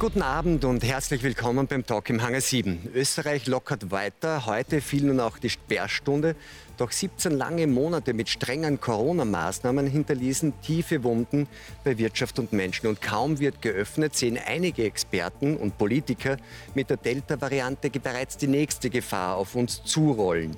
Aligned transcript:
Guten 0.00 0.22
Abend 0.22 0.64
und 0.64 0.82
herzlich 0.82 1.22
willkommen 1.22 1.66
beim 1.66 1.84
Talk 1.84 2.08
im 2.08 2.22
Hangar 2.22 2.40
7. 2.40 2.88
Österreich 2.94 3.46
lockert 3.46 3.90
weiter. 3.90 4.46
Heute 4.46 4.80
fiel 4.80 5.04
nun 5.04 5.20
auch 5.20 5.36
die 5.36 5.50
Sperrstunde. 5.50 6.36
Doch 6.80 6.92
17 6.92 7.32
lange 7.32 7.66
Monate 7.66 8.14
mit 8.14 8.30
strengen 8.30 8.80
Corona-Maßnahmen 8.80 9.86
hinterließen 9.86 10.62
tiefe 10.62 11.04
Wunden 11.04 11.46
bei 11.84 11.98
Wirtschaft 11.98 12.38
und 12.38 12.54
Menschen. 12.54 12.86
Und 12.86 13.02
kaum 13.02 13.38
wird 13.38 13.60
geöffnet, 13.60 14.16
sehen 14.16 14.38
einige 14.42 14.84
Experten 14.84 15.58
und 15.58 15.76
Politiker 15.76 16.38
mit 16.74 16.88
der 16.88 16.96
Delta-Variante 16.96 17.90
bereits 17.90 18.38
die 18.38 18.46
nächste 18.46 18.88
Gefahr 18.88 19.36
auf 19.36 19.56
uns 19.56 19.84
zurollen. 19.84 20.56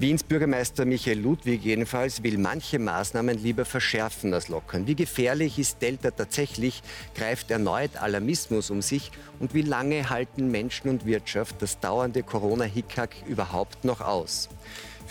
Wiens 0.00 0.24
Bürgermeister 0.24 0.84
Michael 0.84 1.20
Ludwig 1.20 1.62
jedenfalls 1.62 2.24
will 2.24 2.38
manche 2.38 2.80
Maßnahmen 2.80 3.40
lieber 3.40 3.64
verschärfen 3.64 4.34
als 4.34 4.48
lockern. 4.48 4.88
Wie 4.88 4.96
gefährlich 4.96 5.60
ist 5.60 5.80
Delta 5.80 6.10
tatsächlich? 6.10 6.82
Greift 7.14 7.52
erneut 7.52 7.96
Alarmismus 7.98 8.68
um 8.70 8.82
sich? 8.82 9.12
Und 9.38 9.54
wie 9.54 9.62
lange 9.62 10.10
halten 10.10 10.50
Menschen 10.50 10.90
und 10.90 11.06
Wirtschaft 11.06 11.62
das 11.62 11.78
dauernde 11.78 12.24
Corona-Hickhack 12.24 13.14
überhaupt 13.28 13.84
noch 13.84 14.00
aus? 14.00 14.48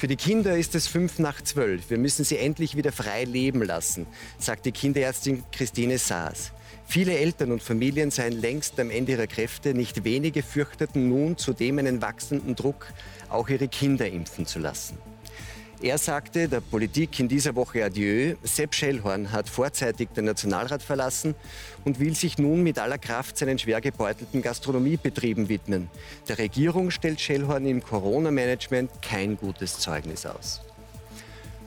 Für 0.02 0.08
die 0.08 0.16
Kinder 0.16 0.58
ist 0.58 0.74
es 0.74 0.88
fünf 0.88 1.20
nach 1.20 1.44
zwölf. 1.44 1.92
Wir 1.92 2.00
müssen 2.00 2.26
sie 2.26 2.40
endlich 2.40 2.76
wieder 2.76 2.92
frei 2.92 3.24
leben 3.24 3.62
lassen, 3.62 4.08
sagt 4.40 4.66
die 4.66 4.72
Kinderärztin 4.72 5.44
Christine 5.52 6.00
Saas. 6.00 6.54
Viele 6.88 7.16
Eltern 7.16 7.52
und 7.52 7.62
Familien 7.62 8.10
seien 8.10 8.34
längst 8.34 8.80
am 8.80 8.90
Ende 8.90 9.12
ihrer 9.12 9.28
Kräfte. 9.28 9.76
Nicht 9.76 10.04
wenige 10.04 10.42
fürchteten 10.42 11.08
nun 11.08 11.38
zudem 11.38 11.78
einen 11.78 12.02
wachsenden 12.02 12.56
Druck, 12.56 12.88
auch 13.30 13.48
ihre 13.48 13.68
Kinder 13.68 14.10
impfen 14.10 14.48
zu 14.48 14.58
lassen. 14.58 14.98
Er 15.84 15.98
sagte 15.98 16.48
der 16.48 16.62
Politik 16.62 17.20
in 17.20 17.28
dieser 17.28 17.56
Woche 17.56 17.84
Adieu. 17.84 18.36
Sepp 18.44 18.76
Schellhorn 18.76 19.32
hat 19.32 19.50
vorzeitig 19.50 20.10
den 20.16 20.26
Nationalrat 20.26 20.84
verlassen 20.84 21.34
und 21.86 22.00
will 22.00 22.16
sich 22.16 22.38
nun 22.38 22.62
mit 22.62 22.78
aller 22.78 23.00
Kraft 23.00 23.36
seinen 23.36 23.58
schwer 23.58 23.82
gebeutelten 23.82 24.44
Gastronomiebetrieben 24.44 25.50
widmen. 25.50 25.90
Der 26.28 26.38
Regierung 26.38 26.92
stellt 26.92 27.20
Schellhorn 27.20 27.66
im 27.66 27.84
Corona-Management 27.84 28.92
kein 29.02 29.38
gutes 29.38 29.80
Zeugnis 29.80 30.28
aus. 30.28 30.62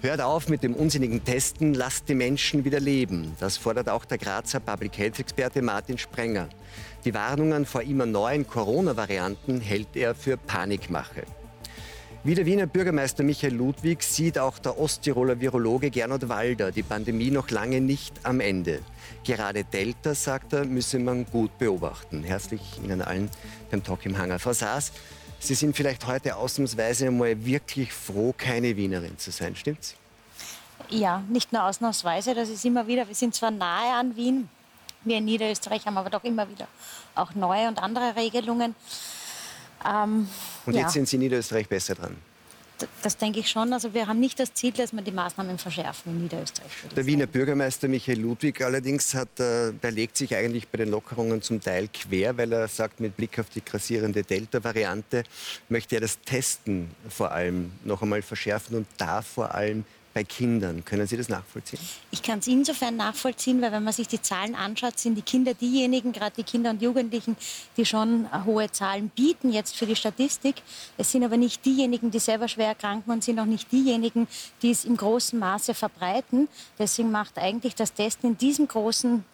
Hört 0.01 0.21
auf 0.21 0.49
mit 0.49 0.63
dem 0.63 0.75
unsinnigen 0.75 1.25
Testen, 1.25 1.75
lasst 1.75 2.09
die 2.09 2.15
Menschen 2.15 2.65
wieder 2.65 2.79
leben. 2.79 3.35
Das 3.41 3.57
fordert 3.57 3.89
auch 3.89 4.05
der 4.05 4.19
Grazer 4.19 4.61
Public 4.61 4.97
Health-Experte 4.97 5.61
Martin 5.61 5.99
Sprenger. 5.99 6.49
Die 7.05 7.15
Warnungen 7.15 7.67
vor 7.67 7.83
immer 7.83 8.07
neuen 8.07 8.47
Corona-Varianten 8.47 9.61
hält 9.61 9.97
er 9.97 10.15
für 10.15 10.37
Panikmache. 10.37 11.25
Wie 12.27 12.35
der 12.35 12.47
Wiener 12.47 12.67
Bürgermeister 12.67 13.23
Michael 13.23 13.53
Ludwig 13.53 14.03
sieht 14.03 14.39
auch 14.39 14.59
der 14.59 14.81
Osttiroler 14.81 15.41
Virologe 15.41 15.91
Gernot 15.91 16.27
Walder 16.31 16.73
die 16.73 16.83
Pandemie 16.83 17.31
noch 17.31 17.51
lange 17.51 17.83
nicht 17.83 18.15
am 18.23 18.41
Ende. 18.41 18.81
Gerade 19.25 19.63
Delta, 19.63 20.15
sagt 20.15 20.55
er, 20.55 20.65
müsse 20.65 20.99
man 20.99 21.27
gut 21.27 21.59
beobachten. 21.59 22.25
Herzlich 22.25 22.63
Ihnen 22.83 23.03
allen 23.03 23.29
beim 23.71 23.85
Talk 23.85 24.07
im 24.07 24.17
Hangar. 24.17 24.39
Frau 24.39 24.55
Saas, 24.55 24.93
Sie 25.39 25.55
sind 25.55 25.77
vielleicht 25.77 26.07
heute 26.07 26.37
ausnahmsweise 26.37 27.09
einmal 27.09 27.45
wirklich 27.45 27.93
froh, 27.93 28.35
keine 28.35 28.75
Wienerin 28.75 29.19
zu 29.19 29.31
sein, 29.31 29.55
stimmt's? 29.55 29.95
Ja, 30.89 31.23
nicht 31.29 31.53
nur 31.53 31.65
ausnahmsweise, 31.65 32.35
das 32.35 32.49
ist 32.49 32.65
immer 32.65 32.87
wieder, 32.87 33.07
wir 33.07 33.15
sind 33.15 33.35
zwar 33.35 33.51
nahe 33.51 33.93
an 33.93 34.17
Wien, 34.17 34.49
wir 35.05 35.19
in 35.19 35.27
Niederösterreich 35.27 35.85
haben 35.85 35.99
aber 35.99 36.09
doch 36.09 36.25
immer 36.25 36.49
wieder 36.49 36.69
auch 37.15 37.35
neue 37.35 37.69
und 37.69 37.83
andere 37.83 38.17
Regelungen. 38.17 38.75
Ähm, 39.87 40.29
und 40.67 40.75
jetzt 40.75 40.83
ja. 40.83 40.89
sind 40.91 41.09
Sie 41.09 41.17
in 41.17 41.23
Niederösterreich 41.23 41.69
besser 41.69 41.95
dran? 41.95 42.17
Das 43.03 43.17
denke 43.17 43.41
ich 43.41 43.49
schon. 43.49 43.73
Also 43.73 43.95
wir 43.95 44.07
haben 44.09 44.19
nicht 44.19 44.39
das 44.41 44.53
Ziel, 44.53 44.73
dass 44.73 44.93
wir 44.93 45.03
die 45.03 45.13
Maßnahmen 45.13 45.59
verschärfen 45.59 46.13
in 46.13 46.23
Niederösterreich. 46.25 46.71
Der 46.97 47.07
Wiener 47.07 47.27
Bürgermeister 47.27 47.87
Michael 47.87 48.21
Ludwig 48.21 48.61
allerdings 48.63 49.15
hat, 49.15 49.39
äh, 49.39 49.73
der 49.73 49.91
legt 49.93 50.17
sich 50.17 50.35
eigentlich 50.35 50.69
bei 50.69 50.79
den 50.79 50.91
Lockerungen 50.91 51.41
zum 51.41 51.61
Teil 51.61 51.89
quer, 51.93 52.37
weil 52.37 52.53
er 52.53 52.67
sagt, 52.67 53.01
mit 53.01 53.17
Blick 53.17 53.39
auf 53.39 53.49
die 53.49 53.65
grassierende 53.65 54.25
Delta-Variante 54.25 55.23
möchte 55.69 55.95
er 55.97 56.01
das 56.01 56.21
Testen 56.21 56.91
vor 57.09 57.31
allem 57.31 57.71
noch 57.85 58.03
einmal 58.03 58.23
verschärfen 58.23 58.77
und 58.77 58.87
da 58.97 59.23
vor 59.23 59.55
allem 59.55 59.85
bei 60.15 60.23
Kindern. 60.23 60.85
Können 60.85 61.07
Sie 61.07 61.17
das 61.17 61.29
nachvollziehen? 61.29 61.81
Ich 62.13 62.23
kann 62.23 62.39
es 62.39 62.47
insofern 62.47 62.97
nachvollziehen, 62.97 63.61
weil 63.61 63.73
wenn 63.73 63.83
man 63.83 63.93
sich 63.93 64.07
die 64.07 64.23
Zahlen 64.23 64.55
anschaut, 64.55 64.99
sind 64.99 65.17
die 65.17 65.23
Kinder 65.23 65.55
diejenigen, 65.55 66.13
gerade 66.13 66.37
die 66.37 66.45
Kinder 66.45 66.71
und 66.71 66.81
Jugendlichen, 66.81 67.37
die 67.77 67.85
schon 67.85 68.29
hohe 68.47 68.71
Zahlen 68.71 69.11
bieten 69.11 69.53
jetzt 69.53 69.77
für 69.77 69.87
die 69.87 69.97
Statistik. 69.97 70.55
Es 70.97 71.11
sind 71.11 71.25
aber 71.25 71.37
nicht 71.37 71.65
diejenigen, 71.67 72.13
die 72.13 72.21
selber 72.21 72.47
schwer 72.47 72.69
erkranken 72.69 73.13
und 73.13 73.25
sind 73.25 73.41
auch 73.41 73.45
nicht 73.45 73.71
diejenigen, 73.73 74.29
die 74.63 74.71
es 74.71 74.85
im 74.85 74.97
großen 74.97 75.39
Maße 75.39 75.75
verbreiten. 75.75 76.49
Deswegen 76.79 77.11
macht 77.11 77.37
eigentlich 77.37 77.75
das 77.75 77.93
Testen 77.93 78.31
in 78.31 78.39
diesem 78.39 78.69
großen 78.69 79.25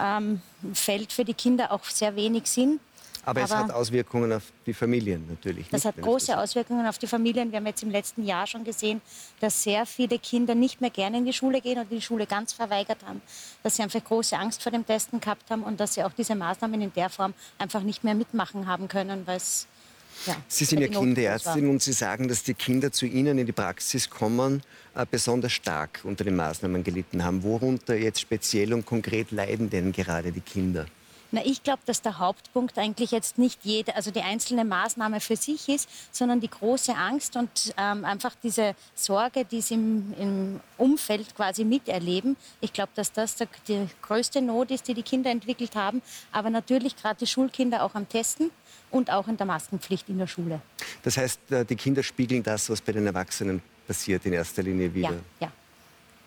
ähm, 0.00 0.42
Feld 0.72 1.12
für 1.12 1.24
die 1.24 1.34
Kinder 1.34 1.70
auch 1.70 1.84
sehr 1.84 2.16
wenig 2.16 2.46
Sinn. 2.46 2.80
Aber, 3.26 3.42
Aber, 3.42 3.44
es 3.44 3.54
hat 3.54 3.70
Auswirkungen 3.70 4.32
auf 4.32 4.42
die 4.66 4.74
Familien 4.74 5.26
natürlich. 5.28 5.68
Das 5.70 5.84
nicht, 5.84 5.96
hat 5.96 6.02
große 6.02 6.32
das 6.32 6.36
Auswirkungen 6.36 6.86
auf 6.86 6.98
die 6.98 7.06
Familien. 7.06 7.50
Wir 7.50 7.58
haben 7.58 7.66
jetzt 7.66 7.82
im 7.82 7.90
letzten 7.90 8.24
Jahr 8.24 8.46
schon 8.46 8.64
gesehen, 8.64 9.00
dass 9.40 9.62
sehr 9.62 9.86
viele 9.86 10.18
Kinder 10.18 10.54
nicht 10.54 10.80
mehr 10.80 10.90
gerne 10.90 11.18
in 11.18 11.24
die 11.24 11.32
Schule 11.32 11.60
gehen 11.60 11.78
oder 11.78 11.86
die 11.86 12.02
Schule 12.02 12.26
ganz 12.26 12.52
verweigert 12.52 12.98
haben. 13.06 13.22
Dass 13.62 13.76
sie 13.76 13.82
einfach 13.82 14.02
große 14.02 14.36
Angst 14.36 14.62
vor 14.62 14.72
dem 14.72 14.86
Testen 14.86 15.20
gehabt 15.20 15.50
haben 15.50 15.62
und 15.62 15.80
dass 15.80 15.94
sie 15.94 16.04
auch 16.04 16.12
diese 16.12 16.34
Maßnahmen 16.34 16.80
in 16.80 16.92
der 16.92 17.08
Form 17.08 17.34
einfach 17.58 17.82
nicht 17.82 18.04
mehr 18.04 18.14
mitmachen 18.14 18.66
haben 18.66 18.88
können, 18.88 19.26
weil 19.26 19.36
es 19.36 19.66
ja, 20.26 20.36
Sie 20.48 20.64
sind 20.64 20.80
ja 20.80 20.88
Kinderärztin 20.88 21.68
und 21.68 21.82
Sie 21.82 21.92
sagen, 21.92 22.28
dass 22.28 22.42
die 22.42 22.54
Kinder 22.54 22.92
zu 22.92 23.04
Ihnen 23.04 23.36
in 23.38 23.46
die 23.46 23.52
Praxis 23.52 24.08
kommen, 24.08 24.62
äh, 24.94 25.04
besonders 25.10 25.52
stark 25.52 26.00
unter 26.04 26.24
den 26.24 26.36
Maßnahmen 26.36 26.84
gelitten 26.84 27.24
haben. 27.24 27.42
Worunter 27.42 27.96
jetzt 27.96 28.20
speziell 28.20 28.72
und 28.72 28.86
konkret 28.86 29.32
leiden 29.32 29.70
denn 29.70 29.92
gerade 29.92 30.32
die 30.32 30.40
Kinder? 30.40 30.86
Na, 31.34 31.44
ich 31.44 31.64
glaube, 31.64 31.80
dass 31.84 32.00
der 32.00 32.20
Hauptpunkt 32.20 32.78
eigentlich 32.78 33.10
jetzt 33.10 33.38
nicht 33.38 33.64
jede, 33.64 33.96
also 33.96 34.12
die 34.12 34.20
einzelne 34.20 34.64
Maßnahme 34.64 35.18
für 35.18 35.34
sich 35.34 35.68
ist, 35.68 35.88
sondern 36.12 36.38
die 36.38 36.48
große 36.48 36.94
Angst 36.94 37.34
und 37.34 37.74
ähm, 37.76 38.04
einfach 38.04 38.36
diese 38.40 38.76
Sorge, 38.94 39.44
die 39.44 39.60
sie 39.60 39.74
im, 39.74 40.14
im 40.16 40.60
Umfeld 40.78 41.34
quasi 41.34 41.64
miterleben. 41.64 42.36
Ich 42.60 42.72
glaube, 42.72 42.92
dass 42.94 43.12
das 43.12 43.34
der, 43.34 43.48
die 43.66 43.88
größte 44.02 44.42
Not 44.42 44.70
ist, 44.70 44.86
die 44.86 44.94
die 44.94 45.02
Kinder 45.02 45.32
entwickelt 45.32 45.74
haben. 45.74 46.02
Aber 46.30 46.50
natürlich 46.50 46.94
gerade 46.94 47.18
die 47.18 47.26
Schulkinder 47.26 47.82
auch 47.82 47.96
am 47.96 48.08
Testen 48.08 48.52
und 48.92 49.10
auch 49.10 49.26
in 49.26 49.36
der 49.36 49.46
Maskenpflicht 49.46 50.08
in 50.08 50.18
der 50.18 50.28
Schule. 50.28 50.62
Das 51.02 51.16
heißt, 51.16 51.50
äh, 51.50 51.64
die 51.64 51.74
Kinder 51.74 52.04
spiegeln 52.04 52.44
das, 52.44 52.70
was 52.70 52.80
bei 52.80 52.92
den 52.92 53.08
Erwachsenen 53.08 53.60
passiert, 53.88 54.24
in 54.24 54.34
erster 54.34 54.62
Linie 54.62 54.94
wieder. 54.94 55.10
Ja, 55.10 55.46
ja. 55.48 55.52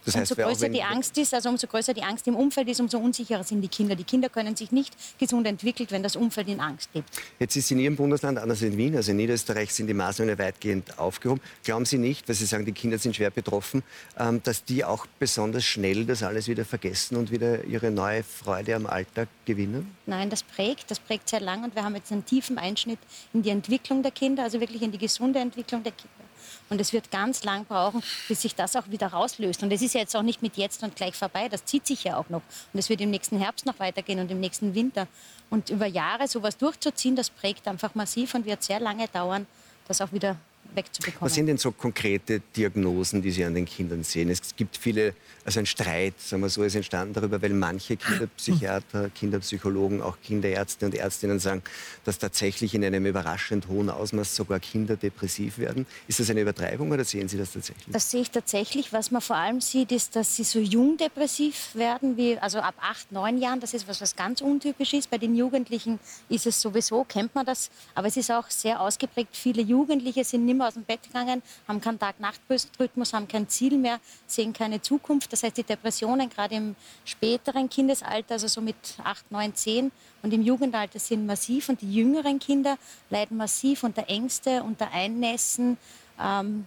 Das 0.08 0.16
heißt, 0.16 0.32
umso 0.32 0.44
größer 0.48 0.70
die 0.70 0.84
Angst 0.84 1.18
ist, 1.18 1.34
also 1.34 1.50
umso 1.50 1.68
größer 1.68 1.94
die 1.94 2.02
Angst 2.02 2.28
im 2.28 2.36
Umfeld 2.36 2.70
ist, 2.70 2.80
umso 2.80 2.98
unsicherer 2.98 3.44
sind 3.44 3.62
die 3.62 3.68
Kinder. 3.68 3.94
Die 3.94 4.06
Kinder 4.06 4.30
können 4.30 4.56
sich 4.56 4.72
nicht 4.72 4.96
gesund 5.20 5.46
entwickeln, 5.46 5.88
wenn 5.90 6.02
das 6.02 6.16
Umfeld 6.16 6.48
in 6.48 6.62
Angst 6.62 6.90
lebt. 6.94 7.10
Jetzt 7.40 7.58
ist 7.58 7.70
in 7.72 7.80
Ihrem 7.80 7.98
Bundesland, 7.98 8.38
anders 8.38 8.62
in 8.62 8.78
Wien, 8.78 8.96
also 8.96 9.12
in 9.12 9.18
Niederösterreich, 9.18 9.74
sind 9.74 9.88
die 9.88 9.94
Maßnahmen 9.94 10.40
weitgehend 10.40 10.98
aufgehoben. 10.98 11.42
Glauben 11.66 11.84
Sie 11.84 11.98
nicht, 11.98 12.26
weil 12.30 12.36
Sie 12.36 12.46
sagen, 12.46 12.64
die 12.64 12.72
Kinder 12.72 12.98
sind 12.98 13.18
schwer 13.18 13.32
betroffen, 13.32 13.84
ähm, 14.18 14.42
dass 14.44 14.64
die 14.64 14.86
auch 14.86 15.06
besonders 15.20 15.66
schnell 15.66 16.06
das 16.06 16.24
alles 16.24 16.48
wieder 16.48 16.64
vergessen 16.64 17.18
und 17.18 17.30
wieder 17.30 17.66
ihre 17.66 17.92
neue 17.92 18.24
Freude 18.24 18.76
am 18.76 18.86
Alltag 18.86 19.28
gewinnen? 19.44 19.94
Nein, 20.06 20.30
das 20.30 20.42
prägt, 20.42 20.90
das 20.90 21.02
prägt 21.02 21.28
sehr 21.28 21.42
lang 21.42 21.66
und 21.66 21.76
wir 21.76 21.84
haben 21.84 21.96
jetzt 21.96 22.14
einen 22.14 22.26
tiefen 22.26 22.58
Einschnitt 22.58 23.00
in 23.34 23.44
die 23.44 23.50
Entwicklung 23.50 24.04
der 24.04 24.12
Kinder, 24.12 24.44
also 24.44 24.62
wirklich 24.62 24.82
in 24.84 24.94
die 24.94 24.98
gesunde 24.98 25.40
Entwicklung 25.40 25.84
der 25.84 25.92
Kinder. 25.92 26.27
Und 26.70 26.82
es 26.82 26.94
wird 26.94 27.12
ganz 27.12 27.44
lang 27.44 27.66
brauchen, 27.66 28.04
bis 28.28 28.42
sich 28.42 28.56
das 28.56 28.76
auch 28.76 28.90
wieder 28.90 29.08
rauslöst. 29.08 29.64
Und 29.64 29.72
es 29.72 29.82
ist 29.82 29.94
ja 29.94 30.02
jetzt 30.02 30.16
auch 30.16 30.22
nicht 30.22 30.42
mit 30.42 30.58
jetzt 30.58 30.84
und 30.84 30.96
gleich 30.96 31.16
vorbei. 31.16 31.48
Das 31.50 31.66
zieht 31.66 31.88
sich 31.88 32.04
ja 32.04 32.18
auch 32.18 32.30
noch. 32.30 32.42
Und 32.74 32.80
es 32.80 32.90
wird 32.90 33.02
im 33.02 33.10
nächsten 33.10 33.40
Herbst 33.40 33.66
noch 33.66 33.80
weitergehen 33.80 34.20
und 34.20 34.30
im 34.32 34.40
nächsten 34.40 34.76
Winter. 34.76 35.08
Und 35.50 35.70
über 35.70 35.86
Jahre 35.86 36.28
sowas 36.28 36.58
durchzuziehen, 36.58 37.16
das 37.16 37.30
prägt 37.30 37.68
einfach 37.68 37.96
massiv 37.96 38.34
und 38.34 38.46
wird 38.46 38.64
sehr 38.64 38.80
lange 38.80 39.08
dauern, 39.08 39.48
das 39.88 40.02
auch 40.02 40.12
wieder 40.12 40.36
wegzubekommen. 40.76 41.22
Was 41.22 41.34
sind 41.34 41.48
denn 41.48 41.58
so 41.58 41.72
konkrete 41.72 42.42
Diagnosen, 42.56 43.22
die 43.22 43.32
Sie 43.32 43.44
an 43.44 43.56
den 43.56 43.66
Kindern 43.66 44.04
sehen? 44.04 44.30
Es 44.30 44.56
gibt 44.56 44.78
viele, 44.78 45.14
also 45.46 45.60
ein 45.60 45.66
Streit, 45.66 46.20
sagen 46.20 46.42
wir 46.42 46.50
so, 46.50 46.64
ist 46.64 46.76
entstanden 46.76 47.14
darüber, 47.14 47.42
weil 47.42 47.52
manche 47.52 47.98
Kinderpsychiater, 47.98 49.10
Kinderpsychologen, 49.16 50.02
auch 50.02 50.18
Kinderärzte 50.24 50.86
und 50.86 50.96
Ärztinnen 50.96 51.40
sagen, 51.40 51.64
dass 52.04 52.18
tatsächlich 52.18 52.74
in 52.74 52.84
einem 52.84 53.06
überraschend 53.06 53.68
hohen 53.68 53.90
Ausmaß 53.90 54.36
sogar 54.36 54.60
Kinder 54.60 54.96
depressiv 54.96 55.58
werden. 55.58 55.86
Ist 56.08 56.20
das 56.20 56.30
eine 56.30 56.42
Übertreibung 56.42 56.92
oder 56.92 57.04
sehen 57.04 57.28
Sie 57.28 57.38
das 57.38 57.54
tatsächlich? 57.54 57.88
Das 57.90 58.12
sehe 58.12 58.22
ich 58.22 58.32
tatsächlich. 58.32 58.94
Was 58.94 59.12
man 59.12 59.22
vor 59.22 59.36
allem 59.36 59.62
sieht, 59.62 59.92
ist, 59.92 60.16
dass 60.16 60.36
sie 60.36 60.44
so 60.44 60.60
jung 60.60 60.98
depressiv 60.98 61.76
werden, 61.76 62.18
wie, 62.18 62.38
also 62.38 62.60
ab 62.60 62.76
acht, 62.82 63.12
neun 63.12 63.38
Jahren. 63.38 63.60
Das 63.60 63.74
ist 63.74 63.88
was, 63.88 64.02
was 64.02 64.16
ganz 64.16 64.42
untypisch 64.42 64.94
ist. 64.94 65.10
Bei 65.10 65.18
den 65.18 65.36
Jugendlichen 65.36 66.00
ist 66.30 66.46
es 66.46 66.62
sowieso, 66.62 67.04
kennt 67.04 67.34
man 67.36 67.46
das. 67.46 67.70
Aber 67.96 68.08
es 68.08 68.18
ist 68.18 68.32
auch 68.32 68.50
sehr 68.50 68.82
ausgeprägt. 68.82 69.36
Viele 69.36 69.62
Jugendliche 69.62 70.24
sind 70.24 70.46
nicht 70.46 70.57
mehr 70.58 70.68
aus 70.68 70.74
dem 70.74 70.84
Bett 70.84 71.04
gegangen, 71.04 71.42
haben 71.68 71.82
keinen 71.82 72.00
Tag-Nacht-Rhythmus, 72.00 73.14
haben 73.14 73.28
kein 73.28 73.48
Ziel 73.48 73.78
mehr, 73.78 74.00
sehen 74.26 74.54
keine 74.54 74.82
Zukunft. 74.82 75.32
Das 75.32 75.44
heißt, 75.44 75.58
die 75.58 75.64
Depressionen 75.64 76.30
gerade 76.30 76.56
im 76.56 76.76
späteren 77.06 77.70
Kindesalter, 77.70 78.34
also 78.34 78.48
so 78.48 78.62
mit 78.62 78.76
8, 79.04 79.32
9, 79.32 79.56
10 79.56 79.92
und 80.24 80.34
im 80.34 80.42
Jugendalter 80.42 81.00
sind 81.00 81.26
massiv 81.26 81.70
und 81.70 81.82
die 81.82 81.94
jüngeren 81.94 82.40
Kinder 82.40 82.78
leiden 83.10 83.38
massiv 83.38 83.84
unter 83.84 84.10
Ängste, 84.10 84.64
unter 84.64 84.92
Einnässen. 84.92 85.78
Ähm, 86.20 86.66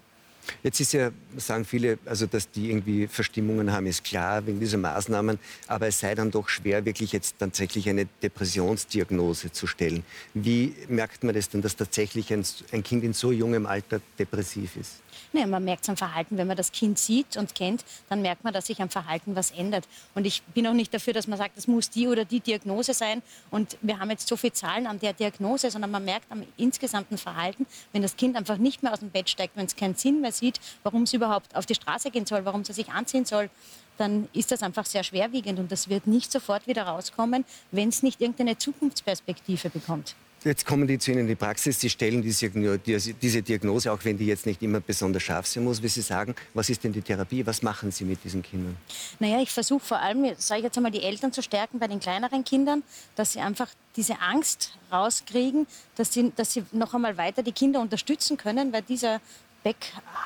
Jetzt 0.62 0.80
ist 0.80 0.92
ja, 0.92 1.10
sagen 1.36 1.64
viele, 1.64 1.98
also 2.06 2.26
dass 2.26 2.50
die 2.50 2.70
irgendwie 2.70 3.06
Verstimmungen 3.06 3.72
haben, 3.72 3.86
ist 3.86 4.04
klar 4.04 4.46
wegen 4.46 4.60
dieser 4.60 4.78
Maßnahmen, 4.78 5.38
aber 5.66 5.86
es 5.88 6.00
sei 6.00 6.14
dann 6.14 6.30
doch 6.30 6.48
schwer, 6.48 6.84
wirklich 6.84 7.12
jetzt 7.12 7.36
tatsächlich 7.38 7.88
eine 7.88 8.06
Depressionsdiagnose 8.22 9.52
zu 9.52 9.66
stellen. 9.66 10.02
Wie 10.34 10.74
merkt 10.88 11.24
man 11.24 11.34
das 11.34 11.48
denn, 11.48 11.62
dass 11.62 11.76
tatsächlich 11.76 12.32
ein, 12.32 12.44
ein 12.72 12.82
Kind 12.82 13.04
in 13.04 13.12
so 13.12 13.32
jungem 13.32 13.66
Alter 13.66 14.00
depressiv 14.18 14.76
ist? 14.76 15.00
Nee, 15.32 15.46
man 15.46 15.64
merkt 15.64 15.82
es 15.82 15.88
am 15.88 15.96
Verhalten. 15.96 16.36
Wenn 16.36 16.46
man 16.46 16.56
das 16.56 16.72
Kind 16.72 16.98
sieht 16.98 17.36
und 17.36 17.54
kennt, 17.54 17.84
dann 18.08 18.22
merkt 18.22 18.44
man, 18.44 18.52
dass 18.52 18.66
sich 18.66 18.80
am 18.80 18.88
Verhalten 18.88 19.36
was 19.36 19.50
ändert. 19.50 19.86
Und 20.14 20.26
ich 20.26 20.42
bin 20.42 20.66
auch 20.66 20.72
nicht 20.72 20.92
dafür, 20.92 21.12
dass 21.12 21.26
man 21.26 21.38
sagt, 21.38 21.56
das 21.56 21.66
muss 21.66 21.90
die 21.90 22.08
oder 22.08 22.24
die 22.24 22.40
Diagnose 22.40 22.94
sein. 22.94 23.22
Und 23.50 23.76
wir 23.82 23.98
haben 23.98 24.10
jetzt 24.10 24.28
so 24.28 24.36
viele 24.36 24.52
Zahlen 24.52 24.86
an 24.86 24.98
der 24.98 25.12
Diagnose, 25.12 25.70
sondern 25.70 25.90
man 25.90 26.04
merkt 26.04 26.30
am 26.30 26.44
insgesamten 26.56 27.18
Verhalten, 27.18 27.66
wenn 27.92 28.02
das 28.02 28.16
Kind 28.16 28.36
einfach 28.36 28.56
nicht 28.56 28.82
mehr 28.82 28.92
aus 28.92 29.00
dem 29.00 29.10
Bett 29.10 29.28
steigt, 29.28 29.56
wenn 29.56 29.66
es 29.66 29.76
keinen 29.76 29.94
Sinn 29.94 30.20
mehr 30.20 30.32
sieht, 30.32 30.60
warum 30.82 31.02
es 31.02 31.12
überhaupt 31.12 31.54
auf 31.54 31.66
die 31.66 31.74
Straße 31.74 32.10
gehen 32.10 32.26
soll, 32.26 32.44
warum 32.44 32.62
es 32.62 32.68
sich 32.68 32.88
anziehen 32.90 33.24
soll, 33.24 33.50
dann 33.96 34.28
ist 34.32 34.50
das 34.50 34.62
einfach 34.62 34.86
sehr 34.86 35.04
schwerwiegend 35.04 35.58
und 35.58 35.70
das 35.70 35.88
wird 35.88 36.06
nicht 36.06 36.32
sofort 36.32 36.66
wieder 36.66 36.84
rauskommen, 36.84 37.44
wenn 37.70 37.90
es 37.90 38.02
nicht 38.02 38.20
irgendeine 38.20 38.56
Zukunftsperspektive 38.56 39.68
bekommt. 39.68 40.14
Jetzt 40.42 40.64
kommen 40.64 40.86
die 40.86 40.98
zu 40.98 41.10
Ihnen 41.10 41.20
in 41.20 41.26
die 41.26 41.34
Praxis, 41.34 41.78
Sie 41.80 41.90
stellen 41.90 42.22
diese, 42.22 42.48
diese 42.48 43.42
Diagnose, 43.42 43.92
auch 43.92 44.02
wenn 44.04 44.16
die 44.16 44.24
jetzt 44.24 44.46
nicht 44.46 44.62
immer 44.62 44.80
besonders 44.80 45.22
scharf 45.22 45.46
sein 45.46 45.64
muss, 45.64 45.82
wie 45.82 45.88
Sie 45.88 46.00
sagen. 46.00 46.34
Was 46.54 46.70
ist 46.70 46.82
denn 46.82 46.92
die 46.92 47.02
Therapie? 47.02 47.44
Was 47.46 47.60
machen 47.60 47.90
Sie 47.90 48.04
mit 48.04 48.24
diesen 48.24 48.42
Kindern? 48.42 48.76
Naja, 49.18 49.42
ich 49.42 49.50
versuche 49.50 49.84
vor 49.84 49.98
allem, 49.98 50.34
sage 50.38 50.60
ich 50.60 50.64
jetzt 50.64 50.78
einmal, 50.78 50.92
die 50.92 51.02
Eltern 51.02 51.30
zu 51.30 51.42
stärken 51.42 51.78
bei 51.78 51.88
den 51.88 52.00
kleineren 52.00 52.42
Kindern, 52.42 52.82
dass 53.16 53.34
sie 53.34 53.40
einfach 53.40 53.68
diese 53.96 54.18
Angst 54.20 54.78
rauskriegen, 54.90 55.66
dass 55.96 56.14
sie, 56.14 56.32
dass 56.34 56.54
sie 56.54 56.64
noch 56.72 56.94
einmal 56.94 57.18
weiter 57.18 57.42
die 57.42 57.52
Kinder 57.52 57.80
unterstützen 57.80 58.38
können, 58.38 58.72
weil 58.72 58.82
dieser, 58.82 59.20
Back, 59.62 59.76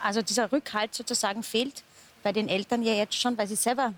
also 0.04 0.22
dieser 0.22 0.52
Rückhalt 0.52 0.94
sozusagen 0.94 1.42
fehlt 1.42 1.82
bei 2.22 2.32
den 2.32 2.48
Eltern 2.48 2.82
ja 2.82 2.94
jetzt 2.94 3.16
schon, 3.16 3.36
weil 3.36 3.48
sie 3.48 3.56
selber 3.56 3.92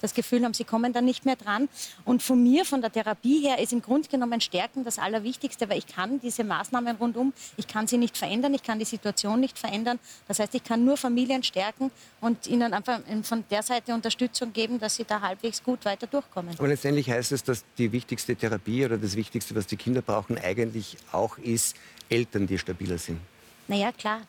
das 0.00 0.14
Gefühl 0.14 0.44
haben, 0.44 0.54
sie 0.54 0.64
kommen 0.64 0.92
dann 0.92 1.04
nicht 1.04 1.24
mehr 1.24 1.36
dran. 1.36 1.68
Und 2.04 2.22
von 2.22 2.42
mir, 2.42 2.64
von 2.64 2.80
der 2.80 2.92
Therapie 2.92 3.40
her, 3.40 3.58
ist 3.58 3.72
im 3.72 3.82
Grunde 3.82 4.08
genommen 4.08 4.40
Stärken 4.40 4.84
das 4.84 4.98
Allerwichtigste, 4.98 5.68
weil 5.68 5.78
ich 5.78 5.86
kann 5.86 6.20
diese 6.20 6.44
Maßnahmen 6.44 6.96
rundum, 6.96 7.32
ich 7.56 7.66
kann 7.66 7.86
sie 7.86 7.98
nicht 7.98 8.16
verändern, 8.16 8.54
ich 8.54 8.62
kann 8.62 8.78
die 8.78 8.84
Situation 8.84 9.40
nicht 9.40 9.58
verändern. 9.58 9.98
Das 10.28 10.38
heißt, 10.38 10.54
ich 10.54 10.64
kann 10.64 10.84
nur 10.84 10.96
Familien 10.96 11.42
stärken 11.42 11.90
und 12.20 12.46
ihnen 12.46 12.72
einfach 12.72 13.00
von 13.22 13.44
der 13.50 13.62
Seite 13.62 13.94
Unterstützung 13.94 14.52
geben, 14.52 14.78
dass 14.78 14.96
sie 14.96 15.04
da 15.04 15.20
halbwegs 15.20 15.62
gut 15.62 15.84
weiter 15.84 16.06
durchkommen. 16.06 16.54
Aber 16.58 16.68
letztendlich 16.68 17.10
heißt 17.10 17.32
es, 17.32 17.44
dass 17.44 17.64
die 17.78 17.92
wichtigste 17.92 18.36
Therapie 18.36 18.84
oder 18.84 18.98
das 18.98 19.16
Wichtigste, 19.16 19.54
was 19.54 19.66
die 19.66 19.76
Kinder 19.76 20.02
brauchen, 20.02 20.38
eigentlich 20.38 20.96
auch 21.12 21.38
ist, 21.38 21.76
Eltern, 22.08 22.46
die 22.46 22.58
stabiler 22.58 22.98
sind. 22.98 23.20
Naja, 23.68 23.92
klar. 23.92 24.22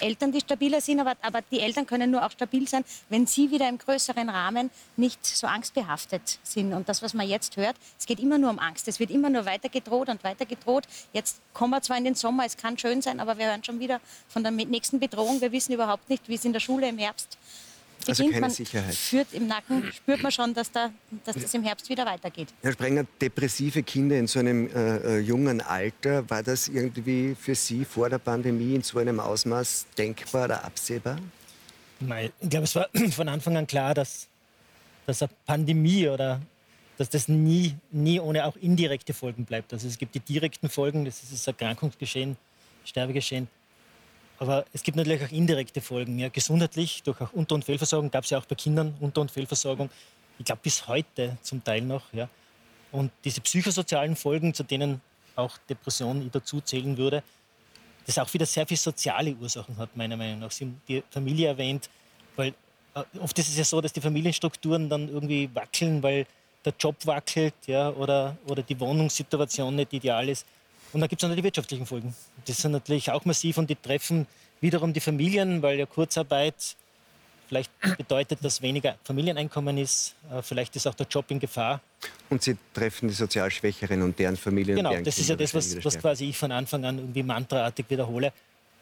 Eltern, 0.00 0.32
die 0.32 0.40
stabiler 0.40 0.80
sind, 0.80 1.00
aber, 1.00 1.16
aber 1.22 1.42
die 1.42 1.60
Eltern 1.60 1.86
können 1.86 2.10
nur 2.10 2.24
auch 2.24 2.30
stabil 2.30 2.68
sein, 2.68 2.84
wenn 3.08 3.26
sie 3.26 3.50
wieder 3.50 3.68
im 3.68 3.78
größeren 3.78 4.28
Rahmen 4.28 4.70
nicht 4.96 5.24
so 5.24 5.46
angstbehaftet 5.46 6.38
sind. 6.42 6.72
Und 6.72 6.88
das, 6.88 7.02
was 7.02 7.14
man 7.14 7.28
jetzt 7.28 7.56
hört, 7.56 7.76
es 7.98 8.06
geht 8.06 8.20
immer 8.20 8.38
nur 8.38 8.50
um 8.50 8.58
Angst. 8.58 8.88
Es 8.88 9.00
wird 9.00 9.10
immer 9.10 9.30
nur 9.30 9.46
weiter 9.46 9.68
gedroht 9.68 10.08
und 10.08 10.22
weiter 10.24 10.46
gedroht. 10.46 10.84
Jetzt 11.12 11.40
kommen 11.52 11.72
wir 11.72 11.82
zwar 11.82 11.96
in 11.96 12.04
den 12.04 12.14
Sommer, 12.14 12.44
es 12.44 12.56
kann 12.56 12.78
schön 12.78 13.02
sein, 13.02 13.20
aber 13.20 13.38
wir 13.38 13.46
hören 13.46 13.64
schon 13.64 13.80
wieder 13.80 14.00
von 14.28 14.42
der 14.42 14.52
nächsten 14.52 15.00
Bedrohung. 15.00 15.40
Wir 15.40 15.52
wissen 15.52 15.72
überhaupt 15.72 16.08
nicht, 16.08 16.28
wie 16.28 16.34
es 16.34 16.44
in 16.44 16.52
der 16.52 16.60
Schule 16.60 16.88
im 16.88 16.98
Herbst 16.98 17.38
beginnt. 18.06 18.34
Also 18.34 18.40
keine 18.40 18.52
Sicherheit. 18.52 18.94
Führt 18.94 19.32
im 19.32 19.46
Nacken 19.46 19.92
spürt 19.92 20.22
man 20.22 20.32
schon, 20.32 20.54
dass, 20.54 20.70
da, 20.70 20.90
dass 21.24 21.36
das 21.36 21.52
im 21.54 21.62
Herbst 21.62 21.88
wieder 21.88 22.06
weitergeht. 22.06 22.48
Herr 22.62 22.72
Sprenger, 22.72 23.04
depressive 23.20 23.82
Kinder 23.82 24.18
in 24.18 24.26
so 24.26 24.38
einem 24.38 24.68
äh, 24.68 24.96
äh, 24.96 25.18
jungen 25.18 25.60
Alter, 25.60 26.28
war 26.30 26.42
das 26.42 26.68
irgendwie 26.68 27.36
für 27.38 27.54
Sie 27.54 27.84
vor 27.84 28.08
der 28.08 28.18
Pandemie 28.18 28.74
in 28.74 28.82
so 28.82 28.98
einem 28.98 29.20
Ausmaß 29.20 29.86
denkbar 29.96 30.44
oder 30.46 30.64
absehbar? 30.64 31.18
Nein, 32.00 32.30
ich 32.40 32.50
glaube, 32.50 32.64
es 32.64 32.74
war 32.74 32.88
von 33.10 33.28
Anfang 33.28 33.56
an 33.56 33.66
klar, 33.66 33.94
dass, 33.94 34.28
dass 35.06 35.22
eine 35.22 35.30
Pandemie 35.46 36.08
oder 36.08 36.40
dass 36.98 37.10
das 37.10 37.28
nie, 37.28 37.74
nie 37.90 38.20
ohne 38.20 38.46
auch 38.46 38.56
indirekte 38.56 39.12
Folgen 39.12 39.44
bleibt. 39.44 39.72
Also 39.72 39.86
es 39.86 39.98
gibt 39.98 40.14
die 40.14 40.20
direkten 40.20 40.68
Folgen, 40.68 41.04
das 41.04 41.22
ist 41.22 41.32
das 41.32 41.46
Erkrankungsgeschehen, 41.46 42.36
Sterbegeschehen. 42.84 43.48
Aber 44.38 44.64
es 44.72 44.82
gibt 44.82 44.96
natürlich 44.96 45.24
auch 45.24 45.32
indirekte 45.32 45.80
Folgen. 45.80 46.18
Ja. 46.18 46.28
Gesundheitlich, 46.28 47.02
durch 47.02 47.20
auch 47.20 47.32
Unter- 47.32 47.54
und 47.54 47.64
Fehlversorgung, 47.64 48.10
gab 48.10 48.24
es 48.24 48.30
ja 48.30 48.38
auch 48.38 48.46
bei 48.46 48.54
Kindern 48.54 48.94
Unter- 49.00 49.22
und 49.22 49.30
Fehlversorgung. 49.30 49.90
Ich 50.38 50.44
glaube 50.44 50.60
bis 50.62 50.86
heute 50.86 51.38
zum 51.42 51.64
Teil 51.64 51.82
noch. 51.82 52.12
Ja. 52.12 52.28
Und 52.92 53.10
diese 53.24 53.40
psychosozialen 53.40 54.16
Folgen, 54.16 54.52
zu 54.52 54.62
denen 54.62 55.00
auch 55.34 55.56
Depression 55.68 56.28
dazu 56.32 56.60
zählen 56.60 56.96
würde, 56.96 57.22
das 58.06 58.18
auch 58.18 58.32
wieder 58.32 58.46
sehr 58.46 58.66
viele 58.66 58.78
soziale 58.78 59.34
Ursachen 59.34 59.76
hat, 59.78 59.96
meiner 59.96 60.16
Meinung 60.16 60.40
nach. 60.40 60.50
Sie 60.50 60.64
haben 60.64 60.80
die 60.86 61.02
Familie 61.10 61.48
erwähnt, 61.48 61.90
weil 62.36 62.54
äh, 62.94 63.02
oft 63.20 63.38
ist 63.38 63.48
es 63.48 63.56
ja 63.56 63.64
so, 63.64 63.80
dass 63.80 63.92
die 63.92 64.00
Familienstrukturen 64.00 64.88
dann 64.88 65.08
irgendwie 65.08 65.50
wackeln, 65.54 66.02
weil 66.02 66.26
der 66.64 66.74
Job 66.78 66.96
wackelt 67.04 67.54
ja, 67.66 67.90
oder, 67.90 68.36
oder 68.48 68.62
die 68.62 68.78
Wohnungssituation 68.78 69.74
nicht 69.76 69.92
ideal 69.92 70.28
ist. 70.28 70.46
Und 70.92 71.00
dann 71.00 71.08
gibt 71.08 71.22
es 71.22 71.28
noch 71.28 71.36
die 71.36 71.42
wirtschaftlichen 71.42 71.86
Folgen. 71.86 72.14
Das 72.46 72.58
sind 72.58 72.72
natürlich 72.72 73.10
auch 73.10 73.24
massiv 73.24 73.58
und 73.58 73.68
die 73.68 73.76
treffen 73.76 74.26
wiederum 74.60 74.92
die 74.92 75.00
Familien, 75.00 75.62
weil 75.62 75.78
ja 75.78 75.86
Kurzarbeit 75.86 76.76
vielleicht 77.48 77.70
bedeutet, 77.96 78.38
dass 78.42 78.62
weniger 78.62 78.96
Familieneinkommen 79.04 79.78
ist. 79.78 80.14
Äh, 80.32 80.42
vielleicht 80.42 80.74
ist 80.76 80.86
auch 80.86 80.94
der 80.94 81.06
Job 81.06 81.26
in 81.30 81.38
Gefahr. 81.38 81.80
Und 82.30 82.42
sie 82.42 82.56
treffen 82.74 83.08
die 83.08 83.14
sozial 83.14 83.50
Schwächeren 83.50 84.02
und 84.02 84.18
deren 84.18 84.36
Familien. 84.36 84.76
Genau, 84.76 84.90
deren 84.90 85.04
das 85.04 85.18
ist 85.18 85.28
ja 85.28 85.36
das, 85.36 85.54
was, 85.54 85.84
was 85.84 85.98
quasi 85.98 86.30
ich 86.30 86.36
von 86.36 86.50
Anfang 86.52 86.84
an 86.84 86.98
irgendwie 86.98 87.22
mantraartig 87.22 87.86
wiederhole, 87.88 88.32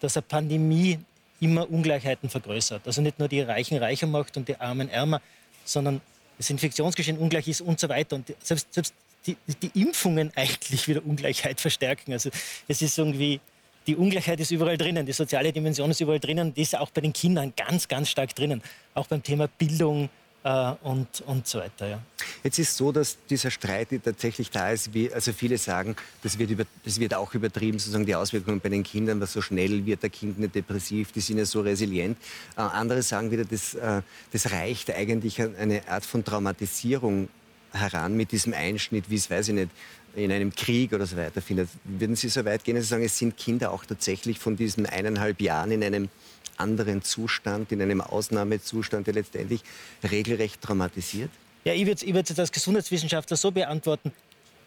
dass 0.00 0.17
eine 0.17 0.23
Pandemie 0.23 0.99
immer 1.41 1.71
Ungleichheiten 1.71 2.29
vergrößert. 2.31 2.87
Also 2.87 3.03
nicht 3.03 3.19
nur 3.19 3.29
die 3.29 3.41
Reichen 3.41 3.77
reicher 3.79 4.07
macht 4.07 4.37
und 4.37 4.49
die 4.49 4.57
Armen 4.57 4.89
ärmer, 4.89 5.21
sondern 5.65 6.00
das 6.39 6.50
Infektionsgeschehen 6.50 7.19
ungleich 7.19 7.49
ist 7.49 7.61
und 7.61 7.79
so 7.79 7.89
weiter. 7.89 8.17
Und 8.17 8.33
selbst, 8.41 8.73
selbst 8.73 8.95
die, 9.26 9.37
die 9.62 9.81
Impfungen 9.81 10.31
eigentlich 10.37 10.88
wieder 10.88 11.05
Ungleichheit 11.05 11.61
verstärken. 11.61 12.12
Also 12.12 12.31
es 12.69 12.82
ist 12.82 12.99
irgendwie, 12.99 13.41
die 13.87 13.97
Ungleichheit 13.97 14.41
ist 14.41 14.50
überall 14.50 14.76
drinnen, 14.76 15.06
die 15.06 15.12
soziale 15.12 15.53
Dimension 15.53 15.91
ist 15.91 16.00
überall 16.00 16.21
drinnen, 16.21 16.55
die 16.55 16.62
ist 16.62 16.76
auch 16.76 16.91
bei 16.91 17.00
den 17.00 17.12
Kindern 17.12 17.53
ganz, 17.56 17.88
ganz 17.88 18.09
stark 18.11 18.35
drinnen. 18.35 18.62
Auch 18.94 19.06
beim 19.06 19.23
Thema 19.23 19.49
Bildung 19.49 20.09
äh, 20.44 20.73
und, 20.82 21.23
und 21.26 21.47
so 21.47 21.59
weiter. 21.59 21.88
Ja. 21.88 22.03
Jetzt 22.43 22.59
ist 22.59 22.76
so, 22.76 22.93
dass 22.93 23.17
dieser 23.29 23.50
Streit 23.50 23.88
tatsächlich 24.05 24.50
da 24.50 24.71
ist. 24.71 24.93
Wie, 24.93 25.12
also 25.12 25.32
viele 25.32 25.59
sagen, 25.59 25.97
das 26.23 26.38
wird, 26.38 26.50
über, 26.50 26.65
das 26.85 27.00
wird 27.00 27.15
auch 27.15 27.35
übertrieben, 27.35 27.79
sozusagen 27.79 28.06
die 28.06 28.15
Auswirkungen 28.15 28.61
bei 28.61 28.69
den 28.69 28.82
Kindern, 28.82 29.21
was 29.21 29.32
so 29.32 29.41
schnell 29.41 29.85
wird 29.87 30.03
der 30.03 30.11
Kind 30.11 30.38
nicht 30.38 30.55
depressiv, 30.55 31.12
die 31.12 31.21
sind 31.21 31.38
ja 31.38 31.47
so 31.47 31.61
resilient. 31.61 32.19
Äh, 32.57 32.61
andere 32.61 33.02
sagen 33.02 33.31
wieder, 33.31 33.45
das, 33.45 33.75
äh, 33.75 34.02
das 34.33 34.52
reicht 34.52 34.90
eigentlich 34.90 35.40
eine 35.40 35.88
Art 35.88 36.04
von 36.04 36.25
Traumatisierung 36.25 37.28
heran 37.75 38.16
mit 38.16 38.33
diesem 38.33 38.54
Einschnitt, 38.54 39.11
wie 39.11 39.16
es, 39.16 39.31
weiß 39.31 39.49
ich 39.49 39.54
nicht, 39.54 39.71
in 40.16 40.31
einem 40.31 40.54
Krieg 40.54 40.93
oder 40.93 41.07
so 41.07 41.16
weiter 41.16 41.43
findet. 41.43 41.69
Würden 41.85 42.16
Sie 42.16 42.28
so 42.28 42.45
weit 42.45 42.64
gehen, 42.64 42.76
dass 42.76 42.85
Sie 42.85 42.90
sagen, 42.90 43.04
es 43.04 43.19
sind 43.19 43.37
Kinder 43.37 43.73
auch 43.73 43.85
tatsächlich 43.85 44.38
von 44.38 44.57
diesen 44.57 44.87
eineinhalb 44.87 45.40
Jahren 45.40 45.73
in 45.73 45.83
einem 45.83 46.09
anderen 46.57 47.02
Zustand, 47.02 47.73
in 47.73 47.83
einem 47.83 48.00
Ausnahmezustand, 48.00 49.07
der 49.07 49.14
letztendlich 49.14 49.62
regelrecht 50.09 50.62
traumatisiert? 50.62 51.31
Ja, 51.64 51.73
ich 51.73 51.87
würde 51.87 52.04
jetzt 52.04 52.38
als 52.38 52.52
Gesundheitswissenschaftler 52.52 53.37
so 53.37 53.50
beantworten. 53.50 54.12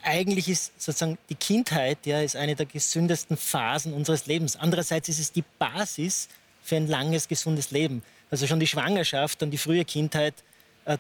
Eigentlich 0.04 0.50
ist 0.50 0.80
sozusagen 0.82 1.18
die 1.30 1.36
Kindheit 1.36 2.00
ja, 2.06 2.22
ist 2.22 2.36
eine 2.36 2.56
der 2.56 2.66
gesündesten 2.66 3.38
Phasen 3.38 3.94
unseres 3.94 4.26
Lebens. 4.26 4.56
Andererseits 4.56 5.10
ist 5.10 5.20
es 5.20 5.32
die 5.32 5.44
Basis 5.60 6.28
für 6.64 6.76
ein 6.76 6.88
langes, 6.88 7.28
gesundes 7.28 7.72
Leben. 7.72 8.04
Also 8.30 8.48
schon 8.48 8.60
die 8.60 8.68
Schwangerschaft 8.68 9.42
und 9.44 9.52
die 9.52 9.58
frühe 9.58 9.86
Kindheit 9.86 10.34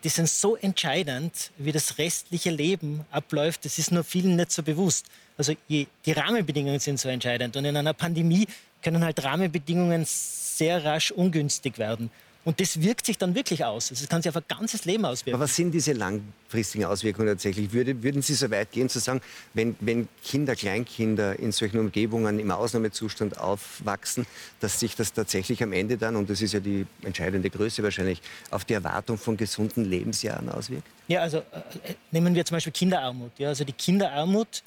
die 0.04 0.10
sind 0.10 0.28
so 0.28 0.56
entscheidend, 0.58 1.52
wie 1.58 1.72
das 1.72 1.98
restliche 1.98 2.50
Leben 2.50 3.06
abläuft. 3.10 3.64
Das 3.64 3.80
ist 3.80 3.92
nur 3.92 4.04
vielen 4.04 4.36
nicht 4.36 4.52
so 4.52 4.62
bewusst. 4.62 5.06
Also 5.38 5.54
die 5.70 5.88
Rahmenbedingungen 6.06 6.80
sind 6.80 7.00
so 7.00 7.08
entscheidend. 7.08 7.56
Und 7.56 7.64
in 7.64 7.78
einer 7.78 7.94
Pandemie 7.94 8.48
können 8.82 9.04
halt 9.04 9.24
Rahmenbedingungen 9.24 10.04
sehr 10.06 10.84
rasch 10.84 11.12
ungünstig 11.12 11.78
werden. 11.78 12.10
Und 12.48 12.62
das 12.62 12.82
wirkt 12.82 13.06
sich 13.06 13.18
dann 13.18 13.36
wirklich 13.36 13.66
aus. 13.66 13.92
Also 13.92 14.04
es 14.04 14.10
kann 14.10 14.22
sich 14.22 14.30
auf 14.30 14.38
ein 14.38 14.44
ganzes 14.48 14.86
Leben 14.86 15.04
auswirken. 15.04 15.36
Aber 15.36 15.44
was 15.44 15.58
sind 15.58 15.72
diese 15.72 15.92
langfristigen 15.92 16.86
Auswirkungen 16.86 17.28
tatsächlich? 17.28 17.74
Würde, 17.74 18.02
würden 18.02 18.22
Sie 18.22 18.36
so 18.36 18.50
weit 18.50 18.72
gehen 18.72 18.88
zu 18.88 19.00
sagen, 19.00 19.20
wenn, 19.54 19.76
wenn 19.82 20.08
Kinder, 20.24 20.56
Kleinkinder 20.56 21.38
in 21.38 21.52
solchen 21.52 21.78
Umgebungen 21.78 22.40
im 22.40 22.50
Ausnahmezustand 22.50 23.38
aufwachsen, 23.38 24.26
dass 24.62 24.80
sich 24.80 24.96
das 24.96 25.12
tatsächlich 25.12 25.62
am 25.62 25.74
Ende 25.74 25.98
dann, 25.98 26.16
und 26.16 26.30
das 26.30 26.42
ist 26.42 26.54
ja 26.54 26.62
die 26.62 26.86
entscheidende 27.02 27.50
Größe 27.50 27.84
wahrscheinlich, 27.84 28.22
auf 28.50 28.64
die 28.64 28.76
Erwartung 28.76 29.18
von 29.18 29.36
gesunden 29.36 29.84
Lebensjahren 29.84 30.48
auswirkt? 30.48 30.88
Ja, 31.10 31.24
also 31.24 31.40
äh, 31.40 31.96
nehmen 32.12 32.34
wir 32.34 32.46
zum 32.46 32.56
Beispiel 32.56 32.72
Kinderarmut. 32.72 33.32
Ja, 33.40 33.50
also 33.50 33.66
die 33.66 33.74
Kinderarmut 33.74 34.64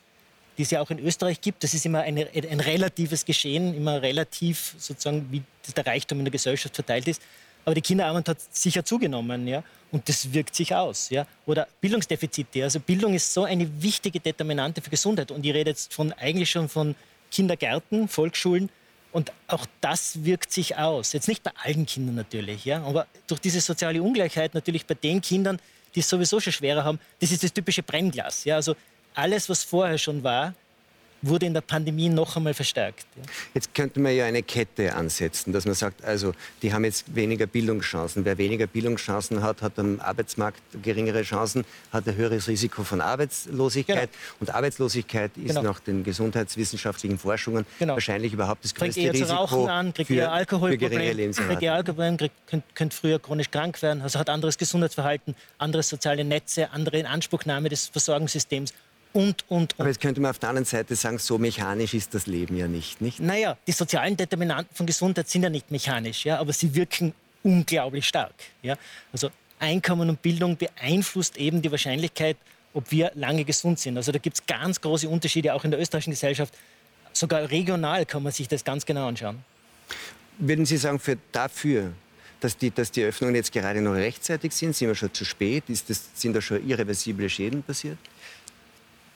die 0.58 0.64
es 0.64 0.70
ja 0.72 0.82
auch 0.82 0.90
in 0.90 0.98
Österreich 0.98 1.40
gibt. 1.40 1.64
Das 1.64 1.72
ist 1.72 1.86
immer 1.86 2.00
eine, 2.00 2.28
ein 2.34 2.60
relatives 2.60 3.24
Geschehen, 3.24 3.74
immer 3.74 4.02
relativ 4.02 4.74
sozusagen, 4.76 5.26
wie 5.30 5.42
der 5.74 5.86
Reichtum 5.86 6.18
in 6.18 6.26
der 6.26 6.32
Gesellschaft 6.32 6.74
verteilt 6.74 7.08
ist. 7.08 7.22
Aber 7.64 7.74
die 7.74 7.82
Kinderarmut 7.82 8.28
hat 8.28 8.38
sicher 8.50 8.84
zugenommen, 8.84 9.46
ja, 9.46 9.62
und 9.92 10.08
das 10.08 10.32
wirkt 10.32 10.54
sich 10.54 10.74
aus, 10.74 11.10
ja. 11.10 11.26
Oder 11.46 11.66
Bildungsdefizite, 11.80 12.62
also 12.62 12.80
Bildung 12.80 13.14
ist 13.14 13.32
so 13.34 13.44
eine 13.44 13.82
wichtige 13.82 14.20
Determinante 14.20 14.80
für 14.80 14.90
Gesundheit. 14.90 15.30
Und 15.30 15.44
ich 15.44 15.52
rede 15.52 15.70
jetzt 15.70 15.92
von 15.92 16.12
eigentlich 16.12 16.50
schon 16.50 16.68
von 16.68 16.94
Kindergärten, 17.30 18.08
Volksschulen 18.08 18.70
Und 19.12 19.32
auch 19.48 19.66
das 19.80 20.24
wirkt 20.24 20.52
sich 20.52 20.76
aus. 20.76 21.12
Jetzt 21.12 21.28
nicht 21.28 21.42
bei 21.42 21.50
allen 21.62 21.86
Kindern 21.86 22.14
natürlich, 22.14 22.64
ja, 22.64 22.82
aber 22.82 23.06
durch 23.26 23.40
diese 23.40 23.60
soziale 23.60 24.02
Ungleichheit 24.02 24.54
natürlich 24.54 24.86
bei 24.86 24.94
den 24.94 25.20
Kindern, 25.20 25.58
die 25.94 26.00
es 26.00 26.08
sowieso 26.08 26.38
schon 26.38 26.52
schwerer 26.52 26.84
haben, 26.84 27.00
das 27.20 27.32
ist 27.32 27.42
das 27.42 27.52
typische 27.52 27.82
Brennglas. 27.82 28.44
Ja, 28.44 28.56
also 28.56 28.76
alles, 29.14 29.48
was 29.48 29.64
vorher 29.64 29.98
schon 29.98 30.22
war, 30.22 30.54
wurde 31.22 31.46
in 31.46 31.54
der 31.54 31.60
Pandemie 31.60 32.08
noch 32.08 32.36
einmal 32.36 32.54
verstärkt. 32.54 33.06
Ja. 33.16 33.22
Jetzt 33.54 33.74
könnte 33.74 34.00
man 34.00 34.14
ja 34.14 34.24
eine 34.24 34.42
Kette 34.42 34.94
ansetzen, 34.94 35.52
dass 35.52 35.66
man 35.66 35.74
sagt, 35.74 36.04
also 36.04 36.32
die 36.62 36.72
haben 36.72 36.84
jetzt 36.84 37.14
weniger 37.14 37.46
Bildungschancen. 37.46 38.24
Wer 38.24 38.38
weniger 38.38 38.66
Bildungschancen 38.66 39.42
hat, 39.42 39.62
hat 39.62 39.78
am 39.78 40.00
Arbeitsmarkt 40.00 40.60
geringere 40.82 41.22
Chancen, 41.22 41.64
hat 41.92 42.08
ein 42.08 42.16
höheres 42.16 42.48
Risiko 42.48 42.84
von 42.84 43.00
Arbeitslosigkeit. 43.00 44.10
Genau. 44.10 44.36
Und 44.40 44.54
Arbeitslosigkeit 44.54 45.32
ist 45.36 45.48
genau. 45.48 45.62
nach 45.62 45.80
den 45.80 46.04
gesundheitswissenschaftlichen 46.04 47.18
Forschungen 47.18 47.66
genau. 47.78 47.94
wahrscheinlich 47.94 48.32
überhaupt 48.32 48.64
das 48.64 48.74
größte 48.74 49.00
eher 49.00 49.12
Risiko 49.12 49.32
Rauchen 49.32 49.68
an, 49.68 49.92
kriegt 49.92 50.08
für, 50.08 50.14
eher 50.14 50.32
Alkoholproblem. 50.32 51.32
Kriegt 51.32 51.62
Alkoholproblem, 51.62 52.16
kriegt, 52.16 52.34
könnt, 52.46 52.64
könnt 52.74 52.94
früher 52.94 53.18
chronisch 53.18 53.50
krank 53.50 53.80
werden, 53.82 54.02
also 54.02 54.18
hat 54.18 54.30
anderes 54.30 54.58
Gesundheitsverhalten, 54.58 55.34
andere 55.58 55.82
soziale 55.82 56.24
Netze, 56.24 56.70
andere 56.70 56.98
Inanspruchnahme 56.98 57.68
des 57.68 57.88
Versorgungssystems 57.88 58.72
und, 59.12 59.44
und, 59.48 59.72
und. 59.72 59.74
Aber 59.78 59.88
jetzt 59.88 60.00
könnte 60.00 60.20
man 60.20 60.30
auf 60.30 60.38
der 60.38 60.50
anderen 60.50 60.64
Seite 60.64 60.94
sagen, 60.94 61.18
so 61.18 61.38
mechanisch 61.38 61.94
ist 61.94 62.14
das 62.14 62.26
Leben 62.26 62.56
ja 62.56 62.68
nicht, 62.68 63.00
nicht? 63.00 63.20
Naja, 63.20 63.56
die 63.66 63.72
sozialen 63.72 64.16
Determinanten 64.16 64.74
von 64.74 64.86
Gesundheit 64.86 65.28
sind 65.28 65.42
ja 65.42 65.50
nicht 65.50 65.70
mechanisch, 65.70 66.24
ja, 66.24 66.38
aber 66.38 66.52
sie 66.52 66.74
wirken 66.74 67.12
unglaublich 67.42 68.06
stark. 68.06 68.34
Ja. 68.62 68.76
Also 69.12 69.30
Einkommen 69.58 70.08
und 70.08 70.22
Bildung 70.22 70.56
beeinflusst 70.56 71.36
eben 71.36 71.60
die 71.60 71.70
Wahrscheinlichkeit, 71.70 72.36
ob 72.72 72.90
wir 72.90 73.12
lange 73.14 73.44
gesund 73.44 73.78
sind. 73.78 73.96
Also 73.96 74.10
da 74.12 74.18
gibt 74.18 74.38
es 74.38 74.46
ganz 74.46 74.80
große 74.80 75.08
Unterschiede, 75.08 75.54
auch 75.54 75.64
in 75.64 75.70
der 75.70 75.80
österreichischen 75.80 76.12
Gesellschaft. 76.12 76.54
Sogar 77.12 77.50
regional 77.50 78.06
kann 78.06 78.22
man 78.22 78.32
sich 78.32 78.48
das 78.48 78.64
ganz 78.64 78.86
genau 78.86 79.08
anschauen. 79.08 79.44
Würden 80.38 80.64
Sie 80.64 80.78
sagen, 80.78 80.98
für 80.98 81.18
dafür, 81.32 81.92
dass 82.40 82.56
die, 82.56 82.70
dass 82.70 82.90
die 82.90 83.02
Öffnungen 83.02 83.34
jetzt 83.34 83.52
gerade 83.52 83.82
noch 83.82 83.92
rechtzeitig 83.92 84.52
sind, 84.52 84.74
sind 84.74 84.88
wir 84.88 84.94
schon 84.94 85.12
zu 85.12 85.24
spät? 85.24 85.64
Ist 85.68 85.90
das, 85.90 86.08
sind 86.14 86.34
da 86.34 86.40
schon 86.40 86.66
irreversible 86.66 87.28
Schäden 87.28 87.62
passiert? 87.62 87.98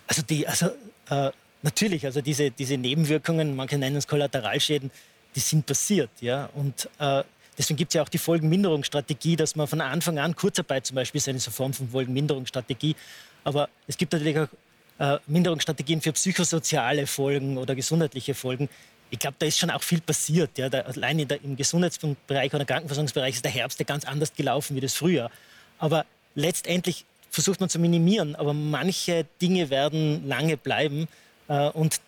Also, 0.07 0.23
die, 0.23 0.47
also 0.47 0.71
äh, 1.11 1.31
natürlich, 1.63 2.05
also 2.05 2.21
diese, 2.21 2.51
diese 2.51 2.77
Nebenwirkungen, 2.77 3.57
manche 3.57 3.79
nennen 3.79 3.97
es 3.97 4.07
Kollateralschäden, 4.07 4.91
die 5.35 5.41
sind 5.41 5.67
passiert. 5.67 6.11
Ja? 6.21 6.51
Und 6.55 6.89
äh, 6.99 7.25
deswegen 7.59 7.77
gibt 7.77 7.91
es 7.91 7.95
ja 7.95 8.03
auch 8.03 8.09
die 8.09 8.19
Folgenminderungsstrategie, 8.19 9.37
dass 9.37 9.57
man 9.57 9.67
von 9.67 9.81
Anfang 9.81 10.19
an, 10.19 10.37
Kurzarbeit 10.37 10.87
zum 10.87 10.97
Beispiel 10.97 11.19
ist 11.19 11.29
eine 11.29 11.41
Form 11.41 11.73
von 11.73 11.89
Folgenminderungsstrategie, 11.89 12.95
aber 13.43 13.69
es 13.87 13.97
gibt 13.97 14.13
natürlich 14.13 14.39
auch 14.39 14.49
äh, 14.99 15.19
Minderungsstrategien 15.27 16.01
für 16.01 16.13
psychosoziale 16.13 17.07
Folgen 17.07 17.59
oder 17.59 17.75
gesundheitliche 17.75 18.35
Folgen. 18.35 18.69
Ich 19.11 19.19
glaube, 19.19 19.37
da 19.39 19.47
ist 19.47 19.59
schon 19.59 19.71
auch 19.71 19.83
viel 19.83 20.01
passiert. 20.01 20.57
Ja? 20.59 20.69
Da, 20.69 20.81
allein 20.81 21.27
der, 21.27 21.43
im 21.43 21.57
Gesundheitsbereich 21.57 22.55
oder 22.55 22.65
Krankenversorgungsbereich 22.65 23.35
ist 23.35 23.45
der 23.45 23.53
Herbst 23.53 23.79
ja 23.79 23.85
ganz 23.85 24.05
anders 24.05 24.35
gelaufen 24.35 24.77
wie 24.77 24.81
das 24.81 24.95
Frühjahr. 24.95 25.31
Aber 25.79 26.07
letztendlich 26.35 27.05
versucht 27.35 27.61
man 27.61 27.69
zu 27.69 27.79
minimieren, 27.79 28.35
aber 28.37 28.55
manche 28.55 29.27
Dinge 29.43 29.69
werden 29.71 30.27
lange 30.27 30.57
bleiben. 30.57 31.09
Äh, 31.49 31.69
und 31.71 32.01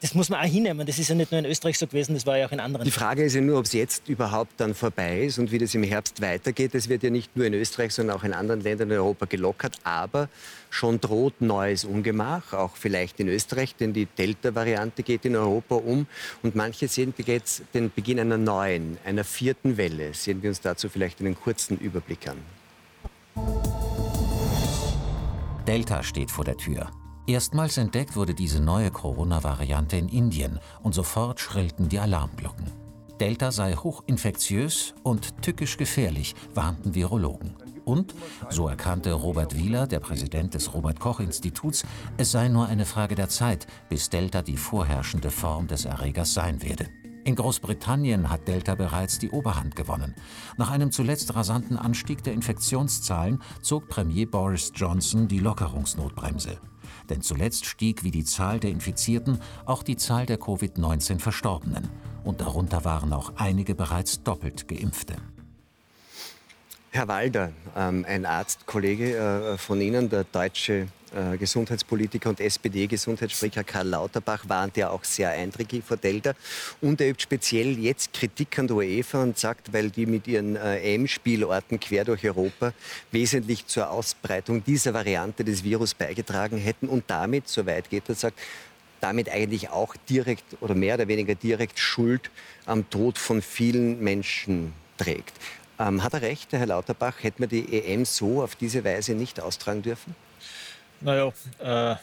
das 0.00 0.14
muss 0.14 0.30
man 0.30 0.40
auch 0.40 0.50
hinnehmen. 0.50 0.86
Das 0.86 0.98
ist 0.98 1.08
ja 1.08 1.14
nicht 1.14 1.30
nur 1.30 1.38
in 1.38 1.44
Österreich 1.44 1.78
so 1.78 1.86
gewesen, 1.86 2.14
das 2.14 2.24
war 2.26 2.38
ja 2.38 2.46
auch 2.46 2.52
in 2.52 2.60
anderen. 2.60 2.84
Die 2.84 2.90
Frage 2.90 3.24
ist 3.24 3.34
ja 3.34 3.40
nur, 3.40 3.58
ob 3.58 3.66
es 3.66 3.72
jetzt 3.72 4.08
überhaupt 4.08 4.52
dann 4.58 4.74
vorbei 4.74 5.22
ist 5.22 5.38
und 5.38 5.52
wie 5.52 5.58
das 5.58 5.74
im 5.74 5.82
Herbst 5.82 6.20
weitergeht. 6.20 6.74
Es 6.74 6.88
wird 6.88 7.02
ja 7.02 7.10
nicht 7.10 7.36
nur 7.36 7.46
in 7.46 7.54
Österreich, 7.54 7.92
sondern 7.92 8.16
auch 8.16 8.24
in 8.24 8.32
anderen 8.32 8.62
Ländern 8.62 8.90
in 8.90 8.96
Europa 8.96 9.26
gelockert. 9.26 9.76
Aber 9.84 10.28
schon 10.70 11.00
droht 11.00 11.40
neues 11.40 11.84
Ungemach, 11.84 12.52
auch 12.52 12.76
vielleicht 12.76 13.20
in 13.20 13.28
Österreich, 13.28 13.76
denn 13.76 13.92
die 13.92 14.06
Delta-Variante 14.06 15.02
geht 15.02 15.24
in 15.24 15.36
Europa 15.36 15.76
um. 15.76 16.06
Und 16.42 16.54
manche 16.54 16.88
sehen 16.88 17.14
jetzt 17.24 17.62
den 17.74 17.92
Beginn 17.92 18.18
einer 18.18 18.38
neuen, 18.38 18.98
einer 19.04 19.24
vierten 19.24 19.76
Welle. 19.76 20.14
Sehen 20.14 20.42
wir 20.42 20.50
uns 20.50 20.60
dazu 20.60 20.88
vielleicht 20.88 21.20
einen 21.20 21.34
kurzen 21.34 21.78
Überblick 21.78 22.28
an. 22.28 23.95
Delta 25.66 26.04
steht 26.04 26.30
vor 26.30 26.44
der 26.44 26.56
Tür. 26.56 26.90
Erstmals 27.26 27.76
entdeckt 27.76 28.14
wurde 28.14 28.34
diese 28.34 28.60
neue 28.60 28.92
Corona-Variante 28.92 29.96
in 29.96 30.08
Indien 30.08 30.60
und 30.82 30.94
sofort 30.94 31.40
schrillten 31.40 31.88
die 31.88 31.98
Alarmglocken. 31.98 32.70
Delta 33.18 33.50
sei 33.50 33.74
hochinfektiös 33.74 34.94
und 35.02 35.42
tückisch 35.42 35.76
gefährlich, 35.76 36.36
warnten 36.54 36.94
Virologen. 36.94 37.56
Und, 37.84 38.14
so 38.48 38.68
erkannte 38.68 39.12
Robert 39.12 39.56
Wieler, 39.56 39.88
der 39.88 40.00
Präsident 40.00 40.54
des 40.54 40.72
Robert 40.72 41.00
Koch 41.00 41.18
Instituts, 41.18 41.84
es 42.16 42.30
sei 42.30 42.48
nur 42.48 42.66
eine 42.66 42.84
Frage 42.84 43.16
der 43.16 43.28
Zeit, 43.28 43.66
bis 43.88 44.08
Delta 44.08 44.42
die 44.42 44.56
vorherrschende 44.56 45.30
Form 45.30 45.66
des 45.66 45.84
Erregers 45.84 46.32
sein 46.32 46.62
werde. 46.62 46.88
In 47.26 47.34
Großbritannien 47.34 48.30
hat 48.30 48.46
Delta 48.46 48.76
bereits 48.76 49.18
die 49.18 49.30
Oberhand 49.30 49.74
gewonnen. 49.74 50.14
Nach 50.58 50.70
einem 50.70 50.92
zuletzt 50.92 51.34
rasanten 51.34 51.76
Anstieg 51.76 52.22
der 52.22 52.34
Infektionszahlen 52.34 53.42
zog 53.62 53.88
Premier 53.88 54.30
Boris 54.30 54.70
Johnson 54.72 55.26
die 55.26 55.40
Lockerungsnotbremse. 55.40 56.60
Denn 57.10 57.22
zuletzt 57.22 57.66
stieg 57.66 58.04
wie 58.04 58.12
die 58.12 58.22
Zahl 58.22 58.60
der 58.60 58.70
Infizierten 58.70 59.40
auch 59.64 59.82
die 59.82 59.96
Zahl 59.96 60.24
der 60.24 60.38
Covid-19 60.38 61.18
Verstorbenen. 61.18 61.88
Und 62.22 62.40
darunter 62.40 62.84
waren 62.84 63.12
auch 63.12 63.32
einige 63.34 63.74
bereits 63.74 64.22
doppelt 64.22 64.68
geimpfte. 64.68 65.16
Herr 66.92 67.08
Walder, 67.08 67.50
ähm, 67.76 68.04
ein 68.08 68.24
Arztkollege 68.24 69.16
äh, 69.16 69.58
von 69.58 69.80
Ihnen, 69.80 70.08
der 70.10 70.22
deutsche 70.22 70.86
äh, 71.14 71.36
Gesundheitspolitiker 71.36 72.28
und 72.28 72.40
SPD-Gesundheitssprecher 72.40 73.64
Karl 73.64 73.88
Lauterbach 73.88 74.44
warnt 74.48 74.76
ja 74.76 74.90
auch 74.90 75.04
sehr 75.04 75.30
eindringlich 75.30 75.84
vor 75.84 75.96
Delta. 75.96 76.34
Und 76.80 77.00
er 77.00 77.10
übt 77.10 77.22
speziell 77.22 77.78
jetzt 77.78 78.12
Kritik 78.12 78.58
an 78.58 78.66
der 78.66 78.76
UEFA 78.76 79.22
und 79.22 79.38
sagt, 79.38 79.72
weil 79.72 79.90
die 79.90 80.06
mit 80.06 80.26
ihren 80.26 80.56
äh, 80.56 80.94
EM-Spielorten 80.94 81.78
quer 81.78 82.04
durch 82.04 82.24
Europa 82.24 82.72
wesentlich 83.12 83.66
zur 83.66 83.90
Ausbreitung 83.90 84.64
dieser 84.64 84.94
Variante 84.94 85.44
des 85.44 85.62
Virus 85.62 85.94
beigetragen 85.94 86.58
hätten 86.58 86.88
und 86.88 87.04
damit, 87.06 87.48
soweit 87.48 87.88
geht 87.88 88.08
er, 88.08 88.14
sagt, 88.14 88.38
damit 89.00 89.28
eigentlich 89.28 89.70
auch 89.70 89.94
direkt 90.08 90.44
oder 90.60 90.74
mehr 90.74 90.94
oder 90.96 91.06
weniger 91.06 91.34
direkt 91.34 91.78
Schuld 91.78 92.30
am 92.64 92.88
Tod 92.90 93.18
von 93.18 93.42
vielen 93.42 94.00
Menschen 94.02 94.72
trägt. 94.96 95.34
Ähm, 95.78 96.02
hat 96.02 96.14
er 96.14 96.22
recht, 96.22 96.52
Herr 96.52 96.66
Lauterbach? 96.66 97.22
Hätte 97.22 97.42
man 97.42 97.48
die 97.48 97.84
EM 97.84 98.04
so 98.04 98.42
auf 98.42 98.56
diese 98.56 98.82
Weise 98.84 99.14
nicht 99.14 99.40
austragen 99.40 99.82
dürfen? 99.82 100.14
Naja, 101.00 101.32
äh, 101.58 101.96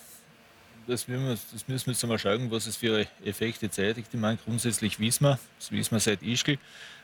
das, 0.88 1.08
wir, 1.08 1.18
das 1.52 1.68
müssen 1.68 1.88
wir 1.88 1.94
jetzt 1.94 2.04
einmal 2.04 2.20
schauen, 2.20 2.52
was 2.52 2.68
es 2.68 2.76
für 2.76 3.06
Effekte 3.24 3.70
zeitigt. 3.70 4.10
Ich 4.12 4.20
meine, 4.20 4.38
grundsätzlich 4.38 5.00
wissen 5.00 5.26
wir, 5.26 5.40
das 5.58 5.72
wissen 5.72 5.96
wir 5.96 6.00
seit 6.00 6.22
Ischgl, 6.22 6.58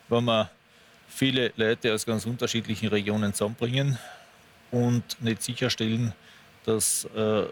wenn 0.09 0.25
wir 0.25 0.49
viele 1.07 1.51
Leute 1.55 1.93
aus 1.93 2.05
ganz 2.05 2.25
unterschiedlichen 2.25 2.89
Regionen 2.89 3.33
zusammenbringen 3.33 3.97
und 4.71 5.03
nicht 5.21 5.41
sicherstellen, 5.41 6.13
dass 6.65 7.05
äh, 7.15 7.43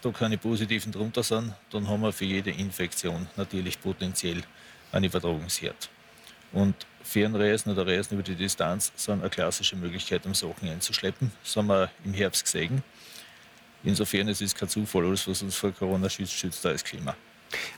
da 0.00 0.10
keine 0.10 0.38
positiven 0.38 0.92
drunter 0.92 1.22
sind, 1.22 1.52
dann 1.70 1.88
haben 1.88 2.02
wir 2.02 2.12
für 2.12 2.24
jede 2.24 2.50
Infektion 2.50 3.28
natürlich 3.36 3.80
potenziell 3.80 4.42
eine 4.90 5.06
Übertragungsherd. 5.06 5.90
Und 6.52 6.74
Fernreisen 7.02 7.72
oder 7.72 7.86
Reisen 7.86 8.14
über 8.14 8.22
die 8.22 8.34
Distanz 8.34 8.92
sind 8.96 9.20
eine 9.20 9.30
klassische 9.30 9.76
Möglichkeit, 9.76 10.24
um 10.26 10.34
Sachen 10.34 10.68
einzuschleppen. 10.68 11.32
Das 11.42 11.56
haben 11.56 11.68
wir 11.68 11.90
im 12.04 12.14
Herbst 12.14 12.44
gesehen. 12.44 12.82
Insofern 13.84 14.28
ist 14.28 14.40
es 14.40 14.54
kein 14.54 14.68
Zufall, 14.68 15.06
alles, 15.06 15.26
was 15.26 15.42
uns 15.42 15.56
vor 15.56 15.72
Corona 15.72 16.08
schützt, 16.08 16.32
schützt 16.32 16.64
da 16.64 16.72
das 16.72 16.84
Klima. 16.84 17.16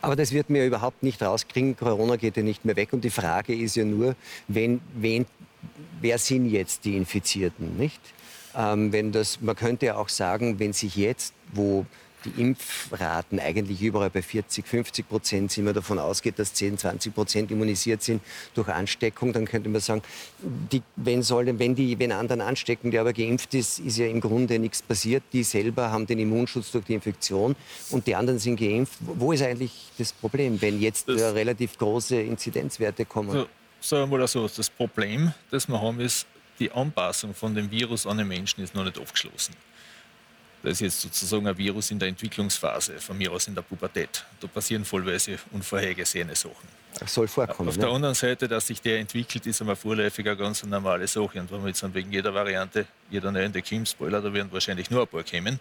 Aber 0.00 0.16
das 0.16 0.32
wird 0.32 0.50
mir 0.50 0.64
überhaupt 0.66 1.02
nicht 1.02 1.22
rauskriegen. 1.22 1.76
Corona 1.76 2.16
geht 2.16 2.36
ja 2.36 2.42
nicht 2.42 2.64
mehr 2.64 2.76
weg. 2.76 2.92
Und 2.92 3.02
die 3.02 3.10
Frage 3.10 3.54
ist 3.54 3.76
ja 3.76 3.84
nur, 3.84 4.14
wen, 4.46 4.80
wen, 4.94 5.26
wer 6.00 6.18
sind 6.18 6.48
jetzt 6.50 6.84
die 6.84 6.96
Infizierten, 6.96 7.76
nicht? 7.76 8.00
Ähm, 8.56 8.92
wenn 8.92 9.10
das, 9.10 9.40
man 9.40 9.56
könnte 9.56 9.86
ja 9.86 9.96
auch 9.96 10.08
sagen, 10.08 10.58
wenn 10.58 10.72
sich 10.72 10.94
jetzt, 10.96 11.34
wo 11.52 11.86
die 12.24 12.40
Impfraten 12.40 13.38
eigentlich 13.38 13.82
überall 13.82 14.10
bei 14.10 14.22
40, 14.22 14.66
50 14.66 15.08
Prozent 15.08 15.52
sind, 15.52 15.64
man 15.64 15.74
davon 15.74 15.98
ausgeht, 15.98 16.38
dass 16.38 16.54
10, 16.54 16.78
20 16.78 17.14
Prozent 17.14 17.50
immunisiert 17.50 18.02
sind 18.02 18.22
durch 18.54 18.68
Ansteckung, 18.68 19.32
dann 19.32 19.44
könnte 19.44 19.68
man 19.68 19.80
sagen, 19.80 20.02
die, 20.72 20.82
wenn, 20.96 21.22
soll, 21.22 21.58
wenn 21.58 21.74
die 21.74 21.98
wenn 21.98 22.12
anderen 22.12 22.40
anstecken, 22.40 22.90
der 22.90 23.02
aber 23.02 23.12
geimpft 23.12 23.54
ist, 23.54 23.78
ist 23.78 23.98
ja 23.98 24.06
im 24.06 24.20
Grunde 24.20 24.58
nichts 24.58 24.82
passiert. 24.82 25.22
Die 25.32 25.42
selber 25.42 25.90
haben 25.90 26.06
den 26.06 26.18
Immunschutz 26.18 26.70
durch 26.70 26.84
die 26.84 26.94
Infektion 26.94 27.56
und 27.90 28.06
die 28.06 28.14
anderen 28.14 28.38
sind 28.38 28.56
geimpft. 28.58 28.98
Wo 29.00 29.32
ist 29.32 29.42
eigentlich 29.42 29.72
das 29.98 30.12
Problem, 30.12 30.60
wenn 30.60 30.80
jetzt 30.80 31.08
das, 31.08 31.20
relativ 31.34 31.78
große 31.78 32.20
Inzidenzwerte 32.20 33.04
kommen? 33.04 33.32
So, 33.32 33.46
sagen 33.80 34.10
wir 34.10 34.18
mal 34.18 34.28
so, 34.28 34.48
das 34.48 34.70
Problem, 34.70 35.32
das 35.50 35.68
wir 35.68 35.80
haben, 35.80 36.00
ist, 36.00 36.26
die 36.58 36.70
Anpassung 36.70 37.34
von 37.34 37.54
dem 37.54 37.70
Virus 37.70 38.06
an 38.06 38.18
den 38.18 38.28
Menschen 38.28 38.62
ist 38.62 38.74
noch 38.74 38.84
nicht 38.84 38.98
aufgeschlossen. 38.98 39.54
Das 40.64 40.72
ist 40.72 40.80
jetzt 40.80 41.00
sozusagen 41.02 41.46
ein 41.46 41.58
Virus 41.58 41.90
in 41.90 41.98
der 41.98 42.08
Entwicklungsphase, 42.08 42.98
von 42.98 43.18
mir 43.18 43.30
aus 43.30 43.46
in 43.48 43.54
der 43.54 43.60
Pubertät. 43.60 44.24
Da 44.40 44.46
passieren 44.46 44.82
vollweise 44.82 45.36
unvorhergesehene 45.52 46.34
Sachen. 46.34 46.66
Das 46.98 47.12
soll 47.12 47.28
vorkommen. 47.28 47.68
Auf 47.68 47.76
ne? 47.76 47.82
der 47.82 47.92
anderen 47.92 48.14
Seite, 48.14 48.48
dass 48.48 48.68
sich 48.68 48.80
der 48.80 48.98
entwickelt, 48.98 49.44
ist 49.44 49.60
einmal 49.60 49.76
vorläufig 49.76 50.26
eine 50.26 50.38
ganz 50.38 50.64
normale 50.64 51.06
Sache. 51.06 51.38
Und 51.38 51.52
wenn 51.52 51.60
wir 51.60 51.68
jetzt 51.68 51.94
wegen 51.94 52.10
jeder 52.10 52.32
Variante, 52.32 52.86
jeder 53.10 53.30
neuen 53.30 53.52
Kim 53.52 53.84
Spoiler, 53.84 54.22
da 54.22 54.32
werden 54.32 54.50
wahrscheinlich 54.50 54.88
nur 54.90 55.02
ein 55.02 55.06
paar 55.06 55.22
kommen. 55.22 55.60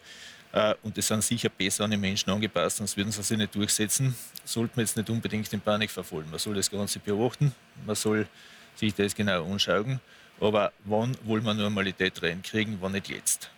Äh, 0.53 0.73
und 0.83 0.97
das 0.97 1.05
sind 1.05 1.21
sicher 1.21 1.49
besser 1.49 1.83
an 1.83 1.91
die 1.91 1.97
Menschen 1.97 2.29
angepasst, 2.29 2.77
sonst 2.77 2.95
würden 2.95 3.11
sie 3.11 3.23
sich 3.23 3.37
nicht 3.37 3.53
durchsetzen. 3.53 4.15
Sollte 4.45 4.71
man 4.77 4.85
jetzt 4.85 4.95
nicht 4.95 5.09
unbedingt 5.09 5.51
in 5.51 5.59
Panik 5.59 5.91
verfolgen. 5.91 6.29
Man 6.29 6.39
soll 6.39 6.55
das 6.55 6.71
Ganze 6.71 6.99
beobachten, 6.99 7.53
man 7.85 7.97
soll 7.97 8.25
sich 8.75 8.95
das 8.95 9.13
genau 9.13 9.51
anschauen. 9.51 9.99
Aber 10.39 10.71
wann 10.85 11.17
wollen 11.25 11.43
wir 11.43 11.53
Normalität 11.53 12.21
reinkriegen, 12.23 12.77
wann 12.79 12.93
nicht 12.93 13.09
jetzt? 13.09 13.49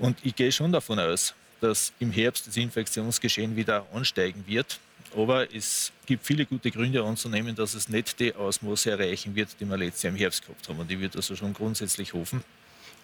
Und 0.00 0.18
ich 0.24 0.34
gehe 0.34 0.50
schon 0.50 0.72
davon 0.72 0.98
aus, 0.98 1.34
dass 1.60 1.92
im 2.00 2.10
Herbst 2.10 2.46
das 2.46 2.56
Infektionsgeschehen 2.56 3.54
wieder 3.54 3.86
ansteigen 3.92 4.42
wird. 4.46 4.80
Aber 5.14 5.54
es 5.54 5.92
gibt 6.06 6.24
viele 6.24 6.46
gute 6.46 6.70
Gründe 6.70 7.04
anzunehmen, 7.04 7.54
dass 7.54 7.74
es 7.74 7.88
nicht 7.88 8.18
die 8.18 8.34
Ausmaße 8.34 8.92
erreichen 8.92 9.34
wird, 9.34 9.48
die 9.60 9.66
wir 9.66 9.76
letztes 9.76 10.04
Jahr 10.04 10.12
im 10.12 10.18
Herbst 10.18 10.42
gehabt 10.42 10.68
haben. 10.68 10.78
Und 10.78 10.90
ich 10.90 10.98
würde 10.98 11.18
also 11.18 11.36
schon 11.36 11.52
grundsätzlich 11.52 12.14
hoffen, 12.14 12.42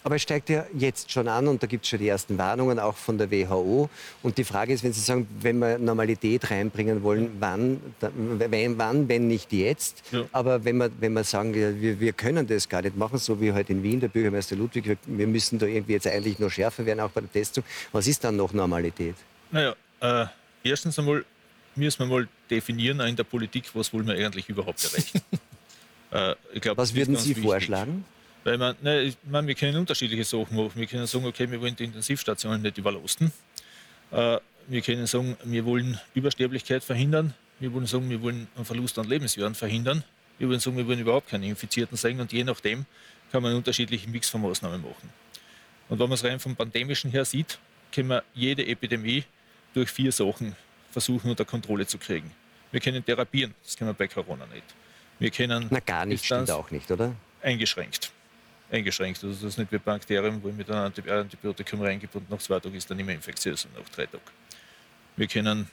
aber 0.06 0.14
es 0.14 0.22
steigt 0.22 0.50
ja 0.50 0.64
jetzt 0.72 1.10
schon 1.10 1.26
an 1.26 1.48
und 1.48 1.60
da 1.64 1.66
gibt 1.66 1.82
es 1.82 1.90
schon 1.90 1.98
die 1.98 2.06
ersten 2.06 2.38
Warnungen 2.38 2.78
auch 2.78 2.94
von 2.94 3.18
der 3.18 3.28
WHO. 3.28 3.90
Und 4.22 4.38
die 4.38 4.44
Frage 4.44 4.72
ist, 4.72 4.84
wenn 4.84 4.92
Sie 4.92 5.00
sagen, 5.00 5.26
wenn 5.40 5.58
wir 5.58 5.78
Normalität 5.78 6.48
reinbringen 6.48 7.02
wollen, 7.02 7.32
wann, 7.40 7.80
wenn, 8.14 8.78
wann 8.78 9.08
wenn 9.08 9.26
nicht 9.26 9.52
jetzt? 9.52 10.04
Ja. 10.12 10.25
Aber 10.30 10.64
wenn 10.64 10.76
wir, 10.76 10.92
wenn 11.00 11.12
wir 11.12 11.25
sagen, 11.25 11.52
wir, 11.52 11.98
wir 11.98 12.12
können 12.12 12.46
das 12.46 12.68
gar 12.68 12.82
nicht 12.82 12.96
machen, 12.96 13.18
so 13.18 13.40
wie 13.40 13.52
heute 13.52 13.72
in 13.72 13.82
Wien 13.82 13.98
der 13.98 14.06
Bürgermeister 14.06 14.54
Ludwig, 14.54 14.96
wir 15.06 15.26
müssen 15.26 15.58
da 15.58 15.66
irgendwie 15.66 15.94
jetzt 15.94 16.06
eigentlich 16.06 16.38
noch 16.38 16.50
schärfer 16.50 16.86
werden, 16.86 17.00
auch 17.00 17.10
bei 17.10 17.22
der 17.22 17.32
Testung. 17.32 17.64
Was 17.90 18.06
ist 18.06 18.22
dann 18.22 18.36
noch 18.36 18.52
Normalität? 18.52 19.16
Naja, 19.50 19.75
äh, 19.98 20.26
erstens 20.62 20.96
einmal 21.00 21.25
müssen 21.75 21.98
wir 21.98 22.06
mal 22.06 22.28
definieren 22.48 23.00
in 23.00 23.16
der 23.16 23.25
Politik, 23.25 23.70
was 23.75 23.92
wollen 23.92 24.06
wir 24.06 24.14
eigentlich 24.14 24.48
überhaupt 24.48 24.84
erreichen. 24.84 25.20
äh, 26.12 26.60
glaub, 26.60 26.76
was 26.76 26.94
würden 26.94 27.16
Sie 27.16 27.30
wichtig. 27.30 27.44
vorschlagen? 27.44 28.04
Weil 28.46 28.58
man, 28.58 28.76
ne, 28.80 29.02
ich 29.02 29.16
meine, 29.24 29.48
wir 29.48 29.56
können 29.56 29.76
unterschiedliche 29.76 30.22
Sachen 30.22 30.56
machen. 30.56 30.70
Wir 30.76 30.86
können 30.86 31.08
sagen, 31.08 31.26
okay, 31.26 31.50
wir 31.50 31.60
wollen 31.60 31.74
die 31.74 31.82
Intensivstationen 31.82 32.62
nicht 32.62 32.78
überlasten. 32.78 33.32
Äh, 34.12 34.38
wir 34.68 34.82
können 34.82 35.08
sagen, 35.08 35.36
wir 35.42 35.64
wollen 35.64 35.98
Übersterblichkeit 36.14 36.84
verhindern. 36.84 37.34
Wir 37.58 37.72
wollen 37.72 37.86
sagen, 37.86 38.08
wir 38.08 38.22
wollen 38.22 38.46
einen 38.54 38.64
Verlust 38.64 39.00
an 39.00 39.08
Lebensjahren 39.08 39.56
verhindern. 39.56 40.04
Wir 40.38 40.48
wollen 40.48 40.60
sagen, 40.60 40.76
wir 40.76 40.86
wollen 40.86 41.00
überhaupt 41.00 41.28
keine 41.28 41.48
Infizierten 41.48 41.96
sein. 41.96 42.20
Und 42.20 42.32
je 42.32 42.44
nachdem 42.44 42.86
kann 43.32 43.42
man 43.42 43.50
einen 43.50 43.58
unterschiedlichen 43.58 44.12
Mix 44.12 44.30
von 44.30 44.42
Maßnahmen 44.42 44.80
machen. 44.80 45.10
Und 45.88 45.98
wenn 45.98 46.08
man 46.08 46.14
es 46.14 46.22
rein 46.22 46.38
vom 46.38 46.54
Pandemischen 46.54 47.10
her 47.10 47.24
sieht, 47.24 47.58
können 47.90 48.10
wir 48.10 48.22
jede 48.32 48.64
Epidemie 48.64 49.24
durch 49.74 49.90
vier 49.90 50.12
Sachen 50.12 50.54
versuchen 50.92 51.30
unter 51.30 51.44
Kontrolle 51.44 51.88
zu 51.88 51.98
kriegen. 51.98 52.30
Wir 52.70 52.78
können 52.78 53.04
therapieren, 53.04 53.56
das 53.64 53.76
können 53.76 53.90
wir 53.90 53.94
bei 53.94 54.06
Corona 54.06 54.46
nicht. 54.46 54.62
Wir 55.18 55.32
können 55.32 55.66
Na 55.68 55.80
gar 55.80 56.06
nicht, 56.06 56.24
stimmt 56.24 56.52
auch 56.52 56.70
nicht, 56.70 56.88
oder? 56.92 57.12
Eingeschränkt 57.42 58.12
eingeschränkt. 58.70 59.23
Also 59.23 59.35
das 59.35 59.52
ist 59.54 59.58
nicht 59.58 59.70
wie 59.73 59.78
Bakterien, 59.78 60.42
wo 60.42 60.49
ich 60.49 60.54
mit 60.54 60.70
einem 60.70 60.92
Antibiotikum 61.08 61.82
reingebunden 61.82 62.28
nach 62.30 62.42
zwei 62.42 62.61
Tagen 62.61 62.75
ist 62.75 62.90
dann 62.90 62.99
immer 62.99 63.12
infektiös 63.12 63.64
und 63.64 63.78
nach 63.78 63.88
drei 63.88 64.06
Tagen. 64.06 64.23
Wir 65.16 65.26
können 65.26 65.70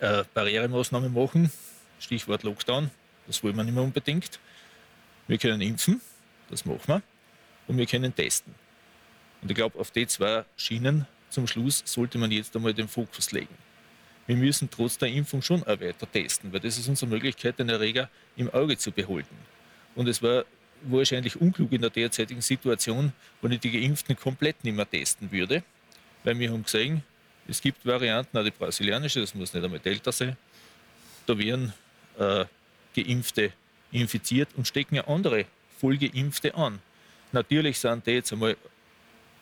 äh, 0.00 0.24
Barrieremaßnahmen 0.34 1.12
machen, 1.12 1.50
Stichwort 2.00 2.42
Lockdown, 2.42 2.90
das 3.26 3.42
wollen 3.42 3.56
wir 3.56 3.64
nicht 3.64 3.74
mehr 3.74 3.84
unbedingt. 3.84 4.40
Wir 5.28 5.38
können 5.38 5.60
impfen, 5.60 6.00
das 6.50 6.64
machen 6.64 6.80
wir. 6.86 7.02
Und 7.68 7.78
wir 7.78 7.86
können 7.86 8.14
testen. 8.14 8.54
Und 9.40 9.50
ich 9.50 9.56
glaube, 9.56 9.78
auf 9.78 9.90
die 9.90 10.06
zwei 10.06 10.44
Schienen 10.56 11.06
zum 11.30 11.46
Schluss 11.46 11.82
sollte 11.84 12.18
man 12.18 12.30
jetzt 12.30 12.54
einmal 12.56 12.74
den 12.74 12.88
Fokus 12.88 13.32
legen. 13.32 13.54
Wir 14.26 14.36
müssen 14.36 14.68
trotz 14.70 14.98
der 14.98 15.08
Impfung 15.08 15.42
schon 15.42 15.62
auch 15.62 15.80
weiter 15.80 16.10
testen, 16.10 16.52
weil 16.52 16.60
das 16.60 16.78
ist 16.78 16.88
unsere 16.88 17.10
Möglichkeit, 17.10 17.58
den 17.58 17.68
Erreger 17.68 18.08
im 18.36 18.50
Auge 18.50 18.76
zu 18.76 18.92
behalten. 18.92 19.36
Und 19.94 20.08
es 20.08 20.22
war 20.22 20.44
wahrscheinlich 20.84 21.40
unklug 21.40 21.72
in 21.72 21.80
der 21.80 21.90
derzeitigen 21.90 22.40
Situation, 22.40 23.12
wenn 23.40 23.52
ich 23.52 23.60
die 23.60 23.70
Geimpften 23.70 24.16
komplett 24.16 24.62
nicht 24.64 24.74
mehr 24.74 24.88
testen 24.88 25.30
würde. 25.30 25.62
Weil 26.24 26.38
wir 26.38 26.50
haben 26.50 26.62
gesehen, 26.62 27.02
es 27.48 27.60
gibt 27.60 27.84
Varianten, 27.84 28.36
auch 28.38 28.44
die 28.44 28.50
brasilianische, 28.50 29.20
das 29.20 29.34
muss 29.34 29.52
nicht 29.52 29.64
einmal 29.64 29.80
Delta 29.80 30.12
sein, 30.12 30.36
da 31.26 31.36
werden 31.36 31.72
äh, 32.18 32.44
Geimpfte 32.94 33.52
infiziert 33.90 34.48
und 34.56 34.66
stecken 34.66 34.96
ja 34.96 35.06
andere 35.06 35.46
Vollgeimpfte 35.78 36.54
an. 36.54 36.78
Natürlich 37.32 37.78
sind 37.78 38.06
die 38.06 38.12
jetzt 38.12 38.32
einmal 38.32 38.56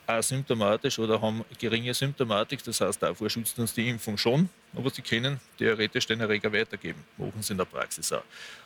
asymptomatisch 0.07 0.99
oder 0.99 1.21
haben 1.21 1.43
geringe 1.59 1.93
Symptomatik. 1.93 2.63
Das 2.63 2.81
heißt, 2.81 3.01
davor 3.01 3.29
schützt 3.29 3.57
uns 3.59 3.73
die 3.73 3.89
Impfung 3.89 4.17
schon, 4.17 4.49
aber 4.75 4.89
sie 4.89 5.01
können 5.01 5.39
theoretisch 5.57 6.05
den 6.07 6.19
Erreger 6.19 6.51
weitergeben. 6.51 7.03
Machen 7.17 7.41
sie 7.41 7.53
in 7.53 7.57
der 7.57 7.65
Praxis 7.65 8.11
auch. 8.11 8.23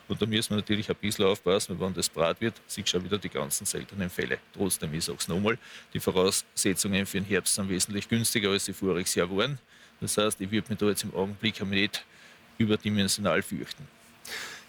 Und 0.08 0.20
da 0.20 0.26
müssen 0.26 0.50
wir 0.50 0.56
natürlich 0.56 0.88
ein 0.88 0.96
bisschen 0.96 1.24
aufpassen, 1.24 1.78
weil 1.78 1.86
wenn 1.86 1.94
das 1.94 2.08
brat 2.08 2.40
wird, 2.40 2.54
sieht 2.66 2.88
schon 2.88 3.04
wieder 3.04 3.18
die 3.18 3.28
ganzen 3.28 3.66
seltenen 3.66 4.10
Fälle. 4.10 4.38
Trotzdem, 4.52 4.92
ich 4.94 5.04
sage 5.04 5.18
es 5.20 5.28
nochmal, 5.28 5.58
die 5.92 6.00
Voraussetzungen 6.00 7.06
für 7.06 7.20
den 7.20 7.26
Herbst 7.26 7.54
sind 7.54 7.68
wesentlich 7.68 8.08
günstiger, 8.08 8.50
als 8.50 8.64
sie 8.64 8.72
voriges 8.72 9.14
Jahr 9.14 9.34
waren. 9.36 9.58
Das 10.00 10.16
heißt, 10.18 10.40
ich 10.40 10.50
würde 10.50 10.68
mich 10.68 10.78
da 10.78 10.86
jetzt 10.86 11.04
im 11.04 11.14
Augenblick 11.14 11.64
nicht 11.64 12.04
überdimensional 12.58 13.42
fürchten. 13.42 13.86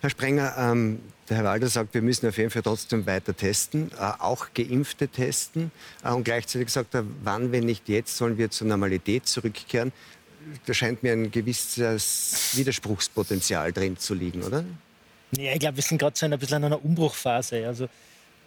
Herr 0.02 0.10
Sprenger, 0.10 0.56
ähm, 0.58 1.00
der 1.28 1.38
Herr 1.38 1.44
Walder 1.44 1.68
sagt, 1.68 1.94
wir 1.94 2.02
müssen 2.02 2.28
auf 2.28 2.38
jeden 2.38 2.50
Fall 2.50 2.62
trotzdem 2.62 3.06
weiter 3.06 3.36
testen, 3.36 3.92
äh, 4.00 4.12
auch 4.20 4.48
Geimpfte 4.54 5.08
testen. 5.08 5.72
Äh, 6.04 6.12
und 6.12 6.24
gleichzeitig 6.24 6.70
sagt 6.70 6.94
er, 6.94 7.04
wann, 7.24 7.52
wenn 7.52 7.66
nicht 7.66 7.90
jetzt, 7.90 8.16
sollen 8.16 8.38
wir 8.38 8.52
zur 8.52 8.68
Normalität 8.68 9.28
zurückkehren. 9.28 9.92
Da 10.66 10.74
scheint 10.74 11.04
mir 11.04 11.14
ein 11.14 11.32
gewisses 11.32 12.52
Widerspruchspotenzial 12.54 13.74
drin 13.74 13.98
zu 13.98 14.14
liegen, 14.14 14.44
oder? 14.44 14.64
Ja, 15.32 15.52
ich 15.52 15.60
glaube, 15.60 15.78
wir 15.78 15.84
sind 15.84 15.98
gerade 15.98 16.18
so 16.18 16.26
in 16.26 16.34
ein 16.34 16.40
bisschen 16.40 16.58
in 16.58 16.66
einer 16.66 16.84
Umbruchphase. 16.84 17.68
Also 17.68 17.90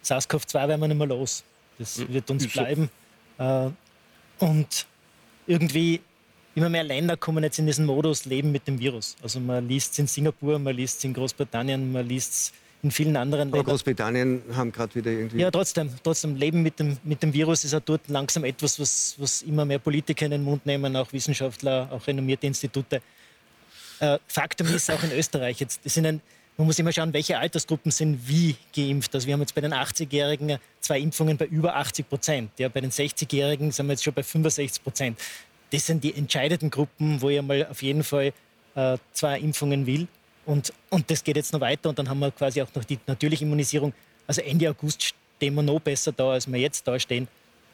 SARS-CoV-2 0.03 0.67
werden 0.67 0.81
wir 0.81 0.87
nicht 0.87 0.97
mehr 0.97 1.07
los. 1.07 1.43
Das 1.77 1.97
hm. 1.97 2.13
wird 2.13 2.31
uns 2.31 2.47
bleiben. 2.47 2.89
Äh, 3.37 3.69
und 4.39 4.87
irgendwie 5.45 6.01
immer 6.55 6.69
mehr 6.69 6.83
Länder 6.83 7.17
kommen 7.17 7.43
jetzt 7.43 7.59
in 7.59 7.65
diesen 7.65 7.85
Modus 7.85 8.25
Leben 8.25 8.51
mit 8.51 8.67
dem 8.67 8.79
Virus. 8.79 9.15
Also 9.21 9.39
man 9.39 9.67
liest 9.67 9.93
es 9.93 9.99
in 9.99 10.07
Singapur, 10.07 10.59
man 10.59 10.75
liest 10.75 10.99
es 10.99 11.03
in 11.03 11.13
Großbritannien, 11.13 11.91
man 11.91 12.07
liest 12.07 12.33
es 12.33 12.53
in 12.83 12.91
vielen 12.91 13.15
anderen 13.15 13.45
Ländern. 13.45 13.59
Aber 13.61 13.71
Großbritannien 13.71 14.41
haben 14.55 14.71
gerade 14.71 14.95
wieder 14.95 15.11
irgendwie. 15.11 15.39
Ja, 15.39 15.51
trotzdem, 15.51 15.89
trotzdem. 16.03 16.35
Leben 16.35 16.61
mit 16.61 16.79
dem, 16.79 16.97
mit 17.03 17.21
dem 17.21 17.33
Virus 17.33 17.63
ist 17.63 17.73
auch 17.73 17.81
dort 17.81 18.07
langsam 18.07 18.43
etwas, 18.43 18.79
was, 18.79 19.15
was 19.17 19.43
immer 19.43 19.65
mehr 19.65 19.79
Politiker 19.79 20.25
in 20.25 20.31
den 20.31 20.43
Mund 20.43 20.65
nehmen, 20.65 20.95
auch 20.95 21.11
Wissenschaftler, 21.13 21.89
auch 21.91 22.05
renommierte 22.07 22.47
Institute. 22.47 23.01
Äh, 23.99 24.17
Faktum 24.27 24.67
ist 24.67 24.89
auch 24.89 25.03
in 25.03 25.11
Österreich, 25.11 25.59
jetzt, 25.59 25.81
sind 25.87 26.07
ein, 26.07 26.21
man 26.57 26.65
muss 26.65 26.79
immer 26.79 26.91
schauen, 26.91 27.13
welche 27.13 27.37
Altersgruppen 27.37 27.91
sind 27.91 28.27
wie 28.27 28.55
geimpft. 28.75 29.13
Also 29.13 29.27
wir 29.27 29.33
haben 29.33 29.41
jetzt 29.41 29.55
bei 29.55 29.61
den 29.61 29.73
80-Jährigen 29.73 30.57
zwei 30.79 30.99
Impfungen 30.99 31.37
bei 31.37 31.45
über 31.45 31.75
80 31.75 32.09
Prozent. 32.09 32.51
Ja, 32.57 32.67
bei 32.67 32.81
den 32.81 32.91
60-Jährigen 32.91 33.71
sind 33.71 33.85
wir 33.85 33.93
jetzt 33.93 34.03
schon 34.03 34.13
bei 34.13 34.23
65 34.23 34.83
Prozent 34.83 35.19
das 35.71 35.85
sind 35.85 36.03
die 36.03 36.15
entscheidenden 36.15 36.69
Gruppen, 36.69 37.21
wo 37.21 37.29
ich 37.29 37.41
mal 37.41 37.65
auf 37.67 37.81
jeden 37.81 38.03
Fall 38.03 38.33
äh, 38.75 38.97
zwei 39.13 39.39
Impfungen 39.39 39.85
will. 39.85 40.07
Und, 40.45 40.73
und 40.89 41.09
das 41.09 41.23
geht 41.23 41.35
jetzt 41.35 41.53
noch 41.53 41.61
weiter. 41.61 41.89
Und 41.89 41.99
dann 41.99 42.09
haben 42.09 42.19
wir 42.19 42.31
quasi 42.31 42.61
auch 42.61 42.73
noch 42.73 42.83
die 42.83 42.99
natürliche 43.07 43.45
Immunisierung. 43.45 43.93
Also 44.27 44.41
Ende 44.41 44.69
August 44.69 45.13
stehen 45.37 45.53
wir 45.55 45.63
noch 45.63 45.79
besser 45.79 46.11
da, 46.11 46.31
als 46.31 46.51
wir 46.51 46.59
jetzt 46.59 46.87
da 46.87 46.99
stehen. 46.99 47.27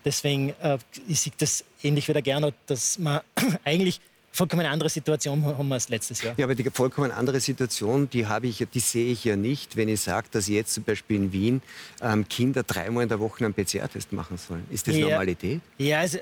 Deswegen 0.05 0.53
äh, 0.61 0.77
ich 1.07 1.19
sehe 1.19 1.33
das 1.37 1.63
ähnlich 1.83 2.07
wie 2.07 2.13
der 2.13 2.21
Gernot, 2.21 2.53
dass 2.67 2.97
man 2.99 3.21
eigentlich 3.63 3.99
vollkommen 4.31 4.61
eine 4.61 4.69
andere 4.69 4.89
Situation 4.89 5.43
haben 5.43 5.67
wir 5.67 5.73
als 5.73 5.89
letztes 5.89 6.21
Jahr. 6.21 6.35
Ja, 6.37 6.45
aber 6.45 6.53
die 6.53 6.69
vollkommen 6.69 7.11
andere 7.11 7.39
Situation, 7.39 8.07
die 8.09 8.27
habe 8.27 8.47
ich, 8.47 8.65
die 8.71 8.79
sehe 8.79 9.11
ich 9.11 9.25
ja 9.25 9.35
nicht, 9.35 9.75
wenn 9.75 9.89
ich 9.89 10.01
sage, 10.01 10.27
dass 10.31 10.47
jetzt 10.47 10.73
zum 10.73 10.83
Beispiel 10.83 11.17
in 11.17 11.33
Wien 11.33 11.61
ähm, 12.01 12.27
Kinder 12.29 12.61
dreimal 12.63 13.03
in 13.03 13.09
der 13.09 13.19
Woche 13.19 13.43
einen 13.43 13.55
PCR-Test 13.55 14.13
machen 14.13 14.37
sollen. 14.37 14.65
Ist 14.69 14.87
das 14.87 14.95
ja, 14.95 15.07
Normalität? 15.07 15.61
Ja, 15.79 16.01
also, 16.01 16.19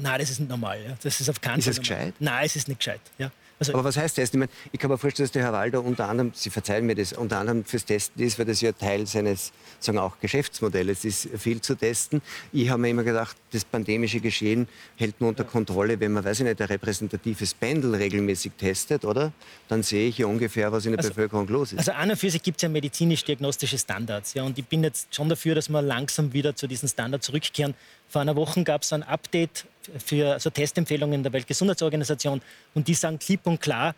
Nein, 0.00 0.18
das 0.20 0.30
ist 0.30 0.40
nicht 0.40 0.48
normal. 0.48 0.82
Ja. 0.82 0.96
Das 1.02 1.20
ist 1.20 1.28
auf 1.28 1.40
keinen 1.40 1.58
Ist 1.58 1.68
es 1.68 1.78
gescheit? 1.78 2.14
Nein, 2.18 2.44
es 2.44 2.56
ist 2.56 2.68
nicht 2.68 2.78
gescheit. 2.78 3.00
Ja. 3.18 3.30
Also 3.62 3.74
Aber 3.74 3.84
was 3.84 3.96
heißt 3.96 4.18
das? 4.18 4.30
Ich, 4.30 4.34
meine, 4.34 4.50
ich 4.72 4.80
kann 4.80 4.90
mir 4.90 4.98
vorstellen, 4.98 5.26
dass 5.26 5.32
der 5.32 5.44
Herr 5.44 5.52
Walder 5.52 5.84
unter 5.84 6.08
anderem, 6.08 6.32
Sie 6.34 6.50
verzeihen 6.50 6.84
mir 6.84 6.96
das, 6.96 7.12
unter 7.12 7.38
anderem 7.38 7.64
fürs 7.64 7.84
Testen 7.84 8.20
ist, 8.20 8.36
weil 8.38 8.46
das 8.46 8.60
ja 8.60 8.72
Teil 8.72 9.06
seines 9.06 9.52
sagen 9.78 9.98
auch 9.98 10.18
Geschäftsmodells 10.20 11.04
ist, 11.04 11.28
viel 11.38 11.60
zu 11.60 11.76
testen. 11.76 12.22
Ich 12.52 12.70
habe 12.70 12.82
mir 12.82 12.90
immer 12.90 13.04
gedacht, 13.04 13.36
das 13.52 13.64
pandemische 13.64 14.18
Geschehen 14.18 14.66
hält 14.96 15.20
man 15.20 15.30
unter 15.30 15.44
Kontrolle, 15.44 16.00
wenn 16.00 16.12
man, 16.12 16.24
weiß 16.24 16.40
ich 16.40 16.46
nicht, 16.46 16.60
ein 16.60 16.66
repräsentatives 16.66 17.54
Pendel 17.54 17.94
regelmäßig 17.94 18.52
testet, 18.58 19.04
oder? 19.04 19.32
Dann 19.68 19.84
sehe 19.84 20.08
ich 20.08 20.18
ja 20.18 20.26
ungefähr, 20.26 20.72
was 20.72 20.84
in 20.84 20.92
der 20.92 20.98
also, 20.98 21.10
Bevölkerung 21.10 21.46
los 21.46 21.72
ist. 21.72 21.78
Also 21.78 21.92
an 21.92 22.10
und 22.10 22.16
für 22.16 22.30
sich 22.30 22.42
gibt 22.42 22.58
es 22.58 22.62
ja 22.62 22.68
medizinisch-diagnostische 22.68 23.78
Standards. 23.78 24.34
Ja, 24.34 24.42
und 24.42 24.58
ich 24.58 24.66
bin 24.66 24.82
jetzt 24.82 25.14
schon 25.14 25.28
dafür, 25.28 25.54
dass 25.54 25.68
wir 25.68 25.82
langsam 25.82 26.32
wieder 26.32 26.56
zu 26.56 26.66
diesen 26.66 26.88
Standards 26.88 27.26
zurückkehren. 27.26 27.74
Vor 28.08 28.22
einer 28.22 28.34
Woche 28.34 28.64
gab 28.64 28.82
es 28.82 28.92
ein 28.92 29.04
Update 29.04 29.66
für 30.04 30.32
also 30.32 30.50
Testempfehlungen 30.50 31.22
der 31.22 31.32
Weltgesundheitsorganisation 31.32 32.40
und 32.74 32.88
die 32.88 32.94
sagen 32.94 33.18
klipp 33.18 33.46
und 33.46 33.60
klar, 33.60 33.94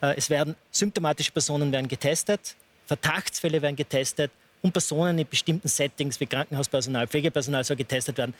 äh, 0.00 0.14
es 0.16 0.30
werden 0.30 0.56
symptomatische 0.70 1.32
Personen 1.32 1.72
werden 1.72 1.88
getestet, 1.88 2.56
Verdachtsfälle 2.86 3.62
werden 3.62 3.76
getestet 3.76 4.30
und 4.62 4.72
Personen 4.72 5.18
in 5.18 5.28
bestimmten 5.28 5.68
Settings 5.68 6.20
wie 6.20 6.26
Krankenhauspersonal, 6.26 7.06
Pflegepersonal 7.06 7.64
soll 7.64 7.76
getestet 7.76 8.18
werden. 8.18 8.34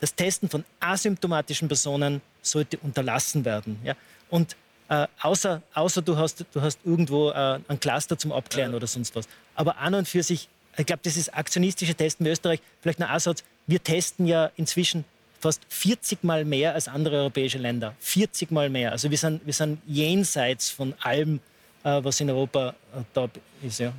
Das 0.00 0.14
Testen 0.14 0.48
von 0.48 0.64
asymptomatischen 0.80 1.68
Personen 1.68 2.20
sollte 2.42 2.78
unterlassen 2.78 3.44
werden. 3.44 3.80
Ja? 3.82 3.94
Und 4.30 4.56
äh, 4.88 5.06
außer, 5.20 5.62
außer 5.74 6.02
du, 6.02 6.16
hast, 6.16 6.44
du 6.52 6.62
hast 6.62 6.80
irgendwo 6.84 7.30
äh, 7.30 7.58
ein 7.68 7.80
Cluster 7.80 8.16
zum 8.16 8.32
Abklären 8.32 8.70
ja. 8.70 8.76
oder 8.76 8.86
sonst 8.86 9.14
was. 9.16 9.28
Aber 9.54 9.78
an 9.78 9.94
und 9.94 10.08
für 10.08 10.22
sich, 10.22 10.48
ich 10.76 10.86
glaube, 10.86 11.00
das 11.02 11.16
ist 11.16 11.34
aktionistische 11.34 11.94
Testen 11.94 12.24
in 12.24 12.32
Österreich. 12.32 12.60
Vielleicht 12.80 13.02
ein 13.02 13.10
Aussatz, 13.10 13.42
wir 13.66 13.82
testen 13.82 14.26
ja 14.26 14.50
inzwischen 14.56 15.04
fast 15.38 15.62
40 15.68 16.24
Mal 16.24 16.44
mehr 16.44 16.74
als 16.74 16.88
andere 16.88 17.16
europäische 17.16 17.58
Länder. 17.58 17.94
40 18.00 18.50
Mal 18.50 18.68
mehr. 18.70 18.92
Also 18.92 19.10
wir 19.10 19.18
sind, 19.18 19.44
wir 19.46 19.52
sind 19.52 19.80
jenseits 19.86 20.70
von 20.70 20.94
allem, 21.00 21.40
äh, 21.84 22.02
was 22.02 22.20
in 22.20 22.30
Europa 22.30 22.74
äh, 22.94 23.02
da 23.12 23.28
ist. 23.62 23.80
Ja. 23.80 23.92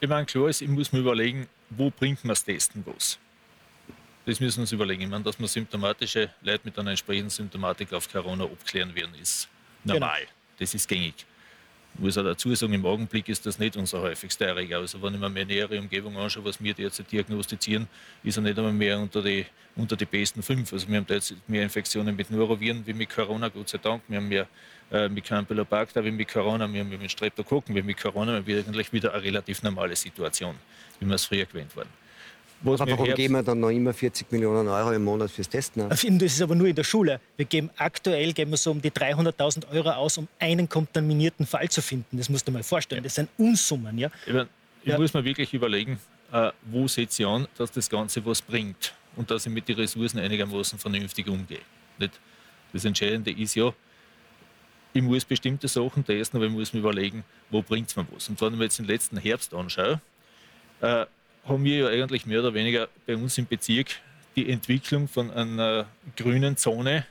Ich 0.00 0.08
meine, 0.08 0.26
klar 0.26 0.48
ist, 0.48 0.62
ich 0.62 0.68
muss 0.68 0.92
mir 0.92 1.00
überlegen, 1.00 1.46
wo 1.70 1.90
bringt 1.90 2.24
man 2.24 2.30
das 2.30 2.44
Testen 2.44 2.82
was? 2.86 3.18
Das 4.24 4.38
müssen 4.38 4.58
wir 4.58 4.62
uns 4.62 4.72
überlegen. 4.72 5.02
Ich 5.02 5.08
meine, 5.08 5.24
dass 5.24 5.38
man 5.38 5.48
symptomatische 5.48 6.30
Leute 6.42 6.60
mit 6.64 6.78
einer 6.78 6.90
entsprechenden 6.90 7.30
Symptomatik 7.30 7.92
auf 7.92 8.10
Corona 8.10 8.44
abklären 8.44 8.94
werden, 8.94 9.14
ist 9.20 9.48
normal. 9.84 10.20
Genau. 10.20 10.30
Das 10.58 10.74
ist 10.74 10.88
gängig. 10.88 11.26
Muss 11.98 12.16
auch 12.16 12.24
dazu 12.24 12.54
sagen, 12.54 12.72
im 12.72 12.86
Augenblick 12.86 13.28
ist 13.28 13.44
das 13.44 13.58
nicht 13.58 13.76
unser 13.76 14.00
häufigster 14.00 14.46
Erreger. 14.46 14.78
Also 14.78 15.00
wenn 15.02 15.14
ich 15.14 15.20
mir 15.20 15.28
meine 15.28 15.44
nähere 15.44 15.78
Umgebung 15.78 16.16
anschaue, 16.16 16.44
was 16.46 16.62
wir 16.62 16.72
derzeit 16.72 17.12
diagnostizieren, 17.12 17.86
ist 18.24 18.36
er 18.38 18.42
nicht 18.42 18.56
einmal 18.56 18.72
mehr 18.72 18.98
unter 18.98 19.22
die, 19.22 19.44
unter 19.76 19.94
die 19.94 20.06
besten 20.06 20.42
fünf. 20.42 20.72
Also 20.72 20.88
wir 20.88 20.96
haben 20.96 21.06
derzeit 21.06 21.36
mehr 21.46 21.62
Infektionen 21.62 22.16
mit 22.16 22.30
Noroviren 22.30 22.86
wie 22.86 22.94
mit 22.94 23.10
Corona, 23.10 23.48
Gott 23.48 23.68
sei 23.68 23.78
Dank. 23.78 24.02
Wir 24.08 24.16
haben 24.16 24.28
mehr 24.28 24.48
äh, 24.90 25.08
mit 25.08 25.24
Campylobacter 25.24 26.02
wie 26.02 26.10
mit 26.10 26.28
Corona, 26.28 26.70
wir 26.72 26.80
haben 26.80 26.88
mit 26.88 27.10
Streptokokken 27.10 27.74
wie 27.74 27.82
mit 27.82 27.98
Corona. 27.98 28.44
Wir 28.46 28.58
haben 28.58 28.68
eigentlich 28.68 28.92
wieder 28.92 29.12
eine 29.12 29.22
relativ 29.22 29.62
normale 29.62 29.94
Situation, 29.94 30.56
wie 30.98 31.06
wir 31.06 31.14
es 31.14 31.26
früher 31.26 31.44
gewöhnt 31.44 31.76
waren. 31.76 31.88
Was 32.62 32.80
aber 32.80 32.92
warum 32.92 33.14
geben 33.14 33.34
wir 33.34 33.42
dann 33.42 33.58
noch 33.58 33.70
immer 33.70 33.92
40 33.92 34.30
Millionen 34.30 34.68
Euro 34.68 34.92
im 34.92 35.04
Monat 35.04 35.30
fürs 35.30 35.48
Testen 35.48 35.82
aus? 35.82 35.88
Das 35.88 36.04
ist 36.04 36.42
aber 36.42 36.54
nur 36.54 36.68
in 36.68 36.76
der 36.76 36.84
Schule. 36.84 37.20
Wir 37.36 37.44
geben 37.44 37.70
aktuell 37.76 38.32
geben 38.32 38.52
wir 38.52 38.56
so 38.56 38.70
um 38.70 38.80
die 38.80 38.90
300.000 38.90 39.70
Euro 39.72 39.90
aus, 39.90 40.18
um 40.18 40.28
einen 40.38 40.68
kontaminierten 40.68 41.44
Fall 41.44 41.68
zu 41.68 41.82
finden. 41.82 42.16
Das 42.16 42.28
musst 42.28 42.46
du 42.46 42.52
mal 42.52 42.62
vorstellen. 42.62 43.02
Das 43.02 43.16
sind 43.16 43.28
Unsummen. 43.36 43.98
Ja? 43.98 44.10
Ich, 44.26 44.32
mein, 44.32 44.46
ich 44.82 44.88
ja. 44.88 44.98
muss 44.98 45.12
mir 45.12 45.24
wirklich 45.24 45.52
überlegen, 45.52 45.98
äh, 46.32 46.52
wo 46.70 46.86
setze 46.86 47.22
ich 47.22 47.28
an, 47.28 47.48
dass 47.58 47.72
das 47.72 47.90
Ganze 47.90 48.24
was 48.24 48.40
bringt 48.40 48.94
und 49.16 49.30
dass 49.30 49.44
ich 49.44 49.52
mit 49.52 49.68
den 49.68 49.76
Ressourcen 49.76 50.20
einigermaßen 50.20 50.78
vernünftig 50.78 51.28
umgehe. 51.28 51.60
Nicht? 51.98 52.20
Das 52.72 52.84
Entscheidende 52.84 53.32
ist 53.32 53.54
ja, 53.56 53.72
ich 54.92 55.02
muss 55.02 55.24
bestimmte 55.24 55.68
Sachen 55.68 56.04
testen, 56.04 56.38
aber 56.38 56.46
ich 56.46 56.52
muss 56.52 56.72
mir 56.72 56.80
überlegen, 56.80 57.24
wo 57.50 57.62
bringt 57.62 57.88
es 57.88 57.96
mir 57.96 58.06
was. 58.12 58.28
Und 58.28 58.40
wenn 58.40 58.52
ich 58.52 58.58
mir 58.58 58.64
jetzt 58.64 58.78
den 58.78 58.86
letzten 58.86 59.16
Herbst 59.16 59.52
anschaue, 59.52 60.00
äh, 60.80 61.06
haben 61.44 61.64
wir 61.64 61.76
ja 61.76 61.88
eigentlich 61.88 62.26
mehr 62.26 62.40
oder 62.40 62.54
weniger 62.54 62.88
bei 63.06 63.16
uns 63.16 63.36
im 63.38 63.46
Bezirk 63.46 63.88
die 64.36 64.48
Entwicklung 64.48 65.08
von 65.08 65.30
einer 65.30 65.86
grünen 66.16 66.56
Zone 66.56 67.06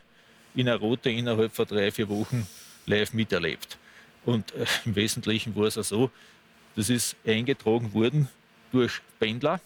in 0.56 0.68
eine 0.68 0.78
rote 0.78 1.10
innerhalb 1.10 1.54
von 1.54 1.66
drei, 1.66 1.92
vier 1.92 2.10
Wochen 2.10 2.48
live 2.86 3.14
miterlebt. 3.14 3.78
Und 4.26 4.54
äh, 4.54 4.66
im 4.86 4.96
Wesentlichen 4.96 5.56
war 5.56 5.66
es 5.66 5.78
auch 5.78 5.84
so, 5.84 6.12
das 6.76 6.90
ist 6.90 7.16
eingetragen 7.26 7.94
worden 7.94 8.28
durch 8.72 9.02
Pendler, 9.20 9.60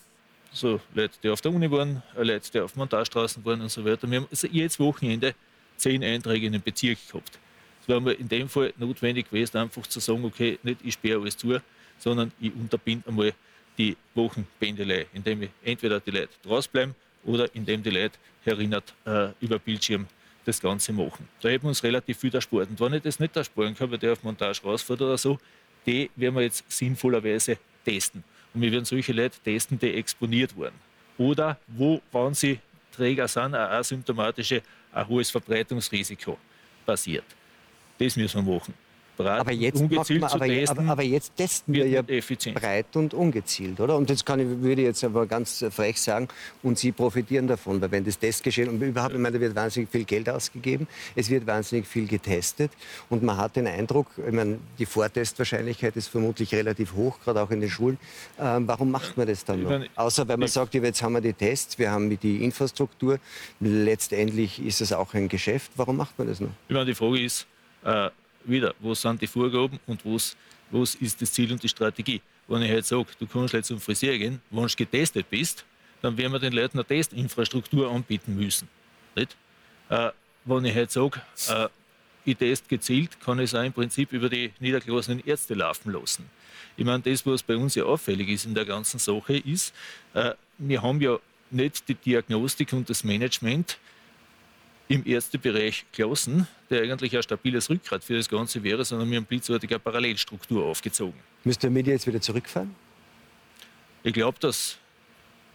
so 0.52 0.80
Leute, 0.94 1.14
die 1.22 1.30
auf 1.30 1.42
der 1.42 1.52
Uni 1.52 1.70
waren, 1.70 2.02
Leute, 2.16 2.52
die 2.52 2.60
auf 2.60 2.76
Montagestraßen 2.76 3.44
waren 3.46 3.62
und 3.62 3.70
so 3.70 3.84
weiter. 3.86 4.10
Wir 4.10 4.20
haben 4.20 4.28
also 4.30 4.48
jedes 4.48 4.80
Wochenende 4.80 5.36
zehn 5.78 6.04
Einträge 6.04 6.48
in 6.48 6.54
den 6.54 6.62
Bezirk 6.62 6.98
gehabt. 7.08 7.38
Es 7.82 7.90
war 7.90 8.00
mir 8.00 8.14
in 8.14 8.28
dem 8.28 8.50
Fall 8.50 8.74
notwendig 8.78 9.30
gewesen, 9.30 9.58
einfach 9.58 9.86
zu 9.86 10.00
sagen, 10.00 10.24
okay, 10.26 10.58
nicht 10.64 10.80
ich 10.84 10.94
sperre 10.94 11.22
alles 11.22 11.38
zu, 11.38 11.60
sondern 12.00 12.32
ich 12.40 12.54
unterbinde 12.54 13.08
einmal 13.08 13.34
die 13.78 13.96
Wochenpendelei, 14.14 15.08
indem 15.14 15.48
entweder 15.64 16.00
die 16.00 16.12
Leute 16.12 16.30
draußen 16.44 16.72
bleiben 16.72 16.96
oder 17.24 17.54
indem 17.54 17.84
die 17.84 17.90
Leute 17.90 18.18
erinnert 18.46 18.94
äh, 19.06 19.30
über 19.40 19.60
Bildschirm 19.60 20.08
das 20.46 20.62
Ganze 20.62 20.94
machen. 20.94 21.28
Da 21.42 21.50
hätten 21.50 21.64
wir 21.64 21.70
uns 21.70 21.84
relativ 21.84 22.20
viel 22.20 22.34
erspart. 22.34 22.70
Und 22.70 22.80
wenn 22.80 22.94
ich 22.94 23.02
das 23.02 23.20
nicht 23.20 23.36
ersparen 23.36 23.76
kann, 23.76 23.90
weil 23.90 23.98
der 23.98 24.14
auf 24.14 24.24
Montage 24.24 24.62
rausfährt 24.64 25.02
oder 25.02 25.18
so, 25.18 25.40
die 25.86 26.10
werden 26.16 26.36
wir 26.36 26.44
jetzt 26.44 26.64
sinnvollerweise 26.72 27.58
testen. 27.84 28.24
Und 28.54 28.62
wir 28.62 28.72
werden 28.72 28.86
solche 28.86 29.12
Leute 29.12 29.38
testen, 29.44 29.80
die 29.80 29.94
exponiert 29.94 30.56
wurden. 30.56 30.76
Oder 31.18 31.58
wo, 31.68 32.02
wenn 32.12 32.34
sie 32.34 32.60
Träger 32.92 33.28
sind, 33.28 33.56
ein 33.56 33.56
asymptomatische, 33.56 34.62
ein 34.92 35.08
hohes 35.08 35.32
Verbreitungsrisiko 35.32 36.38
passiert. 36.86 37.26
Das 37.98 38.16
müssen 38.16 38.46
wir 38.46 38.54
machen 38.54 38.85
breit 39.16 39.40
aber 39.40 39.52
jetzt 39.52 39.82
ungezielt 39.82 40.22
man, 40.22 40.32
aber, 40.32 40.46
testen, 40.46 40.80
aber, 40.80 40.92
aber, 40.92 41.04
jetzt 41.04 41.36
testen 41.36 41.74
wir 41.74 41.88
ja 41.88 42.02
effizient. 42.08 42.60
breit 42.60 42.96
und 42.96 43.14
ungezielt, 43.14 43.80
oder? 43.80 43.96
Und 43.96 44.10
das 44.10 44.24
kann 44.24 44.40
ich, 44.40 44.48
würde 44.48 44.82
ich 44.82 44.88
jetzt 44.88 45.04
aber 45.04 45.26
ganz 45.26 45.66
frech 45.70 46.02
sagen, 46.02 46.28
und 46.64 46.78
Sie 46.78 46.92
profitieren 46.92 47.48
davon, 47.48 47.82
weil 47.82 47.92
wenn 47.92 48.04
das 48.04 48.20
Testgeschehen, 48.20 48.70
und 48.70 48.82
überhaupt, 48.82 49.14
ich 49.14 49.20
meine, 49.20 49.38
da 49.38 49.42
wird 49.42 49.56
wahnsinnig 49.56 49.90
viel 49.90 50.04
Geld 50.04 50.30
ausgegeben, 50.30 50.88
es 51.16 51.30
wird 51.30 51.48
wahnsinnig 51.48 51.88
viel 51.88 52.08
getestet 52.08 52.72
und 53.10 53.24
man 53.24 53.38
hat 53.38 53.56
den 53.56 53.68
Eindruck, 53.68 54.08
ich 54.18 54.34
meine, 54.34 54.60
die 54.78 54.86
Vortestwahrscheinlichkeit 54.86 55.96
ist 55.96 56.08
vermutlich 56.08 56.54
relativ 56.54 56.94
hoch, 56.94 57.20
gerade 57.24 57.42
auch 57.42 57.52
in 57.52 57.62
den 57.62 57.70
Schulen. 57.70 57.98
Ähm, 58.40 58.68
warum 58.68 58.92
macht 58.92 59.18
man 59.18 59.28
das 59.28 59.46
dann 59.46 59.64
noch? 59.64 59.82
Außer 59.96 60.28
weil 60.28 60.38
man 60.38 60.48
sagt, 60.48 60.74
jetzt 60.74 61.02
haben 61.02 61.14
wir 61.14 61.22
die 61.22 61.34
Tests, 61.34 61.80
wir 61.80 61.92
haben 61.92 62.18
die 62.20 62.44
Infrastruktur, 62.44 63.20
letztendlich 63.60 64.64
ist 64.66 64.82
es 64.82 64.94
auch 64.94 65.14
ein 65.14 65.30
Geschäft. 65.30 65.72
Warum 65.76 65.98
macht 65.98 66.18
man 66.18 66.28
das 66.28 66.40
noch? 66.40 66.50
Ich 66.68 66.74
meine, 66.74 66.86
die 66.86 66.96
Frage 66.96 67.24
ist, 67.24 67.48
äh, 67.84 68.10
wieder, 68.48 68.74
was 68.80 69.02
sind 69.02 69.22
die 69.22 69.28
Vorgaben 69.28 69.80
und 69.88 70.06
was, 70.06 70.36
was 70.72 70.96
ist 70.96 71.22
das 71.22 71.32
Ziel 71.32 71.52
und 71.52 71.62
die 71.62 71.70
Strategie. 71.70 72.22
Wenn 72.48 72.62
ich 72.62 72.72
halt 72.72 72.86
sage, 72.86 73.08
du 73.20 73.28
kannst 73.28 73.54
jetzt 73.54 73.68
zum 73.68 73.80
Friseur 73.80 74.18
gehen, 74.18 74.42
wenn 74.52 74.68
du 74.68 74.76
getestet 74.76 75.30
bist, 75.30 75.66
dann 76.02 76.18
werden 76.18 76.32
wir 76.32 76.40
den 76.40 76.54
Leuten 76.54 76.78
eine 76.78 76.86
Testinfrastruktur 76.86 77.90
anbieten 77.90 78.36
müssen. 78.36 78.68
Nicht? 79.16 79.36
Äh, 79.90 80.12
wenn 80.46 80.66
ich 80.66 80.76
halt 80.76 80.92
sage, 80.92 81.22
äh, 81.50 81.68
ich 82.26 82.38
teste 82.38 82.68
gezielt, 82.68 83.20
kann 83.22 83.40
ich 83.40 83.46
es 83.46 83.56
auch 83.56 83.64
im 83.64 83.74
Prinzip 83.74 84.12
über 84.14 84.30
die 84.30 84.52
niedergelassenen 84.60 85.26
Ärzte 85.26 85.54
laufen 85.54 85.92
lassen. 85.92 86.30
Ich 86.78 86.86
meine, 86.86 87.02
das, 87.02 87.26
was 87.26 87.44
bei 87.44 87.56
uns 87.56 87.76
ja 87.76 87.86
auffällig 87.86 88.30
ist 88.30 88.46
in 88.46 88.54
der 88.54 88.66
ganzen 88.66 89.00
Sache, 89.00 89.38
ist, 89.38 89.74
äh, 90.14 90.34
wir 90.58 90.82
haben 90.82 91.02
ja 91.02 91.18
nicht 91.52 91.88
die 91.88 91.96
Diagnostik 91.96 92.74
und 92.74 92.90
das 92.90 93.04
Management 93.04 93.78
im 94.88 95.06
Ärztebereich 95.06 95.86
Klassen, 95.92 96.48
der 96.70 96.84
eigentlich 96.84 97.16
ein 97.16 97.24
stabiles 97.24 97.70
Rückgrat 97.70 98.04
für 98.04 98.16
das 98.16 98.30
Ganze 98.30 98.64
wäre, 98.64 98.86
sondern 98.86 99.10
wir 99.10 99.18
haben 99.18 99.26
blitzartig 99.26 99.70
eine 99.70 99.80
Parallelstruktur 99.80 100.66
aufgezogen. 100.66 101.20
Müsste 101.44 101.62
der 101.62 101.72
Media 101.72 101.94
jetzt 101.94 102.06
wieder 102.06 102.22
zurückfahren? 102.22 102.76
Ich 104.04 104.14
glaube, 104.14 104.38
dass 104.40 104.78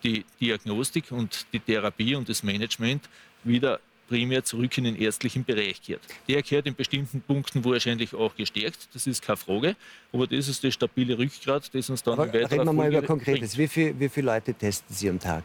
die 0.03 0.25
Diagnostik 0.41 1.13
und 1.13 1.47
die 1.53 1.61
Therapie 1.61 2.15
und 2.15 2.29
das 2.29 2.43
Management 2.43 3.09
wieder 3.45 3.81
primär 4.09 4.43
zurück 4.43 4.77
in 4.77 4.85
den 4.85 4.97
ärztlichen 4.97 5.45
Bereich 5.45 5.81
kehrt. 5.81 6.01
Der 6.29 6.43
kehrt 6.43 6.67
in 6.67 6.75
bestimmten 6.75 7.21
Punkten 7.21 7.65
wahrscheinlich 7.65 8.13
auch 8.13 8.35
gestärkt, 8.35 8.89
das 8.93 9.07
ist 9.07 9.23
keine 9.23 9.37
Frage, 9.37 9.77
aber 10.13 10.27
das 10.27 10.49
ist 10.49 10.65
das 10.65 10.75
stabile 10.75 11.17
Rückgrat, 11.17 11.73
das 11.73 11.89
uns 11.89 12.03
dann 12.03 12.19
aber 12.19 12.33
Reden 12.33 12.65
wir 12.65 12.73
mal 12.73 12.89
über 12.89 13.03
Konkretes. 13.03 13.57
Wie, 13.57 13.69
viel, 13.69 13.99
wie 14.01 14.09
viele 14.09 14.27
Leute 14.27 14.53
testen 14.53 14.95
Sie 14.95 15.09
am 15.09 15.21
Tag? 15.21 15.45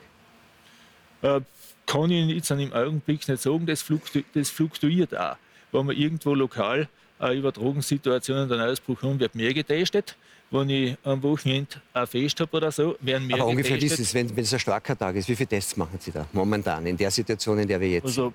Äh, 1.21 1.41
kann 1.85 2.11
ich 2.11 2.29
jetzt 2.29 2.51
im 2.51 2.73
Augenblick 2.73 3.27
nicht 3.27 3.41
sagen, 3.41 3.65
das, 3.65 3.81
fluktu 3.81 4.21
das 4.33 4.49
fluktuiert 4.49 5.15
auch. 5.17 5.37
Wenn 5.71 5.87
wir 5.87 5.95
irgendwo 5.95 6.33
lokal 6.33 6.87
äh, 7.19 7.37
Übertragungssituationen 7.37 8.49
den 8.49 8.61
Ausbruch 8.61 9.01
haben, 9.03 9.19
wird 9.19 9.35
mehr 9.35 9.53
getestet. 9.53 10.17
Wenn 10.51 10.69
ich 10.69 10.97
am 11.03 11.21
Wochenende 11.23 11.81
ein 11.93 12.07
Fest 12.07 12.39
habe 12.39 12.55
oder 12.55 12.71
so, 12.71 12.95
werden 13.01 13.27
mehr 13.27 13.37
Aber 13.37 13.47
ungefähr 13.47 13.77
getestet. 13.77 13.99
ist 13.99 14.07
es, 14.07 14.13
wenn, 14.13 14.35
wenn 14.35 14.43
es 14.43 14.53
ein 14.53 14.59
starker 14.59 14.97
Tag 14.97 15.15
ist. 15.15 15.27
Wie 15.27 15.35
viele 15.35 15.49
Tests 15.49 15.75
machen 15.75 15.97
Sie 15.99 16.11
da 16.11 16.27
momentan, 16.33 16.85
in 16.85 16.95
der 16.95 17.11
Situation, 17.11 17.59
in 17.59 17.67
der 17.67 17.79
wir 17.81 17.89
jetzt 17.89 18.05
also, 18.05 18.33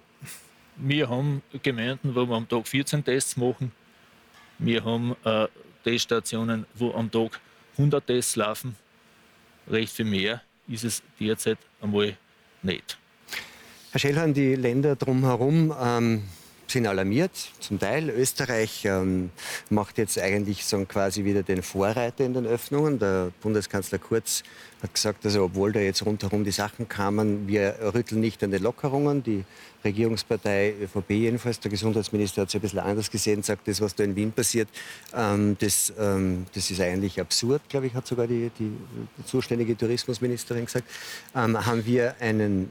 Wir 0.77 1.09
haben 1.09 1.43
Gemeinden, 1.63 2.15
wo 2.15 2.27
wir 2.27 2.37
am 2.37 2.49
Tag 2.49 2.67
14 2.67 3.05
Tests 3.05 3.37
machen. 3.37 3.73
Wir 4.59 4.85
haben 4.85 5.15
äh, 5.25 5.47
Teststationen, 5.85 6.67
wo 6.75 6.93
am 6.93 7.11
Tag 7.11 7.41
100 7.77 8.07
Tests 8.07 8.37
laufen. 8.37 8.77
Recht 9.69 9.93
viel 9.93 10.05
mehr 10.05 10.43
ist 10.69 10.85
es 10.85 11.03
derzeit 11.19 11.59
einmal 11.81 12.17
nicht. 12.63 13.00
Herr 13.93 13.99
Schellhorn, 13.99 14.35
die 14.35 14.55
Länder 14.55 14.95
drumherum 14.95 15.75
ähm, 15.83 16.23
sind 16.69 16.87
alarmiert, 16.87 17.33
zum 17.59 17.81
Teil. 17.81 18.09
Österreich 18.09 18.85
ähm, 18.85 19.31
macht 19.69 19.99
jetzt 19.99 20.17
eigentlich 20.17 20.65
so 20.65 20.85
quasi 20.85 21.25
wieder 21.25 21.43
den 21.43 21.61
Vorreiter 21.61 22.25
in 22.25 22.33
den 22.33 22.47
Öffnungen. 22.47 23.01
Der 23.01 23.33
Bundeskanzler 23.43 23.99
Kurz 23.99 24.45
hat 24.81 24.95
gesagt, 24.95 25.27
also 25.27 25.43
obwohl 25.43 25.73
da 25.73 25.81
jetzt 25.81 26.07
rundherum 26.07 26.45
die 26.45 26.53
Sachen 26.53 26.89
kamen, 26.89 27.49
wir 27.49 27.75
rütteln 27.93 28.21
nicht 28.21 28.45
an 28.45 28.53
den 28.53 28.63
Lockerungen. 28.63 29.25
Die 29.25 29.43
Regierungspartei 29.83 30.73
ÖVP 30.81 31.11
jedenfalls, 31.11 31.59
der 31.59 31.73
Gesundheitsminister 31.73 32.43
hat 32.43 32.49
es 32.51 32.55
ein 32.55 32.61
bisschen 32.61 32.79
anders 32.79 33.11
gesehen, 33.11 33.43
sagt, 33.43 33.67
das, 33.67 33.81
was 33.81 33.97
da 33.97 34.05
in 34.05 34.15
Wien 34.15 34.31
passiert, 34.31 34.69
ähm, 35.17 35.57
das, 35.59 35.93
ähm, 35.99 36.47
das 36.55 36.71
ist 36.71 36.81
eigentlich 36.81 37.21
absurd, 37.21 37.63
glaube 37.69 37.89
ich, 37.89 37.95
hat 37.95 38.07
sogar 38.07 38.29
die, 38.29 38.53
die, 38.57 38.71
zuständige 39.27 39.77
Tourismusministerin 39.77 40.67
gesagt. 40.67 40.89
Ähm, 41.35 41.67
haben 41.67 41.85
wir 41.85 42.15
einen 42.21 42.71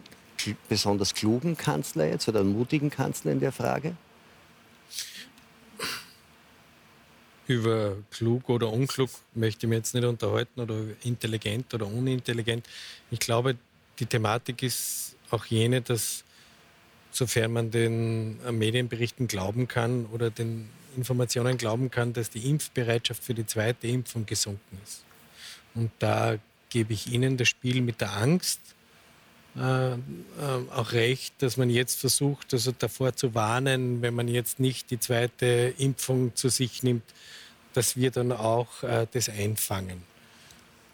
besonders 0.67 1.13
klugen 1.13 1.58
Kanzler 1.58 2.08
jetzt 2.08 2.28
oder 2.28 2.41
einen 2.41 2.54
mutigen 2.54 2.89
Kanzler 2.89 3.32
in 3.32 3.39
der 3.39 3.52
Frage? 3.52 3.95
Über 7.47 7.97
klug 8.12 8.47
oder 8.49 8.71
unklug 8.71 9.10
möchte 9.34 9.65
ich 9.65 9.69
mich 9.69 9.78
jetzt 9.78 9.95
nicht 9.95 10.06
unterhalten 10.06 10.60
oder 10.60 10.75
intelligent 11.04 11.73
oder 11.73 11.88
unintelligent. 11.88 12.67
Ich 13.10 13.19
glaube, 13.19 13.58
die 13.97 14.06
Thematik 14.06 14.62
ist 14.62 15.15
auch 15.32 15.45
jene, 15.45 15.82
dass 15.82 16.23
sofern 17.12 17.54
man 17.54 17.71
den 17.71 18.39
Medienberichten 18.58 19.28
glauben 19.28 19.67
kann 19.67 20.06
oder 20.08 20.30
den 20.30 20.69
Informationen 20.95 21.58
glauben 21.58 21.89
kann, 21.89 22.13
dass 22.13 22.30
die 22.30 22.49
Impfbereitschaft 22.49 23.23
für 23.23 23.34
die 23.34 23.45
zweite 23.45 23.88
Impfung 23.88 24.25
gesunken 24.25 24.80
ist. 24.84 25.04
Und 25.73 25.91
da 25.99 26.38
gebe 26.69 26.93
ich 26.93 27.12
Ihnen 27.12 27.38
das 27.38 27.47
Spiel 27.47 27.82
mit 27.82 28.02
der 28.02 28.15
Angst 28.15 28.60
äh, 29.58 29.94
äh, 29.94 29.98
auch 30.76 30.92
recht, 30.92 31.34
dass 31.40 31.58
man 31.58 31.70
jetzt 31.70 32.00
versucht, 32.00 32.54
also 32.54 32.72
davor 32.78 33.16
zu 33.16 33.34
warnen, 33.34 34.02
wenn 34.02 34.14
man 34.14 34.28
jetzt 34.28 34.60
nicht 34.60 34.92
die 34.92 35.00
zweite 35.00 35.74
Impfung 35.78 36.36
zu 36.36 36.50
sich 36.50 36.84
nimmt, 36.84 37.04
dass 37.74 37.96
wir 37.98 38.12
dann 38.12 38.32
auch 38.32 38.84
äh, 38.84 39.08
das 39.12 39.30
einfangen. 39.30 40.04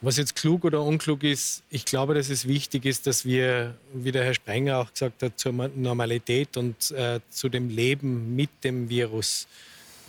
Was 0.02 0.18
jetzt 0.18 0.36
klug 0.36 0.66
oder 0.66 0.82
unklug 0.82 1.24
ist, 1.24 1.64
ich 1.70 1.86
glaube, 1.86 2.14
dass 2.14 2.30
es 2.30 2.48
wichtig 2.48 2.86
ist, 2.86 3.08
dass 3.08 3.26
wir, 3.26 3.76
wie 3.94 4.12
der 4.12 4.24
Herr 4.24 4.34
Sprenger 4.34 4.78
auch 4.78 4.92
gesagt 4.92 5.24
hat, 5.24 5.40
zur 5.40 5.52
Normalität 5.52 6.58
und 6.58 6.92
äh, 6.92 7.22
zu 7.30 7.50
dem 7.50 7.70
Leben 7.70 8.36
mit 8.36 8.52
dem 8.64 8.90
Virus 8.90 9.48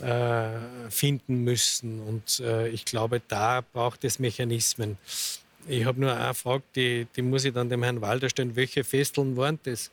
äh, 0.01 0.49
finden 0.91 1.45
müssen. 1.45 2.01
Und 2.01 2.41
äh, 2.41 2.69
ich 2.69 2.85
glaube, 2.85 3.23
da 3.27 3.63
braucht 3.73 4.05
es 4.05 4.19
Mechanismen. 4.19 4.99
Ich 5.69 5.85
habe 5.85 6.01
nur 6.01 6.15
eine 6.15 6.35
Frage, 6.35 6.63
die, 6.77 7.07
die 7.17 7.23
muss 7.23 7.45
ich 7.45 7.53
dann 7.53 7.69
dem 7.69 7.83
Herrn 7.83 8.01
Walder 8.01 8.29
stellen. 8.29 8.55
Welche 8.55 8.85
Festeln 8.85 9.37
waren 9.37 9.59
das? 9.65 9.91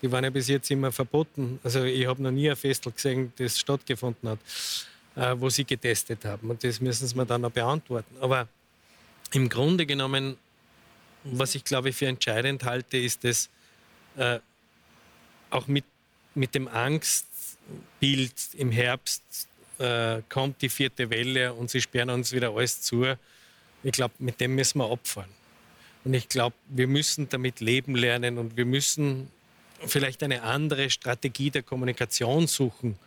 Die 0.00 0.10
waren 0.10 0.24
ja 0.24 0.30
bis 0.30 0.48
jetzt 0.48 0.68
immer 0.70 0.90
verboten. 0.90 1.60
Also 1.62 1.84
ich 1.84 2.06
habe 2.06 2.20
noch 2.20 2.32
nie 2.32 2.50
ein 2.50 2.56
Festel 2.56 2.90
gesehen, 2.90 3.32
das 3.36 3.56
stattgefunden 3.58 4.30
hat, 4.30 4.38
äh, 5.14 5.40
wo 5.40 5.48
sie 5.48 5.64
getestet 5.64 6.24
haben. 6.24 6.50
Und 6.50 6.64
das 6.64 6.80
müssen 6.80 7.06
sie 7.06 7.14
mir 7.14 7.24
dann 7.24 7.42
noch 7.42 7.52
beantworten. 7.52 8.16
Aber 8.20 8.48
im 9.32 9.48
Grunde 9.48 9.86
genommen, 9.86 10.36
was 11.22 11.54
ich 11.54 11.62
glaube 11.62 11.90
ich 11.90 11.96
für 11.96 12.06
entscheidend 12.06 12.64
halte, 12.64 12.96
ist 12.96 13.22
dass 13.22 13.48
äh, 14.16 14.40
auch 15.50 15.68
mit, 15.68 15.84
mit 16.34 16.54
dem 16.56 16.66
Angstbild 16.66 18.34
im 18.54 18.72
Herbst 18.72 19.22
äh, 19.78 20.20
kommt 20.28 20.60
die 20.62 20.68
vierte 20.68 21.10
Welle 21.10 21.54
und 21.54 21.70
sie 21.70 21.80
sperren 21.80 22.10
uns 22.10 22.32
wieder 22.32 22.56
alles 22.56 22.82
zu 22.82 23.04
ich 23.82 23.92
glaube, 23.92 24.14
mit 24.18 24.40
dem 24.40 24.54
müssen 24.54 24.78
wir 24.78 24.90
abfahren. 24.90 25.30
Und 26.04 26.14
ich 26.14 26.28
glaube, 26.28 26.56
wir 26.68 26.86
müssen 26.86 27.28
damit 27.28 27.60
leben 27.60 27.94
lernen 27.94 28.38
und 28.38 28.56
wir 28.56 28.64
müssen 28.64 29.30
vielleicht 29.86 30.22
eine 30.22 30.42
andere 30.42 30.90
Strategie 30.90 31.50
der 31.50 31.62
Kommunikation 31.62 32.46
suchen, 32.46 32.98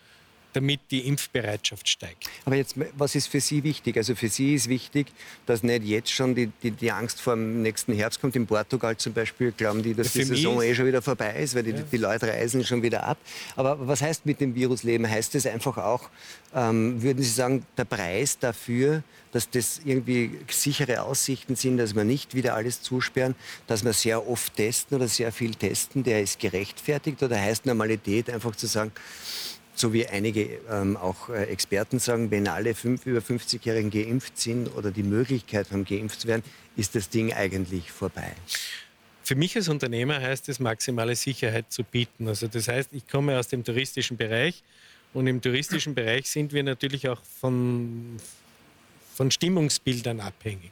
damit 0.55 0.79
die 0.89 1.07
Impfbereitschaft 1.07 1.87
steigt. 1.89 2.25
Aber 2.45 2.55
jetzt, 2.55 2.75
was 2.97 3.15
ist 3.15 3.27
für 3.27 3.41
Sie 3.41 3.63
wichtig? 3.63 3.97
Also 3.97 4.15
für 4.15 4.29
Sie 4.29 4.55
ist 4.55 4.69
wichtig, 4.69 5.07
dass 5.45 5.63
nicht 5.63 5.83
jetzt 5.83 6.11
schon 6.11 6.33
die, 6.33 6.51
die, 6.63 6.71
die 6.71 6.91
Angst 6.91 7.21
vor 7.21 7.35
dem 7.35 7.61
nächsten 7.61 7.93
Herbst 7.93 8.21
kommt. 8.21 8.35
In 8.35 8.47
Portugal 8.47 8.95
zum 8.95 9.13
Beispiel 9.13 9.51
glauben 9.51 9.83
die, 9.83 9.93
dass 9.93 10.13
ja, 10.13 10.21
die 10.21 10.27
Saison 10.27 10.61
eh 10.61 10.73
schon 10.73 10.85
wieder 10.85 11.01
vorbei 11.01 11.35
ist, 11.35 11.55
weil 11.55 11.63
die, 11.63 11.71
ja. 11.71 11.81
die, 11.91 11.97
Leute 11.97 12.27
reisen 12.27 12.63
schon 12.63 12.81
wieder 12.81 13.03
ab. 13.03 13.17
Aber 13.55 13.87
was 13.87 14.01
heißt 14.01 14.25
mit 14.25 14.39
dem 14.39 14.55
Virus 14.55 14.83
leben? 14.83 15.09
Heißt 15.09 15.35
das 15.35 15.45
einfach 15.45 15.77
auch, 15.77 16.09
ähm, 16.53 17.01
würden 17.01 17.21
Sie 17.21 17.29
sagen, 17.29 17.65
der 17.77 17.85
Preis 17.85 18.39
dafür, 18.39 19.03
dass 19.33 19.49
das 19.49 19.81
irgendwie 19.83 20.39
sichere 20.49 21.01
Aussichten 21.01 21.57
sind, 21.57 21.77
dass 21.77 21.93
wir 21.93 22.05
nicht 22.05 22.35
wieder 22.35 22.55
alles 22.55 22.81
zusperren, 22.81 23.35
dass 23.67 23.83
wir 23.83 23.91
sehr 23.91 24.25
oft 24.29 24.55
testen 24.55 24.95
oder 24.95 25.09
sehr 25.09 25.33
viel 25.33 25.53
testen, 25.55 26.03
der 26.03 26.21
ist 26.21 26.39
gerechtfertigt? 26.39 27.21
Oder 27.21 27.41
heißt 27.41 27.65
Normalität 27.65 28.29
einfach 28.29 28.55
zu 28.55 28.67
sagen, 28.67 28.93
so 29.75 29.93
wie 29.93 30.07
einige 30.07 30.59
ähm, 30.69 30.97
auch 30.97 31.29
äh, 31.29 31.43
Experten 31.43 31.99
sagen, 31.99 32.31
wenn 32.31 32.47
alle 32.47 32.73
fünf, 32.73 33.05
über 33.05 33.19
50-Jährigen 33.19 33.91
geimpft 33.91 34.37
sind 34.37 34.67
oder 34.75 34.91
die 34.91 35.03
Möglichkeit 35.03 35.71
haben, 35.71 35.85
geimpft 35.85 36.21
zu 36.21 36.27
werden, 36.27 36.43
ist 36.75 36.95
das 36.95 37.09
Ding 37.09 37.33
eigentlich 37.33 37.91
vorbei. 37.91 38.31
Für 39.23 39.35
mich 39.35 39.55
als 39.55 39.69
Unternehmer 39.69 40.21
heißt 40.21 40.49
es, 40.49 40.59
maximale 40.59 41.15
Sicherheit 41.15 41.71
zu 41.71 41.83
bieten. 41.83 42.27
Also 42.27 42.47
das 42.47 42.67
heißt, 42.67 42.91
ich 42.93 43.07
komme 43.07 43.37
aus 43.39 43.47
dem 43.47 43.63
touristischen 43.63 44.17
Bereich 44.17 44.63
und 45.13 45.27
im 45.27 45.41
touristischen 45.41 45.95
Bereich 45.95 46.29
sind 46.29 46.53
wir 46.53 46.63
natürlich 46.63 47.09
auch 47.09 47.21
von, 47.39 48.17
von 49.15 49.31
Stimmungsbildern 49.31 50.19
abhängig. 50.19 50.71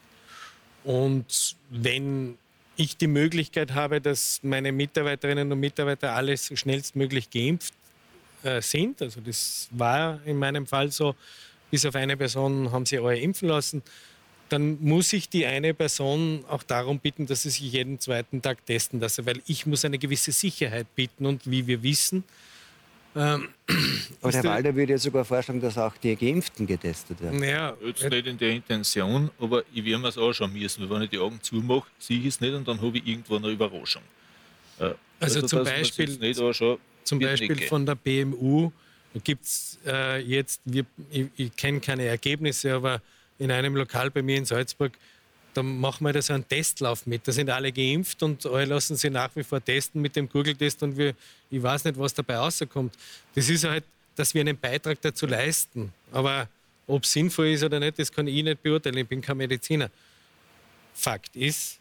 Und 0.84 1.56
wenn 1.70 2.38
ich 2.76 2.98
die 2.98 3.08
Möglichkeit 3.08 3.74
habe, 3.74 4.02
dass 4.02 4.39
meine 4.44 4.72
Mitarbeiterinnen 4.72 5.52
und 5.52 5.60
Mitarbeiter 5.60 6.13
alles 6.13 6.52
schnellstmöglich 6.54 7.30
geimpft 7.30 7.74
äh, 8.44 8.62
sind. 8.62 9.02
Also 9.02 9.22
das 9.22 9.68
war 9.72 10.20
in 10.26 10.38
meinem 10.38 10.66
Fall 10.68 10.92
so. 10.92 11.16
Bis 11.72 11.86
auf 11.86 11.96
eine 11.96 12.16
Person 12.16 12.72
haben 12.72 12.86
sie 12.86 13.00
alle 13.00 13.18
impfen 13.18 13.50
lassen. 13.50 13.82
Dann 14.50 14.78
muss 14.82 15.12
ich 15.14 15.30
die 15.30 15.46
eine 15.46 15.74
Person 15.74 16.46
auch 16.48 16.62
darum 16.62 17.00
bitten, 17.00 17.26
dass 17.26 17.42
sie 17.44 17.50
sich 17.50 17.72
jeden 17.72 18.00
zweiten 18.00 18.42
Tag 18.42 18.64
testen 18.66 19.00
lasse, 19.00 19.26
weil 19.26 19.42
ich 19.48 19.66
muss 19.66 19.84
eine 19.84 19.98
gewisse 19.98 20.32
Sicherheit 20.32 20.94
bieten. 20.96 21.26
Und 21.26 21.50
wie 21.50 21.66
wir 21.66 21.82
wissen, 21.82 22.24
ähm, 23.16 23.50
aber 24.22 24.32
der 24.32 24.44
Walder 24.44 24.76
würde 24.76 24.94
ja 24.94 24.98
sogar 24.98 25.24
vorschlagen, 25.24 25.62
dass 25.62 25.78
auch 25.78 25.96
die 25.98 26.16
Geimpften 26.16 26.66
getestet 26.66 27.22
werden. 27.22 27.44
Ja, 27.44 27.76
Jetzt 27.84 28.04
nicht 28.10 28.28
in 28.28 28.38
der 28.38 28.50
Intention, 28.50 29.30
aber 29.40 29.64
ich 29.74 29.86
werde 29.86 30.00
mir 30.00 30.08
es 30.08 30.18
anschauen 30.18 30.54
müssen. 30.54 30.90
Wenn 30.90 31.04
ich 31.04 31.10
die 31.12 31.20
Augen 31.20 31.40
zumache, 31.42 31.88
sehe 32.00 32.20
ich 32.20 32.28
es 32.28 32.42
nicht 32.42 32.54
und 32.54 32.68
dann 32.68 32.82
habe 32.82 32.98
ich 32.98 33.08
irgendwo 33.08 33.36
eine 33.36 33.50
Überraschung. 33.50 34.02
Äh, 34.80 34.84
also, 34.84 34.98
also 35.20 35.48
zum 35.48 35.64
Beispiel, 35.64 36.18
nicht 36.18 36.40
anschauen, 36.40 36.80
zum 37.04 37.20
Beispiel 37.20 37.68
von 37.68 37.86
der 37.86 37.96
BMU 37.96 38.72
gibt 39.24 39.46
es 39.46 39.78
äh, 39.86 40.20
jetzt, 40.22 40.62
wir, 40.66 40.86
ich, 41.12 41.28
ich 41.38 41.56
kenne 41.56 41.80
keine 41.80 42.06
Ergebnisse, 42.06 42.74
aber 42.74 43.02
in 43.38 43.52
einem 43.52 43.76
Lokal 43.76 44.10
bei 44.10 44.22
mir 44.22 44.38
in 44.38 44.46
Salzburg, 44.46 44.94
da 45.54 45.62
machen 45.62 46.06
wir 46.06 46.13
da 46.13 46.22
so 46.22 46.34
einen 46.34 46.48
Testlauf 46.48 47.06
mit. 47.06 47.28
Da 47.28 47.32
sind 47.32 47.50
alle 47.50 47.72
geimpft 47.72 48.24
und 48.24 48.46
alle 48.46 48.66
lassen 48.66 48.96
sie 48.96 49.10
nach 49.10 49.30
wie 49.36 49.44
vor 49.44 49.63
testen 49.63 50.02
mit 50.02 50.16
dem 50.16 50.28
Google-Test 50.28 50.82
und 50.84 50.98
wir, 50.98 51.13
ich 51.52 51.62
weiß 51.62 51.84
nicht, 51.86 52.00
was 52.00 52.13
dabei 52.13 52.38
rauskommt. 52.38 52.96
Das 53.36 53.50
ist 53.50 53.63
halt, 53.63 53.84
dass 54.16 54.34
wir 54.34 54.42
einen 54.42 54.58
Beitrag 54.58 55.00
dazu 55.02 55.28
leisten. 55.28 55.94
Aber 56.12 56.48
ob 56.88 57.04
es 57.04 57.12
sinnvoll 57.12 57.48
ist 57.48 57.63
oder 57.63 57.80
nicht, 57.80 58.00
das 58.00 58.12
kann 58.12 58.28
ich 58.28 58.44
nicht 58.44 58.63
beurteilen. 58.63 58.98
Ich 58.98 59.08
bin 59.08 59.22
kein 59.22 59.38
Mediziner. 59.38 59.89
Fakt 60.94 61.36
ist, 61.36 61.80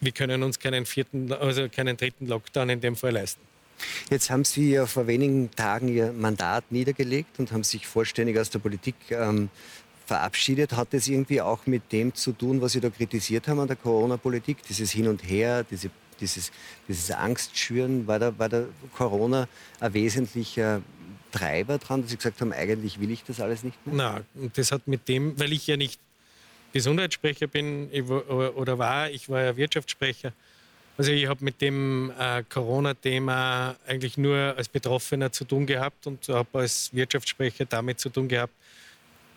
wir 0.00 0.12
können 0.12 0.42
uns 0.42 0.58
keinen, 0.58 0.84
vierten, 0.84 1.32
also 1.32 1.68
keinen 1.68 1.96
dritten 1.96 2.26
Lockdown 2.26 2.70
in 2.70 2.80
dem 2.80 2.96
Fall 2.96 3.12
leisten. 3.12 3.40
Jetzt 4.10 4.30
haben 4.30 4.44
Sie 4.44 4.70
ja 4.70 4.86
vor 4.86 5.06
wenigen 5.06 5.50
Tagen 5.50 5.88
Ihr 5.88 6.12
Mandat 6.12 6.70
niedergelegt 6.70 7.38
und 7.38 7.52
haben 7.52 7.64
sich 7.64 7.86
vollständig 7.86 8.38
aus 8.38 8.50
der 8.50 8.58
Politik 8.58 8.94
ähm, 9.10 9.50
verabschiedet. 10.06 10.72
Hat 10.74 10.92
das 10.92 11.08
irgendwie 11.08 11.40
auch 11.40 11.66
mit 11.66 11.92
dem 11.92 12.14
zu 12.14 12.32
tun, 12.32 12.60
was 12.60 12.72
Sie 12.72 12.80
da 12.80 12.90
kritisiert 12.90 13.48
haben 13.48 13.60
an 13.60 13.68
der 13.68 13.76
Corona-Politik? 13.76 14.58
Dieses 14.68 14.90
Hin 14.90 15.08
und 15.08 15.22
Her, 15.28 15.64
diese, 15.70 15.90
dieses, 16.20 16.52
dieses 16.88 17.10
Angstschüren, 17.10 18.06
war 18.06 18.18
da, 18.18 18.38
war 18.38 18.48
da 18.48 18.64
Corona 18.96 19.48
ein 19.80 19.94
wesentlicher 19.94 20.82
Treiber 21.32 21.78
dran, 21.78 22.02
dass 22.02 22.10
Sie 22.10 22.16
gesagt 22.16 22.40
haben, 22.40 22.52
eigentlich 22.52 23.00
will 23.00 23.10
ich 23.10 23.24
das 23.24 23.40
alles 23.40 23.62
nicht 23.62 23.84
mehr? 23.86 24.24
Nein, 24.34 24.50
das 24.54 24.72
hat 24.72 24.86
mit 24.86 25.08
dem, 25.08 25.38
weil 25.38 25.52
ich 25.52 25.66
ja 25.66 25.76
nicht 25.76 26.00
Gesundheitssprecher 26.72 27.46
bin 27.46 27.90
oder 27.90 28.78
war, 28.78 29.10
ich 29.10 29.28
war 29.28 29.42
ja 29.42 29.56
Wirtschaftssprecher, 29.56 30.32
also 30.98 31.12
ich 31.12 31.26
habe 31.26 31.44
mit 31.44 31.60
dem 31.60 32.12
äh, 32.18 32.42
Corona-Thema 32.48 33.76
eigentlich 33.86 34.16
nur 34.16 34.54
als 34.56 34.68
Betroffener 34.68 35.30
zu 35.30 35.44
tun 35.44 35.66
gehabt 35.66 36.06
und 36.06 36.28
habe 36.28 36.58
als 36.58 36.92
Wirtschaftssprecher 36.94 37.66
damit 37.66 38.00
zu 38.00 38.08
tun 38.08 38.28
gehabt, 38.28 38.54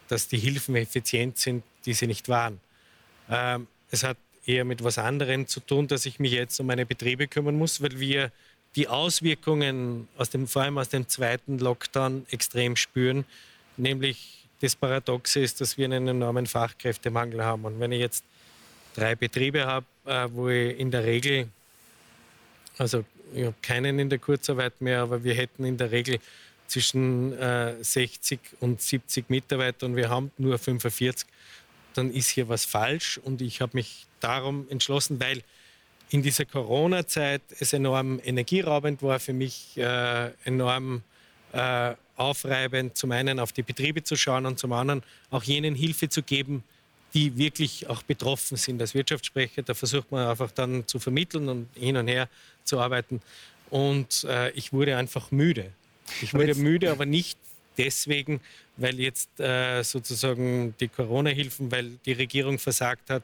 dass 0.07 0.27
die 0.27 0.37
Hilfen 0.37 0.75
effizient 0.75 1.37
sind, 1.37 1.63
die 1.85 1.93
sie 1.93 2.07
nicht 2.07 2.29
waren. 2.29 2.59
Ähm, 3.29 3.67
es 3.91 4.03
hat 4.03 4.17
eher 4.45 4.65
mit 4.65 4.83
was 4.83 4.97
anderem 4.97 5.47
zu 5.47 5.59
tun, 5.59 5.87
dass 5.87 6.05
ich 6.05 6.19
mich 6.19 6.31
jetzt 6.31 6.59
um 6.59 6.65
meine 6.65 6.85
Betriebe 6.85 7.27
kümmern 7.27 7.57
muss, 7.57 7.81
weil 7.81 7.99
wir 7.99 8.31
die 8.75 8.87
Auswirkungen 8.87 10.07
aus 10.17 10.29
dem, 10.29 10.47
vor 10.47 10.61
allem 10.61 10.77
aus 10.77 10.89
dem 10.89 11.07
zweiten 11.07 11.59
Lockdown 11.59 12.25
extrem 12.29 12.75
spüren. 12.75 13.25
Nämlich 13.77 14.47
das 14.61 14.75
Paradoxe 14.75 15.39
ist, 15.39 15.61
dass 15.61 15.77
wir 15.77 15.85
einen 15.85 16.07
enormen 16.07 16.45
Fachkräftemangel 16.45 17.43
haben. 17.43 17.65
Und 17.65 17.79
wenn 17.79 17.91
ich 17.91 17.99
jetzt 17.99 18.23
drei 18.99 19.15
Betriebe 19.15 19.65
habe, 19.65 19.85
äh, 20.05 20.27
wo 20.31 20.49
ich 20.49 20.79
in 20.79 20.91
der 20.91 21.03
Regel, 21.03 21.47
also 22.77 23.05
ich 23.33 23.45
habe 23.45 23.55
keinen 23.61 23.99
in 23.99 24.09
der 24.09 24.19
Kurzarbeit 24.19 24.81
mehr, 24.81 25.01
aber 25.01 25.23
wir 25.23 25.33
hätten 25.33 25.63
in 25.65 25.77
der 25.77 25.91
Regel 25.91 26.19
zwischen 26.67 27.33
äh, 27.33 27.75
60 27.81 28.39
und 28.59 28.81
70 28.81 29.29
Mitarbeiter 29.29 29.85
und 29.85 29.95
wir 29.95 30.09
haben 30.09 30.31
nur 30.37 30.57
45, 30.57 31.27
dann 31.93 32.11
ist 32.11 32.29
hier 32.29 32.47
was 32.47 32.65
falsch. 32.65 33.19
Und 33.23 33.41
ich 33.41 33.61
habe 33.61 33.75
mich 33.77 34.05
darum 34.19 34.67
entschlossen, 34.69 35.19
weil 35.19 35.41
in 36.09 36.21
dieser 36.21 36.45
Corona-Zeit 36.45 37.41
es 37.59 37.73
enorm 37.73 38.19
energieraubend 38.23 39.01
war 39.01 39.19
für 39.19 39.33
mich, 39.33 39.77
äh, 39.77 40.31
enorm 40.43 41.03
äh, 41.53 41.93
aufreibend, 42.15 42.97
zum 42.97 43.11
einen 43.11 43.39
auf 43.39 43.51
die 43.51 43.63
Betriebe 43.63 44.03
zu 44.03 44.15
schauen 44.15 44.45
und 44.45 44.59
zum 44.59 44.73
anderen 44.73 45.03
auch 45.29 45.43
jenen 45.43 45.75
Hilfe 45.75 46.09
zu 46.09 46.21
geben, 46.21 46.63
die 47.13 47.37
wirklich 47.37 47.87
auch 47.87 48.03
betroffen 48.03 48.57
sind 48.57 48.81
als 48.81 48.93
Wirtschaftssprecher. 48.93 49.63
Da 49.63 49.73
versucht 49.73 50.11
man 50.11 50.27
einfach 50.27 50.51
dann 50.51 50.87
zu 50.87 50.99
vermitteln 50.99 51.49
und 51.49 51.67
hin 51.75 51.97
und 51.97 52.07
her 52.07 52.29
zu 52.63 52.79
arbeiten. 52.79 53.21
Und 53.69 54.23
äh, 54.25 54.51
ich 54.51 54.73
wurde 54.73 54.97
einfach 54.97 55.31
müde. 55.31 55.71
Ich 56.21 56.33
wurde 56.33 56.55
müde, 56.55 56.91
aber 56.91 57.05
nicht 57.05 57.37
deswegen, 57.77 58.41
weil 58.77 58.99
jetzt 58.99 59.39
äh, 59.39 59.83
sozusagen 59.83 60.75
die 60.79 60.87
Corona-Hilfen, 60.87 61.71
weil 61.71 61.91
die 62.05 62.13
Regierung 62.13 62.59
versagt 62.59 63.09
hat 63.09 63.23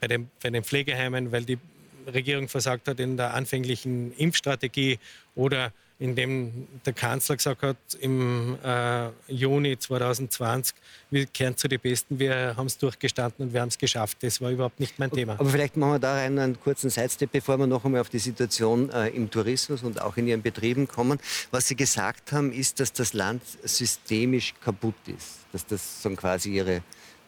bei 0.00 0.06
den, 0.06 0.30
bei 0.42 0.50
den 0.50 0.62
Pflegeheimen, 0.62 1.32
weil 1.32 1.44
die 1.44 1.58
Regierung 2.06 2.48
versagt 2.48 2.88
hat 2.88 3.00
in 3.00 3.16
der 3.16 3.34
anfänglichen 3.34 4.12
Impfstrategie 4.16 4.98
oder 5.34 5.72
in 6.00 6.14
dem 6.14 6.66
der 6.86 6.94
Kanzler 6.94 7.36
gesagt 7.36 7.62
hat 7.62 7.76
im 8.00 8.56
äh, 8.64 9.10
Juni 9.28 9.78
2020, 9.78 10.74
wir 11.10 11.26
kehren 11.26 11.58
zu 11.58 11.68
den 11.68 11.78
Besten, 11.78 12.18
wir 12.18 12.54
haben 12.56 12.66
es 12.66 12.78
durchgestanden 12.78 13.46
und 13.46 13.52
wir 13.52 13.60
haben 13.60 13.68
es 13.68 13.76
geschafft. 13.76 14.16
Das 14.22 14.40
war 14.40 14.50
überhaupt 14.50 14.80
nicht 14.80 14.98
mein 14.98 15.10
Thema. 15.10 15.34
Aber 15.34 15.50
vielleicht 15.50 15.76
machen 15.76 15.92
wir 15.92 15.98
da 15.98 16.14
rein 16.14 16.38
einen 16.38 16.58
kurzen 16.58 16.88
Sidestep, 16.88 17.30
bevor 17.30 17.58
wir 17.58 17.66
noch 17.66 17.84
einmal 17.84 18.00
auf 18.00 18.08
die 18.08 18.18
Situation 18.18 18.88
äh, 18.90 19.08
im 19.08 19.30
Tourismus 19.30 19.82
und 19.82 20.00
auch 20.00 20.16
in 20.16 20.26
Ihren 20.26 20.40
Betrieben 20.40 20.88
kommen. 20.88 21.18
Was 21.50 21.68
Sie 21.68 21.76
gesagt 21.76 22.32
haben, 22.32 22.50
ist, 22.50 22.80
dass 22.80 22.94
das 22.94 23.12
Land 23.12 23.42
systemisch 23.62 24.54
kaputt 24.64 24.94
ist. 25.06 25.40
Dass 25.52 25.66
das 25.66 26.02
so 26.02 26.08
quasi 26.10 26.50
Ihre 26.50 26.82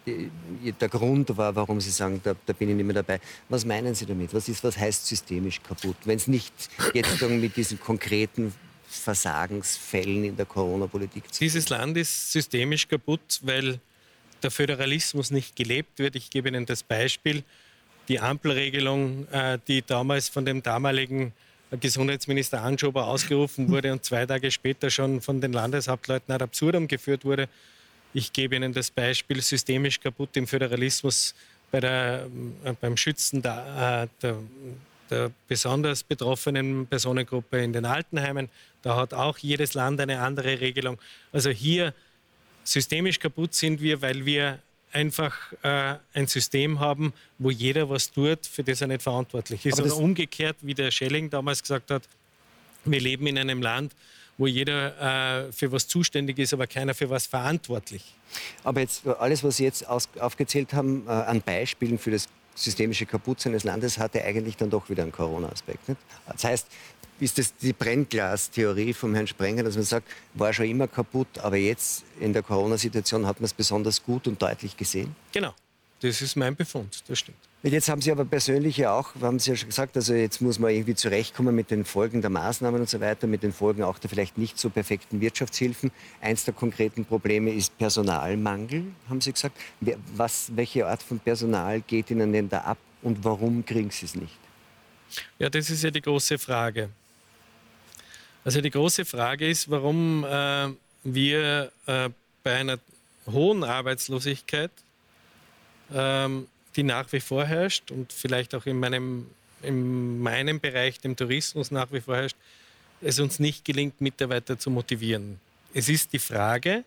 der 0.05 0.89
Grund 0.89 1.37
war, 1.37 1.55
warum 1.55 1.81
Sie 1.81 1.91
sagen, 1.91 2.21
da, 2.23 2.35
da, 2.47 2.53
bin 2.53 2.71
ich 2.71 2.77
nicht 2.77 2.85
mehr 2.85 2.95
dabei. 2.95 3.21
Was 3.49 3.65
meinen 3.65 3.95
Sie 3.95 4.07
damit? 4.07 4.35
Was, 4.35 4.49
ist, 4.49 4.65
was 4.65 4.77
heißt 4.77 5.07
systemisch 5.07 5.63
kaputt? 5.63 5.97
Wenn 6.05 6.17
es 6.17 6.27
nicht 6.27 6.53
jetzt 6.93 7.21
mit 7.23 7.57
diesen 7.57 7.79
konkreten 7.79 8.53
Versagensfällen 8.89 10.25
in 10.25 10.37
der 10.37 10.47
Corona-Politik 10.47 11.33
zu 11.33 11.41
Dieses 11.41 11.69
Land 11.69 11.97
ist 11.97 12.33
systemisch 12.33 12.89
kaputt, 12.89 13.41
weil 13.43 13.81
der 14.43 14.51
Föderalismus 14.51 15.31
nicht 15.31 15.57
gelebt 15.57 15.99
wird. 15.99 16.17
Ich 16.17 16.31
gebe 16.31 16.49
Ihnen 16.49 16.67
das 16.67 16.83
Beispiel. 16.83 17.45
Die 18.09 18.19
Ampelregelung, 18.19 19.29
äh, 19.29 19.59
die 19.69 19.83
damals 19.83 20.29
von 20.29 20.45
dem 20.45 20.63
damaligen 20.63 21.33
Gesundheitsminister 21.81 22.63
Anschober 22.63 23.07
ausgerufen 23.07 23.71
wurde 23.71 23.93
und 23.93 24.05
zwei 24.05 24.27
Tage 24.27 24.51
später 24.51 24.91
schon 24.91 25.23
von 25.23 25.41
den 25.41 25.53
Landeshauptleuten 25.53 26.35
ad 26.35 26.45
absurdum 26.45 26.87
geführt 26.87 27.25
wurde, 27.25 27.49
ich 28.15 28.33
gebe 28.33 28.57
Ihnen 28.57 28.73
das 28.73 28.91
Beispiel 28.91 29.41
systemisch 29.41 30.01
kaputt 30.01 30.37
im 30.37 30.47
Föderalismus 30.47 31.35
bei 31.71 31.81
der, 31.81 32.29
äh, 32.65 32.73
beim 32.81 32.97
Schützen 32.97 33.43
der, 33.43 34.09
äh, 34.09 34.23
der, 34.23 34.37
der, 35.11 35.31
besonders 35.49 36.03
betroffenen 36.03 36.87
Personengruppe 36.87 37.63
in 37.63 37.73
den 37.73 37.85
Altenheimen. 37.85 38.49
Da 38.83 38.97
hat 38.97 39.15
auch 39.15 39.39
jedes 39.39 39.75
Land 39.75 40.01
eine 40.01 40.21
andere 40.21 40.61
Regelung. 40.61 40.99
Also 41.33 41.51
hier 41.51 41.95
systemisch 42.65 43.19
kaputt 43.19 43.55
sind 43.55 43.81
wir, 43.81 44.03
weil 44.03 44.25
wir 44.25 44.59
einfach 44.93 45.35
äh, 45.63 45.95
ein 46.13 46.27
System 46.27 46.81
haben, 46.81 47.13
wo 47.39 47.51
jeder 47.51 47.89
was 47.89 48.11
tut, 48.11 48.47
für 48.47 48.63
das 48.63 48.83
er 48.83 48.89
nicht 48.89 49.03
verantwortlich 49.03 49.65
ist. 49.65 49.81
Oder 49.81 49.97
umgekehrt, 49.97 50.57
wie 50.61 50.75
der 50.75 50.91
Schelling 50.91 51.31
damals 51.31 51.63
gesagt 51.63 51.91
hat, 51.91 52.03
wir 52.85 53.01
leben 53.01 53.27
in 53.27 53.39
einem 53.39 53.63
Land, 53.63 53.93
wo 54.43 54.49
jeder 54.49 55.47
äh, 55.47 55.53
für 55.53 55.71
was 55.71 55.87
zuständig 55.87 56.37
ist, 56.41 56.53
aber 56.53 56.67
keiner 56.67 56.95
für 56.95 57.09
was 57.09 57.29
verantwortlich. 57.29 58.03
Aber 58.65 58.81
jetzt 58.81 59.07
alles, 59.07 59.45
was 59.45 59.59
Sie 59.59 59.65
jetzt 59.65 59.87
aus, 59.89 60.09
aufgezählt 60.19 60.73
haben, 60.73 61.07
äh, 61.07 61.11
an 61.11 61.43
Beispielen 61.43 61.97
für 61.97 62.11
das 62.11 62.27
systemische 62.57 63.07
Kaputtsein 63.07 63.53
des 63.53 63.63
Landes, 63.63 63.99
hatte 63.99 64.21
eigentlich 64.25 64.57
dann 64.57 64.69
doch 64.69 64.91
wieder 64.91 65.05
einen 65.05 65.13
Corona-Aspekt. 65.13 65.85
Das 66.27 66.43
heißt, 66.43 66.67
ist 67.21 67.39
das 67.39 67.55
die 67.55 67.73
Brennglas-Theorie 67.73 68.93
vom 68.93 69.15
Herrn 69.15 69.29
Sprenger, 69.29 69.63
dass 69.63 69.77
man 69.77 69.85
sagt, 69.85 70.09
war 70.35 70.53
schon 70.53 70.67
immer 70.67 70.89
kaputt, 70.89 71.39
aber 71.39 71.57
jetzt 71.57 72.03
in 72.19 72.33
der 72.33 72.43
Corona-Situation 72.43 73.25
hat 73.27 73.39
man 73.39 73.45
es 73.45 73.55
besonders 73.55 74.03
gut 74.03 74.27
und 74.27 74.43
deutlich 74.43 74.77
gesehen? 74.77 75.15
Genau, 75.31 75.55
das 76.01 76.21
ist 76.21 76.35
mein 76.35 76.57
Befund, 76.57 77.05
das 77.07 77.21
stimmt. 77.21 77.39
Jetzt 77.65 77.89
haben 77.89 78.03
Sie 78.03 78.11
aber 78.11 78.25
persönlich 78.25 78.77
ja 78.77 78.93
auch, 78.93 79.15
haben 79.21 79.39
Sie 79.39 79.51
ja 79.51 79.57
schon 79.57 79.69
gesagt, 79.69 79.97
also 79.97 80.15
jetzt 80.15 80.41
muss 80.41 80.59
man 80.59 80.73
irgendwie 80.73 80.97
zurechtkommen 80.97 81.55
mit 81.55 81.71
den 81.71 81.85
Folgen 81.85 82.21
der 82.21 82.31
Maßnahmen 82.31 82.81
und 82.81 82.89
so 82.89 82.99
weiter, 82.99 83.29
mit 83.29 83.45
den 83.45 83.53
Folgen 83.53 83.85
auch 83.85 84.01
der 84.01 84.11
vielleicht 84.11 84.37
nicht 84.37 84.59
so 84.59 84.69
perfekten 84.69 85.21
Wirtschaftshilfen. 85.21 85.93
Eins 86.21 86.45
der 86.45 86.55
konkreten 86.55 87.05
Probleme 87.05 87.53
ist 87.53 87.79
Personalmangel, 87.79 88.87
haben 89.09 89.21
Sie 89.21 89.33
gesagt. 89.33 89.57
Was, 90.17 90.51
welche 90.57 90.89
Art 90.89 91.05
von 91.05 91.21
Personal 91.21 91.81
geht 91.83 92.11
Ihnen 92.11 92.33
denn 92.33 92.49
da 92.49 92.63
ab 92.63 92.79
und 93.01 93.23
warum 93.23 93.65
kriegen 93.65 93.93
Sie 93.93 94.07
es 94.07 94.17
nicht? 94.17 94.37
Ja, 95.39 95.49
das 95.49 95.71
ist 95.71 95.85
ja 95.85 95.93
die 95.93 96.03
große 96.03 96.39
Frage. 96.39 96.89
Also 98.45 98.61
die 98.61 98.71
große 98.71 99.05
Frage 99.05 99.49
ist, 99.49 99.71
warum 99.71 100.25
äh, 100.25 100.69
wir 101.05 101.71
äh, 101.87 102.09
bei 102.43 102.57
einer 102.57 102.81
hohen 103.31 103.63
Arbeitslosigkeit 103.63 104.73
ähm, 105.95 106.49
die 106.77 106.83
nach 106.83 107.13
wie 107.13 107.21
vor 107.21 107.45
herrscht 107.45 107.91
und 107.91 108.13
vielleicht 108.13 108.55
auch 108.55 108.67
in 108.67 108.79
meinem, 108.79 109.27
in 109.63 110.21
meinem 110.21 110.61
Bereich, 110.61 111.01
dem 111.01 111.17
Tourismus, 111.17 111.71
nach 111.71 111.93
wie 111.93 112.01
vor 112.01 112.17
herrscht, 112.17 112.37
es 113.01 113.19
uns 113.19 113.39
nicht 113.39 113.65
gelingt, 113.65 114.01
Mitarbeiter 114.01 114.59
zu 114.59 114.71
motivieren. 114.71 115.41
Es 115.75 115.89
ist 115.89 116.13
die 116.13 116.19
Frage, 116.19 116.85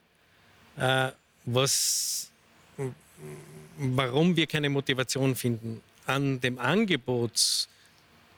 äh, 0.78 1.10
was, 1.46 2.30
warum 3.78 4.36
wir 4.36 4.48
keine 4.48 4.70
Motivation 4.70 5.36
finden. 5.36 5.82
An 6.06 6.40
dem 6.40 6.60
Angebot 6.60 7.68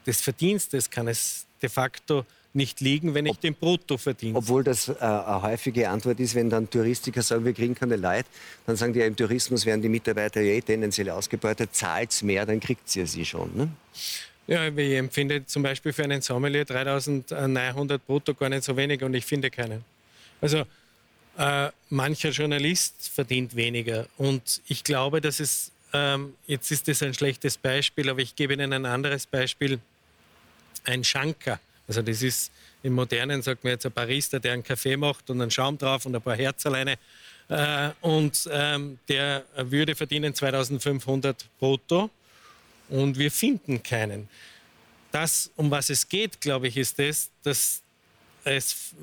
des 0.05 0.21
Verdienstes 0.21 0.89
kann 0.89 1.07
es 1.07 1.45
de 1.61 1.69
facto 1.69 2.25
nicht 2.57 2.81
liegen, 2.81 3.13
wenn 3.13 3.25
ich 3.25 3.33
Ob, 3.33 3.41
den 3.41 3.53
Brutto 3.53 3.97
verdiene. 3.97 4.37
Obwohl 4.37 4.63
das 4.63 4.89
äh, 4.89 4.95
eine 4.99 5.41
häufige 5.43 5.89
Antwort 5.89 6.19
ist, 6.19 6.35
wenn 6.35 6.49
dann 6.49 6.69
Touristiker 6.69 7.21
sagen, 7.21 7.45
wir 7.45 7.53
kriegen 7.53 7.75
keine 7.75 7.95
Leute, 7.95 8.27
dann 8.65 8.75
sagen 8.75 8.91
die, 8.91 8.99
ja, 8.99 9.05
im 9.05 9.15
Tourismus 9.15 9.65
werden 9.65 9.81
die 9.81 9.87
Mitarbeiter 9.89 10.41
ja 10.41 10.53
eh 10.53 10.61
tendenziell 10.61 11.09
ausgebeutet, 11.09 11.73
zahlt 11.73 12.11
es 12.11 12.23
mehr, 12.23 12.45
dann 12.45 12.59
kriegt 12.59 12.89
sie 12.89 13.05
sie 13.05 13.23
schon. 13.23 13.55
Ne? 13.55 13.69
Ja, 14.47 14.67
ich 14.67 14.93
empfinde 14.93 15.45
zum 15.45 15.63
Beispiel 15.63 15.93
für 15.93 16.03
einen 16.03 16.21
Sommelier 16.21 16.65
3900 16.65 18.05
brutto 18.05 18.33
gar 18.33 18.49
nicht 18.49 18.63
so 18.63 18.75
wenig 18.75 19.03
und 19.03 19.13
ich 19.13 19.25
finde 19.25 19.49
keinen. 19.49 19.85
Also 20.41 20.63
äh, 21.37 21.69
mancher 21.89 22.29
Journalist 22.29 23.09
verdient 23.13 23.55
weniger 23.55 24.07
und 24.17 24.61
ich 24.67 24.83
glaube, 24.83 25.21
dass 25.21 25.39
es, 25.39 25.71
ähm, 25.93 26.33
jetzt 26.47 26.71
ist 26.71 26.87
das 26.87 27.03
ein 27.03 27.13
schlechtes 27.13 27.57
Beispiel, 27.57 28.09
aber 28.09 28.19
ich 28.19 28.35
gebe 28.35 28.53
Ihnen 28.53 28.73
ein 28.73 28.85
anderes 28.85 29.25
Beispiel. 29.25 29.79
Ein 30.85 31.03
Schanker 31.03 31.59
also 31.87 32.01
das 32.01 32.21
ist 32.21 32.51
im 32.83 32.93
Modernen, 32.93 33.41
sagt 33.41 33.63
man 33.63 33.71
jetzt, 33.71 33.85
ein 33.85 33.91
Barista, 33.91 34.39
der 34.39 34.53
einen 34.53 34.63
Kaffee 34.63 34.97
macht 34.97 35.29
und 35.29 35.41
einen 35.41 35.51
Schaum 35.51 35.77
drauf 35.77 36.05
und 36.05 36.15
ein 36.15 36.21
paar 36.21 36.35
Herzaleine. 36.35 36.97
Äh, 37.49 37.89
und 38.01 38.49
ähm, 38.51 38.99
der 39.07 39.45
würde 39.55 39.95
verdienen 39.95 40.33
2500 40.33 41.45
brutto 41.59 42.09
und 42.89 43.17
wir 43.17 43.31
finden 43.31 43.81
keinen. 43.81 44.27
Das, 45.11 45.49
um 45.55 45.71
was 45.71 45.89
es 45.89 46.07
geht, 46.07 46.41
glaube 46.41 46.67
ich, 46.67 46.77
ist 46.77 46.99
das, 46.99 47.29
dass 47.43 47.81
es 48.43 48.93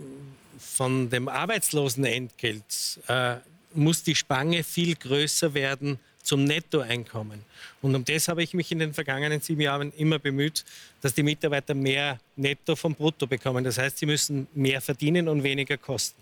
von 0.58 1.08
dem 1.10 1.28
Arbeitslosenentgelt 1.28 3.00
äh, 3.08 3.36
muss 3.72 4.02
die 4.02 4.14
Spange 4.14 4.62
viel 4.62 4.94
größer 4.94 5.54
werden 5.54 5.98
zum 6.24 6.44
Nettoeinkommen. 6.44 7.40
Und 7.82 7.94
um 7.94 8.04
das 8.04 8.28
habe 8.28 8.42
ich 8.42 8.54
mich 8.54 8.72
in 8.72 8.80
den 8.80 8.94
vergangenen 8.94 9.40
sieben 9.40 9.60
Jahren 9.60 9.92
immer 9.92 10.18
bemüht, 10.18 10.64
dass 11.00 11.14
die 11.14 11.22
Mitarbeiter 11.22 11.74
mehr 11.74 12.18
Netto 12.34 12.74
vom 12.74 12.94
Brutto 12.94 13.26
bekommen. 13.26 13.62
Das 13.62 13.78
heißt, 13.78 13.98
sie 13.98 14.06
müssen 14.06 14.48
mehr 14.54 14.80
verdienen 14.80 15.28
und 15.28 15.42
weniger 15.44 15.76
kosten. 15.76 16.20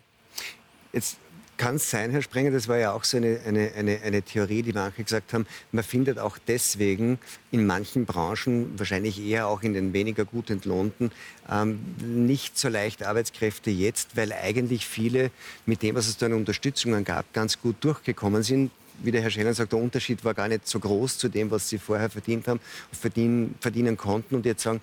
Jetzt 0.92 1.16
kann 1.56 1.76
es 1.76 1.88
sein, 1.88 2.10
Herr 2.10 2.22
Sprenger, 2.22 2.50
das 2.50 2.66
war 2.66 2.78
ja 2.78 2.92
auch 2.92 3.04
so 3.04 3.18
eine, 3.18 3.38
eine, 3.46 3.72
eine, 3.76 4.00
eine, 4.02 4.22
Theorie, 4.22 4.62
die 4.62 4.72
manche 4.72 5.04
gesagt 5.04 5.32
haben, 5.32 5.46
man 5.70 5.84
findet 5.84 6.18
auch 6.18 6.36
deswegen 6.38 7.20
in 7.52 7.66
manchen 7.66 8.04
Branchen, 8.04 8.76
wahrscheinlich 8.78 9.20
eher 9.20 9.46
auch 9.46 9.62
in 9.62 9.72
den 9.72 9.92
weniger 9.92 10.24
gut 10.24 10.50
entlohnten, 10.50 11.12
ähm, 11.48 11.78
nicht 12.00 12.58
so 12.58 12.68
leicht 12.68 13.04
Arbeitskräfte 13.04 13.70
jetzt, 13.70 14.16
weil 14.16 14.32
eigentlich 14.32 14.86
viele 14.86 15.30
mit 15.64 15.82
dem, 15.82 15.94
was 15.94 16.08
es 16.08 16.16
da 16.16 16.26
an 16.26 16.32
Unterstützungen 16.32 17.04
gab, 17.04 17.32
ganz 17.32 17.60
gut 17.60 17.76
durchgekommen 17.80 18.42
sind 18.42 18.72
wie 19.04 19.10
der 19.10 19.22
Herr 19.22 19.30
Scheller 19.30 19.54
sagt, 19.54 19.72
der 19.72 19.78
Unterschied 19.78 20.24
war 20.24 20.34
gar 20.34 20.48
nicht 20.48 20.66
so 20.66 20.78
groß 20.78 21.18
zu 21.18 21.28
dem, 21.28 21.50
was 21.50 21.68
sie 21.68 21.78
vorher 21.78 22.10
verdient 22.10 22.48
haben, 22.48 22.60
verdienen, 22.92 23.54
verdienen 23.60 23.96
konnten 23.96 24.34
und 24.34 24.46
jetzt 24.46 24.62
sagen, 24.62 24.80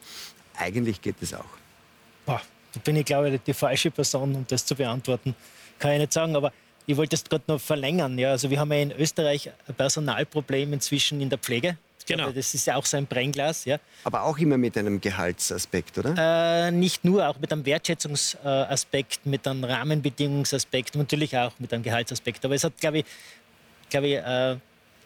eigentlich 0.58 1.02
geht 1.02 1.16
es 1.22 1.34
auch. 1.34 1.46
Boah, 2.26 2.42
da 2.74 2.80
bin 2.82 2.96
ich, 2.96 3.06
glaube 3.06 3.30
ich, 3.30 3.42
die 3.42 3.54
falsche 3.54 3.92
Person, 3.92 4.36
um 4.36 4.46
das 4.48 4.66
zu 4.66 4.76
beantworten. 4.76 5.36
Kann 5.80 5.94
ich 5.94 6.00
nicht 6.00 6.14
sagen, 6.14 6.36
aber 6.36 6.52
ich 6.86 6.98
wollte 6.98 7.12
das 7.12 7.24
gerade 7.24 7.44
noch 7.48 7.62
verlängern. 7.62 8.18
Ja, 8.18 8.32
also 8.32 8.50
wir 8.50 8.60
haben 8.60 8.72
ja 8.72 8.80
in 8.80 8.92
Österreich 8.92 9.52
ein 9.68 9.76
Personalproblem 9.76 10.74
inzwischen 10.74 11.22
in 11.22 11.30
der 11.30 11.38
Pflege. 11.38 11.78
Genau. 12.10 12.32
Das 12.32 12.56
ist 12.56 12.66
ja 12.66 12.76
auch 12.76 12.86
so 12.86 12.98
ein 12.98 13.06
Brennglas. 13.06 13.66
Ja. 13.66 13.78
Aber 14.04 14.24
auch 14.24 14.38
immer 14.40 14.58
mit 14.58 14.76
einem 14.78 15.00
Gehaltsaspekt, 15.00 15.98
oder? 16.00 16.16
Äh, 16.18 16.72
nicht 16.72 17.06
nur, 17.06 17.28
auch 17.28 17.38
mit 17.40 17.52
einem 17.52 17.66
Wertschätzungsaspekt, 17.66 19.28
mit 19.28 19.48
einem 19.48 19.64
Rahmenbedingungsaspekt, 19.64 20.96
natürlich 20.96 21.38
auch 21.38 21.52
mit 21.60 21.72
einem 21.72 21.84
Gehaltsaspekt. 21.84 22.44
Aber 22.46 22.56
es 22.56 22.64
hat, 22.64 22.76
glaube 22.80 23.00
ich, 23.00 23.06
glaube 23.90 24.08
ich, 24.08 24.16
äh, 24.16 24.58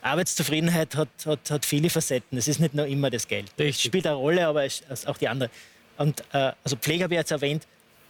Arbeitszufriedenheit 0.01 0.95
hat, 0.95 1.09
hat, 1.25 1.49
hat 1.49 1.65
viele 1.65 1.89
Facetten. 1.89 2.37
Es 2.37 2.47
ist 2.47 2.59
nicht 2.59 2.73
nur 2.73 2.85
immer 2.85 3.09
das 3.09 3.27
Geld. 3.27 3.51
Es 3.57 3.81
spielt 3.81 4.05
eine 4.05 4.15
Rolle, 4.15 4.45
aber 4.47 4.65
es 4.65 4.81
ist 4.89 5.07
auch 5.07 5.17
die 5.17 5.27
andere. 5.27 5.49
Und 5.97 6.21
äh, 6.33 6.51
also 6.63 6.75
Pflege 6.75 7.05
habe 7.05 7.13
ich 7.13 7.19
jetzt 7.19 7.31
erwähnt. 7.31 7.65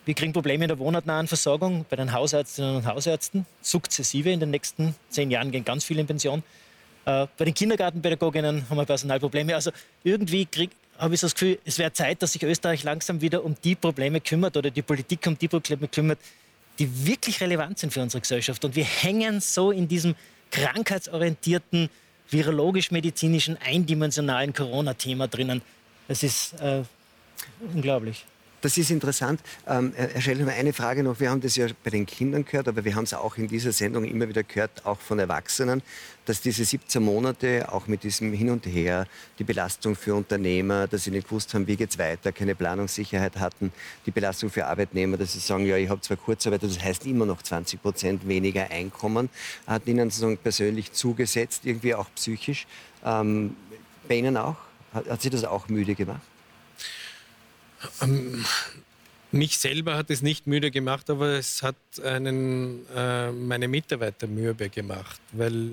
Wir 0.06 0.16
kriegen 0.16 0.34
Probleme 0.34 0.66
in 0.66 0.68
der 0.68 0.80
wohnortnahen 0.80 1.28
Versorgung 1.28 1.86
bei 1.89 1.95
den 1.95 2.12
Hausärztinnen 2.12 2.78
und 2.78 2.86
Hausärzten. 2.86 3.45
Sukzessive 3.62 4.32
in 4.32 4.39
den 4.39 4.52
nächsten 4.52 4.95
zehn 5.10 5.32
Jahren 5.32 5.52
gehen 5.52 5.64
ganz 5.64 5.86
viele 5.86 6.02
in 6.02 6.08
Pension. 6.08 6.43
Äh, 7.06 7.28
bei 7.38 7.45
den 7.45 7.54
Kindergartenpädagoginnen 7.54 8.70
haben 8.70 8.78
wir 8.78 8.86
Personalprobleme. 8.86 9.56
Also 9.56 9.72
irgendwie 10.04 10.47
habe 10.97 11.14
ich 11.14 11.20
so 11.20 11.28
das 11.28 11.36
Gefühl, 11.36 11.60
es 11.64 11.78
wäre 11.80 11.93
Zeit, 11.93 12.22
dass 12.22 12.34
sich 12.34 12.43
Österreich 12.43 12.84
langsam 12.84 13.22
wieder 13.22 13.43
um 13.43 13.56
die 13.64 13.76
Probleme 13.76 14.20
kümmert 14.20 14.58
oder 14.58 14.72
die 14.72 14.82
Politik 14.82 15.26
um 15.28 15.38
die 15.38 15.47
Probleme 15.47 15.88
kümmert, 15.88 16.20
die 16.80 17.06
wirklich 17.06 17.39
relevant 17.39 17.80
sind 17.80 17.93
für 17.93 18.02
unsere 18.02 18.22
Gesellschaft. 18.22 18.64
Und 18.66 18.76
wir 18.76 18.86
hängen 18.86 19.39
so 19.41 19.72
in 19.72 19.88
diesem 19.88 20.16
krankheitsorientierten, 20.54 21.89
virologisch-medizinischen, 22.30 23.58
eindimensionalen 23.58 24.54
Corona-Thema 24.54 25.28
drinnen. 25.28 25.62
Es 26.08 26.22
ist 26.24 26.54
äh, 26.62 26.84
unglaublich. 27.74 28.26
Das 28.64 28.78
ist 28.78 28.91
interessant. 28.91 29.41
Ähm, 29.68 29.91
Herr 29.93 30.22
Scheller, 30.22 30.47
eine 30.47 30.72
Frage 30.72 31.03
noch. 31.03 31.20
Wir 31.20 31.30
haben 31.30 31.41
das 31.41 31.57
ja 31.57 31.68
bei 31.84 31.89
den 31.89 32.05
Kindern 32.05 32.45
gehört, 32.45 32.70
aber 32.70 32.86
wir 32.86 32.95
haben 32.95 33.03
es 33.03 33.14
auch 33.14 33.36
in 33.36 33.49
dieser 33.49 33.74
Sendung 33.74 34.05
immer 34.05 34.30
wieder 34.30 34.43
gehört, 34.43 34.86
auch 34.86 35.01
von 35.01 35.20
Erwachsenen, 35.20 35.82
dass 36.24 36.39
diese 36.39 36.64
17 36.64 37.03
Monate, 37.03 37.70
auch 37.74 37.88
mit 37.88 38.03
diesem 38.03 38.32
Hin 38.32 38.49
und 38.49 38.66
Her, 38.66 39.05
die 39.38 39.43
Belastung 39.43 39.97
für 39.97 40.16
Unternehmer, 40.16 40.88
dass 40.88 41.03
sie 41.03 41.11
nicht 41.11 41.28
gewusst 41.28 41.53
haben, 41.53 41.68
wie 41.68 41.76
geht 41.76 41.89
es 41.89 41.97
weiter, 41.97 42.32
keine 42.32 42.55
Planungssicherheit 42.55 43.38
hatten, 43.38 43.74
die 44.05 44.11
Belastung 44.11 44.49
für 44.49 44.66
Arbeitnehmer, 44.66 45.18
dass 45.18 45.34
sie 45.34 45.39
sagen, 45.39 45.66
ja, 45.66 45.76
ich 45.76 45.89
habe 45.89 45.99
zwar 45.99 46.16
Kurzarbeit, 46.16 46.64
das 46.64 46.82
heißt 46.82 47.05
immer 47.05 47.26
noch 47.26 47.41
20 47.41 47.82
Prozent 47.82 48.26
weniger 48.30 48.72
Einkommen, 48.72 49.28
hat 49.68 49.86
ihnen 49.88 50.09
sozusagen 50.09 50.38
persönlich 50.38 50.93
zugesetzt, 50.93 51.66
irgendwie 51.66 51.95
auch 51.95 52.07
psychisch. 52.16 52.66
Ähm, 53.03 53.57
bei 54.07 54.16
Ihnen 54.16 54.38
auch? 54.38 54.55
Hat, 54.93 55.09
hat 55.09 55.22
Sie 55.22 55.30
das 55.30 55.43
auch 55.43 55.68
müde 55.68 55.95
gemacht? 55.95 56.22
Ähm, 58.02 58.46
mich 59.32 59.58
selber 59.58 59.98
hat 59.98 60.10
es 60.10 60.22
nicht 60.22 60.46
müde 60.48 60.70
gemacht, 60.70 61.10
aber 61.10 61.40
es 61.40 61.64
hat 61.64 61.76
einen, 62.04 62.86
äh, 62.96 63.32
meine 63.32 63.68
Mitarbeiter 63.68 64.28
müde 64.28 64.70
gemacht, 64.70 65.20
weil 65.32 65.72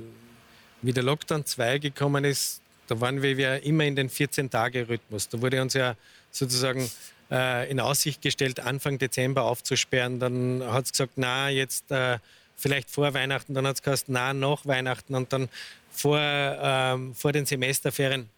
wie 0.83 0.93
der 0.93 1.03
Lockdown 1.03 1.45
2 1.45 1.79
gekommen 1.79 2.25
ist, 2.25 2.63
da 2.87 3.01
waren 3.01 3.23
wir 3.23 3.35
ja 3.35 3.57
immer 3.57 3.85
in 3.85 3.97
den 3.97 4.09
14-Tage-Rhythmus. 4.09 5.29
Da 5.29 5.41
wurde 5.41 5.61
uns 5.63 5.75
ja 5.75 5.95
sozusagen 6.31 6.91
äh, 7.31 7.71
in 7.71 7.79
Aussicht 7.81 8.23
gestellt, 8.23 8.61
Anfang 8.61 8.99
Dezember 8.99 9.45
aufzusperren. 9.45 10.19
Dann 10.19 10.63
hat 10.67 10.87
es 10.87 10.93
gesagt, 10.93 11.13
na, 11.17 11.51
jetzt 11.51 11.91
äh, 11.91 12.19
vielleicht 12.57 12.91
vor 12.91 13.15
Weihnachten. 13.15 13.55
Dann 13.55 13.67
hat 13.67 13.77
es 13.77 13.83
gesagt, 13.83 14.05
na, 14.09 14.33
nach 14.35 14.67
Weihnachten. 14.67 15.15
Und 15.15 15.33
dann 15.33 15.49
vor, 15.91 16.19
ähm, 16.19 17.15
vor 17.15 17.33
den 17.33 17.47
Semesterferien 17.47 18.29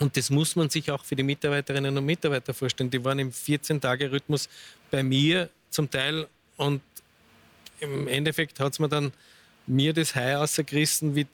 und 0.00 0.16
das 0.16 0.30
muss 0.30 0.56
man 0.56 0.70
sich 0.70 0.90
auch 0.90 1.04
für 1.04 1.14
die 1.14 1.22
Mitarbeiterinnen 1.22 1.96
und 1.96 2.04
Mitarbeiter 2.06 2.54
vorstellen. 2.54 2.90
Die 2.90 3.04
waren 3.04 3.18
im 3.18 3.30
14-Tage-Rhythmus 3.30 4.48
bei 4.90 5.02
mir 5.02 5.50
zum 5.68 5.90
Teil 5.90 6.26
und 6.56 6.80
im 7.80 8.08
Endeffekt 8.08 8.58
hat 8.60 8.72
es 8.72 8.78
mir 8.78 8.88
dann 8.88 9.12
mir 9.66 9.92
das 9.92 10.14
Hai 10.14 10.36
ausgerissen, 10.38 11.14
wie 11.14 11.26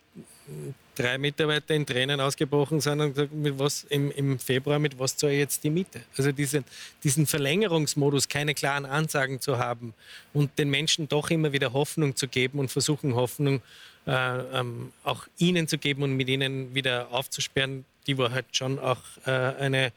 drei 0.97 1.17
Mitarbeiter 1.17 1.75
in 1.75 1.87
Tränen 1.87 2.21
ausgebrochen 2.21 2.81
sind 2.81 3.01
und 3.01 3.15
gesagt, 3.15 3.33
mit 3.33 3.57
was 3.57 3.85
im, 3.85 4.11
im 4.11 4.39
Februar, 4.39 4.81
mit 4.81 4.99
was 4.99 5.17
zahle 5.17 5.35
ich 5.35 5.39
jetzt 5.39 5.63
die 5.63 5.71
Miete? 5.71 6.01
Also 6.17 6.33
diesen, 6.33 6.65
diesen 7.05 7.27
Verlängerungsmodus, 7.27 8.29
keine 8.29 8.55
klaren 8.55 8.85
Ansagen 8.85 9.41
zu 9.41 9.59
haben 9.59 9.95
und 10.33 10.59
den 10.59 10.71
Menschen 10.71 11.09
doch 11.09 11.31
immer 11.31 11.53
wieder 11.53 11.73
Hoffnung 11.73 12.17
zu 12.17 12.27
geben 12.27 12.59
und 12.59 12.71
versuchen, 12.71 13.15
Hoffnung 13.15 13.63
äh, 14.07 14.11
ähm, 14.59 14.93
auch 15.05 15.27
ihnen 15.39 15.69
zu 15.69 15.79
geben 15.79 16.03
und 16.03 16.17
mit 16.17 16.29
ihnen 16.29 16.75
wieder 16.75 17.13
aufzusperren, 17.13 17.85
die 18.07 18.19
war 18.19 18.31
halt 18.31 18.47
schon 18.53 18.79
auch 18.79 19.01
äh, 19.27 19.31
eine, 19.31 19.93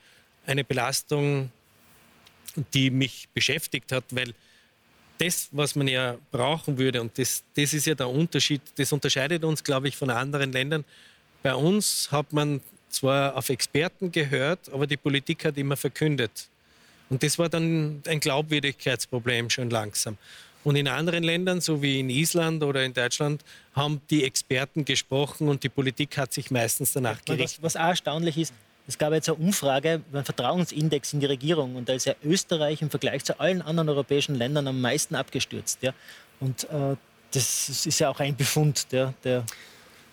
eine 0.46 0.64
Belastung, 0.64 1.52
die 2.74 2.90
mich 2.90 3.30
beschäftigt 3.34 3.92
hat, 3.92 4.04
weil 4.12 4.34
das, 5.20 5.50
was 5.52 5.76
man 5.76 5.88
ja 5.88 6.18
brauchen 6.32 6.78
würde, 6.78 7.02
und 7.02 7.18
das, 7.18 7.44
das 7.56 7.74
ist 7.74 7.86
ja 7.86 7.96
der 7.96 8.10
Unterschied, 8.10 8.62
das 8.78 8.92
unterscheidet 8.92 9.44
uns, 9.44 9.64
glaube 9.64 9.90
ich, 9.90 9.98
von 9.98 10.10
anderen 10.10 10.52
Ländern. 10.52 10.86
Bei 11.44 11.54
uns 11.54 12.10
hat 12.12 12.32
man 12.34 12.62
zwar 12.90 13.36
auf 13.36 13.50
Experten 13.50 14.12
gehört, 14.12 14.70
aber 14.72 14.88
die 14.88 14.98
Politik 14.98 15.46
hat 15.46 15.58
immer 15.58 15.78
verkündet. 15.78 16.50
Und 17.10 17.24
das 17.24 17.38
war 17.38 17.50
dann 17.50 18.02
ein 18.08 18.20
Glaubwürdigkeitsproblem 18.20 19.50
schon 19.50 19.70
langsam. 19.70 20.18
Und 20.64 20.76
in 20.76 20.88
anderen 20.88 21.24
Ländern, 21.24 21.62
so 21.62 21.82
wie 21.82 22.00
in 22.00 22.10
Island 22.10 22.64
oder 22.64 22.84
in 22.84 22.94
Deutschland, 22.94 23.44
haben 23.74 24.02
die 24.10 24.26
Experten 24.26 24.84
gesprochen 24.84 25.48
und 25.48 25.64
die 25.64 25.70
Politik 25.70 26.18
hat 26.18 26.34
sich 26.34 26.52
meistens 26.52 26.94
danach 26.94 27.24
gerichtet. 27.24 27.60
Was, 27.62 27.76
was 27.76 27.82
auch 27.82 27.90
erstaunlich 27.90 28.38
ist, 28.38 28.54
es 28.88 28.98
gab 28.98 29.14
jetzt 29.14 29.30
eine 29.30 29.38
Umfrage, 29.38 30.02
einen 30.12 30.26
Vertrauensindex 30.26 31.14
in 31.14 31.20
die 31.20 31.28
Regierung 31.28 31.76
und 31.76 31.88
da 31.88 31.94
ist 31.94 32.06
ja 32.06 32.16
Österreich 32.24 32.82
im 32.82 32.90
Vergleich 32.90 33.24
zu 33.24 33.40
allen 33.40 33.62
anderen 33.62 33.88
europäischen 33.88 34.36
Ländern 34.36 34.68
am 34.68 34.82
meisten 34.82 35.16
abgestürzt. 35.16 35.84
Ja? 35.84 35.94
Und 36.40 36.64
äh, 36.66 36.96
das 37.32 37.86
ist 37.86 38.00
ja 38.00 38.10
auch 38.10 38.20
ein 38.20 38.36
Befund, 38.36 38.92
der, 38.92 39.14
der 39.24 39.46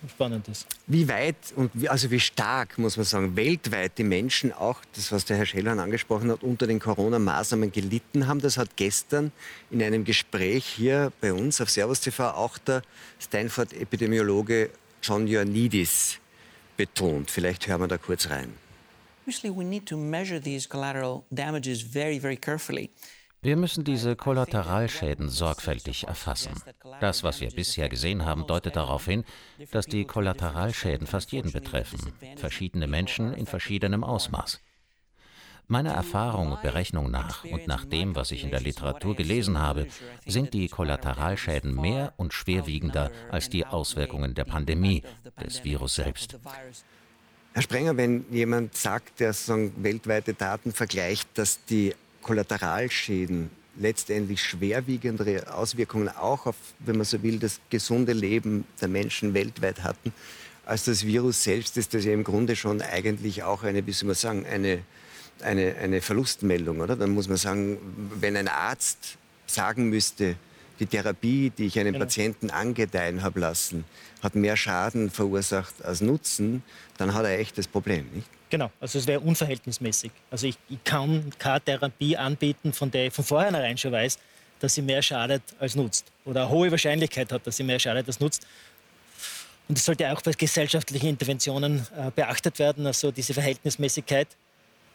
spannend 0.09 0.47
ist. 0.47 0.67
Wie 0.85 1.07
weit 1.07 1.35
und 1.55 1.71
wie, 1.73 1.89
also 1.89 2.11
wie 2.11 2.19
stark, 2.19 2.77
muss 2.77 2.97
man 2.97 3.05
sagen, 3.05 3.35
weltweit 3.35 3.97
die 3.97 4.03
Menschen 4.03 4.51
auch, 4.53 4.81
das 4.95 5.11
was 5.11 5.25
der 5.25 5.37
Herr 5.37 5.45
Schellhorn 5.45 5.79
angesprochen 5.79 6.31
hat, 6.31 6.43
unter 6.43 6.67
den 6.67 6.79
Corona-Maßnahmen 6.79 7.71
gelitten 7.71 8.27
haben. 8.27 8.39
Das 8.39 8.57
hat 8.57 8.75
gestern 8.75 9.31
in 9.71 9.81
einem 9.81 10.03
Gespräch 10.03 10.65
hier 10.65 11.11
bei 11.21 11.33
uns 11.33 11.59
auf 11.61 11.69
Servus 11.69 12.01
TV 12.01 12.29
auch 12.31 12.57
der 12.57 12.81
Stanford-Epidemiologe 13.19 14.69
John 15.01 15.27
Ioannidis 15.27 16.19
betont. 16.75 17.31
Vielleicht 17.31 17.67
hören 17.67 17.81
wir 17.81 17.87
da 17.87 17.97
kurz 17.97 18.29
rein. 18.29 18.53
Obviously, 19.25 19.49
we 19.49 19.65
need 19.65 19.85
to 19.85 19.97
measure 19.97 20.39
these 20.39 20.67
collateral 20.67 21.23
damages 21.31 21.81
very, 21.81 22.17
very 22.17 22.37
carefully. 22.37 22.89
Wir 23.41 23.55
müssen 23.55 23.83
diese 23.83 24.15
Kollateralschäden 24.15 25.29
sorgfältig 25.29 26.07
erfassen. 26.07 26.53
Das, 26.99 27.23
was 27.23 27.39
wir 27.39 27.49
bisher 27.51 27.87
gesehen 27.87 28.25
haben, 28.25 28.47
deutet 28.47 28.75
darauf 28.75 29.05
hin, 29.05 29.23
dass 29.71 29.85
die 29.85 30.05
Kollateralschäden 30.05 31.05
fast 31.05 31.31
jeden 31.31 31.51
betreffen, 31.51 32.13
verschiedene 32.35 32.87
Menschen 32.87 33.33
in 33.33 33.45
verschiedenem 33.45 34.03
Ausmaß. 34.03 34.59
Meiner 35.69 35.91
Erfahrung 35.91 36.53
und 36.53 36.61
Berechnung 36.61 37.11
nach 37.11 37.43
und 37.43 37.67
nach 37.67 37.83
dem, 37.83 38.15
was 38.15 38.31
ich 38.31 38.43
in 38.43 38.51
der 38.51 38.61
Literatur 38.61 39.15
gelesen 39.15 39.59
habe, 39.59 39.87
sind 40.25 40.53
die 40.53 40.69
Kollateralschäden 40.69 41.75
mehr 41.75 42.13
und 42.15 42.33
schwerwiegender 42.33 43.11
als 43.29 43.49
die 43.49 43.65
Auswirkungen 43.65 44.33
der 44.33 44.45
Pandemie, 44.45 45.03
des 45.43 45.63
Virus 45.65 45.95
selbst. 45.95 46.39
Herr 47.53 47.61
Sprenger, 47.61 47.97
wenn 47.97 48.25
jemand 48.31 48.75
sagt, 48.75 49.19
der 49.19 49.33
weltweite 49.33 50.33
Daten 50.33 50.71
vergleicht, 50.71 51.27
dass 51.37 51.65
die 51.65 51.93
Kollateralschäden 52.21 53.49
letztendlich 53.79 54.41
schwerwiegendere 54.41 55.53
Auswirkungen 55.53 56.09
auch 56.09 56.45
auf, 56.47 56.55
wenn 56.79 56.97
man 56.97 57.05
so 57.05 57.21
will, 57.23 57.39
das 57.39 57.59
gesunde 57.69 58.13
Leben 58.13 58.65
der 58.81 58.87
Menschen 58.87 59.33
weltweit 59.33 59.83
hatten, 59.83 60.13
als 60.65 60.85
das 60.85 61.05
Virus 61.05 61.43
selbst 61.43 61.77
ist 61.77 61.93
das 61.93 62.03
ja 62.03 62.11
im 62.11 62.23
Grunde 62.23 62.55
schon 62.55 62.81
eigentlich 62.81 63.43
auch 63.43 63.63
eine, 63.63 63.85
wie 63.87 63.93
soll 63.93 64.07
man 64.07 64.15
sagen, 64.15 64.45
eine, 64.45 64.79
eine, 65.41 65.75
eine 65.75 66.01
Verlustmeldung, 66.01 66.81
oder? 66.81 66.95
Dann 66.95 67.11
muss 67.11 67.27
man 67.27 67.37
sagen, 67.37 67.77
wenn 68.19 68.35
ein 68.35 68.47
Arzt 68.47 69.17
sagen 69.45 69.89
müsste, 69.89 70.35
die 70.79 70.85
Therapie, 70.85 71.49
die 71.49 71.67
ich 71.67 71.79
einem 71.79 71.93
genau. 71.93 72.05
Patienten 72.05 72.49
angedeihen 72.49 73.23
habe 73.23 73.39
lassen, 73.39 73.85
hat 74.21 74.35
mehr 74.35 74.57
Schaden 74.57 75.09
verursacht 75.09 75.83
als 75.83 76.01
Nutzen, 76.01 76.63
dann 76.97 77.13
hat 77.13 77.25
er 77.25 77.31
ein 77.31 77.39
echtes 77.39 77.67
Problem, 77.67 78.05
nicht? 78.13 78.27
Genau, 78.49 78.71
also 78.79 78.97
es 78.97 79.07
wäre 79.07 79.19
unverhältnismäßig. 79.19 80.11
Also 80.31 80.47
ich, 80.47 80.57
ich, 80.69 80.81
kann 80.83 81.31
keine 81.37 81.61
Therapie 81.61 82.15
anbieten, 82.15 82.71
von 82.71 82.89
der 82.89 83.07
ich 83.07 83.13
von 83.13 83.25
vornherein 83.25 83.77
schon 83.77 83.91
weiß, 83.91 84.17
dass 84.59 84.73
sie 84.73 84.81
mehr 84.81 85.01
schadet 85.01 85.41
als 85.59 85.75
nutzt. 85.75 86.05
Oder 86.23 86.43
eine 86.43 86.49
hohe 86.49 86.71
Wahrscheinlichkeit 86.71 87.31
hat, 87.31 87.45
dass 87.45 87.57
sie 87.57 87.63
mehr 87.63 87.79
schadet 87.79 88.07
als 88.07 88.19
nutzt. 88.19 88.47
Und 89.67 89.77
das 89.77 89.83
sollte 89.83 90.09
auch 90.11 90.21
bei 90.21 90.31
gesellschaftlichen 90.31 91.07
Interventionen 91.07 91.85
äh, 91.97 92.09
beachtet 92.15 92.57
werden, 92.57 92.85
also 92.85 93.11
diese 93.11 93.33
Verhältnismäßigkeit. 93.33 94.29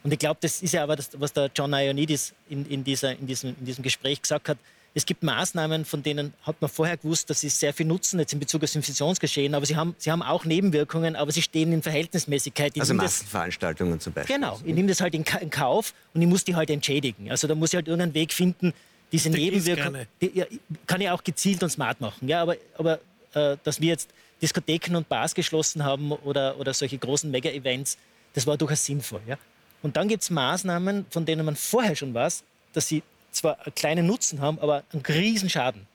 Und 0.03 0.12
ich 0.12 0.18
glaube, 0.18 0.39
das 0.41 0.62
ist 0.62 0.72
ja 0.72 0.83
aber 0.83 0.97
das, 0.97 1.11
was 1.18 1.33
der 1.33 1.51
John 1.55 1.72
Ioannidis 1.72 2.33
in, 2.49 2.66
in, 2.66 2.83
dieser, 2.83 3.12
in, 3.12 3.26
diesem, 3.26 3.55
in 3.59 3.64
diesem 3.66 3.83
Gespräch 3.83 4.20
gesagt 4.20 4.49
hat. 4.49 4.59
Es 4.95 5.07
gibt 5.07 5.22
Maßnahmen, 5.22 5.86
von 5.86 6.03
denen 6.03 6.34
hat 6.43 6.61
man 6.61 6.68
vorher 6.68 6.99
gewusst, 6.99 7.30
dass 7.30 7.40
sie 7.40 7.49
sehr 7.49 7.72
viel 7.72 7.86
nutzen, 7.86 8.18
jetzt 8.18 8.32
in 8.34 8.40
Bezug 8.40 8.62
auf 8.62 8.74
Infektionsgeschehen, 8.74 9.55
aber 9.55 9.64
sie 9.64 9.76
haben, 9.76 9.95
sie 9.97 10.11
haben 10.11 10.22
auch 10.22 10.45
Nebenwirkungen, 10.45 11.16
aber 11.16 11.32
sie 11.32 11.40
stehen 11.40 11.72
in 11.72 11.82
Verhältnismäßigkeit. 11.82 12.72
Ich 12.74 12.80
also 12.82 12.93
Massenveranstaltungen 12.93 14.01
zum 14.01 14.12
Beispiel. 14.12 14.36
Genau, 14.36 14.61
ich 14.64 14.74
nehme 14.74 14.88
das 14.88 15.01
halt 15.01 15.14
in, 15.14 15.24
in, 15.40 15.51
Kauf 15.51 15.95
und 16.12 16.20
ich 16.20 16.28
muss 16.28 16.45
die 16.45 16.55
halt 16.55 16.68
entschädigen. 16.68 17.30
Also 17.30 17.49
da 17.49 17.55
muss 17.55 17.70
ich 17.70 17.76
halt 17.76 17.88
irgendeinen 17.88 18.14
Weg 18.14 18.34
finden, 18.34 18.74
diese 19.12 19.30
der 19.30 19.40
Nebenwirkungen, 19.40 20.07
die, 20.20 20.30
ja, 20.34 20.47
kann 20.86 21.01
ich 21.01 21.09
auch 21.09 21.24
gezielt 21.24 21.62
und 21.62 21.70
smart 21.70 22.01
machen. 22.01 22.28
Ja, 22.28 22.43
aber, 22.43 22.57
aber 22.76 23.01
äh, 23.34 23.57
dass 23.64 23.80
wir 23.80 23.88
jetzt 23.88 24.11
Diskotheken 24.43 24.97
und 24.97 25.09
Bars 25.09 25.34
geschlossen 25.34 25.84
haben 25.84 26.12
oder, 26.12 26.59
oder 26.59 26.74
solche 26.74 26.99
großen 26.99 27.30
Mega-Events, 27.30 27.97
das 28.34 28.47
war 28.47 28.57
durchaus 28.57 28.84
sinnvoll. 28.84 29.20
Ja? 29.26 29.38
Und 29.82 29.97
dann 29.97 30.09
gibt 30.09 30.22
es 30.22 30.30
Maßnahmen, 30.30 31.07
von 31.11 31.24
denen 31.24 31.47
man 31.47 31.57
vorher 31.57 31.97
schon 31.97 32.12
weiß, 32.12 32.43
dass 32.72 32.88
sie 32.88 33.03
zwar 33.33 33.59
einen 33.64 33.74
kleinen 33.74 34.07
Nutzen 34.07 34.41
haben, 34.41 34.59
aber 34.59 34.85
einen 34.93 35.03
Riesenschaden. 35.03 35.87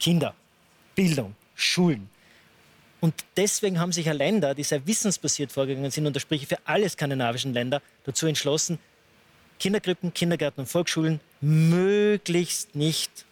Kinder, 0.00 0.34
Bildung, 0.94 1.34
Schulen. 1.54 2.08
Und 3.00 3.14
deswegen 3.36 3.78
haben 3.78 3.92
sich 3.92 4.06
ja 4.06 4.12
Länder, 4.12 4.54
die 4.54 4.62
sehr 4.62 4.86
wissensbasiert 4.86 5.52
vorgegangen 5.52 5.90
sind, 5.90 6.06
und 6.06 6.16
da 6.16 6.20
spreche 6.20 6.42
ich 6.42 6.48
für 6.48 6.58
alle 6.64 6.88
skandinavischen 6.88 7.52
Länder, 7.52 7.80
dazu 8.04 8.26
entschlossen, 8.26 8.78
Kinderkrippen, 9.58 10.12
Kindergärten 10.12 10.62
und 10.62 10.66
Volksschulen 10.66 11.20
möglichst 11.40 12.74
nicht 12.74 13.24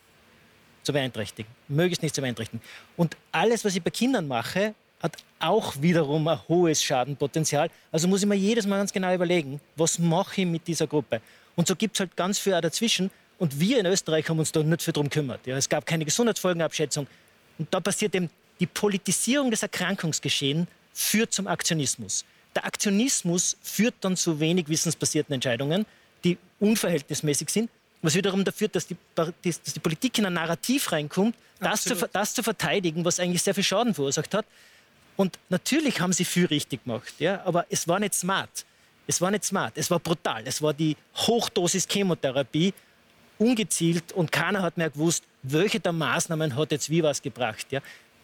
zu 0.83 0.93
beeinträchtigen. 0.93 1.51
Möglichst 1.69 2.03
nicht 2.03 2.15
zu 2.15 2.21
beeinträchtigen. 2.21 2.63
Und 2.97 3.17
alles, 3.33 3.65
was 3.65 3.75
ich 3.75 3.83
bei 3.83 3.91
Kindern 3.91 4.29
mache, 4.29 4.75
hat 5.01 5.17
auch 5.39 5.75
wiederum 5.83 6.27
ein 6.29 6.39
hohes 6.49 6.83
Schadenpotenzial. 6.83 7.69
Also 7.93 8.09
muss 8.09 8.23
ich 8.23 8.29
mir 8.29 8.37
jedes 8.37 8.67
Mal 8.67 8.79
ganz 8.79 8.93
genau 8.93 9.15
überlegen, 9.15 9.61
was 9.77 9.99
mache 9.99 10.43
ich 10.43 10.47
mit 10.47 10.67
dieser 10.67 10.87
Gruppe. 10.87 11.21
Und 11.57 11.69
so 11.69 11.77
gibt 11.77 11.97
es 11.97 12.01
halt 12.01 12.17
ganz 12.17 12.39
viel 12.39 12.55
auch 12.55 12.61
dazwischen. 12.61 13.11
Und 13.39 13.59
wir 13.59 13.81
in 13.81 13.87
Österreich 13.87 14.29
haben 14.29 14.39
uns 14.39 14.53
da 14.53 14.63
nicht 14.63 14.83
viel 14.83 14.93
drum 14.93 15.09
gekümmert. 15.09 15.47
Ja, 15.47 15.57
es 15.57 15.69
gab 15.69 15.87
keine 15.87 16.05
Gesundheitsfolgenabschätzung. 16.05 17.07
Und 17.59 17.73
da 17.73 17.81
passiert 17.81 18.15
eben 18.15 18.31
die 18.61 18.67
Politisierung 18.67 19.51
des 19.51 19.63
Erkrankungsgeschehens 19.63 20.69
führt 20.93 21.33
zum 21.33 21.47
Aktionismus. 21.49 22.25
Der 22.55 22.65
Aktionismus 22.65 23.57
führt 23.63 23.95
dann 24.01 24.17
zu 24.17 24.39
wenig 24.39 24.69
wissensbasierten 24.69 25.35
Entscheidungen, 25.35 25.87
die 26.23 26.39
unverhältnismäßig 26.61 27.51
sind, 27.51 27.71
was 28.01 28.15
wiederum 28.15 28.45
dafür 28.45 28.59
führt, 28.59 28.77
dass 28.77 28.87
die, 28.87 28.97
dass 29.15 29.35
die 29.75 29.81
Politik 29.81 30.19
in 30.19 30.27
ein 30.27 30.35
Narrativ 30.35 30.93
reinkommt, 30.93 31.35
das 31.59 31.83
zu, 31.83 31.95
das 32.13 32.35
zu 32.35 32.43
verteidigen, 32.43 33.05
was 33.05 33.19
eigentlich 33.19 33.43
sehr 33.43 33.55
viel 33.55 33.65
Schaden 33.65 33.95
verursacht 33.95 34.35
hat. 34.35 34.47
Und 35.17 35.39
natürlich 35.49 36.01
haben 36.01 36.13
sie 36.13 36.25
viel 36.25 36.47
richtig 36.47 36.85
gemacht, 36.85 37.15
ja, 37.19 37.43
aber 37.45 37.67
es 37.71 37.89
war 37.89 37.99
nicht 37.99 38.15
smart. 38.15 38.65
Es 39.07 39.21
war 39.21 39.31
nicht 39.31 39.45
smart, 39.45 39.75
es 39.77 39.91
war 39.91 39.99
brutal. 39.99 40.43
Es 40.47 40.63
war 40.63 40.73
die 40.73 40.97
Hochdosis 41.15 41.87
Chemotherapie, 41.89 42.73
ungezielt 43.39 44.13
und 44.13 44.33
keiner 44.33 44.63
hat 44.63 44.77
mehr 44.77 44.91
gewusst, 44.91 45.25
welche 45.43 45.81
der 45.81 45.93
Maßnahmen 45.93 46.57
hat 46.57 46.73
jetzt 46.73 46.91
wie 46.91 47.03
was 47.03 47.23
gebracht. 47.23 47.67
Ja. 47.71 47.81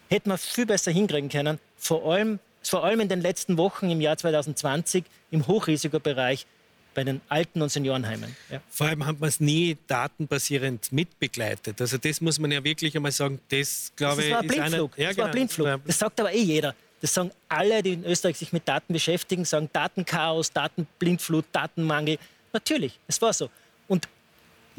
Hätte 0.09 0.29
man 0.29 0.37
viel 0.37 0.65
besser 0.65 0.91
hinkriegen 0.91 1.29
können, 1.29 1.59
vor 1.77 2.11
allem, 2.11 2.39
vor 2.61 2.83
allem 2.83 2.99
in 2.99 3.09
den 3.09 3.21
letzten 3.21 3.57
Wochen 3.57 3.89
im 3.89 4.01
Jahr 4.01 4.17
2020 4.17 5.03
im 5.31 5.47
Hochrisikobereich 5.47 6.45
bei 6.93 7.03
den 7.03 7.21
Alten- 7.29 7.61
und 7.61 7.69
Seniorenheimen. 7.69 8.35
Ja. 8.49 8.61
Vor 8.69 8.87
allem 8.87 9.05
hat 9.05 9.19
man 9.19 9.29
es 9.29 9.39
nie 9.39 9.77
datenbasierend 9.87 10.91
mitbegleitet. 10.91 11.79
Also 11.79 11.97
das 11.97 12.19
muss 12.19 12.37
man 12.39 12.51
ja 12.51 12.63
wirklich 12.63 12.95
einmal 12.95 13.13
sagen, 13.13 13.39
das 13.49 13.93
glaube 13.95 14.23
ich... 14.23 14.29
Das 14.29 14.35
war 14.35 14.41
ein 14.41 14.47
Blindflug. 14.47 14.93
Eine, 14.93 15.03
ja, 15.03 15.09
das 15.09 15.17
war 15.17 15.25
ein 15.25 15.31
genau. 15.31 15.31
Blindflug. 15.31 15.81
Das 15.85 15.99
sagt 15.99 16.19
aber 16.19 16.33
eh 16.33 16.41
jeder. 16.41 16.75
Das 16.99 17.13
sagen 17.13 17.31
alle, 17.49 17.81
die 17.81 17.93
in 17.93 18.05
Österreich 18.05 18.37
sich 18.37 18.53
mit 18.53 18.67
Daten 18.67 18.93
beschäftigen, 18.93 19.45
sagen 19.45 19.69
Datenchaos, 19.71 20.51
Datenblindflut, 20.51 21.45
Datenmangel. 21.51 22.17
Natürlich, 22.53 22.99
es 23.07 23.21
war 23.21 23.33
so. 23.33 23.49
Und 23.87 24.07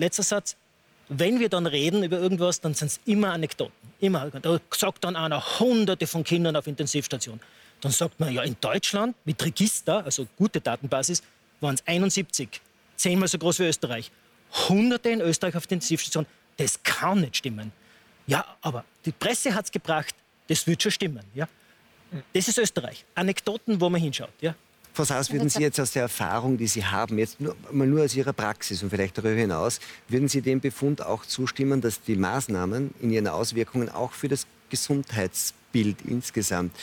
letzter 0.02 0.22
Satz, 0.22 0.56
wenn 1.08 1.40
wir 1.40 1.48
dann 1.48 1.66
reden 1.66 2.02
über 2.02 2.18
irgendwas, 2.18 2.60
dann 2.60 2.74
sind 2.74 2.88
es 2.88 3.00
immer 3.04 3.32
Anekdoten. 3.32 3.72
Immer. 4.00 4.30
Da 4.30 4.58
sagt 4.74 5.04
dann 5.04 5.16
einer 5.16 5.60
Hunderte 5.60 6.06
von 6.06 6.24
Kindern 6.24 6.56
auf 6.56 6.66
Intensivstation. 6.66 7.40
Dann 7.80 7.92
sagt 7.92 8.20
man, 8.20 8.32
ja, 8.32 8.42
in 8.42 8.56
Deutschland 8.60 9.16
mit 9.24 9.44
Register, 9.44 10.04
also 10.04 10.26
gute 10.36 10.60
Datenbasis, 10.60 11.22
waren 11.60 11.74
es 11.74 11.86
71. 11.86 12.60
Zehnmal 12.96 13.28
so 13.28 13.38
groß 13.38 13.58
wie 13.58 13.64
Österreich. 13.64 14.10
Hunderte 14.68 15.10
in 15.10 15.20
Österreich 15.20 15.56
auf 15.56 15.64
Intensivstation. 15.64 16.26
Das 16.56 16.82
kann 16.82 17.20
nicht 17.20 17.36
stimmen. 17.36 17.72
Ja, 18.26 18.44
aber 18.60 18.84
die 19.04 19.12
Presse 19.12 19.54
hat 19.54 19.66
es 19.66 19.72
gebracht, 19.72 20.14
das 20.48 20.66
wird 20.66 20.82
schon 20.82 20.92
stimmen. 20.92 21.24
Ja? 21.34 21.48
Das 22.32 22.46
ist 22.48 22.58
Österreich. 22.58 23.04
Anekdoten, 23.14 23.80
wo 23.80 23.90
man 23.90 24.00
hinschaut. 24.00 24.30
Ja? 24.40 24.54
Frau 24.94 25.04
Saas, 25.04 25.32
würden 25.32 25.48
Sie 25.48 25.62
jetzt 25.62 25.80
aus 25.80 25.92
der 25.92 26.02
Erfahrung, 26.02 26.58
die 26.58 26.66
Sie 26.66 26.84
haben, 26.84 27.16
jetzt 27.16 27.40
nur, 27.40 27.56
mal 27.70 27.86
nur 27.86 28.04
aus 28.04 28.14
Ihrer 28.14 28.34
Praxis 28.34 28.82
und 28.82 28.90
vielleicht 28.90 29.16
darüber 29.16 29.40
hinaus, 29.40 29.80
würden 30.08 30.28
Sie 30.28 30.42
dem 30.42 30.60
Befund 30.60 31.00
auch 31.00 31.24
zustimmen, 31.24 31.80
dass 31.80 32.02
die 32.02 32.16
Maßnahmen 32.16 32.92
in 33.00 33.10
ihren 33.10 33.28
Auswirkungen 33.28 33.88
auch 33.88 34.12
für 34.12 34.28
das 34.28 34.46
Gesundheitsbild 34.68 36.02
insgesamt 36.06 36.76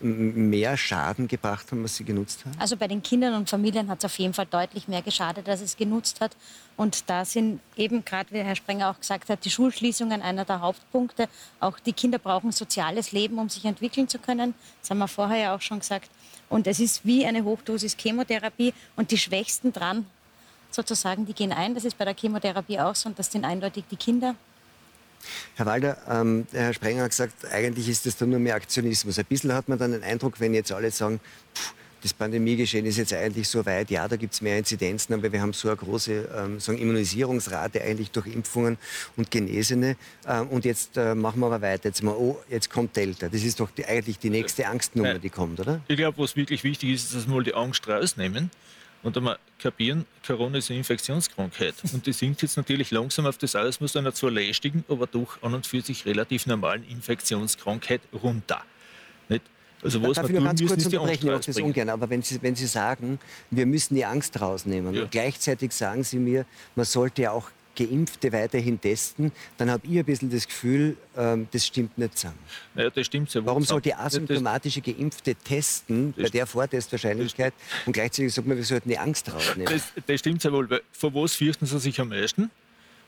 mehr 0.00 0.76
Schaden 0.76 1.28
gebracht 1.28 1.70
haben, 1.70 1.84
was 1.84 1.96
sie 1.96 2.04
genutzt 2.04 2.44
haben? 2.44 2.54
Also 2.58 2.76
bei 2.76 2.88
den 2.88 3.02
Kindern 3.02 3.34
und 3.34 3.48
Familien 3.48 3.88
hat 3.88 3.98
es 3.98 4.04
auf 4.04 4.18
jeden 4.18 4.34
Fall 4.34 4.46
deutlich 4.46 4.88
mehr 4.88 5.02
geschadet, 5.02 5.48
als 5.48 5.60
es 5.60 5.76
genutzt 5.76 6.20
hat. 6.20 6.36
Und 6.76 7.08
da 7.10 7.24
sind 7.24 7.60
eben 7.76 8.04
gerade, 8.04 8.30
wie 8.32 8.38
Herr 8.38 8.56
Sprenger 8.56 8.90
auch 8.90 8.98
gesagt 8.98 9.28
hat, 9.28 9.44
die 9.44 9.50
Schulschließungen 9.50 10.22
einer 10.22 10.44
der 10.44 10.60
Hauptpunkte. 10.60 11.28
Auch 11.60 11.78
die 11.78 11.92
Kinder 11.92 12.18
brauchen 12.18 12.52
soziales 12.52 13.12
Leben, 13.12 13.38
um 13.38 13.48
sich 13.48 13.64
entwickeln 13.64 14.08
zu 14.08 14.18
können. 14.18 14.54
Das 14.80 14.90
haben 14.90 14.98
wir 14.98 15.08
vorher 15.08 15.38
ja 15.38 15.54
auch 15.54 15.60
schon 15.60 15.80
gesagt. 15.80 16.10
Und 16.48 16.66
es 16.66 16.80
ist 16.80 17.04
wie 17.04 17.26
eine 17.26 17.44
Hochdosis 17.44 17.96
Chemotherapie. 17.96 18.74
Und 18.96 19.10
die 19.10 19.18
Schwächsten 19.18 19.72
dran, 19.72 20.06
sozusagen, 20.70 21.26
die 21.26 21.34
gehen 21.34 21.52
ein. 21.52 21.74
Das 21.74 21.84
ist 21.84 21.98
bei 21.98 22.04
der 22.04 22.14
Chemotherapie 22.14 22.80
auch 22.80 22.94
so. 22.94 23.08
Und 23.08 23.18
das 23.18 23.30
sind 23.30 23.44
eindeutig 23.44 23.84
die 23.90 23.96
Kinder. 23.96 24.34
Herr 25.56 25.66
Walder, 25.66 25.98
ähm, 26.08 26.46
Herr 26.52 26.72
Sprenger 26.72 27.04
hat 27.04 27.10
gesagt, 27.10 27.44
eigentlich 27.52 27.88
ist 27.88 28.06
das 28.06 28.16
dann 28.16 28.30
nur 28.30 28.38
mehr 28.38 28.54
Aktionismus. 28.54 29.18
Ein 29.18 29.24
bisschen 29.26 29.52
hat 29.52 29.68
man 29.68 29.78
dann 29.78 29.92
den 29.92 30.02
Eindruck, 30.02 30.40
wenn 30.40 30.54
jetzt 30.54 30.72
alle 30.72 30.90
sagen, 30.90 31.20
pff, 31.54 31.74
das 32.02 32.14
Pandemiegeschehen 32.14 32.86
ist 32.86 32.96
jetzt 32.96 33.12
eigentlich 33.12 33.48
so 33.48 33.64
weit, 33.66 33.90
ja, 33.90 34.08
da 34.08 34.16
gibt 34.16 34.34
es 34.34 34.40
mehr 34.40 34.56
Inzidenzen, 34.58 35.14
aber 35.14 35.30
wir 35.30 35.40
haben 35.40 35.52
so 35.52 35.68
eine 35.68 35.76
große 35.76 36.28
ähm, 36.36 36.60
sagen 36.60 36.78
Immunisierungsrate 36.78 37.82
eigentlich 37.82 38.10
durch 38.10 38.26
Impfungen 38.26 38.78
und 39.16 39.30
Genesene. 39.30 39.96
Ähm, 40.26 40.48
und 40.48 40.64
jetzt 40.64 40.96
äh, 40.96 41.14
machen 41.14 41.40
wir 41.40 41.46
aber 41.46 41.60
weiter. 41.62 41.88
Jetzt 41.88 42.02
mal, 42.02 42.14
oh, 42.14 42.38
jetzt 42.48 42.70
kommt 42.70 42.96
Delta. 42.96 43.28
Das 43.28 43.42
ist 43.42 43.60
doch 43.60 43.70
die, 43.70 43.84
eigentlich 43.84 44.18
die 44.18 44.30
nächste 44.30 44.66
Angstnummer, 44.66 45.18
die 45.18 45.30
kommt, 45.30 45.60
oder? 45.60 45.80
Ich 45.88 45.96
glaube, 45.96 46.18
was 46.18 46.36
wirklich 46.36 46.64
wichtig 46.64 46.90
ist, 46.90 47.04
ist, 47.04 47.14
dass 47.14 47.26
wir 47.26 47.34
mal 47.34 47.44
die 47.44 47.54
Angst 47.54 47.86
rausnehmen 47.86 48.50
und 49.02 49.16
einmal 49.16 49.38
kapieren, 49.58 50.06
Corona 50.26 50.58
ist 50.58 50.70
eine 50.70 50.78
Infektionskrankheit. 50.78 51.74
Und 51.92 52.06
die 52.06 52.12
sinkt 52.12 52.42
jetzt 52.42 52.56
natürlich 52.56 52.90
langsam 52.90 53.26
auf 53.26 53.38
das 53.38 53.56
Ausmaß 53.56 53.96
einer 53.96 54.12
zwar 54.12 54.30
lästigen, 54.30 54.84
aber 54.88 55.06
doch 55.06 55.42
an 55.42 55.54
und 55.54 55.66
für 55.66 55.80
sich 55.80 56.04
relativ 56.06 56.46
normalen 56.46 56.84
Infektionskrankheit 56.88 58.02
runter. 58.22 58.62
Nicht? 59.28 59.42
Also 59.82 60.02
was 60.02 60.16
Darf 60.16 60.28
wir 60.28 60.36
tun 60.36 60.44
ganz 60.44 60.60
kurz 60.60 60.84
unterbrechen, 60.84 61.30
ich 61.30 61.46
das 61.46 61.56
ungern, 61.56 61.88
aber 61.88 62.10
wenn 62.10 62.20
Sie, 62.20 62.42
wenn 62.42 62.54
Sie 62.54 62.66
sagen, 62.66 63.18
wir 63.50 63.64
müssen 63.64 63.94
die 63.94 64.04
Angst 64.04 64.38
rausnehmen, 64.40 64.94
ja. 64.94 65.02
und 65.02 65.10
gleichzeitig 65.10 65.72
sagen 65.72 66.04
Sie 66.04 66.18
mir, 66.18 66.44
man 66.74 66.84
sollte 66.84 67.22
ja 67.22 67.30
auch 67.30 67.50
Geimpfte 67.76 68.32
weiterhin 68.32 68.80
testen, 68.80 69.32
dann 69.56 69.70
habe 69.70 69.86
ich 69.86 69.98
ein 69.98 70.04
bisschen 70.04 70.30
das 70.30 70.46
Gefühl, 70.46 70.96
ähm, 71.16 71.48
das 71.50 71.66
stimmt 71.66 71.96
nicht 71.98 72.18
zusammen. 72.18 72.38
Naja, 72.74 72.90
das 72.90 73.06
stimmt 73.06 73.30
sehr 73.30 73.44
Warum 73.44 73.62
soll 73.64 73.80
die 73.80 73.94
asymptomatische 73.94 74.80
Geimpfte 74.80 75.34
testen 75.34 76.12
bei 76.16 76.28
der 76.28 76.46
Vortestwahrscheinlichkeit 76.46 77.54
und 77.86 77.92
gleichzeitig 77.92 78.34
sagt 78.34 78.46
man, 78.46 78.56
wir 78.56 78.64
sollten 78.64 78.88
die 78.88 78.98
Angst 78.98 79.32
rausnehmen? 79.32 79.72
Das, 79.72 79.92
das 80.06 80.20
stimmt 80.20 80.42
sehr 80.42 80.52
wohl. 80.52 80.68
Weil 80.68 80.82
vor 80.92 81.14
was 81.14 81.34
fürchten 81.34 81.66
Sie 81.66 81.78
sich 81.78 82.00
am 82.00 82.08
meisten? 82.08 82.50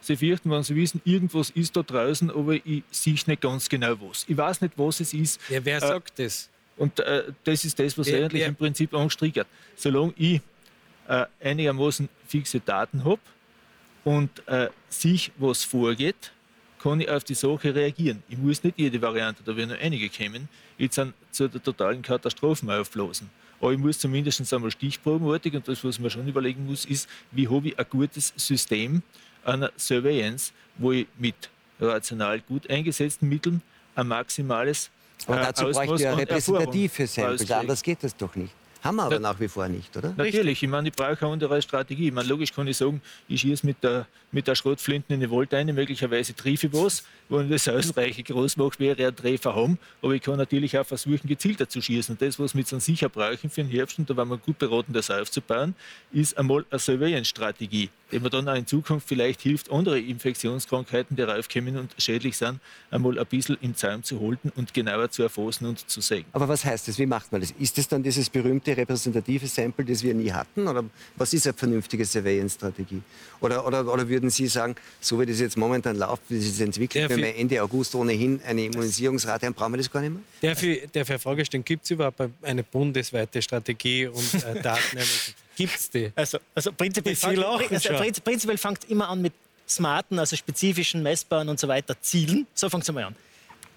Sie 0.01 0.17
fürchten, 0.17 0.51
wenn 0.51 0.63
Sie 0.63 0.75
wissen, 0.75 1.01
irgendwas 1.05 1.51
ist 1.51 1.77
da 1.77 1.83
draußen, 1.83 2.31
aber 2.31 2.55
ich 2.55 2.83
sehe 2.91 3.15
nicht 3.15 3.41
ganz 3.41 3.69
genau 3.69 3.95
was. 4.01 4.25
Ich 4.29 4.37
weiß 4.37 4.61
nicht, 4.61 4.75
was 4.77 5.01
es 5.01 5.15
ist. 5.15 5.41
Ja, 5.49 5.65
wer 5.65 5.77
äh, 5.77 5.81
sagt 5.81 6.19
das? 6.19 6.49
Und 6.77 6.99
äh, 7.01 7.25
das 7.45 7.65
ist 7.65 7.79
das, 7.79 7.97
was 7.97 8.09
wer, 8.09 8.25
eigentlich 8.25 8.43
wer? 8.43 8.49
im 8.49 8.57
Prinzip 8.57 8.93
angestrickert. 8.95 9.47
Solange 9.77 10.13
ich 10.17 10.41
äh, 11.09 11.27
einigermaßen 11.41 12.09
fixe 12.27 12.59
Daten 12.61 13.05
habe, 13.05 13.21
und 14.05 14.47
äh, 14.49 14.69
sich 14.89 15.33
was 15.39 15.65
vorgeht, 15.65 16.33
kann 16.83 17.01
ich 17.01 17.09
auf 17.09 17.25
die 17.25 17.35
Sache 17.35 17.75
reagieren. 17.75 18.23
Ich 18.29 18.37
muss 18.37 18.63
nicht 18.65 18.79
jede 18.79 19.01
Variante, 19.01 19.43
da 19.45 19.57
werden 19.57 19.71
noch 19.71 19.81
einige 19.81 20.09
kommen, 20.09 20.49
jetzt 20.79 20.99
an, 20.99 21.15
zu 21.31 21.49
der 21.49 21.63
totalen 21.63 22.03
Katastrophen 22.03 22.71
aufblasen. 22.71 23.31
Aber 23.61 23.73
ich 23.73 23.79
muss 23.79 23.99
zumindest 23.99 24.53
einmal 24.53 24.73
stichprobenartig, 24.73 25.55
und 25.55 25.69
das, 25.69 25.85
was 25.85 26.01
man 26.01 26.11
schon 26.11 26.27
überlegen 26.27 26.67
muss, 26.67 26.85
ist, 26.85 27.09
wie 27.31 27.49
habe 27.49 27.69
ich 27.69 27.79
ein 27.79 27.87
gutes 27.89 28.33
System 28.37 29.03
einer 29.45 29.71
Surveillance, 29.79 30.53
wo 30.79 30.91
ich 30.93 31.07
mit 31.19 31.51
rational 31.81 32.41
gut 32.41 32.69
eingesetzten 32.69 33.29
Mitteln 33.29 33.63
ein 33.95 34.09
maximales 34.09 34.91
aber 35.27 35.41
äh, 35.41 35.45
dazu 35.45 35.65
bräuchte 35.65 35.95
ich 35.95 36.01
ja 36.01 36.15
repräsentative 36.15 37.07
Samples, 37.07 37.51
anders 37.51 37.83
geht 37.83 38.03
das 38.03 38.17
doch 38.17 38.35
nicht. 38.35 38.53
Haben 38.83 38.97
wir 38.97 39.05
aber 39.05 39.20
nach 39.20 39.39
wie 39.39 39.47
vor 39.47 39.68
nicht, 39.68 39.97
oder? 39.97 40.12
Natürlich, 40.16 40.61
ich 40.61 40.68
meine, 40.68 40.89
ich 40.89 40.95
brauche 40.95 41.24
eine 41.24 41.33
andere 41.35 41.62
Strategie. 41.62 42.09
Ich 42.09 42.12
meine, 42.12 42.28
logisch 42.28 42.53
kann 42.53 42.66
ich 42.66 42.76
sagen, 42.76 43.01
ich 43.28 43.41
schieße 43.41 43.64
mit 43.64 43.83
der, 43.83 44.07
mit 44.33 44.49
der 44.49 44.57
Schrotflinte 44.57 45.14
in 45.14 45.20
die 45.20 45.30
Volt 45.30 45.55
eine, 45.55 45.72
möglicherweise 45.72 46.35
treffe 46.35 46.66
ich 46.66 46.72
was. 46.72 47.05
Wenn 47.28 47.45
ich 47.45 47.62
das 47.62 47.68
ausreichend 47.68 48.26
groß 48.26 48.57
mache, 48.57 48.80
wäre 48.80 49.07
ein 49.07 49.14
Treffer 49.14 49.55
haben. 49.55 49.78
Aber 50.03 50.14
ich 50.14 50.22
kann 50.22 50.37
natürlich 50.37 50.76
auch 50.76 50.85
versuchen, 50.85 51.28
gezielter 51.28 51.68
zu 51.68 51.80
schießen. 51.80 52.14
Und 52.14 52.22
das, 52.22 52.41
was 52.41 52.55
wir 52.55 52.62
jetzt 52.62 52.80
sicher 52.80 53.09
brauchen 53.09 53.51
für 53.51 53.62
den 53.62 53.70
Herbst, 53.70 54.01
und 54.01 54.11
da 54.11 54.16
waren 54.16 54.28
wir 54.28 54.39
gut 54.39 54.59
beraten, 54.59 54.93
das 54.93 55.12
aufzubauen, 55.12 55.76
ist 56.11 56.37
einmal 56.37 56.64
eine 56.68 56.80
Surveillance-Strategie 56.80 57.89
die 58.13 58.21
mir 58.21 58.31
dann 58.31 58.49
auch 58.49 58.55
in 58.55 58.67
Zukunft 58.67 59.09
vielleicht 59.09 59.41
hilft, 59.41 59.71
andere 59.71 59.99
Infektionskrankheiten, 59.99 61.17
die 61.17 61.23
raufkommen 61.23 61.77
und 61.77 61.95
schädlich 61.99 62.37
sind, 62.37 62.61
einmal 62.91 63.19
ein 63.19 63.27
bisschen 63.27 63.57
im 63.61 63.75
Zaum 63.75 64.03
zu 64.03 64.21
halten 64.21 64.53
und 64.55 64.75
genauer 64.75 65.11
zu 65.11 65.23
erfassen 65.23 65.67
und 65.67 65.89
zu 65.89 66.01
sehen. 66.01 66.25
Aber 66.33 66.49
was 66.49 66.65
heißt 66.65 66.89
das? 66.89 66.99
Wie 66.99 67.07
macht 67.07 67.33
man 67.33 67.41
das? 67.41 67.53
Ist 67.59 67.79
das 67.79 67.89
dann 67.89 68.03
dieses 68.03 68.29
berühmte 68.29 68.77
repräsentative 68.77 69.47
Sample, 69.47 69.85
das 69.85 70.03
wir 70.03 70.15
nie 70.15 70.31
hatten? 70.31 70.69
Oder 70.69 70.85
was 71.17 71.33
ist 71.33 71.47
eine 71.47 71.55
vernünftige 71.55 72.05
Surveillance-Strategie? 72.05 73.03
Oder, 73.41 73.67
oder, 73.67 73.93
oder 73.93 74.09
würden 74.09 74.31
Sie 74.31 74.47
sagen, 74.47 74.77
so 75.01 75.19
wie 75.21 75.27
das 75.27 75.41
jetzt 75.41 75.57
momentan 75.57 75.97
läuft, 75.97 76.23
wie 76.29 76.37
es 76.37 76.57
sich 76.57 76.61
entwickelt, 76.61 77.09
wenn 77.11 77.19
wir 77.19 77.35
Ende 77.37 77.63
August 77.63 77.95
ohnehin 77.95 78.41
eine 78.47 78.67
Immunisierungsrate 78.67 79.47
haben, 79.47 79.55
brauchen 79.55 79.73
wir 79.73 79.79
das 79.79 79.91
gar 79.91 80.01
nicht 80.01 80.13
mehr? 80.13 80.23
Darf 80.41 80.63
ich, 80.63 80.89
darf 80.93 81.11
ich 81.11 81.23
Frage 81.23 81.45
stellen, 81.45 81.65
gibt 81.65 81.85
es 81.85 81.91
überhaupt 81.91 82.21
eine 82.43 82.63
bundesweite 82.63 83.41
Strategie 83.43 84.07
und 84.07 84.35
äh, 84.35 84.61
Daten? 84.63 84.99
Gibt 85.57 85.75
es 85.75 85.91
die? 85.91 86.13
Also, 86.15 86.39
also 86.55 86.73
prinzipiell, 86.73 87.17
fang, 87.17 87.39
also 87.39 88.21
prinzipiell 88.23 88.59
fängt 88.59 88.85
immer 88.91 89.09
an 89.09 89.21
mit 89.21 89.33
smarten, 89.69 90.19
also 90.19 90.37
spezifischen, 90.37 91.03
messbaren 91.03 91.49
und 91.49 91.59
so 91.59 91.69
weiter 91.69 92.01
Zielen. 92.01 92.47
So 92.55 92.69
fängt 92.69 92.85
es 92.85 92.93
mal 92.93 93.05
an. 93.05 93.17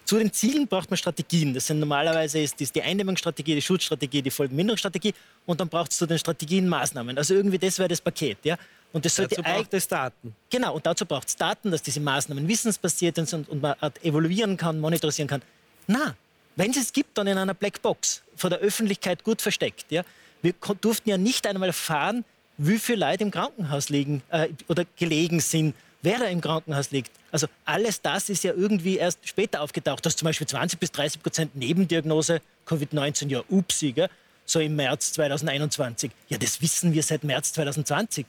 Zu 0.05 0.19
den 0.19 0.31
Zielen 0.31 0.67
braucht 0.67 0.91
man 0.91 0.97
Strategien. 0.97 1.53
Das 1.53 1.65
sind 1.65 1.79
normalerweise 1.79 2.39
ist 2.39 2.61
das 2.61 2.71
die 2.71 2.81
Eindämmungsstrategie, 2.81 3.55
die 3.55 3.61
Schutzstrategie, 3.61 4.21
die 4.21 4.29
Folgenminderungsstrategie 4.29 5.13
und 5.47 5.59
dann 5.59 5.67
braucht 5.67 5.91
es 5.91 5.97
zu 5.97 6.05
den 6.05 6.19
Strategien 6.19 6.67
Maßnahmen. 6.67 7.17
Also 7.17 7.33
irgendwie 7.33 7.57
das 7.57 7.79
wäre 7.79 7.89
das 7.89 8.01
Paket. 8.01 8.37
Ja? 8.43 8.55
Und 8.93 9.03
das 9.03 9.15
dazu 9.15 9.41
braucht 9.41 9.73
es 9.73 9.87
Daten. 9.87 10.35
Genau, 10.49 10.75
und 10.75 10.85
dazu 10.85 11.07
braucht 11.07 11.27
es 11.27 11.35
Daten, 11.35 11.71
dass 11.71 11.81
diese 11.81 11.99
Maßnahmen 11.99 12.47
wissensbasiert 12.47 13.15
sind 13.15 13.33
und, 13.33 13.49
und 13.49 13.61
man 13.63 13.75
evaluieren 14.03 14.57
kann, 14.57 14.79
monetarisieren 14.79 15.27
kann. 15.27 15.41
Na, 15.87 16.15
wenn 16.55 16.69
es 16.69 16.77
es 16.77 16.93
gibt, 16.93 17.17
dann 17.17 17.25
in 17.25 17.37
einer 17.37 17.55
Blackbox, 17.55 18.21
vor 18.35 18.51
der 18.51 18.59
Öffentlichkeit 18.59 19.23
gut 19.23 19.41
versteckt. 19.41 19.91
Ja? 19.91 20.03
Wir 20.45 20.53
durften 20.79 21.09
ja 21.09 21.17
nicht 21.17 21.47
einmal 21.47 21.69
erfahren, 21.69 22.23
wie 22.59 22.77
viele 22.77 22.99
Leute 22.99 23.23
im 23.23 23.31
Krankenhaus 23.31 23.89
liegen 23.89 24.21
äh, 24.29 24.49
oder 24.67 24.85
gelegen 24.95 25.39
sind, 25.39 25.73
wer 26.03 26.19
da 26.19 26.25
im 26.25 26.39
Krankenhaus 26.39 26.91
liegt. 26.91 27.11
Also 27.31 27.47
alles 27.65 27.99
das 28.03 28.29
ist 28.29 28.43
ja 28.43 28.53
irgendwie 28.53 28.97
erst 28.97 29.27
später 29.27 29.61
aufgetaucht, 29.61 30.05
dass 30.05 30.15
zum 30.15 30.27
Beispiel 30.27 30.45
20 30.45 30.79
bis 30.79 30.91
30 30.91 31.23
Prozent 31.23 31.55
Nebendiagnose 31.55 32.41
Covid-19 32.67 33.29
ja 33.29 33.41
upsi, 33.49 33.93
gell? 33.93 34.07
so 34.45 34.59
im 34.59 34.75
März 34.75 35.13
2021. 35.13 36.11
Ja, 36.29 36.37
das 36.37 36.61
wissen 36.61 36.93
wir 36.93 37.01
seit 37.01 37.23
März 37.23 37.51
2020. 37.53 38.27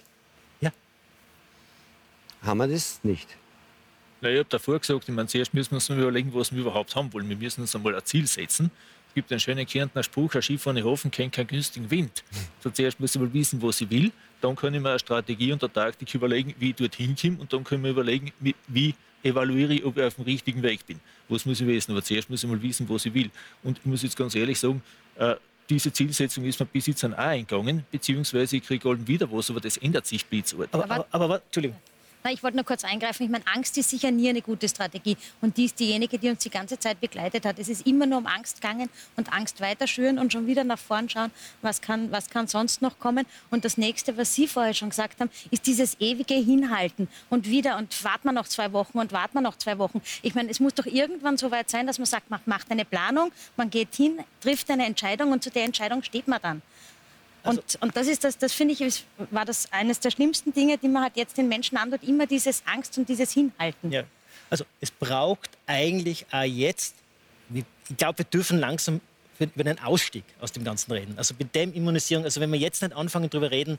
Ja, 0.62 0.72
haben 2.40 2.56
wir 2.56 2.68
das 2.68 3.00
nicht. 3.02 3.28
Na, 4.26 4.32
ich 4.32 4.38
habe 4.40 4.48
davor 4.48 4.80
gesagt, 4.80 5.08
ich 5.08 5.14
meine, 5.14 5.28
zuerst 5.28 5.54
müssen 5.54 5.70
wir 5.70 5.76
uns 5.76 5.88
überlegen, 5.88 6.34
was 6.34 6.52
wir 6.52 6.60
überhaupt 6.60 6.96
haben 6.96 7.12
wollen. 7.12 7.28
Wir 7.28 7.36
müssen 7.36 7.60
uns 7.60 7.76
einmal 7.76 7.94
ein 7.94 8.04
Ziel 8.04 8.26
setzen. 8.26 8.72
Es 9.06 9.14
gibt 9.14 9.30
einen 9.30 9.38
schönen 9.38 9.64
Kärntner 9.64 10.02
Spruch, 10.02 10.34
ein 10.34 10.42
Skifahrende 10.42 10.82
Hofen 10.82 11.12
kennt 11.12 11.32
keinen 11.32 11.46
günstigen 11.46 11.88
Wind. 11.92 12.24
So 12.58 12.70
zuerst 12.70 12.98
muss 12.98 13.14
ich 13.14 13.20
mal 13.20 13.32
wissen, 13.32 13.62
was 13.62 13.80
ich 13.80 13.88
will. 13.88 14.10
Dann 14.40 14.56
kann 14.56 14.74
ich 14.74 14.80
mir 14.80 14.90
eine 14.90 14.98
Strategie 14.98 15.52
und 15.52 15.62
eine 15.62 15.72
Taktik 15.72 16.12
überlegen, 16.12 16.56
wie 16.58 16.70
ich 16.70 16.74
dorthin 16.74 17.14
komme. 17.14 17.38
Und 17.38 17.52
dann 17.52 17.62
können 17.62 17.84
wir 17.84 17.92
überlegen, 17.92 18.32
wie 18.66 18.96
evaluiere 19.22 19.74
ich, 19.74 19.84
ob 19.84 19.96
ich 19.96 20.02
auf 20.02 20.16
dem 20.16 20.24
richtigen 20.24 20.60
Weg 20.60 20.84
bin. 20.84 20.98
Was 21.28 21.46
muss 21.46 21.60
ich 21.60 21.66
wissen? 21.68 21.92
Aber 21.92 22.02
zuerst 22.02 22.28
muss 22.28 22.42
ich 22.42 22.50
mal 22.50 22.60
wissen, 22.60 22.88
was 22.88 23.06
ich 23.06 23.14
will. 23.14 23.30
Und 23.62 23.78
ich 23.78 23.84
muss 23.84 24.02
jetzt 24.02 24.16
ganz 24.16 24.34
ehrlich 24.34 24.58
sagen, 24.58 24.82
äh, 25.18 25.36
diese 25.70 25.92
Zielsetzung 25.92 26.44
ist 26.46 26.58
mir 26.58 26.66
bis 26.66 26.88
jetzt 26.88 27.04
auch 27.04 27.12
eingegangen, 27.12 27.84
beziehungsweise 27.92 28.56
ich 28.56 28.64
kriege 28.64 29.06
wieder 29.06 29.30
was, 29.30 29.50
aber 29.50 29.60
das 29.60 29.76
ändert 29.76 30.04
sich 30.04 30.26
blitzartig. 30.26 30.74
Aber, 30.74 30.84
aber, 30.84 31.06
aber, 31.12 31.24
aber 31.24 31.42
Entschuldigung. 31.44 31.78
Na, 32.26 32.32
ich 32.32 32.42
wollte 32.42 32.56
nur 32.56 32.66
kurz 32.66 32.82
eingreifen. 32.82 33.22
Ich 33.22 33.30
meine, 33.30 33.46
Angst 33.46 33.78
ist 33.78 33.90
sicher 33.90 34.10
nie 34.10 34.28
eine 34.28 34.42
gute 34.42 34.68
Strategie. 34.68 35.16
Und 35.40 35.56
die 35.56 35.66
ist 35.66 35.78
diejenige, 35.78 36.18
die 36.18 36.28
uns 36.28 36.40
die 36.40 36.50
ganze 36.50 36.76
Zeit 36.76 37.00
begleitet 37.00 37.46
hat. 37.46 37.60
Es 37.60 37.68
ist 37.68 37.86
immer 37.86 38.04
nur 38.04 38.18
um 38.18 38.26
Angst 38.26 38.60
gegangen 38.60 38.90
und 39.14 39.32
Angst 39.32 39.60
weiter 39.60 39.86
schüren 39.86 40.18
und 40.18 40.32
schon 40.32 40.48
wieder 40.48 40.64
nach 40.64 40.80
vorn 40.80 41.08
schauen, 41.08 41.30
was 41.62 41.80
kann, 41.80 42.10
was 42.10 42.28
kann 42.28 42.48
sonst 42.48 42.82
noch 42.82 42.98
kommen. 42.98 43.26
Und 43.52 43.64
das 43.64 43.78
nächste, 43.78 44.16
was 44.16 44.34
Sie 44.34 44.48
vorher 44.48 44.74
schon 44.74 44.90
gesagt 44.90 45.20
haben, 45.20 45.30
ist 45.52 45.68
dieses 45.68 46.00
ewige 46.00 46.34
Hinhalten 46.34 47.06
und 47.30 47.48
wieder 47.48 47.76
und 47.76 48.02
warten 48.02 48.26
wir 48.26 48.32
noch 48.32 48.48
zwei 48.48 48.72
Wochen 48.72 48.98
und 48.98 49.12
warten 49.12 49.34
wir 49.34 49.42
noch 49.42 49.56
zwei 49.56 49.78
Wochen. 49.78 50.02
Ich 50.22 50.34
meine, 50.34 50.50
es 50.50 50.58
muss 50.58 50.74
doch 50.74 50.86
irgendwann 50.86 51.38
so 51.38 51.52
weit 51.52 51.70
sein, 51.70 51.86
dass 51.86 52.00
man 52.00 52.06
sagt, 52.06 52.28
man 52.28 52.40
macht 52.44 52.72
eine 52.72 52.84
Planung, 52.84 53.30
man 53.56 53.70
geht 53.70 53.94
hin, 53.94 54.18
trifft 54.40 54.68
eine 54.68 54.84
Entscheidung 54.84 55.30
und 55.30 55.44
zu 55.44 55.50
der 55.50 55.62
Entscheidung 55.62 56.02
steht 56.02 56.26
man 56.26 56.40
dann. 56.42 56.62
Also 57.46 57.60
und, 57.60 57.82
und 57.82 57.96
das 57.96 58.06
ist 58.08 58.24
das, 58.24 58.38
das 58.38 58.52
finde 58.52 58.74
ich, 58.74 59.04
war 59.30 59.44
das 59.44 59.72
eines 59.72 60.00
der 60.00 60.10
schlimmsten 60.10 60.52
Dinge, 60.52 60.78
die 60.78 60.88
man 60.88 61.02
halt 61.02 61.16
jetzt 61.16 61.38
den 61.38 61.48
Menschen 61.48 61.76
antut, 61.78 62.02
immer 62.02 62.26
dieses 62.26 62.62
Angst 62.66 62.96
und 62.98 63.08
dieses 63.08 63.32
Hinhalten. 63.32 63.92
Ja. 63.92 64.04
Also 64.50 64.64
es 64.80 64.90
braucht 64.90 65.50
eigentlich 65.66 66.26
auch 66.30 66.42
jetzt, 66.42 66.94
ich 67.52 67.64
glaube, 67.96 68.18
wir 68.18 68.24
dürfen 68.24 68.58
langsam 68.58 69.00
über 69.38 69.68
einen 69.68 69.78
Ausstieg 69.80 70.24
aus 70.40 70.52
dem 70.52 70.64
Ganzen 70.64 70.92
reden. 70.92 71.14
Also 71.16 71.34
mit 71.38 71.54
dem 71.54 71.72
Immunisierung, 71.72 72.24
also 72.24 72.40
wenn 72.40 72.50
wir 72.52 72.58
jetzt 72.58 72.82
nicht 72.82 72.94
anfangen 72.94 73.28
darüber 73.28 73.50
reden, 73.50 73.78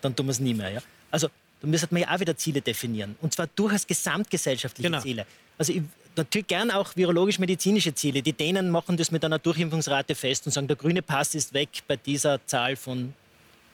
dann 0.00 0.14
tun 0.16 0.26
wir 0.26 0.30
es 0.30 0.40
nie 0.40 0.54
mehr. 0.54 0.70
Ja? 0.70 0.80
Also 1.10 1.28
da 1.60 1.66
müsste 1.66 1.88
man 1.90 2.02
ja 2.02 2.14
auch 2.14 2.20
wieder 2.20 2.36
Ziele 2.36 2.60
definieren. 2.60 3.16
Und 3.20 3.34
zwar 3.34 3.46
durchaus 3.48 3.86
gesamtgesellschaftliche 3.86 4.90
genau. 4.90 5.02
Ziele. 5.02 5.26
Also 5.58 5.72
ich, 5.72 5.82
natürlich 6.16 6.46
gern 6.46 6.70
auch 6.70 6.96
virologisch-medizinische 6.96 7.94
Ziele. 7.94 8.22
Die 8.22 8.32
Dänen 8.32 8.70
machen 8.70 8.96
das 8.96 9.10
mit 9.10 9.24
einer 9.24 9.38
Durchimpfungsrate 9.38 10.14
fest 10.14 10.46
und 10.46 10.52
sagen, 10.52 10.66
der 10.66 10.76
grüne 10.76 11.02
Pass 11.02 11.34
ist 11.34 11.52
weg 11.54 11.68
bei 11.86 11.96
dieser 11.96 12.44
Zahl 12.46 12.76
von 12.76 13.14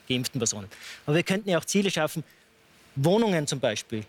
geimpften 0.09 0.39
Personen. 0.39 0.69
Aber 1.07 1.17
wir 1.17 1.23
könnten 1.23 1.49
ja 1.49 1.59
auch 1.59 1.65
Ziele 1.65 1.91
schaffen, 1.91 2.25
Wohnungen 2.97 3.47
zum 3.47 3.61
Beispiel. 3.61 4.05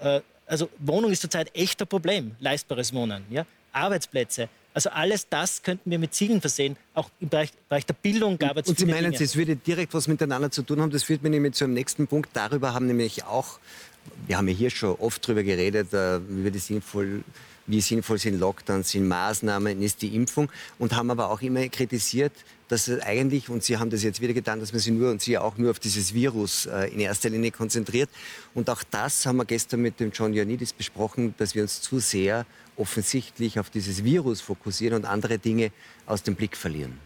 Äh, 0.00 0.20
also 0.46 0.68
Wohnung 0.78 1.10
ist 1.10 1.20
zurzeit 1.20 1.50
echt 1.54 1.80
ein 1.80 1.86
Problem, 1.86 2.36
leistbares 2.40 2.92
Wohnen. 2.92 3.24
Ja? 3.30 3.46
Arbeitsplätze. 3.72 4.48
Also 4.72 4.90
alles 4.90 5.28
das 5.28 5.62
könnten 5.62 5.88
wir 5.88 6.00
mit 6.00 6.14
Zielen 6.14 6.40
versehen. 6.40 6.76
Auch 6.94 7.08
im 7.20 7.28
Bereich, 7.28 7.50
Bereich 7.68 7.86
der 7.86 7.94
Bildung 7.94 8.38
gab 8.38 8.56
es 8.56 8.68
Und 8.68 8.78
Sie 8.78 8.86
meinen, 8.86 9.14
es 9.14 9.36
würde 9.36 9.54
direkt 9.54 9.94
was 9.94 10.08
miteinander 10.08 10.50
zu 10.50 10.62
tun 10.62 10.80
haben. 10.80 10.90
Das 10.90 11.04
führt 11.04 11.22
mich 11.22 11.30
nämlich 11.30 11.54
zu 11.54 11.64
einem 11.64 11.74
nächsten 11.74 12.08
Punkt. 12.08 12.30
Darüber 12.32 12.74
haben 12.74 12.86
nämlich 12.86 13.24
auch, 13.24 13.60
wir 14.26 14.36
haben 14.36 14.48
ja 14.48 14.54
hier 14.54 14.70
schon 14.70 14.96
oft 14.96 15.24
darüber 15.24 15.44
geredet, 15.44 15.94
äh, 15.94 16.20
wie 16.28 16.44
wir 16.44 16.50
das 16.50 16.66
sinnvoll 16.66 17.22
wie 17.66 17.80
sinnvoll 17.80 18.18
sind 18.18 18.38
Lockdowns, 18.38 18.90
sind 18.90 19.08
Maßnahmen, 19.08 19.80
ist 19.82 20.02
die 20.02 20.14
Impfung 20.14 20.50
und 20.78 20.94
haben 20.94 21.10
aber 21.10 21.30
auch 21.30 21.40
immer 21.42 21.66
kritisiert, 21.68 22.32
dass 22.68 22.88
eigentlich, 22.88 23.48
und 23.48 23.62
Sie 23.62 23.76
haben 23.76 23.90
das 23.90 24.02
jetzt 24.02 24.20
wieder 24.20 24.32
getan, 24.32 24.60
dass 24.60 24.72
man 24.72 24.80
sich 24.80 24.92
nur 24.92 25.10
und 25.10 25.20
Sie 25.20 25.36
auch 25.38 25.58
nur 25.58 25.70
auf 25.70 25.78
dieses 25.78 26.14
Virus 26.14 26.66
äh, 26.66 26.88
in 26.88 27.00
erster 27.00 27.30
Linie 27.30 27.50
konzentriert. 27.50 28.08
Und 28.54 28.70
auch 28.70 28.82
das 28.90 29.26
haben 29.26 29.36
wir 29.36 29.44
gestern 29.44 29.80
mit 29.80 30.00
dem 30.00 30.10
John 30.12 30.32
Ioannidis 30.32 30.72
besprochen, 30.72 31.34
dass 31.38 31.54
wir 31.54 31.62
uns 31.62 31.80
zu 31.80 31.98
sehr 31.98 32.46
offensichtlich 32.76 33.58
auf 33.58 33.70
dieses 33.70 34.02
Virus 34.02 34.40
fokussieren 34.40 34.96
und 34.96 35.04
andere 35.04 35.38
Dinge 35.38 35.70
aus 36.06 36.22
dem 36.22 36.34
Blick 36.34 36.56
verlieren 36.56 36.98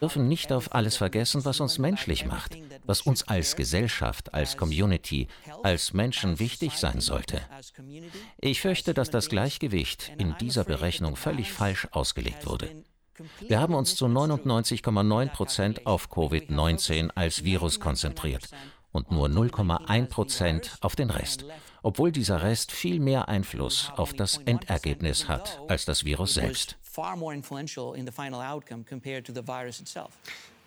dürfen 0.00 0.28
nicht 0.28 0.52
auf 0.52 0.74
alles 0.74 0.96
vergessen, 0.96 1.44
was 1.44 1.60
uns 1.60 1.78
menschlich 1.78 2.26
macht, 2.26 2.56
was 2.84 3.02
uns 3.02 3.26
als 3.28 3.56
Gesellschaft, 3.56 4.34
als 4.34 4.56
Community, 4.56 5.28
als 5.62 5.92
Menschen 5.92 6.38
wichtig 6.38 6.78
sein 6.78 7.00
sollte. 7.00 7.40
Ich 8.38 8.60
fürchte, 8.60 8.94
dass 8.94 9.10
das 9.10 9.28
Gleichgewicht 9.28 10.12
in 10.18 10.34
dieser 10.38 10.64
Berechnung 10.64 11.16
völlig 11.16 11.52
falsch 11.52 11.88
ausgelegt 11.90 12.46
wurde. 12.46 12.70
Wir 13.40 13.60
haben 13.60 13.74
uns 13.74 13.96
zu 13.96 14.06
99,9 14.06 15.28
Prozent 15.30 15.86
auf 15.86 16.10
Covid-19 16.10 17.10
als 17.14 17.44
Virus 17.44 17.80
konzentriert 17.80 18.50
und 18.96 19.12
nur 19.12 19.28
0,1 19.28 20.06
Prozent 20.06 20.76
auf 20.80 20.96
den 20.96 21.10
Rest, 21.10 21.44
obwohl 21.82 22.10
dieser 22.10 22.42
Rest 22.42 22.72
viel 22.72 22.98
mehr 22.98 23.28
Einfluss 23.28 23.92
auf 23.96 24.12
das 24.12 24.38
Endergebnis 24.38 25.28
hat 25.28 25.60
als 25.68 25.84
das 25.84 26.04
Virus 26.04 26.34
selbst 26.34 26.76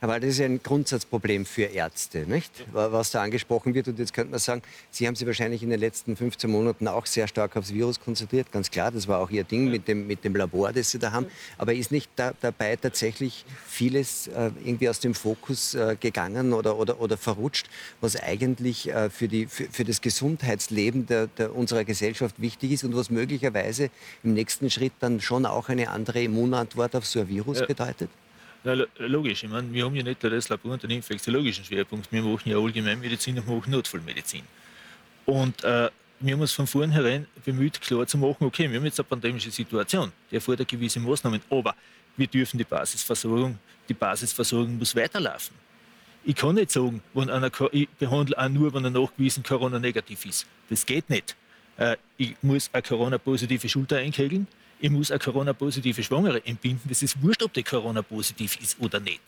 Aber 0.01 0.19
das 0.19 0.31
ist 0.31 0.39
ja 0.39 0.45
ein 0.45 0.63
Grundsatzproblem 0.63 1.45
für 1.45 1.63
Ärzte, 1.63 2.19
nicht? 2.19 2.65
was 2.71 3.11
da 3.11 3.21
angesprochen 3.21 3.73
wird. 3.73 3.89
Und 3.89 3.99
jetzt 3.99 4.13
könnte 4.13 4.31
man 4.31 4.39
sagen, 4.39 4.61
Sie 4.91 5.05
haben 5.05 5.15
sich 5.15 5.27
wahrscheinlich 5.27 5.61
in 5.61 5.69
den 5.69 5.79
letzten 5.79 6.15
15 6.15 6.49
Monaten 6.49 6.87
auch 6.87 7.05
sehr 7.05 7.27
stark 7.27 7.57
aufs 7.57 7.73
Virus 7.73 7.99
konzentriert. 7.99 8.51
Ganz 8.51 8.71
klar, 8.71 8.91
das 8.91 9.07
war 9.07 9.19
auch 9.19 9.29
Ihr 9.29 9.43
Ding 9.43 9.69
mit 9.69 9.87
dem, 9.87 10.07
mit 10.07 10.23
dem 10.23 10.35
Labor, 10.35 10.71
das 10.71 10.91
Sie 10.91 10.99
da 10.99 11.11
haben. 11.11 11.25
Aber 11.57 11.73
ist 11.73 11.91
nicht 11.91 12.09
da, 12.15 12.33
dabei 12.39 12.77
tatsächlich 12.77 13.45
vieles 13.67 14.27
äh, 14.27 14.51
irgendwie 14.63 14.87
aus 14.87 15.01
dem 15.01 15.13
Fokus 15.13 15.75
äh, 15.75 15.97
gegangen 15.99 16.53
oder, 16.53 16.77
oder, 16.77 17.01
oder 17.01 17.17
verrutscht, 17.17 17.67
was 17.99 18.15
eigentlich 18.15 18.89
äh, 18.89 19.09
für, 19.09 19.27
die, 19.27 19.47
für, 19.47 19.65
für, 19.65 19.83
das 19.83 19.99
Gesundheitsleben 19.99 21.07
der, 21.07 21.27
der, 21.27 21.53
unserer 21.53 21.83
Gesellschaft 21.83 22.41
wichtig 22.41 22.71
ist 22.71 22.83
und 22.85 22.95
was 22.95 23.09
möglicherweise 23.09 23.89
im 24.23 24.33
nächsten 24.33 24.69
Schritt 24.69 24.93
dann 24.99 25.19
schon 25.19 25.45
auch 25.45 25.67
eine 25.67 25.89
andere 25.89 26.23
Immunantwort 26.23 26.95
auf 26.95 27.05
so 27.05 27.19
ein 27.19 27.27
Virus 27.27 27.65
bedeutet? 27.65 28.09
Na, 28.63 28.73
logisch, 28.97 29.43
ich 29.43 29.49
meine, 29.49 29.71
wir 29.71 29.85
haben 29.85 29.95
ja 29.95 30.03
nicht 30.03 30.21
das 30.23 30.49
Labor 30.49 30.73
und 30.73 30.83
den 30.83 30.91
infektiologischen 30.91 31.63
Schwerpunkt, 31.63 32.11
wir 32.11 32.21
machen 32.21 32.49
ja 32.49 32.57
Allgemeinmedizin 32.57 33.39
und 33.39 33.47
machen 33.47 33.71
Notfallmedizin. 33.71 34.43
Und 35.25 35.63
äh, 35.63 35.89
wir 36.19 36.33
haben 36.33 36.41
uns 36.41 36.51
von 36.51 36.67
vornherein 36.67 37.25
bemüht, 37.45 37.79
klar 37.79 38.05
zu 38.05 38.17
machen, 38.17 38.43
okay, 38.45 38.69
wir 38.69 38.77
haben 38.77 38.85
jetzt 38.85 38.99
eine 38.99 39.07
pandemische 39.07 39.51
Situation, 39.51 40.11
die 40.29 40.35
erfordert 40.35 40.67
gewisse 40.67 40.99
Maßnahmen, 40.99 41.39
aber 41.49 41.73
wir 42.17 42.27
dürfen 42.27 42.57
die 42.57 42.65
Basisversorgung, 42.65 43.57
die 43.87 43.93
Basisversorgung 43.93 44.77
muss 44.77 44.93
weiterlaufen. 44.93 45.55
Ich 46.25 46.35
kann 46.35 46.55
nicht 46.55 46.71
sagen, 46.71 47.01
wenn 47.13 47.29
einer, 47.29 47.49
ich 47.71 47.87
behandle 47.97 48.37
auch 48.37 48.49
nur, 48.49 48.73
wenn 48.73 48.83
er 48.83 48.89
nachgewiesen 48.89 49.41
Corona-negativ 49.41 50.25
ist. 50.25 50.45
Das 50.69 50.85
geht 50.85 51.09
nicht. 51.09 51.37
Äh, 51.77 51.95
ich 52.17 52.35
muss 52.41 52.69
eine 52.73 52.81
Corona-positive 52.81 53.69
Schulter 53.69 53.97
einkegeln, 53.97 54.47
ich 54.79 54.89
muss 54.89 55.11
eine 55.11 55.19
Corona-positive 55.19 56.03
Schwangere 56.03 56.45
entbinden. 56.45 56.87
Das 56.87 57.01
ist 57.01 57.21
wurscht, 57.21 57.43
ob 57.43 57.53
die 57.53 57.63
Corona-positiv 57.63 58.59
ist 58.61 58.79
oder 58.79 58.99
nicht. 58.99 59.21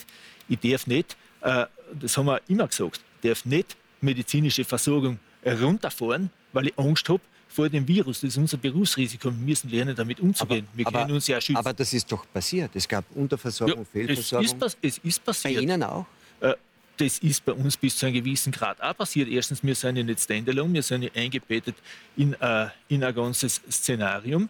Ich 0.48 0.60
darf 0.60 0.88
nicht, 0.88 1.18
äh, 1.42 1.66
das 2.00 2.18
haben 2.18 2.28
wir 2.28 2.42
immer 2.48 2.68
gesagt, 2.68 3.02
darf 3.22 3.46
nicht 3.46 3.76
medizinische 4.02 4.64
Versorgung 4.64 5.20
runterfahren, 5.46 6.30
weil 6.54 6.68
ich 6.68 6.78
Angst 6.78 7.08
habe 7.10 7.22
vor 7.48 7.70
dem 7.70 7.88
Virus. 7.88 8.22
Das 8.22 8.30
ist 8.30 8.38
unser 8.38 8.58
Berufsrisiko. 8.58 9.30
Wir 9.30 9.38
müssen 9.38 9.70
lernen, 9.70 9.96
damit 9.96 10.20
umzugehen. 10.20 10.66
Aber, 10.68 10.78
wir 10.78 10.86
können 10.86 10.98
aber, 10.98 11.14
uns 11.14 11.28
ja 11.28 11.40
schützen. 11.42 11.58
Aber 11.58 11.74
das 11.74 11.94
ist 11.94 12.12
doch 12.12 12.26
passiert. 12.32 12.72
Es 12.74 12.88
gab 12.88 13.06
Unterversorgung, 13.16 13.80
ja, 13.80 13.86
Fehlversorgung. 13.92 14.46
Es 14.62 14.74
ist, 14.74 14.78
es 14.82 14.98
ist 15.00 15.24
passiert. 15.24 15.56
Bei 15.56 15.62
Ihnen 15.62 15.84
auch? 15.84 16.06
Äh, 16.40 16.56
das 16.98 17.20
ist 17.20 17.44
bei 17.44 17.54
uns 17.54 17.78
bis 17.78 17.98
zu 17.98 18.06
einem 18.06 18.16
gewissen 18.16 18.52
Grad 18.52 18.82
auch 18.82 18.96
passiert. 18.96 19.28
Erstens, 19.28 19.64
wir 19.64 19.76
sind 19.76 19.98
ja 19.98 20.04
nicht 20.04 20.20
standalone, 20.22 20.74
wir 20.74 20.84
sind 20.84 21.04
ja 21.04 21.10
eingebettet 21.16 21.76
in, 22.16 22.34
äh, 22.34 22.68
in 22.90 23.04
ein 23.04 23.14
ganzes 23.14 23.62
Szenarium 23.70 24.50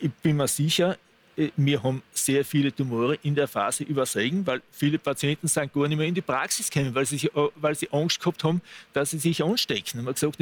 ich 0.00 0.12
bin 0.12 0.36
mir 0.36 0.48
sicher, 0.48 0.96
äh, 1.38 1.50
wir 1.56 1.82
haben 1.82 2.02
sehr 2.12 2.44
viele 2.44 2.74
Tumore 2.74 3.18
in 3.22 3.34
der 3.34 3.48
Phase 3.48 3.84
übersägen, 3.84 4.46
weil 4.46 4.60
viele 4.72 4.98
Patienten 4.98 5.48
sind 5.48 5.72
gar 5.72 5.88
nicht 5.88 5.96
mehr 5.96 6.06
in 6.06 6.14
die 6.14 6.20
Praxis 6.20 6.70
gekommen, 6.70 6.94
weil 6.94 7.06
sie, 7.06 7.26
äh, 7.26 7.48
weil 7.56 7.74
sie 7.74 7.88
Angst 7.92 8.20
gehabt 8.20 8.42
haben, 8.44 8.60
dass 8.92 9.10
sie 9.10 9.18
sich 9.18 9.42
anstecken. 9.42 10.00
Und 10.00 10.04
man 10.04 10.14
gesagt, 10.14 10.38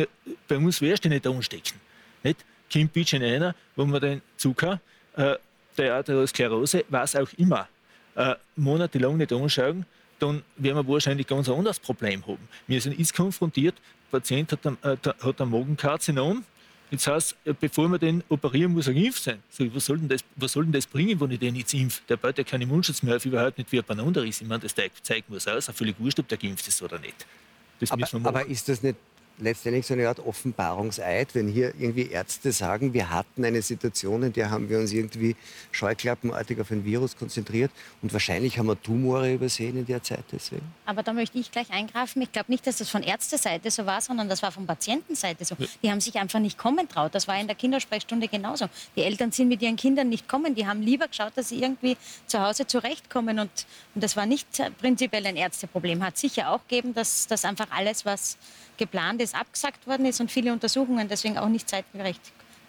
bei 0.49 0.57
uns 0.57 0.81
wirst 0.81 1.05
du 1.05 1.09
nicht 1.09 1.27
anstecken. 1.27 1.79
Nicht? 2.23 2.45
Kommt 2.73 2.93
bitte 2.93 3.17
einer, 3.19 3.55
wo 3.77 3.85
man 3.85 4.01
den 4.01 4.23
Zucker, 4.37 4.81
äh, 5.17 5.37
der 5.77 5.95
Arteriosklerose, 5.95 6.85
was 6.89 7.15
auch 7.15 7.29
immer, 7.37 7.69
monatelang 8.57 9.19
nicht 9.19 9.31
anschauen, 9.31 9.85
dann 10.19 10.43
werden 10.57 10.87
wir 10.87 10.89
wahrscheinlich 10.91 11.27
ganz 11.27 11.51
anderes 11.51 11.79
Problem 11.79 12.27
haben. 12.27 12.49
Wir 12.67 12.81
sind 12.81 12.99
jetzt 12.99 13.15
konfrontiert, 13.15 13.75
der 14.11 14.19
Patient 14.19 14.53
hat 14.53 14.67
ein, 14.67 14.79
hat 14.83 15.39
ein 15.39 15.51
Magenkarzinom, 15.51 16.47
Jetzt 16.91 17.07
heißt, 17.07 17.37
bevor 17.61 17.89
wir 17.89 17.99
den 17.99 18.23
operieren, 18.29 18.73
muss 18.73 18.87
er 18.87 18.95
geimpft 18.95 19.23
sein. 19.23 19.43
So, 19.51 19.75
was, 19.75 19.87
soll 19.87 19.99
denn 19.99 20.09
das, 20.09 20.21
was 20.37 20.53
soll 20.53 20.65
denn 20.65 20.73
das 20.73 20.87
bringen, 20.87 21.21
wenn 21.21 21.31
ich 21.33 21.41
den 21.41 21.57
jetzt 21.57 21.75
impfe? 21.75 22.01
Der 22.09 22.17
baut 22.17 22.39
ja 22.39 22.45
keinen 22.45 22.63
Immunschutz 22.63 23.03
mehr 23.03 23.17
auf, 23.17 23.27
überhaupt 23.27 23.59
nicht 23.59 23.73
wie 23.73 23.79
ein 23.79 23.85
Bananenriss. 23.85 24.41
Ich 24.41 24.47
meine, 24.47 24.61
das 24.61 24.75
zeigt, 24.75 25.05
zeigt 25.05 25.29
muss 25.29 25.49
aus, 25.49 25.67
völlig 25.75 25.99
wurscht, 25.99 26.21
ob 26.21 26.29
der 26.29 26.39
geimpft 26.39 26.67
ist 26.69 26.81
oder 26.83 26.99
nicht. 26.99 27.27
aber, 27.91 28.07
aber 28.23 28.47
ist 28.47 28.69
das 28.69 28.83
nicht 28.83 28.97
letztendlich 29.39 29.87
so 29.87 29.95
eine 29.95 30.09
Art 30.09 30.21
Offenbarungseid, 30.21 31.35
wenn 31.35 31.49
hier 31.49 31.75
irgendwie 31.79 32.09
Ärzte 32.09 32.53
sagen, 32.53 32.93
wir 32.93 33.11
hatten 33.11 33.45
eine 33.45 33.63
Situation, 33.63 34.23
in 34.23 34.33
der 34.33 34.51
haben 34.51 34.69
wir 34.69 34.79
uns 34.79 34.93
irgendwie 34.93 35.37
scheuklappenartig 35.73 36.61
auf 36.61 36.71
ein 36.71 36.85
Virus 36.85 37.17
konzentriert 37.17 37.71
und 38.03 38.13
wahrscheinlich 38.13 38.59
haben 38.59 38.67
wir 38.67 38.81
Tumore 38.81 39.33
übersehen 39.33 39.77
in 39.77 39.87
der 39.87 40.03
Zeit 40.03 40.25
deswegen. 40.33 40.67
Aber 40.87 41.03
da 41.03 41.13
möchte 41.13 41.39
ich 41.39 41.51
gleich 41.51 41.71
eingreifen. 41.71 42.23
Ich 42.23 42.33
glaube 42.33 42.51
nicht, 42.51 42.67
dass 42.67 42.79
das 42.79 42.89
von 42.89 43.03
Ärzteseite 43.03 43.71
so 43.71 43.87
war, 43.87 44.01
sondern 44.01 44.29
das 44.29 44.43
war 44.43 44.53
von 44.53 44.67
Patientenseite 44.67 45.45
so. 45.45 45.57
Die 45.83 45.91
haben 45.91 46.01
sich 46.01 46.17
einfach 46.17 46.41
nicht 46.41 46.59
kommen 46.59 46.89
traut. 46.89 47.15
Das 47.15 47.29
war 47.29 47.39
in 47.39 47.47
der 47.47 47.57
Kindersprechstunde 47.57 48.29
genauso. 48.29 48.67
Die 48.97 49.03
Eltern 49.03 49.33
sind 49.33 49.49
mit 49.49 49.63
ihren 49.63 49.77
Kindern 49.77 50.09
nicht 50.09 50.29
kommen. 50.29 50.55
Die 50.55 50.67
haben 50.67 50.83
lieber 50.83 51.09
geschaut, 51.09 51.33
dass 51.37 51.51
sie 51.51 51.63
irgendwie 51.63 51.97
zu 52.27 52.41
Hause 52.41 52.67
zurechtkommen. 52.67 53.39
Und, 53.39 53.51
und 53.95 54.05
das 54.05 54.17
war 54.17 54.27
nicht 54.27 54.47
prinzipiell 54.79 55.27
ein 55.27 55.37
Ärzteproblem. 55.37 56.03
Hat 56.05 56.17
sicher 56.17 56.51
auch 56.51 56.61
gegeben, 56.69 56.95
dass, 56.95 57.27
dass 57.27 57.45
einfach 57.45 57.67
alles, 57.71 58.05
was 58.05 58.39
geplant 58.79 59.21
ist, 59.21 59.35
abgesagt 59.35 59.87
worden 59.87 60.07
ist 60.07 60.21
und 60.21 60.31
viele 60.31 60.53
Untersuchungen 60.53 61.09
deswegen 61.09 61.39
auch 61.39 61.49
nicht 61.49 61.69
zeitgerecht 61.69 62.21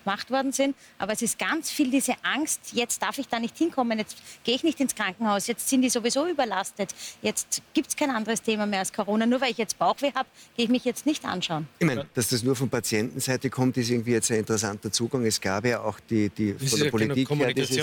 gemacht 0.07 0.31
worden 0.31 0.53
sind. 0.53 0.75
Aber 0.99 1.11
es 1.11 1.21
ist 1.21 1.37
ganz 1.37 1.69
viel 1.69 1.91
diese 1.91 2.13
Angst, 2.23 2.61
jetzt 2.71 3.01
darf 3.01 3.17
ich 3.17 3.27
da 3.27 3.39
nicht 3.39 3.57
hinkommen, 3.57 3.99
jetzt 3.99 4.17
gehe 4.45 4.55
ich 4.55 4.63
nicht 4.63 4.79
ins 4.79 4.95
Krankenhaus, 4.95 5.47
jetzt 5.47 5.67
sind 5.67 5.81
die 5.81 5.89
sowieso 5.89 6.27
überlastet, 6.27 6.95
jetzt 7.21 7.61
gibt 7.73 7.89
es 7.89 7.95
kein 7.95 8.09
anderes 8.09 8.41
Thema 8.41 8.65
mehr 8.65 8.79
als 8.79 8.93
Corona. 8.93 9.25
Nur 9.25 9.41
weil 9.41 9.51
ich 9.51 9.57
jetzt 9.57 9.77
Bauchweh 9.77 10.13
habe, 10.15 10.29
gehe 10.55 10.65
ich 10.65 10.71
mich 10.71 10.85
jetzt 10.85 11.05
nicht 11.05 11.25
anschauen. 11.25 11.67
Ich 11.79 11.85
meine, 11.85 12.05
dass 12.13 12.29
das 12.29 12.41
nur 12.43 12.55
von 12.55 12.69
Patientenseite 12.69 13.49
kommt, 13.49 13.75
ist 13.75 13.89
irgendwie 13.89 14.11
jetzt 14.11 14.31
ein 14.31 14.37
interessanter 14.37 14.91
Zugang. 14.91 15.25
Es 15.25 15.41
gab 15.41 15.65
ja 15.65 15.81
auch 15.81 15.99
die, 15.99 16.29
die 16.29 16.53
von 16.53 16.79
der 16.79 16.85
ja 16.85 16.91
Politik 16.91 17.29
her 17.29 17.53
dieses 17.53 17.75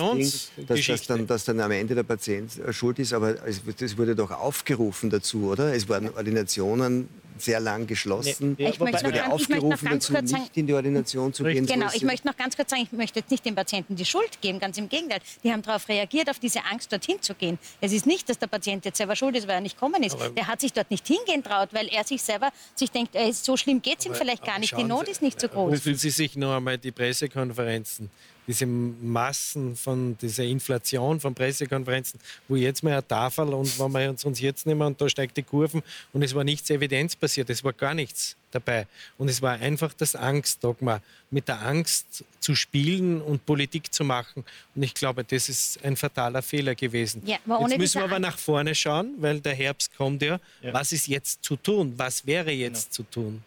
Ding, 0.57 0.67
dass, 0.67 0.87
das 0.87 1.07
dann, 1.07 1.27
dass 1.27 1.45
dann 1.45 1.61
am 1.61 1.71
Ende 1.71 1.95
der 1.95 2.05
Patient 2.05 2.59
äh, 2.59 2.73
schuld 2.73 2.99
ist. 2.99 3.13
Aber 3.13 3.37
es 3.47 3.99
wurde 3.99 4.17
doch 4.17 4.31
aufgerufen 4.31 5.11
dazu, 5.11 5.51
oder? 5.51 5.75
Es 5.75 5.89
waren 5.89 6.09
Ordinationen 6.15 7.09
sehr 7.39 7.61
lang 7.61 7.87
geschlossen. 7.87 8.57
Nee, 8.59 8.69
ich 8.69 8.81
es 8.81 9.05
wurde 9.05 9.31
aufgerufen 9.31 9.89
dazu, 9.91 10.13
nicht 10.13 10.57
in 10.57 10.67
die 10.67 10.75
Ordination 10.75 11.33
zu 11.33 11.45
gehen. 11.45 11.67
Genau, 11.67 11.89
ich 11.93 12.03
möchte 12.03 12.27
noch 12.27 12.37
ganz 12.37 12.57
kurz 12.57 12.71
sagen, 12.71 12.83
ich 12.83 12.93
möchte 12.93 13.21
jetzt 13.21 13.31
nicht 13.31 13.45
den 13.45 13.55
Patienten 13.55 13.97
die 13.97 14.05
Schuld 14.05 14.41
geben, 14.41 14.59
ganz 14.61 14.79
im 14.79 14.89
Gegenteil. 14.89 15.21
Die 15.43 15.53
haben 15.53 15.63
darauf 15.63 15.89
reagiert, 15.89 16.31
auf 16.31 16.39
diese 16.39 16.65
Angst, 16.65 16.93
dorthin 16.93 17.21
zu 17.21 17.35
gehen. 17.35 17.59
Es 17.81 17.93
ist 17.93 18.07
nicht, 18.07 18.29
dass 18.29 18.39
der 18.39 18.47
Patient 18.47 18.85
jetzt 18.85 18.99
selber 18.99 19.17
schuld 19.17 19.37
ist, 19.37 19.49
weil 19.49 19.57
er 19.57 19.61
nicht 19.61 19.77
gekommen 19.77 20.03
ist. 20.03 20.15
Aber 20.15 20.31
der 20.31 20.47
hat 20.47 20.61
sich 20.61 20.73
dort 20.73 20.91
nicht 20.91 21.07
hingehen 21.07 21.43
traut, 21.43 21.71
weil 21.73 21.89
er 21.89 22.05
sich 22.05 22.23
selber 22.23 22.51
sich 22.75 22.91
denkt, 22.91 23.15
ey, 23.17 23.33
so 23.33 23.57
schlimm 23.57 23.83
geht 23.83 24.01
es 24.01 24.07
ihm 24.07 24.15
vielleicht 24.15 24.45
gar 24.45 24.59
nicht, 24.59 24.77
die 24.77 24.85
Not 24.85 25.09
ist 25.09 25.23
nicht 25.23 25.41
so 25.41 25.49
groß. 25.49 25.73
Rufen 25.73 25.95
Sie 25.97 26.11
sich 26.11 26.37
noch 26.37 26.57
einmal 26.57 26.79
die 26.79 26.93
Pressekonferenzen 26.93 28.11
diese 28.47 28.67
Massen 28.67 29.77
von 29.77 30.17
dieser 30.19 30.45
Inflation 30.45 31.21
von 31.21 31.35
Pressekonferenzen, 31.35 32.21
wo 32.49 32.57
jetzt 32.57 32.83
mal 32.83 32.93
eine 32.93 33.07
Tafel 33.07 33.49
und 33.49 33.79
wenn 33.79 33.93
wir 33.93 34.11
uns, 34.11 34.25
uns 34.25 34.41
jetzt 34.41 34.67
nehmen 34.67 34.83
und 34.83 35.01
da 35.01 35.09
steigt 35.09 35.37
die 35.37 35.43
Kurven 35.43 35.83
und 36.13 36.23
es 36.23 36.35
war 36.35 36.45
nichts 36.45 36.71
evidenzbasiert, 36.71 37.51
es 37.51 37.65
war 37.65 37.73
gar 37.73 37.95
nichts 37.95 38.37
dabei. 38.55 38.87
Und 39.19 39.29
es 39.29 39.43
war 39.43 39.55
einfach 39.55 39.93
das 39.95 40.15
Angstdogma, 40.15 41.01
mit 41.31 41.49
der 41.49 41.61
Angst 41.63 42.25
zu 42.39 42.55
spielen 42.55 43.21
und 43.21 43.45
Politik 43.45 43.93
zu 43.93 44.05
machen. 44.05 44.45
Und 44.75 44.83
ich 44.83 44.95
glaube, 44.95 45.25
das 45.25 45.49
ist 45.49 45.85
ein 45.85 45.97
fataler 45.97 46.43
Fehler 46.43 46.75
gewesen. 46.75 47.23
Ja, 47.27 47.39
jetzt 47.47 47.79
müssen 47.79 48.01
wir 48.01 48.05
aber 48.05 48.19
nach 48.19 48.39
vorne 48.39 48.75
schauen, 48.75 49.15
weil 49.19 49.41
der 49.41 49.55
Herbst 49.55 49.97
kommt 49.97 50.23
ja. 50.23 50.39
ja. 50.63 50.73
Was 50.73 50.93
ist 50.93 51.09
jetzt 51.09 51.43
zu 51.43 51.57
tun? 51.57 51.95
Was 51.97 52.27
wäre 52.27 52.53
jetzt 52.53 52.95
genau. 52.95 52.95
zu 52.95 53.03
tun? 53.11 53.45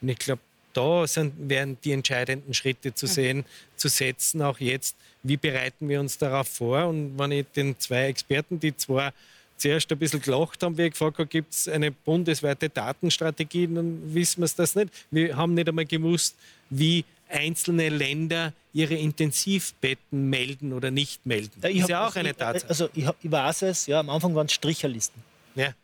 Und 0.00 0.08
ich 0.08 0.18
glaube, 0.18 0.42
da 0.72 1.06
sind, 1.06 1.48
werden 1.48 1.78
die 1.84 1.92
entscheidenden 1.92 2.54
Schritte 2.54 2.94
zu 2.94 3.06
sehen, 3.06 3.44
zu 3.76 3.88
setzen, 3.88 4.42
auch 4.42 4.58
jetzt. 4.60 4.96
Wie 5.22 5.36
bereiten 5.36 5.88
wir 5.88 6.00
uns 6.00 6.18
darauf 6.18 6.48
vor? 6.48 6.86
Und 6.86 7.18
wenn 7.18 7.32
ich 7.32 7.46
den 7.54 7.78
zwei 7.78 8.06
Experten, 8.06 8.58
die 8.58 8.76
zwar 8.76 9.12
zuerst 9.56 9.92
ein 9.92 9.98
bisschen 9.98 10.22
gelacht 10.22 10.62
haben, 10.62 10.76
wie 10.78 10.84
ich 10.84 10.92
gefragt 10.92 11.18
habe, 11.18 11.28
gibt 11.28 11.52
es 11.52 11.68
eine 11.68 11.90
bundesweite 11.90 12.68
Datenstrategie, 12.68 13.66
dann 13.66 14.14
wissen 14.14 14.40
wir 14.40 14.46
es 14.46 14.54
das 14.54 14.74
nicht. 14.74 14.90
Wir 15.10 15.36
haben 15.36 15.54
nicht 15.54 15.68
einmal 15.68 15.84
gewusst, 15.84 16.36
wie 16.70 17.04
einzelne 17.28 17.88
Länder 17.88 18.52
ihre 18.72 18.94
Intensivbetten 18.94 20.30
melden 20.30 20.72
oder 20.72 20.90
nicht 20.90 21.26
melden. 21.26 21.52
Das 21.60 21.72
ist 21.72 21.88
ja 21.88 22.06
auch 22.06 22.16
eine 22.16 22.34
Tatsache. 22.34 22.68
Also 22.68 22.88
ich, 22.94 23.06
ich 23.22 23.30
weiß 23.30 23.62
es, 23.62 23.86
ja, 23.86 24.00
am 24.00 24.10
Anfang 24.10 24.34
waren 24.34 24.46
es 24.46 24.52
Stricherlisten. 24.52 25.22
Ja. 25.54 25.74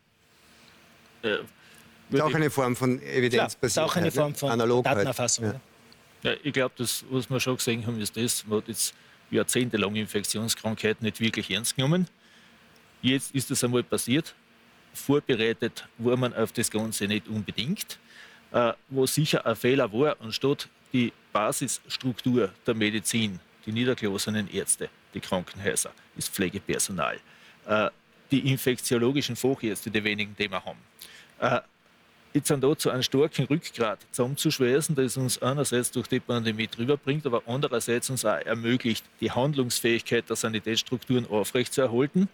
Äh, 1.22 1.38
ist 2.10 2.20
auch 2.20 2.34
eine 2.34 2.50
Form 2.50 2.76
von 2.76 3.00
evidenzbasiert. 3.02 3.62
Ist 3.62 3.78
auch 3.78 3.96
eine 3.96 4.10
Form 4.10 4.34
von 4.34 4.50
Analog 4.50 4.84
Datenerfassung. 4.84 5.46
Ja. 5.46 5.60
Ja, 6.22 6.32
ich 6.42 6.52
glaube, 6.52 6.74
das, 6.76 7.04
was 7.10 7.30
wir 7.30 7.38
schon 7.40 7.56
gesehen 7.56 7.86
haben, 7.86 8.00
ist 8.00 8.16
das, 8.16 8.46
man 8.46 8.58
hat 8.58 8.68
jetzt 8.68 8.94
jahrzehntelang 9.30 9.94
Infektionskrankheiten 9.96 11.04
nicht 11.04 11.20
wirklich 11.20 11.50
ernst 11.50 11.76
genommen. 11.76 12.08
Jetzt 13.02 13.34
ist 13.34 13.50
das 13.50 13.62
einmal 13.62 13.82
passiert. 13.82 14.34
Vorbereitet 14.92 15.86
war 15.98 16.16
man 16.16 16.34
auf 16.34 16.52
das 16.52 16.70
Ganze 16.70 17.06
nicht 17.06 17.28
unbedingt. 17.28 17.98
Äh, 18.52 18.72
wo 18.88 19.06
sicher 19.06 19.44
ein 19.44 19.56
Fehler 19.56 19.92
war, 19.92 20.16
anstatt 20.20 20.68
die 20.92 21.12
Basisstruktur 21.32 22.50
der 22.66 22.74
Medizin, 22.74 23.38
die 23.66 23.72
niedergelassenen 23.72 24.48
Ärzte, 24.48 24.88
die 25.14 25.20
Krankenhäuser, 25.20 25.90
das 26.14 26.28
Pflegepersonal, 26.28 27.18
äh, 27.66 27.90
die 28.30 28.50
infektiologischen 28.50 29.36
Fachärzte, 29.36 29.90
die 29.90 30.02
wenigen, 30.02 30.34
die 30.38 30.50
wir 30.50 30.64
haben, 30.64 30.78
äh, 31.40 31.60
jetzt 32.36 32.48
sind 32.48 32.62
dazu 32.62 32.90
einen 32.90 33.02
starken 33.02 33.46
Rückgrat 33.46 33.98
zusammenzuschweißen, 34.10 34.94
das 34.94 35.16
uns 35.16 35.40
einerseits 35.40 35.90
durch 35.90 36.06
die 36.06 36.20
Pandemie 36.20 36.68
drüber 36.68 36.98
bringt, 36.98 37.24
aber 37.24 37.42
andererseits 37.46 38.10
uns 38.10 38.26
auch 38.26 38.36
ermöglicht, 38.36 39.06
die 39.20 39.30
Handlungsfähigkeit 39.30 40.28
der 40.28 40.36
Sanitätsstrukturen 40.36 41.26
aufrechtzuerhalten, 41.30 42.28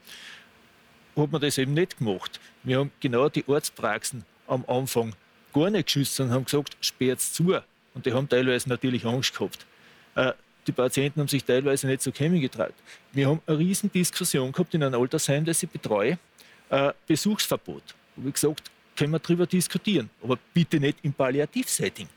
hat 1.17 1.31
man 1.31 1.41
das 1.41 1.57
eben 1.57 1.75
nicht 1.75 1.99
gemacht. 1.99 2.41
Wir 2.65 2.81
haben 2.81 2.91
genau 2.99 3.29
die 3.29 3.45
Arztpraxen 3.47 4.25
am 4.49 4.65
Anfang 4.67 5.15
gar 5.53 5.71
nicht 5.71 5.87
geschützt 5.87 6.19
und 6.19 6.31
haben 6.31 6.47
gesagt, 6.47 6.77
sperrt 6.81 7.21
zu. 7.21 7.55
Und 7.95 8.05
die 8.05 8.13
haben 8.13 8.29
teilweise 8.29 8.69
natürlich 8.69 9.05
Angst 9.05 9.33
gehabt. 9.35 9.67
Äh, 10.17 10.33
die 10.67 10.73
Patienten 10.73 11.21
haben 11.21 11.29
sich 11.29 11.45
teilweise 11.45 11.87
nicht 11.87 12.03
so 12.03 12.11
kämen 12.11 12.41
getraut. 12.41 12.75
Wir 13.13 13.29
haben 13.29 13.41
eine 13.47 13.59
riesen 13.59 13.93
Diskussion 13.93 14.51
gehabt 14.51 14.75
in 14.75 14.83
einem 14.83 15.01
Altersheim, 15.01 15.45
das 15.45 15.63
ich 15.63 15.69
betreue, 15.69 16.19
äh, 16.71 16.93
Besuchsverbot. 17.07 17.83
Da 17.87 18.21
habe 18.21 18.29
ich 18.29 18.35
gesagt, 18.35 18.72
können 18.97 19.13
wir 19.13 19.19
darüber 19.19 19.47
diskutieren, 19.47 20.11
aber 20.23 20.39
bitte 20.53 20.79
nicht 20.79 20.99
im 21.03 21.13
Palliativsetting. 21.13 22.09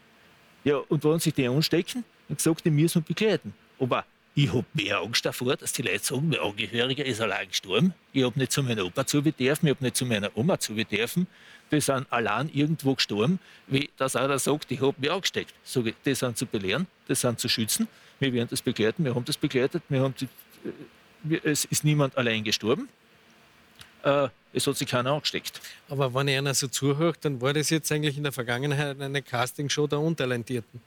Ja, 0.63 0.77
und 0.77 1.03
wenn 1.03 1.19
sich 1.19 1.33
die 1.33 1.47
anstecken, 1.47 2.03
dann 2.27 2.37
gesagt, 2.37 2.65
die 2.65 2.71
müssen 2.71 3.01
wir 3.01 3.13
begleiten. 3.13 3.53
Aber 3.79 4.05
ich 4.37 4.51
habe 4.51 4.65
mehr 4.73 4.97
Angst 4.97 5.25
davor, 5.25 5.55
dass 5.55 5.71
die 5.71 5.81
Leute 5.81 6.03
sagen, 6.03 6.27
mein 6.27 6.39
Angehöriger 6.39 7.05
ist 7.05 7.21
allein 7.21 7.47
gestorben. 7.47 7.93
Ich 8.11 8.23
habe 8.23 8.37
nicht 8.37 8.51
zu 8.51 8.63
meinem 8.63 8.85
Opa 8.85 9.05
zu 9.05 9.21
dürfen, 9.21 9.67
ich 9.67 9.73
habe 9.73 9.83
nicht 9.83 9.95
zu 9.95 10.05
meiner 10.05 10.35
Oma 10.35 10.59
zu 10.59 10.73
dürfen. 10.73 11.27
Die 11.71 11.79
sind 11.79 12.05
allein 12.11 12.49
irgendwo 12.53 12.95
gestorben, 12.95 13.39
wie 13.67 13.89
das 13.95 14.15
einer 14.15 14.37
sagt, 14.37 14.71
ich 14.71 14.81
habe 14.81 14.93
mich 14.99 15.09
angesteckt. 15.09 15.53
Ich, 15.63 15.93
die 16.05 16.15
sind 16.15 16.37
zu 16.37 16.45
belehren, 16.45 16.87
die 17.07 17.15
sind 17.15 17.39
zu 17.39 17.47
schützen. 17.47 17.87
Wir 18.19 18.33
werden 18.33 18.49
das 18.49 18.61
begleiten, 18.61 19.05
wir 19.05 19.15
haben 19.15 19.25
das 19.25 19.37
begleitet, 19.37 19.83
wir 19.89 20.01
haben 20.01 20.13
die, 20.19 20.27
äh, 21.33 21.39
es 21.43 21.65
ist 21.65 21.83
niemand 21.83 22.17
allein 22.17 22.43
gestorben. 22.43 22.89
Äh, 24.03 24.27
es 24.55 24.65
hat 24.67 24.77
sich 24.77 24.87
keiner 24.87 25.11
angesteckt. 25.11 25.59
Aber 25.89 26.13
wenn 26.13 26.29
einer 26.29 26.53
so 26.53 26.67
zuhört, 26.67 27.17
dann 27.21 27.41
war 27.41 27.53
das 27.53 27.69
jetzt 27.69 27.91
eigentlich 27.91 28.17
in 28.17 28.23
der 28.23 28.31
Vergangenheit 28.31 28.99
eine 28.99 29.21
Castingshow 29.21 29.87
der 29.87 29.99
Untalentierten. 29.99 30.81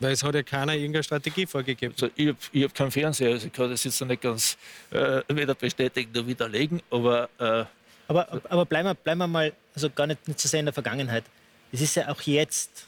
Weil 0.00 0.12
es 0.12 0.22
hat 0.22 0.34
ja 0.34 0.42
keiner 0.42 0.74
irgendeine 0.74 1.04
Strategie 1.04 1.46
vorgegeben. 1.46 1.94
Also 1.94 2.10
ich 2.16 2.28
habe 2.28 2.64
hab 2.64 2.74
keinen 2.74 2.90
Fernseher, 2.90 3.30
also 3.30 3.46
ich 3.46 3.52
kann 3.52 3.70
das 3.70 3.84
jetzt 3.84 4.00
noch 4.00 4.08
nicht 4.08 4.22
ganz 4.22 4.56
äh, 4.90 5.22
weder 5.28 5.54
bestätigen 5.54 6.10
noch 6.12 6.26
widerlegen. 6.26 6.82
Aber, 6.90 7.28
äh, 7.38 7.64
aber, 8.08 8.42
aber 8.48 8.66
bleiben, 8.66 8.88
wir, 8.88 8.94
bleiben 8.94 9.18
wir 9.18 9.28
mal, 9.28 9.52
also 9.74 9.88
gar 9.90 10.06
nicht, 10.06 10.26
nicht 10.26 10.40
so 10.40 10.48
sehr 10.48 10.60
in 10.60 10.66
der 10.66 10.72
Vergangenheit. 10.72 11.24
Es 11.70 11.80
ist 11.80 11.94
ja 11.94 12.08
auch 12.08 12.20
jetzt, 12.22 12.86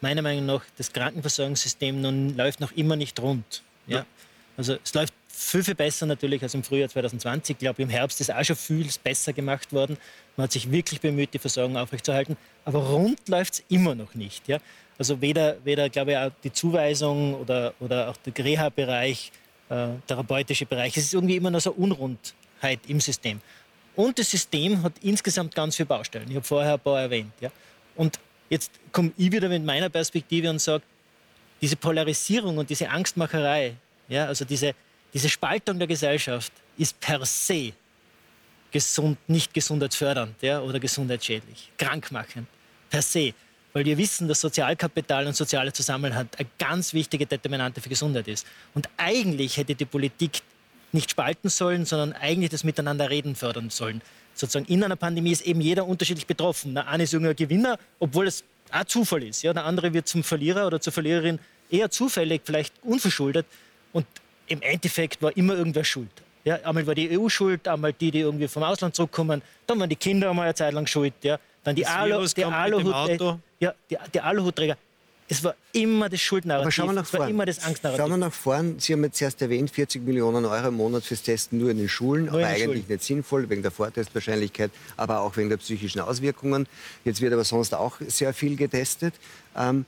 meiner 0.00 0.22
Meinung 0.22 0.46
nach, 0.46 0.62
das 0.76 0.92
Krankenversorgungssystem 0.92 2.00
nun, 2.00 2.36
läuft 2.36 2.60
noch 2.60 2.72
immer 2.72 2.96
nicht 2.96 3.18
rund. 3.20 3.62
Ja? 3.86 3.98
ja. 3.98 4.06
Also 4.56 4.78
es 4.82 4.94
läuft 4.94 5.14
viel, 5.40 5.64
viel 5.64 5.74
besser 5.74 6.06
natürlich 6.06 6.42
als 6.42 6.54
im 6.54 6.62
Frühjahr 6.62 6.88
2020. 6.88 7.54
Ich 7.54 7.58
glaube, 7.58 7.82
im 7.82 7.88
Herbst 7.88 8.20
ist 8.20 8.32
auch 8.32 8.44
schon 8.44 8.56
viel 8.56 8.88
besser 9.02 9.32
gemacht 9.32 9.72
worden. 9.72 9.96
Man 10.36 10.44
hat 10.44 10.52
sich 10.52 10.70
wirklich 10.70 11.00
bemüht, 11.00 11.32
die 11.32 11.38
Versorgung 11.38 11.76
aufrechtzuerhalten. 11.76 12.36
Aber 12.64 12.80
rund 12.80 13.26
läuft 13.28 13.54
es 13.54 13.64
immer 13.68 13.94
noch 13.94 14.14
nicht. 14.14 14.46
Ja? 14.48 14.58
Also 14.98 15.20
weder, 15.20 15.56
weder 15.64 15.88
glaube 15.88 16.12
ich, 16.12 16.18
auch 16.18 16.30
die 16.44 16.52
Zuweisung 16.52 17.34
oder, 17.34 17.72
oder 17.80 18.10
auch 18.10 18.16
der 18.18 18.44
Reha-Bereich, 18.44 19.32
äh, 19.70 19.88
therapeutische 20.06 20.66
Bereich. 20.66 20.96
Es 20.96 21.04
ist 21.04 21.14
irgendwie 21.14 21.36
immer 21.36 21.50
noch 21.50 21.60
so 21.60 21.72
Unrundheit 21.72 22.80
im 22.86 23.00
System. 23.00 23.40
Und 23.96 24.18
das 24.18 24.30
System 24.30 24.82
hat 24.82 24.92
insgesamt 25.02 25.54
ganz 25.54 25.76
viele 25.76 25.86
Baustellen. 25.86 26.26
Ich 26.28 26.36
habe 26.36 26.46
vorher 26.46 26.74
ein 26.74 26.80
paar 26.80 27.00
erwähnt. 27.00 27.32
Ja? 27.40 27.50
Und 27.96 28.20
jetzt 28.50 28.72
komme 28.92 29.12
ich 29.16 29.32
wieder 29.32 29.48
mit 29.48 29.64
meiner 29.64 29.88
Perspektive 29.88 30.50
und 30.50 30.60
sage, 30.60 30.82
diese 31.62 31.76
Polarisierung 31.76 32.58
und 32.58 32.68
diese 32.68 32.88
Angstmacherei, 32.88 33.74
ja, 34.08 34.26
also 34.26 34.44
diese, 34.44 34.74
diese 35.12 35.28
Spaltung 35.28 35.78
der 35.78 35.88
Gesellschaft 35.88 36.52
ist 36.76 36.98
per 37.00 37.24
se 37.24 37.72
gesund, 38.70 39.18
nicht 39.28 39.52
gesundheitsfördernd 39.52 40.40
ja, 40.42 40.60
oder 40.60 40.78
gesundheitsschädlich, 40.78 41.70
krankmachend, 41.76 42.46
per 42.88 43.02
se. 43.02 43.34
Weil 43.72 43.84
wir 43.84 43.98
wissen, 43.98 44.26
dass 44.26 44.40
Sozialkapital 44.40 45.26
und 45.26 45.36
sozialer 45.36 45.72
Zusammenhalt 45.72 46.28
eine 46.38 46.48
ganz 46.58 46.92
wichtige 46.92 47.26
Determinante 47.26 47.80
für 47.80 47.88
Gesundheit 47.88 48.26
ist. 48.26 48.46
Und 48.74 48.88
eigentlich 48.96 49.56
hätte 49.56 49.76
die 49.76 49.84
Politik 49.84 50.42
nicht 50.92 51.12
spalten 51.12 51.48
sollen, 51.48 51.84
sondern 51.84 52.12
eigentlich 52.14 52.50
das 52.50 52.64
Miteinanderreden 52.64 53.36
fördern 53.36 53.70
sollen. 53.70 54.02
Sozusagen 54.34 54.66
in 54.66 54.82
einer 54.82 54.96
Pandemie 54.96 55.30
ist 55.30 55.42
eben 55.42 55.60
jeder 55.60 55.86
unterschiedlich 55.86 56.26
betroffen. 56.26 56.74
Der 56.74 56.88
eine 56.88 57.04
ist 57.04 57.12
irgendein 57.12 57.36
Gewinner, 57.36 57.78
obwohl 58.00 58.26
es 58.26 58.42
auch 58.72 58.84
Zufall 58.84 59.22
ist. 59.22 59.42
Ja? 59.42 59.52
Der 59.52 59.64
andere 59.64 59.92
wird 59.92 60.08
zum 60.08 60.24
Verlierer 60.24 60.66
oder 60.66 60.80
zur 60.80 60.92
Verliererin 60.92 61.38
eher 61.70 61.90
zufällig, 61.90 62.42
vielleicht 62.44 62.74
unverschuldet. 62.82 63.46
Und 63.92 64.06
im 64.50 64.62
Endeffekt 64.62 65.22
war 65.22 65.36
immer 65.36 65.54
irgendwer 65.54 65.84
schuld. 65.84 66.10
Ja, 66.44 66.56
einmal 66.64 66.86
war 66.86 66.94
die 66.94 67.18
EU 67.18 67.28
schuld, 67.28 67.68
einmal 67.68 67.92
die, 67.92 68.10
die 68.10 68.20
irgendwie 68.20 68.48
vom 68.48 68.62
Ausland 68.62 68.94
zurückkommen. 68.94 69.42
Dann 69.66 69.78
waren 69.78 69.88
die 69.88 69.96
Kinder 69.96 70.30
einmal 70.30 70.46
eine 70.46 70.54
Zeit 70.54 70.72
lang 70.72 70.86
schuld. 70.86 71.12
Ja. 71.22 71.38
Dann 71.62 71.76
die, 71.76 71.86
Alu, 71.86 72.26
die, 72.26 72.44
Aluhut, 72.44 73.38
ja, 73.60 73.74
die, 73.90 73.96
die 74.14 74.20
Aluhutträger. 74.20 74.76
Es 75.28 75.44
war 75.44 75.54
immer 75.72 76.08
das 76.08 76.20
Schuldnarrativ. 76.20 76.64
Aber 76.64 76.72
schauen 76.72 76.86
wir 76.88 76.92
nach 76.94 77.06
vorn. 77.06 77.20
Es 77.20 77.24
war 77.24 77.30
immer 77.30 77.46
das 77.46 77.64
Angstnarrativ. 77.64 78.02
Schauen 78.02 78.10
wir 78.10 78.16
nach 78.16 78.32
vorn. 78.32 78.78
Sie 78.80 78.92
haben 78.94 79.04
jetzt 79.04 79.18
zuerst 79.18 79.40
erwähnt, 79.40 79.70
40 79.70 80.02
Millionen 80.02 80.44
Euro 80.44 80.68
im 80.68 80.74
Monat 80.74 81.04
fürs 81.04 81.22
Testen 81.22 81.58
nur 81.58 81.70
in 81.70 81.78
den 81.78 81.88
Schulen. 81.88 82.24
Nur 82.24 82.34
aber 82.34 82.46
eigentlich 82.46 82.64
Schulen. 82.64 82.84
nicht 82.88 83.04
sinnvoll, 83.04 83.48
wegen 83.48 83.62
der 83.62 83.70
Vortestwahrscheinlichkeit, 83.70 84.72
aber 84.96 85.20
auch 85.20 85.36
wegen 85.36 85.48
der 85.48 85.58
psychischen 85.58 86.00
Auswirkungen. 86.00 86.66
Jetzt 87.04 87.20
wird 87.20 87.32
aber 87.32 87.44
sonst 87.44 87.74
auch 87.74 87.98
sehr 88.08 88.34
viel 88.34 88.56
getestet. 88.56 89.14
Ähm, 89.56 89.84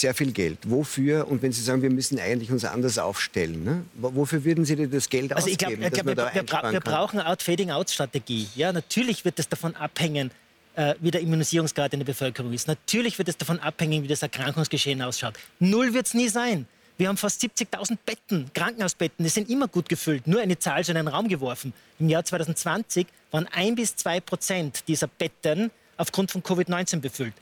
sehr 0.00 0.14
viel 0.14 0.32
Geld. 0.32 0.58
Wofür? 0.64 1.28
Und 1.28 1.42
wenn 1.42 1.52
Sie 1.52 1.62
sagen, 1.62 1.82
wir 1.82 1.90
müssen 1.90 2.18
eigentlich 2.18 2.50
uns 2.50 2.64
anders 2.64 2.98
aufstellen, 2.98 3.64
ne? 3.64 3.84
wofür 3.94 4.44
würden 4.44 4.64
Sie 4.64 4.76
denn 4.76 4.90
das 4.90 5.08
Geld 5.08 5.32
also 5.32 5.50
ausgeben? 5.50 5.82
Ich 5.82 5.90
glaub, 5.92 6.06
wir, 6.06 6.16
wir, 6.16 6.72
wir, 6.72 6.80
brauchen 6.80 7.20
eine 7.20 7.28
Out-Fading-Out-Strategie. 7.28 8.48
Ja, 8.54 8.72
natürlich 8.72 9.24
wird 9.24 9.38
es 9.38 9.48
davon 9.48 9.74
abhängen, 9.76 10.30
äh, 10.74 10.94
wie 11.00 11.10
der 11.10 11.20
Immunisierungsgrad 11.20 11.92
in 11.94 12.00
der 12.00 12.06
Bevölkerung 12.06 12.52
ist. 12.52 12.68
Natürlich 12.68 13.18
wird 13.18 13.28
es 13.28 13.36
davon 13.36 13.58
abhängen, 13.60 14.02
wie 14.02 14.08
das 14.08 14.22
Erkrankungsgeschehen 14.22 15.02
ausschaut. 15.02 15.34
Null 15.58 15.94
wird 15.94 16.06
es 16.06 16.14
nie 16.14 16.28
sein. 16.28 16.66
Wir 16.98 17.08
haben 17.08 17.18
fast 17.18 17.42
70.000 17.42 17.98
Betten, 18.06 18.50
Krankenhausbetten, 18.54 19.22
die 19.22 19.28
sind 19.28 19.50
immer 19.50 19.68
gut 19.68 19.88
gefüllt. 19.88 20.26
Nur 20.26 20.40
eine 20.40 20.58
Zahl 20.58 20.82
so 20.82 20.92
in 20.92 20.98
einen 20.98 21.08
Raum 21.08 21.28
geworfen. 21.28 21.74
Im 21.98 22.08
Jahr 22.08 22.24
2020 22.24 23.06
waren 23.32 23.46
ein 23.52 23.74
bis 23.74 23.96
zwei 23.96 24.20
Prozent 24.20 24.84
dieser 24.88 25.06
Betten 25.06 25.70
aufgrund 25.98 26.30
von 26.30 26.42
Covid-19 26.42 27.00
befüllt. 27.00 27.34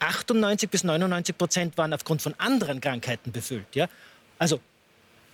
98 0.00 0.68
bis 0.70 0.84
99 0.84 1.36
Prozent 1.36 1.78
waren 1.78 1.92
aufgrund 1.92 2.22
von 2.22 2.34
anderen 2.38 2.80
Krankheiten 2.80 3.32
befüllt. 3.32 3.74
Ja? 3.74 3.88
Also 4.38 4.60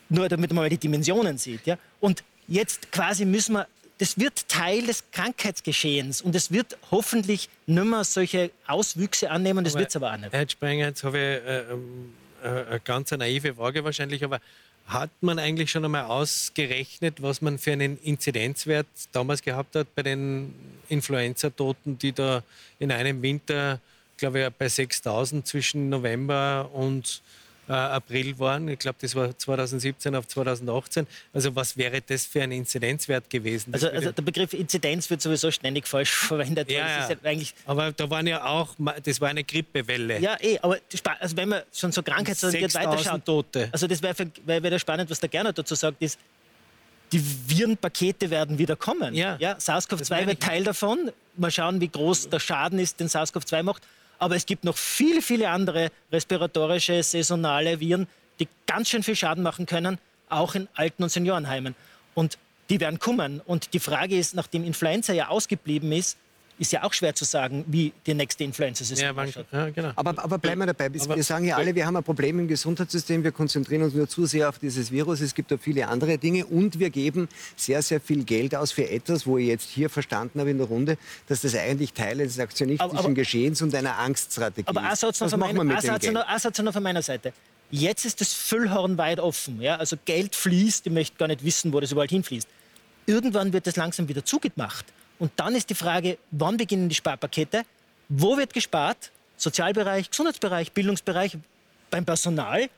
nur 0.08 0.28
damit 0.28 0.52
man 0.52 0.64
mal 0.64 0.68
die 0.68 0.78
Dimensionen 0.78 1.38
sieht. 1.38 1.66
Ja? 1.66 1.78
Und 2.00 2.22
jetzt 2.48 2.92
quasi 2.92 3.24
müssen 3.24 3.54
wir, 3.54 3.66
das 3.98 4.18
wird 4.18 4.48
Teil 4.48 4.86
des 4.86 5.04
Krankheitsgeschehens 5.10 6.20
und 6.20 6.34
es 6.34 6.50
wird 6.52 6.76
hoffentlich 6.90 7.48
nicht 7.66 7.84
mehr 7.84 8.04
solche 8.04 8.50
Auswüchse 8.66 9.30
annehmen, 9.30 9.64
das 9.64 9.74
wird 9.74 9.88
es 9.88 9.96
aber 9.96 10.12
auch 10.12 10.18
nicht. 10.18 10.32
Herr 10.32 10.48
Sprenger, 10.48 10.86
jetzt 10.88 11.02
habe 11.02 11.16
ich 11.16 11.24
äh, 11.24 11.72
ähm, 11.72 12.14
äh, 12.42 12.48
eine 12.48 12.80
ganz 12.80 13.10
naive 13.10 13.54
Frage 13.54 13.84
wahrscheinlich, 13.84 14.22
aber 14.22 14.40
hat 14.86 15.10
man 15.20 15.38
eigentlich 15.38 15.70
schon 15.70 15.84
einmal 15.84 16.04
ausgerechnet, 16.04 17.20
was 17.20 17.42
man 17.42 17.58
für 17.58 17.72
einen 17.72 17.98
Inzidenzwert 17.98 18.86
damals 19.12 19.42
gehabt 19.42 19.74
hat 19.74 19.92
bei 19.96 20.02
den 20.02 20.54
Influenza-Toten, 20.88 21.98
die 21.98 22.12
da 22.12 22.42
in 22.78 22.92
einem 22.92 23.20
Winter 23.22 23.80
glaube 24.16 24.42
ich, 24.42 24.48
bei 24.50 24.68
6000 24.68 25.46
zwischen 25.46 25.88
November 25.88 26.70
und 26.72 27.22
äh, 27.68 27.72
April 27.72 28.38
waren. 28.38 28.68
Ich 28.68 28.78
glaube, 28.78 28.98
das 29.00 29.14
war 29.14 29.36
2017 29.36 30.14
auf 30.14 30.28
2018. 30.28 31.06
Also 31.32 31.54
was 31.56 31.76
wäre 31.76 32.00
das 32.00 32.24
für 32.24 32.42
ein 32.42 32.52
Inzidenzwert 32.52 33.28
gewesen? 33.28 33.74
Also, 33.74 33.88
also, 33.88 34.12
der 34.12 34.22
Begriff 34.22 34.52
Inzidenz 34.52 35.10
wird 35.10 35.20
sowieso 35.20 35.50
ständig 35.50 35.86
falsch 35.86 36.10
verwendet. 36.28 36.70
Ja, 36.70 37.08
ja. 37.08 37.30
ja 37.32 37.46
aber 37.66 37.92
da 37.92 38.08
waren 38.08 38.26
ja 38.26 38.44
auch, 38.44 38.74
das 39.02 39.20
war 39.20 39.28
eine 39.28 39.44
Grippewelle. 39.44 40.20
Ja, 40.20 40.36
eh, 40.40 40.58
aber 40.60 40.78
also 41.18 41.36
wenn 41.36 41.48
man 41.48 41.62
schon 41.72 41.92
so 41.92 42.02
krankheitsorientiert 42.02 42.74
weiterschaut, 42.74 43.24
Tote. 43.24 43.68
also 43.72 43.86
das 43.86 44.02
wäre 44.02 44.14
wär, 44.44 44.62
wär 44.62 44.78
spannend, 44.78 45.10
was 45.10 45.20
der 45.20 45.28
Gerner 45.28 45.52
dazu 45.52 45.74
sagt, 45.74 46.00
ist, 46.00 46.18
die 47.12 47.22
Virenpakete 47.48 48.30
werden 48.30 48.58
wieder 48.58 48.74
kommen. 48.74 49.14
Ja. 49.14 49.36
ja 49.38 49.56
SARS-CoV-2 49.58 50.26
wird 50.26 50.42
Teil 50.42 50.64
davon. 50.64 51.12
Mal 51.36 51.50
schauen, 51.52 51.80
wie 51.80 51.88
groß 51.88 52.30
der 52.30 52.40
Schaden 52.40 52.80
ist, 52.80 52.98
den 52.98 53.08
SARS-CoV-2 53.08 53.62
macht. 53.62 53.82
Aber 54.18 54.36
es 54.36 54.46
gibt 54.46 54.64
noch 54.64 54.76
viele, 54.76 55.22
viele 55.22 55.50
andere 55.50 55.90
respiratorische, 56.12 57.02
saisonale 57.02 57.80
Viren, 57.80 58.06
die 58.40 58.48
ganz 58.66 58.88
schön 58.88 59.02
viel 59.02 59.16
Schaden 59.16 59.42
machen 59.42 59.66
können, 59.66 59.98
auch 60.28 60.54
in 60.54 60.68
Alten- 60.74 61.02
und 61.02 61.10
Seniorenheimen. 61.10 61.74
Und 62.14 62.38
die 62.70 62.80
werden 62.80 62.98
kommen. 62.98 63.40
Und 63.44 63.74
die 63.74 63.80
Frage 63.80 64.16
ist, 64.16 64.34
nachdem 64.34 64.64
Influenza 64.64 65.12
ja 65.12 65.28
ausgeblieben 65.28 65.92
ist, 65.92 66.16
ist 66.58 66.72
ja 66.72 66.82
auch 66.82 66.92
schwer 66.92 67.14
zu 67.14 67.24
sagen, 67.24 67.64
wie 67.66 67.92
die 68.06 68.14
nächste 68.14 68.44
Influenza-Saison 68.44 69.04
ja, 69.04 69.22
ausschaut. 69.22 69.46
Ja, 69.52 69.70
genau. 69.70 69.92
aber, 69.94 70.22
aber 70.22 70.38
bleiben 70.38 70.60
wir 70.60 70.66
dabei. 70.66 70.86
Aber 70.86 71.16
wir 71.16 71.22
sagen 71.22 71.44
ja 71.44 71.56
alle, 71.56 71.74
wir 71.74 71.86
haben 71.86 71.96
ein 71.96 72.02
Problem 72.02 72.38
im 72.38 72.48
Gesundheitssystem, 72.48 73.22
wir 73.22 73.32
konzentrieren 73.32 73.82
uns 73.82 73.94
nur 73.94 74.08
zu 74.08 74.26
sehr 74.26 74.48
auf 74.48 74.58
dieses 74.58 74.90
Virus. 74.90 75.20
Es 75.20 75.34
gibt 75.34 75.52
auch 75.52 75.60
viele 75.60 75.86
andere 75.88 76.18
Dinge 76.18 76.46
und 76.46 76.78
wir 76.78 76.90
geben 76.90 77.28
sehr, 77.56 77.82
sehr 77.82 78.00
viel 78.00 78.24
Geld 78.24 78.54
aus 78.54 78.72
für 78.72 78.88
etwas, 78.88 79.26
wo 79.26 79.36
ich 79.38 79.48
jetzt 79.48 79.68
hier 79.68 79.90
verstanden 79.90 80.40
habe 80.40 80.50
in 80.50 80.58
der 80.58 80.66
Runde, 80.66 80.96
dass 81.28 81.42
das 81.42 81.54
eigentlich 81.54 81.92
Teil 81.92 82.18
des 82.18 82.38
aktionistischen 82.38 82.90
aber, 82.90 83.04
aber, 83.04 83.14
Geschehens 83.14 83.60
und 83.60 83.74
einer 83.74 83.98
Angststrategie 83.98 84.68
aber 84.68 84.80
ist. 84.92 85.04
Aber 85.04 85.12
noch, 85.12 85.30
von, 85.30 85.40
mein, 85.40 85.54
noch, 85.54 86.72
von 86.72 86.82
meiner 86.82 87.02
Seite. 87.02 87.32
Jetzt 87.70 88.04
ist 88.04 88.20
das 88.20 88.32
Füllhorn 88.32 88.96
weit 88.96 89.20
offen. 89.20 89.60
Ja? 89.60 89.76
Also 89.76 89.96
Geld 90.04 90.36
fließt, 90.36 90.86
ich 90.86 90.92
möchte 90.92 91.16
gar 91.18 91.28
nicht 91.28 91.44
wissen, 91.44 91.72
wo 91.72 91.80
das 91.80 91.92
überall 91.92 92.08
hinfließt. 92.08 92.48
Irgendwann 93.06 93.52
wird 93.52 93.66
das 93.66 93.76
langsam 93.76 94.08
wieder 94.08 94.24
zugemacht. 94.24 94.86
Und 95.18 95.32
dann 95.36 95.54
ist 95.54 95.70
die 95.70 95.74
Frage, 95.74 96.18
wann 96.30 96.56
beginnen 96.56 96.88
die 96.88 96.94
Sparpakete? 96.94 97.62
Wo 98.08 98.36
wird 98.36 98.52
gespart? 98.52 99.10
Sozialbereich, 99.36 100.10
Gesundheitsbereich, 100.10 100.72
Bildungsbereich, 100.72 101.36
beim 101.90 102.04
Personal. 102.04 102.68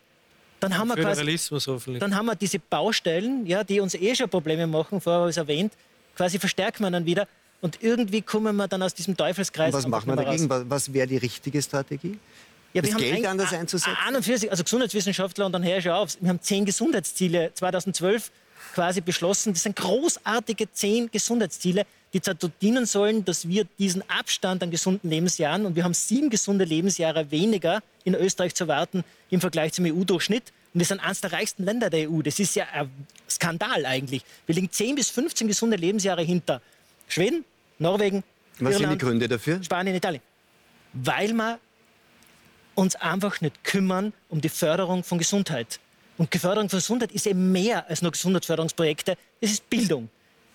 Dann 0.61 0.77
haben, 0.77 0.89
wir 0.89 0.97
quasi, 0.97 1.99
dann 2.01 2.17
haben 2.17 2.27
wir 2.27 2.35
diese 2.35 2.59
Baustellen, 2.59 3.47
ja, 3.47 3.63
die 3.63 3.79
uns 3.79 3.95
eh 3.95 4.15
schon 4.17 4.29
Probleme 4.29 4.67
machen, 4.67 5.01
vorher 5.01 5.21
habe 5.21 5.31
ich 5.31 5.35
es 5.35 5.39
erwähnt, 5.39 5.73
quasi 6.17 6.41
verstärken 6.41 6.83
wir 6.83 6.91
dann 6.91 7.07
wieder. 7.07 7.29
Und 7.61 7.83
irgendwie 7.83 8.23
kommen 8.23 8.57
wir 8.57 8.67
dann 8.67 8.83
aus 8.83 8.95
diesem 8.95 9.17
Teufelskreis. 9.17 9.73
Und 9.73 9.83
was 9.83 9.87
machen 9.87 10.09
wir 10.09 10.17
dagegen? 10.17 10.51
Raus. 10.51 10.65
Was 10.69 10.93
wäre 10.93 11.07
die 11.07 11.17
richtige 11.17 11.63
Strategie? 11.63 12.19
Ja, 12.73 12.83
das 12.83 12.97
Geld 12.97 13.25
anders 13.27 13.53
einzusetzen? 13.53 13.97
An 14.07 14.17
und 14.17 14.25
für 14.25 14.37
sich, 14.37 14.51
also 14.51 14.65
Gesundheitswissenschaftler, 14.65 15.47
und 15.47 15.53
dann 15.53 15.65
höre 15.65 15.79
ich 15.79 15.85
schon 15.85 15.93
auf, 15.93 16.17
wir 16.21 16.29
haben 16.29 16.41
zehn 16.41 16.65
Gesundheitsziele 16.65 17.53
2012 17.55 18.31
quasi 18.75 19.01
beschlossen. 19.01 19.53
Das 19.53 19.63
sind 19.63 19.77
großartige 19.77 20.71
zehn 20.73 21.11
Gesundheitsziele, 21.11 21.87
die 22.13 22.21
dazu 22.21 22.49
dienen 22.61 22.87
sollen, 22.87 23.25
dass 23.25 23.49
wir 23.49 23.65
diesen 23.79 24.09
Abstand 24.09 24.63
an 24.63 24.71
gesunden 24.71 25.11
Lebensjahren, 25.11 25.67
und 25.67 25.77
wir 25.77 25.85
haben 25.85 25.95
sieben 25.95 26.31
gesunde 26.31 26.65
Lebensjahre 26.65 27.31
weniger 27.31 27.83
in 28.05 28.15
Österreich 28.15 28.55
zu 28.55 28.69
warten 28.69 29.05
im 29.31 29.41
Vergleich 29.41 29.73
zum 29.73 29.85
EU-Durchschnitt. 29.85 30.53
Und 30.73 30.81
wir 30.81 30.87
sind 30.87 31.01
eines 31.01 31.21
der 31.21 31.33
reichsten 31.33 31.65
Länder 31.65 31.91
der 31.91 32.11
EU. 32.11 32.23
Das 32.23 32.39
ist 32.39 32.55
ja 32.55 32.67
ein 32.73 32.91
Skandal 33.29 33.85
eigentlich. 33.85 34.23
Wir 34.47 34.55
liegen 34.55 34.71
10 34.71 34.95
bis 34.95 35.11
15 35.11 35.49
gesunde 35.49 35.77
Lebensjahre 35.77 36.23
hinter 36.23 36.63
Schweden, 37.09 37.45
Norwegen, 37.79 38.25
Was 38.59 38.75
Irland, 38.75 38.79
sind 38.79 38.91
die 38.93 39.05
Gründe 39.05 39.29
dafür? 39.29 39.63
Spanien, 39.63 39.95
Italien. 39.95 40.23
Weil 40.93 41.33
wir 41.33 41.59
uns 42.75 42.97
einfach 42.97 43.41
nicht 43.41 43.65
kümmern 43.65 44.13
um 44.29 44.41
die 44.41 44.49
Förderung 44.49 45.05
von 45.05 45.19
Gesundheit. 45.19 45.81
Und 46.17 46.35
Förderung 46.35 46.69
von 46.69 46.79
Gesundheit 46.79 47.13
ist 47.13 47.27
eben 47.27 47.53
mehr 47.53 47.89
als 47.89 48.03
nur 48.03 48.13
Gesundheitsförderungsprojekte. 48.13 49.17
Das 49.41 49.51
ist 49.51 49.71
Bildung, 49.71 50.09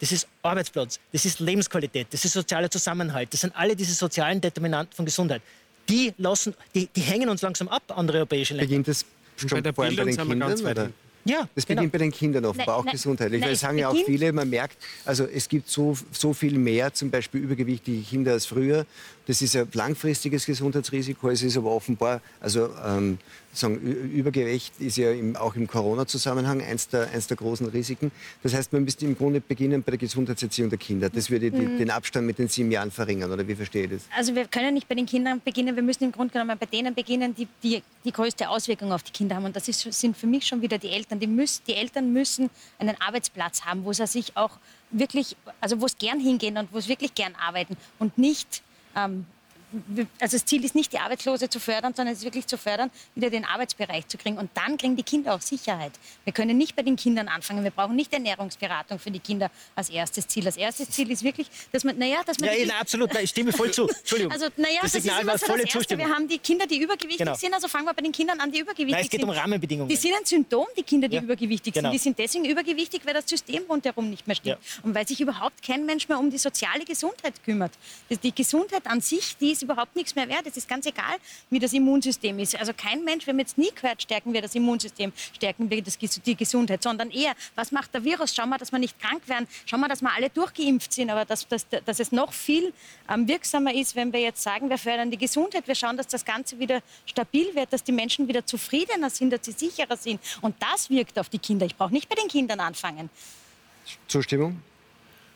das 0.04 0.12
ist 0.12 0.28
Arbeitsplatz, 0.42 1.00
das 1.14 1.24
ist 1.24 1.40
Lebensqualität, 1.40 2.08
das 2.12 2.26
ist 2.26 2.34
sozialer 2.34 2.70
Zusammenhalt. 2.70 3.32
Das 3.32 3.40
sind 3.40 3.56
alle 3.56 3.74
diese 3.74 3.94
sozialen 3.94 4.42
Determinanten 4.42 4.94
von 4.94 5.06
Gesundheit. 5.06 5.42
Die, 5.88 6.14
lassen, 6.18 6.54
die, 6.76 6.90
die 6.94 7.00
hängen 7.00 7.30
uns 7.30 7.42
langsam 7.42 7.70
ab, 7.70 7.84
andere 7.88 8.18
europäische 8.18 8.54
Länder. 8.54 8.68
Beginnt 8.68 8.90
das 8.90 9.06
schon 9.38 9.50
bei 9.50 9.62
der 9.62 9.74
vor 9.74 9.86
allem 9.86 9.96
bei 9.96 10.04
den 10.04 10.18
Kindern? 10.18 10.94
Ja, 11.24 11.48
das 11.56 11.66
beginnt 11.66 11.84
genau. 11.84 11.92
bei 11.94 11.98
den 12.00 12.12
Kindern 12.12 12.44
offenbar 12.44 12.76
auch 12.76 12.86
gesundheitlich. 12.86 13.40
Nein, 13.40 13.48
weil 13.48 13.54
es 13.54 13.62
sagen 13.62 13.78
ja 13.78 13.88
auch 13.88 13.96
viele, 14.06 14.34
man 14.34 14.50
merkt, 14.50 14.76
also 15.06 15.24
es 15.24 15.48
gibt 15.48 15.70
so, 15.70 15.98
so 16.12 16.34
viel 16.34 16.58
mehr, 16.58 16.94
zum 16.94 17.10
Beispiel 17.10 17.40
übergewichtige 17.40 18.02
Kinder 18.02 18.34
als 18.34 18.46
früher. 18.46 18.86
Das 19.26 19.42
ist 19.42 19.56
ein 19.56 19.70
langfristiges 19.72 20.46
Gesundheitsrisiko. 20.46 21.30
Es 21.30 21.42
ist 21.42 21.56
aber 21.56 21.72
offenbar, 21.72 22.20
also 22.42 22.72
ähm, 22.86 23.20
sagen, 23.54 23.78
Übergewicht 23.78 24.74
ist 24.80 24.98
ja 24.98 25.12
im, 25.12 25.36
auch 25.36 25.56
im 25.56 25.68
Corona-Zusammenhang 25.68 26.62
eins 26.62 26.88
der, 26.90 27.10
eins 27.12 27.28
der 27.28 27.38
großen 27.38 27.68
Risiken. 27.68 28.12
Das 28.42 28.54
heißt, 28.54 28.74
man 28.74 28.84
müsste 28.84 29.06
im 29.06 29.18
Grunde 29.18 29.42
beginnen 29.42 29.84
bei 29.84 29.92
der 29.92 30.00
Gesundheitserziehung 30.00 30.70
der 30.70 30.80
Kinder. 30.80 31.10
Das 31.10 31.30
würde 31.30 31.52
die, 31.52 31.62
mhm. 31.62 31.78
den 31.78 31.92
Abstand 31.92 32.26
mit 32.26 32.40
den 32.40 32.48
sieben 32.48 32.72
Jahren 32.72 32.92
verringern, 32.92 33.32
oder 33.32 33.48
wie 33.48 33.56
verstehe 33.56 33.86
ich 33.86 33.92
das? 33.92 34.02
Also 34.16 34.36
wir 34.36 34.46
können 34.48 34.74
nicht 34.74 34.88
bei 34.88 34.96
den 34.96 35.06
Kindern 35.06 35.42
beginnen, 35.44 35.76
wir 35.76 35.84
müssen 35.84 36.06
im 36.06 36.12
Grunde 36.12 36.34
genommen 36.34 36.58
bei 36.60 36.66
denen 36.66 36.94
beginnen, 36.94 37.36
die 37.36 37.48
die, 37.62 37.82
die 38.04 38.12
größte 38.12 38.50
Auswirkung 38.50 38.92
auf 38.92 39.04
die 39.04 39.12
Kinder 39.12 39.36
haben. 39.36 39.46
Und 39.46 39.56
das 39.56 39.68
ist, 39.68 39.82
sind 39.94 40.18
für 40.18 40.28
mich 40.28 40.46
schon 40.48 40.62
wieder 40.62 40.78
die 40.78 40.90
Eltern. 40.90 41.20
Die, 41.20 41.28
müssen, 41.28 41.62
die 41.68 41.76
Eltern 41.76 42.12
müssen 42.12 42.50
einen 42.80 43.00
Arbeitsplatz 43.00 43.62
haben, 43.62 43.86
wo 43.86 43.94
sie 43.94 44.08
sich 44.08 44.36
auch 44.36 44.58
wirklich, 44.92 45.36
also 45.60 45.80
wo 45.82 45.86
es 45.86 45.98
gern 45.98 46.20
hingehen 46.20 46.58
und 46.58 46.72
wo 46.72 46.78
es 46.78 46.88
wirklich 46.88 47.14
gern 47.14 47.36
arbeiten 47.36 47.78
und 48.00 48.18
nicht 48.18 48.62
ähm, 48.96 49.26
also 50.20 50.38
das 50.38 50.46
Ziel 50.46 50.64
ist 50.64 50.76
nicht, 50.76 50.94
die 50.94 51.00
Arbeitslose 51.00 51.50
zu 51.50 51.60
fördern, 51.60 51.94
sondern 51.96 52.14
es 52.14 52.20
ist 52.20 52.26
wirklich 52.26 52.48
zu 52.48 52.58
fördern, 52.58 52.92
wieder 53.16 53.30
den 53.30 53.46
Arbeitsbereich 53.46 54.08
zu 54.08 54.18
kriegen. 54.18 54.38
Und 54.38 54.52
dann 54.54 54.78
kriegen 54.78 54.96
die 54.96 55.04
Kinder 55.04 55.34
auch 55.34 55.42
Sicherheit. 55.42 55.92
Wir 56.24 56.34
können 56.34 56.58
nicht 56.58 56.76
bei 56.76 56.84
den 56.84 56.96
Kindern 56.96 57.28
anfangen. 57.28 57.64
Wir 57.64 57.72
brauchen 57.72 57.96
nicht 57.96 58.14
Ernährungsberatung 58.14 59.00
für 59.00 59.12
die 59.12 59.20
Kinder 59.20 59.50
als 59.76 59.90
erstes 59.90 60.28
Ziel. 60.28 60.44
Das 60.44 60.58
erste 60.58 60.88
Ziel 60.88 61.10
ist 61.12 61.24
wirklich, 61.24 61.48
dass 61.72 61.84
man, 61.84 61.98
naja, 61.98 62.22
dass 62.26 62.40
man... 62.40 62.50
Ja, 62.50 62.56
ja 62.56 62.74
absolut, 62.80 63.14
ich 63.20 63.32
stimme 63.32 63.52
voll 63.52 63.72
zu. 63.72 63.88
Entschuldigung. 64.00 64.32
Also, 64.32 64.48
naja, 64.58 64.80
das, 64.82 64.92
das 64.92 65.04
Signal 65.04 65.26
war 65.26 65.40
volle 65.40 65.66
Zustimmung. 65.66 66.08
Wir 66.08 66.14
haben 66.14 66.28
die 66.28 66.38
Kinder, 66.38 66.68
die 66.68 66.80
übergewichtig 66.80 67.18
genau. 67.18 67.36
sind. 67.36 67.54
Also 67.54 67.68
fangen 67.68 67.86
wir 67.86 67.94
bei 67.94 68.02
den 68.02 68.12
Kindern 68.12 68.40
an, 68.40 68.52
die 68.52 68.60
übergewichtig 68.60 68.90
sind. 68.90 68.96
Nein, 68.96 69.06
es 69.06 69.10
geht 69.10 69.24
um 69.24 69.30
Rahmenbedingungen. 69.30 69.90
Die 69.90 69.96
sind 69.96 70.14
ein 70.14 70.26
Symptom, 70.26 70.68
die 70.78 70.84
Kinder, 70.84 71.08
die 71.08 71.16
ja. 71.16 71.22
übergewichtig 71.22 71.74
genau. 71.74 71.90
sind. 71.90 71.94
Die 71.94 72.04
sind 72.04 72.20
deswegen 72.20 72.46
übergewichtig, 72.46 73.02
weil 73.06 73.16
das 73.16 73.28
System 73.28 73.64
rundherum 73.68 74.10
nicht 74.10 74.28
mehr 74.28 74.36
stimmt. 74.36 74.60
Ja. 74.62 74.82
Und 74.84 74.94
weil 74.94 75.08
sich 75.08 75.20
überhaupt 75.20 75.64
kein 75.64 75.86
Mensch 75.86 76.08
mehr 76.08 76.20
um 76.20 76.30
die 76.30 76.38
soziale 76.38 76.86
Gesundheit 76.86 77.44
kümmert. 77.44 77.72
Die 78.10 78.34
Gesundheit 78.34 78.86
an 78.86 79.02
sich, 79.02 79.36
die 79.38 79.52
ist 79.52 79.63
ist 79.63 79.63
überhaupt 79.64 79.96
nichts 79.96 80.16
mehr 80.16 80.28
wert. 80.30 80.46
Es 80.46 80.58
ist 80.58 80.68
ganz 80.68 80.86
egal, 80.86 81.16
wie 81.50 81.60
das 81.60 81.74
Immunsystem 81.74 82.38
ist. 82.40 82.56
Also 82.56 82.74
kein 82.76 83.04
Mensch, 83.04 83.26
wir 83.26 83.34
haben 83.34 83.40
jetzt 83.40 83.58
nie 83.58 83.72
gehört, 83.74 84.02
stärken 84.02 84.34
wir 84.34 84.42
das 84.42 84.56
Immunsystem, 84.56 85.12
stärken 85.34 85.70
wir 85.70 85.82
das, 85.82 85.98
die 85.98 86.36
Gesundheit, 86.36 86.84
sondern 86.84 87.10
eher, 87.10 87.34
was 87.56 87.72
macht 87.72 87.94
der 87.94 88.04
Virus? 88.04 88.36
Schauen 88.36 88.50
wir, 88.50 88.58
dass 88.58 88.72
wir 88.72 88.80
nicht 88.80 89.00
krank 89.00 89.28
werden, 89.28 89.48
schauen 89.66 89.80
wir, 89.80 89.88
dass 89.88 90.02
wir 90.02 90.14
alle 90.14 90.30
durchgeimpft 90.30 90.94
sind, 90.94 91.10
aber 91.10 91.26
dass, 91.26 91.48
dass, 91.48 91.68
dass 91.68 92.00
es 92.00 92.12
noch 92.12 92.34
viel 92.34 92.74
ähm, 93.10 93.28
wirksamer 93.28 93.74
ist, 93.74 93.96
wenn 93.96 94.14
wir 94.14 94.20
jetzt 94.20 94.44
sagen, 94.44 94.70
wir 94.70 94.78
fördern 94.78 95.12
die 95.12 95.18
Gesundheit, 95.18 95.68
wir 95.68 95.76
schauen, 95.76 95.98
dass 95.98 96.08
das 96.08 96.26
Ganze 96.26 96.60
wieder 96.60 96.82
stabil 97.06 97.54
wird, 97.56 97.74
dass 97.74 97.84
die 97.84 97.92
Menschen 97.92 98.28
wieder 98.28 98.46
zufriedener 98.46 99.10
sind, 99.10 99.32
dass 99.32 99.46
sie 99.46 99.52
sicherer 99.52 99.98
sind. 99.98 100.20
Und 100.42 100.56
das 100.62 100.90
wirkt 100.90 101.18
auf 101.18 101.30
die 101.30 101.40
Kinder. 101.40 101.66
Ich 101.66 101.76
brauche 101.76 101.94
nicht 101.94 102.10
bei 102.10 102.16
den 102.16 102.28
Kindern 102.28 102.60
anfangen. 102.60 103.10
Zustimmung? 104.08 104.62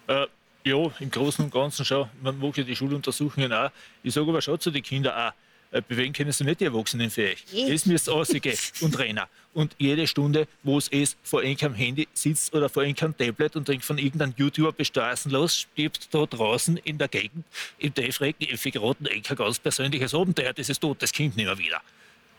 Äh, 0.07 0.27
ja, 0.67 0.91
im 0.99 1.09
Großen 1.09 1.45
und 1.45 1.51
Ganzen 1.51 1.85
schon. 1.85 2.09
Man 2.21 2.37
macht 2.39 2.57
ja 2.57 2.63
die 2.63 2.75
Schuluntersuchungen 2.75 3.51
auch. 3.53 3.71
Ich 4.03 4.13
sage 4.13 4.29
aber 4.29 4.41
schon 4.41 4.59
zu 4.59 4.71
den 4.71 4.83
Kindern 4.83 5.13
auch, 5.13 5.33
äh, 5.71 5.81
bewegen 5.81 6.13
können 6.13 6.31
sie 6.31 6.45
nicht 6.45 6.61
die 6.61 6.65
Erwachsenen 6.65 7.09
für 7.09 7.23
euch. 7.23 7.43
Es 7.53 7.85
müsst 7.85 8.07
rausgehen 8.09 8.57
und 8.81 8.97
rennen. 8.99 9.25
Und 9.53 9.75
jede 9.79 10.07
Stunde, 10.07 10.47
wo 10.63 10.77
es 10.77 10.87
ist, 10.87 11.17
vor 11.23 11.43
irgendeinem 11.43 11.73
Handy 11.73 12.07
sitzt 12.13 12.53
oder 12.53 12.69
vor 12.69 12.83
irgendeinem 12.83 13.17
Tablet 13.17 13.55
und 13.55 13.67
denkt 13.67 13.83
von 13.83 13.97
irgendeinem 13.97 14.33
YouTuber 14.37 14.71
bestraßen 14.71 15.31
los, 15.31 15.57
stirbt 15.57 16.13
da 16.13 16.25
draußen 16.25 16.77
in 16.77 16.97
der 16.97 17.07
Gegend 17.07 17.43
im 17.79 17.93
Tiefregen 17.93 18.47
Effi 18.47 18.71
Groten 18.71 19.07
ein 19.07 19.21
ganz 19.23 19.59
persönliches 19.59 20.13
Abenteuer. 20.13 20.53
Das 20.53 20.69
ist 20.69 20.79
tot, 20.79 21.01
das 21.01 21.11
Kind 21.11 21.35
nicht 21.35 21.47
mehr 21.47 21.57
wieder. 21.57 21.81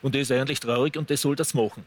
Und 0.01 0.15
das 0.15 0.23
ist 0.23 0.33
eigentlich 0.33 0.61
traurig 0.61 0.97
und 0.97 1.11
das 1.11 1.21
soll 1.21 1.37
das 1.37 1.55
machen. 1.55 1.85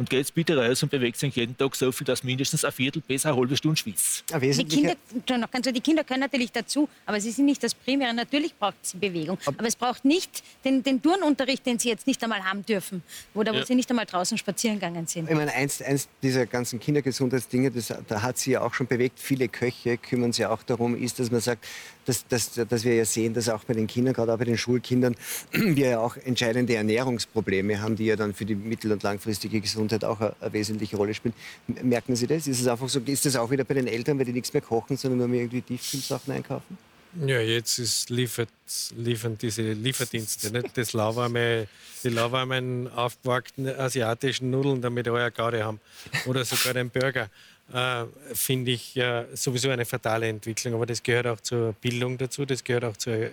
Und 0.00 0.08
geht 0.08 0.32
bitte 0.32 0.56
raus 0.56 0.82
und 0.82 0.88
bewegt 0.88 1.18
sich 1.18 1.36
jeden 1.36 1.58
Tag 1.58 1.76
so 1.76 1.92
viel, 1.92 2.06
dass 2.06 2.24
mindestens 2.24 2.64
ein 2.64 2.72
Viertel 2.72 3.02
bis 3.06 3.26
eine 3.26 3.36
halbe 3.36 3.54
Stunde 3.54 3.76
schwitzt. 3.76 4.24
Die 4.40 4.64
Kinder, 4.64 4.96
die 5.12 5.80
Kinder 5.82 6.04
können 6.04 6.20
natürlich 6.20 6.50
dazu, 6.50 6.88
aber 7.04 7.20
sie 7.20 7.30
sind 7.30 7.44
nicht 7.44 7.62
das 7.62 7.74
Primäre. 7.74 8.14
Natürlich 8.14 8.54
braucht 8.54 8.76
sie 8.80 8.96
Bewegung. 8.96 9.36
Aber 9.44 9.66
es 9.66 9.76
braucht 9.76 10.06
nicht 10.06 10.42
den, 10.64 10.82
den 10.82 11.02
Turnunterricht, 11.02 11.66
den 11.66 11.78
sie 11.78 11.90
jetzt 11.90 12.06
nicht 12.06 12.24
einmal 12.24 12.42
haben 12.42 12.64
dürfen, 12.64 13.02
oder 13.34 13.52
wo 13.52 13.58
ja. 13.58 13.66
sie 13.66 13.74
nicht 13.74 13.90
einmal 13.90 14.06
draußen 14.06 14.38
spazieren 14.38 14.76
gegangen 14.80 15.06
sind. 15.06 15.28
Ich 15.28 15.36
meine, 15.36 15.52
eins, 15.52 15.82
eins 15.82 16.08
dieser 16.22 16.46
ganzen 16.46 16.80
Kindergesundheitsdinge, 16.80 17.70
das, 17.70 17.92
da 18.08 18.22
hat 18.22 18.38
sie 18.38 18.52
ja 18.52 18.62
auch 18.62 18.72
schon 18.72 18.86
bewegt. 18.86 19.20
Viele 19.20 19.48
Köche 19.48 19.98
kümmern 19.98 20.32
sich 20.32 20.46
auch 20.46 20.62
darum, 20.62 20.96
ist, 20.96 21.18
dass 21.18 21.30
man 21.30 21.42
sagt, 21.42 21.66
dass, 22.04 22.26
dass, 22.26 22.52
dass 22.52 22.84
wir 22.84 22.94
ja 22.94 23.04
sehen, 23.04 23.34
dass 23.34 23.48
auch 23.48 23.64
bei 23.64 23.74
den 23.74 23.86
Kindern, 23.86 24.14
gerade 24.14 24.32
auch 24.32 24.38
bei 24.38 24.44
den 24.44 24.58
Schulkindern, 24.58 25.16
wir 25.52 25.90
ja 25.90 26.00
auch 26.00 26.16
entscheidende 26.16 26.74
Ernährungsprobleme 26.74 27.80
haben, 27.80 27.96
die 27.96 28.06
ja 28.06 28.16
dann 28.16 28.34
für 28.34 28.44
die 28.44 28.54
mittel- 28.54 28.92
und 28.92 29.02
langfristige 29.02 29.60
Gesundheit 29.60 30.04
auch 30.04 30.20
eine, 30.20 30.34
eine, 30.40 30.52
wesentliche 30.52 30.96
Rolle 30.96 31.14
spielen. 31.14 31.34
Merken 31.82 32.16
Sie 32.16 32.26
das? 32.26 32.46
Ist 32.46 32.60
es 32.60 32.66
einfach 32.66 32.88
so, 32.88 33.00
ist 33.00 33.26
das 33.26 33.36
auch 33.36 33.50
wieder 33.50 33.64
bei 33.64 33.74
den 33.74 33.86
Eltern, 33.86 34.18
weil 34.18 34.24
die 34.24 34.32
nichts 34.32 34.52
mehr 34.52 34.62
kochen, 34.62 34.96
sondern 34.96 35.18
nur 35.18 35.28
mehr 35.28 35.40
irgendwie 35.40 35.62
Tiefkühlsachen 35.62 36.32
einkaufen? 36.32 36.78
Ja, 37.26 37.40
jetzt 37.40 37.78
ist 37.78 38.08
liefert, 38.08 38.50
liefern 38.96 39.36
diese 39.36 39.72
Lieferdienste, 39.72 40.52
nicht? 40.52 40.78
Das 40.78 40.92
lauwarme, 40.92 41.66
die 42.04 42.08
lauwarmen 42.08 42.86
aufgebackten 42.86 43.66
asiatischen 43.66 44.50
Nudeln, 44.50 44.80
damit 44.80 45.08
euer 45.08 45.30
Garde 45.32 45.64
haben. 45.64 45.80
Oder 46.26 46.44
sogar 46.44 46.74
den 46.74 46.88
Burger 46.88 47.28
äh, 47.72 48.04
finde 48.34 48.72
ich 48.72 48.96
äh, 48.96 49.26
sowieso 49.34 49.70
eine 49.70 49.84
fatale 49.84 50.28
Entwicklung. 50.28 50.74
Aber 50.74 50.86
das 50.86 51.02
gehört 51.02 51.26
auch 51.26 51.40
zur 51.40 51.72
Bildung 51.74 52.18
dazu, 52.18 52.44
das 52.44 52.64
gehört 52.64 52.84
auch 52.84 52.96
zur 52.96 53.14
äh, 53.14 53.30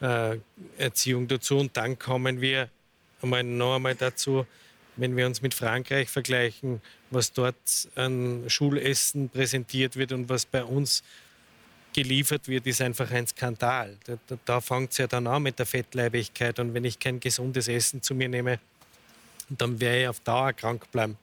äh, 0.00 0.38
Erziehung 0.76 1.28
dazu. 1.28 1.58
Und 1.58 1.76
dann 1.76 1.98
kommen 1.98 2.40
wir 2.40 2.68
einmal 3.22 3.44
noch 3.44 3.76
einmal 3.76 3.94
dazu, 3.94 4.46
wenn 4.96 5.16
wir 5.16 5.26
uns 5.26 5.42
mit 5.42 5.54
Frankreich 5.54 6.08
vergleichen, 6.08 6.80
was 7.10 7.32
dort 7.32 7.54
an 7.94 8.44
Schulessen 8.48 9.28
präsentiert 9.28 9.96
wird 9.96 10.12
und 10.12 10.28
was 10.28 10.44
bei 10.44 10.64
uns 10.64 11.04
geliefert 11.94 12.48
wird, 12.48 12.66
ist 12.66 12.82
einfach 12.82 13.10
ein 13.10 13.26
Skandal. 13.26 13.96
Da, 14.04 14.18
da, 14.26 14.38
da 14.44 14.60
fängt 14.60 14.92
es 14.92 14.98
ja 14.98 15.06
dann 15.06 15.26
an 15.26 15.42
mit 15.42 15.58
der 15.58 15.66
Fettleibigkeit. 15.66 16.58
Und 16.58 16.74
wenn 16.74 16.84
ich 16.84 16.98
kein 16.98 17.20
gesundes 17.20 17.68
Essen 17.68 18.02
zu 18.02 18.14
mir 18.14 18.28
nehme, 18.28 18.58
dann 19.48 19.80
werde 19.80 20.02
ich 20.02 20.08
auf 20.08 20.20
Dauer 20.20 20.52
krank 20.52 20.90
bleiben. 20.90 21.16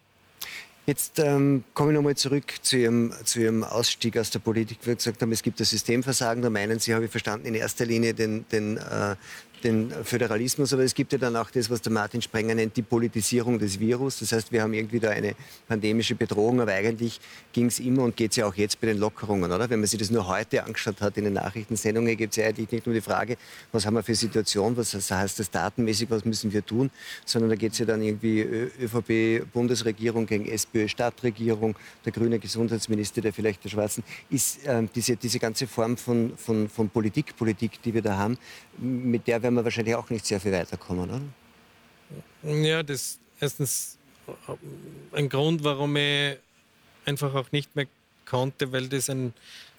Jetzt 0.87 1.17
ähm, 1.17 1.63
komme 1.73 1.91
ich 1.91 1.95
nochmal 1.95 2.15
zurück 2.15 2.53
zu 2.61 2.77
Ihrem, 2.77 3.11
zu 3.23 3.39
Ihrem 3.39 3.63
Ausstieg 3.63 4.19
aus 4.19 4.29
der 4.29 4.37
Politik. 4.37 4.77
Wie 4.83 4.93
gesagt 4.93 5.19
haben, 5.19 5.31
es 5.31 5.41
gibt 5.41 5.59
das 5.59 5.71
Systemversagen. 5.71 6.43
Da 6.43 6.51
meinen 6.51 6.77
Sie, 6.77 6.93
habe 6.93 7.05
ich 7.05 7.11
verstanden, 7.11 7.47
in 7.47 7.55
erster 7.55 7.85
Linie 7.85 8.13
den, 8.13 8.45
den 8.51 8.77
äh, 8.77 9.15
den 9.63 9.91
Föderalismus, 10.03 10.73
aber 10.73 10.83
es 10.83 10.93
gibt 10.93 11.11
ja 11.11 11.17
dann 11.17 11.35
auch 11.35 11.49
das, 11.49 11.69
was 11.69 11.81
der 11.81 11.91
Martin 11.91 12.21
Sprenger 12.21 12.55
nennt, 12.55 12.75
die 12.77 12.81
Politisierung 12.81 13.59
des 13.59 13.79
Virus. 13.79 14.19
Das 14.19 14.31
heißt, 14.31 14.51
wir 14.51 14.61
haben 14.61 14.73
irgendwie 14.73 14.99
da 14.99 15.09
eine 15.09 15.35
pandemische 15.67 16.15
Bedrohung, 16.15 16.61
aber 16.61 16.73
eigentlich 16.73 17.19
ging 17.53 17.67
es 17.67 17.79
immer 17.79 18.03
und 18.03 18.15
geht 18.15 18.31
es 18.31 18.37
ja 18.37 18.45
auch 18.45 18.55
jetzt 18.55 18.79
bei 18.81 18.87
den 18.87 18.97
Lockerungen, 18.97 19.51
oder? 19.51 19.69
Wenn 19.69 19.79
man 19.79 19.87
sich 19.87 19.99
das 19.99 20.11
nur 20.11 20.27
heute 20.27 20.63
angeschaut 20.63 21.01
hat 21.01 21.17
in 21.17 21.25
den 21.25 21.33
Nachrichtensendungen, 21.33 22.15
geht 22.17 22.31
es 22.31 22.35
ja 22.35 22.45
eigentlich 22.45 22.71
nicht 22.71 22.85
nur 22.85 22.95
die 22.95 23.01
Frage, 23.01 23.37
was 23.71 23.85
haben 23.85 23.95
wir 23.95 24.03
für 24.03 24.15
Situation, 24.15 24.75
was 24.77 24.93
heißt 24.93 25.39
das 25.39 25.49
datenmäßig, 25.51 26.09
was 26.09 26.25
müssen 26.25 26.51
wir 26.51 26.65
tun, 26.65 26.91
sondern 27.25 27.49
da 27.49 27.55
geht 27.55 27.73
es 27.73 27.79
ja 27.79 27.85
dann 27.85 28.01
irgendwie 28.01 28.41
ÖVP-Bundesregierung 28.41 30.25
gegen 30.25 30.45
SPÖ-Stadtregierung, 30.45 31.75
der 32.03 32.11
grüne 32.11 32.39
Gesundheitsminister, 32.39 33.21
der 33.21 33.33
vielleicht 33.33 33.63
der 33.63 33.69
Schwarzen, 33.69 34.03
ist 34.29 34.65
äh, 34.65 34.83
diese, 34.93 35.15
diese 35.15 35.39
ganze 35.39 35.67
Form 35.67 35.97
von, 35.97 36.33
von, 36.37 36.69
von 36.69 36.89
Politik, 36.89 37.35
Politik, 37.37 37.81
die 37.83 37.93
wir 37.93 38.01
da 38.01 38.17
haben, 38.17 38.37
mit 38.77 39.27
der 39.27 39.39
werden 39.45 39.55
wir 39.55 39.63
wahrscheinlich 39.63 39.93
auch 39.93 40.09
nicht 40.09 40.25
sehr 40.25 40.41
viel 40.41 40.51
weiterkommen, 40.51 41.09
oder? 41.09 41.21
Ja, 42.51 42.81
das 42.81 43.01
ist 43.01 43.19
erstens 43.39 43.97
ein 45.11 45.29
Grund, 45.29 45.63
warum 45.63 45.95
ich 45.97 46.37
einfach 47.05 47.33
auch 47.35 47.51
nicht 47.51 47.75
mehr 47.75 47.85
konnte, 48.25 48.71
weil 48.71 48.89
das 48.89 49.07
ein, 49.07 49.33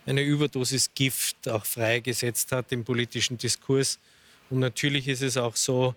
eine 0.06 0.22
Überdosis 0.22 0.90
Gift 0.94 1.48
auch 1.48 1.64
freigesetzt 1.64 2.52
hat 2.52 2.70
im 2.70 2.84
politischen 2.84 3.38
Diskurs. 3.38 3.98
Und 4.50 4.60
natürlich 4.60 5.08
ist 5.08 5.22
es 5.22 5.36
auch 5.36 5.56
so, 5.56 5.96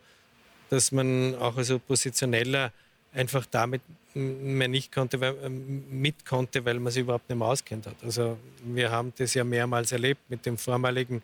dass 0.71 0.91
man 0.91 1.35
auch 1.35 1.55
als 1.57 1.69
Oppositioneller 1.69 2.71
einfach 3.13 3.45
damit 3.45 3.81
mehr 4.15 4.67
nicht 4.67 4.91
konnte, 4.91 5.21
weil, 5.21 5.47
mit 5.47 6.25
konnte, 6.25 6.65
weil 6.65 6.79
man 6.79 6.91
sich 6.91 7.01
überhaupt 7.01 7.29
nicht 7.29 7.37
mehr 7.37 7.47
auskennt 7.47 7.85
hat. 7.85 8.03
Also 8.03 8.39
wir 8.63 8.89
haben 8.89 9.13
das 9.15 9.35
ja 9.35 9.43
mehrmals 9.43 9.91
erlebt 9.91 10.21
mit 10.27 10.43
dem 10.47 10.57
vormaligen 10.57 11.21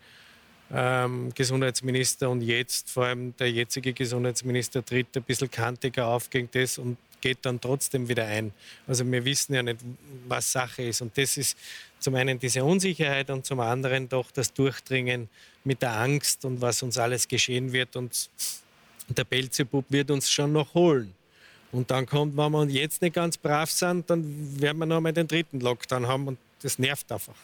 ähm, 0.72 1.32
Gesundheitsminister 1.34 2.28
und 2.28 2.42
jetzt, 2.42 2.90
vor 2.90 3.04
allem 3.06 3.36
der 3.36 3.50
jetzige 3.50 3.92
Gesundheitsminister, 3.92 4.84
tritt 4.84 5.16
ein 5.16 5.22
bisschen 5.22 5.50
kantiger 5.50 6.08
auf 6.08 6.28
gegen 6.30 6.48
das 6.52 6.78
und 6.78 6.96
geht 7.20 7.38
dann 7.42 7.60
trotzdem 7.60 8.08
wieder 8.08 8.26
ein. 8.26 8.52
Also 8.86 9.10
wir 9.10 9.24
wissen 9.24 9.54
ja 9.54 9.62
nicht, 9.62 9.78
was 10.28 10.52
Sache 10.52 10.82
ist. 10.82 11.00
Und 11.00 11.16
das 11.16 11.36
ist 11.36 11.56
zum 11.98 12.14
einen 12.14 12.38
diese 12.38 12.62
Unsicherheit 12.62 13.30
und 13.30 13.44
zum 13.44 13.60
anderen 13.60 14.08
doch 14.08 14.30
das 14.30 14.52
Durchdringen 14.52 15.28
mit 15.64 15.82
der 15.82 15.96
Angst 15.98 16.44
und 16.44 16.60
was 16.60 16.82
uns 16.82 16.98
alles 16.98 17.26
geschehen 17.26 17.72
wird. 17.72 17.96
Und 17.96 18.30
der 19.08 19.24
Belzebub 19.24 19.84
wird 19.88 20.10
uns 20.10 20.30
schon 20.30 20.52
noch 20.52 20.74
holen. 20.74 21.14
Und 21.72 21.90
dann 21.90 22.06
kommt, 22.06 22.36
wenn 22.36 22.52
wir 22.52 22.64
jetzt 22.66 23.02
nicht 23.02 23.14
ganz 23.14 23.36
brav 23.36 23.70
sind, 23.70 24.08
dann 24.08 24.60
werden 24.60 24.78
wir 24.78 24.86
noch 24.86 25.00
mal 25.00 25.12
den 25.12 25.26
dritten 25.26 25.60
Lockdown 25.60 26.06
haben 26.06 26.28
und 26.28 26.38
das 26.62 26.78
nervt 26.78 27.10
einfach. 27.10 27.34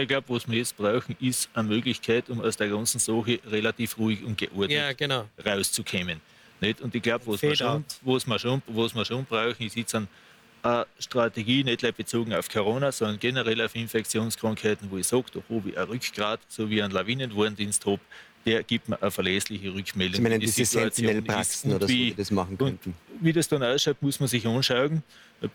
Ich 0.00 0.08
glaube, 0.08 0.28
was 0.28 0.48
wir 0.48 0.58
jetzt 0.58 0.76
brauchen, 0.76 1.16
ist 1.20 1.48
eine 1.54 1.68
Möglichkeit, 1.68 2.28
um 2.28 2.40
aus 2.40 2.56
der 2.56 2.68
ganzen 2.68 2.98
Sache 2.98 3.38
relativ 3.46 3.96
ruhig 3.98 4.24
und 4.24 4.36
geordnet 4.36 4.70
ja, 4.70 4.92
genau. 4.92 5.28
rauszukommen. 5.44 6.20
Nicht? 6.60 6.80
Und 6.80 6.94
ich 6.94 7.02
glaube, 7.02 7.26
was, 7.26 7.42
wir 7.42 7.54
schon, 7.54 7.84
was, 8.02 8.26
wir 8.26 8.38
schon, 8.38 8.62
was 8.66 8.94
wir 8.94 9.04
schon 9.04 9.24
brauchen, 9.24 9.66
ist 9.66 9.76
jetzt 9.76 9.94
eine 9.94 10.86
Strategie, 10.98 11.62
nicht 11.62 11.96
bezogen 11.96 12.34
auf 12.34 12.48
Corona, 12.48 12.90
sondern 12.90 13.18
generell 13.18 13.60
auf 13.60 13.74
Infektionskrankheiten, 13.74 14.90
wo 14.90 14.96
ich 14.96 15.06
sage, 15.06 15.26
da 15.32 15.40
habe 15.54 15.68
ich 15.68 15.78
ein 15.78 15.84
Rückgrat, 15.84 16.40
so 16.48 16.68
wie 16.70 16.82
ein 16.82 16.90
Lawinenwarndienst 16.90 17.84
habe, 17.86 18.00
der 18.46 18.62
gibt 18.62 18.88
mir 18.88 19.00
eine 19.00 19.10
verlässliche 19.10 19.72
Rückmeldung. 19.72 20.16
Sie 20.16 20.22
meinen 20.22 20.40
die 20.40 20.46
diese 20.46 20.64
Sentinel-Praxen 20.64 21.72
oder 21.72 21.86
so, 21.86 21.92
wie 21.92 22.12
das 22.12 22.30
machen 22.30 22.58
könnten? 22.58 22.94
Wie 23.20 23.32
das 23.32 23.48
dann 23.48 23.62
ausschaut, 23.62 24.00
muss 24.02 24.20
man 24.20 24.28
sich 24.28 24.46
anschauen. 24.46 25.02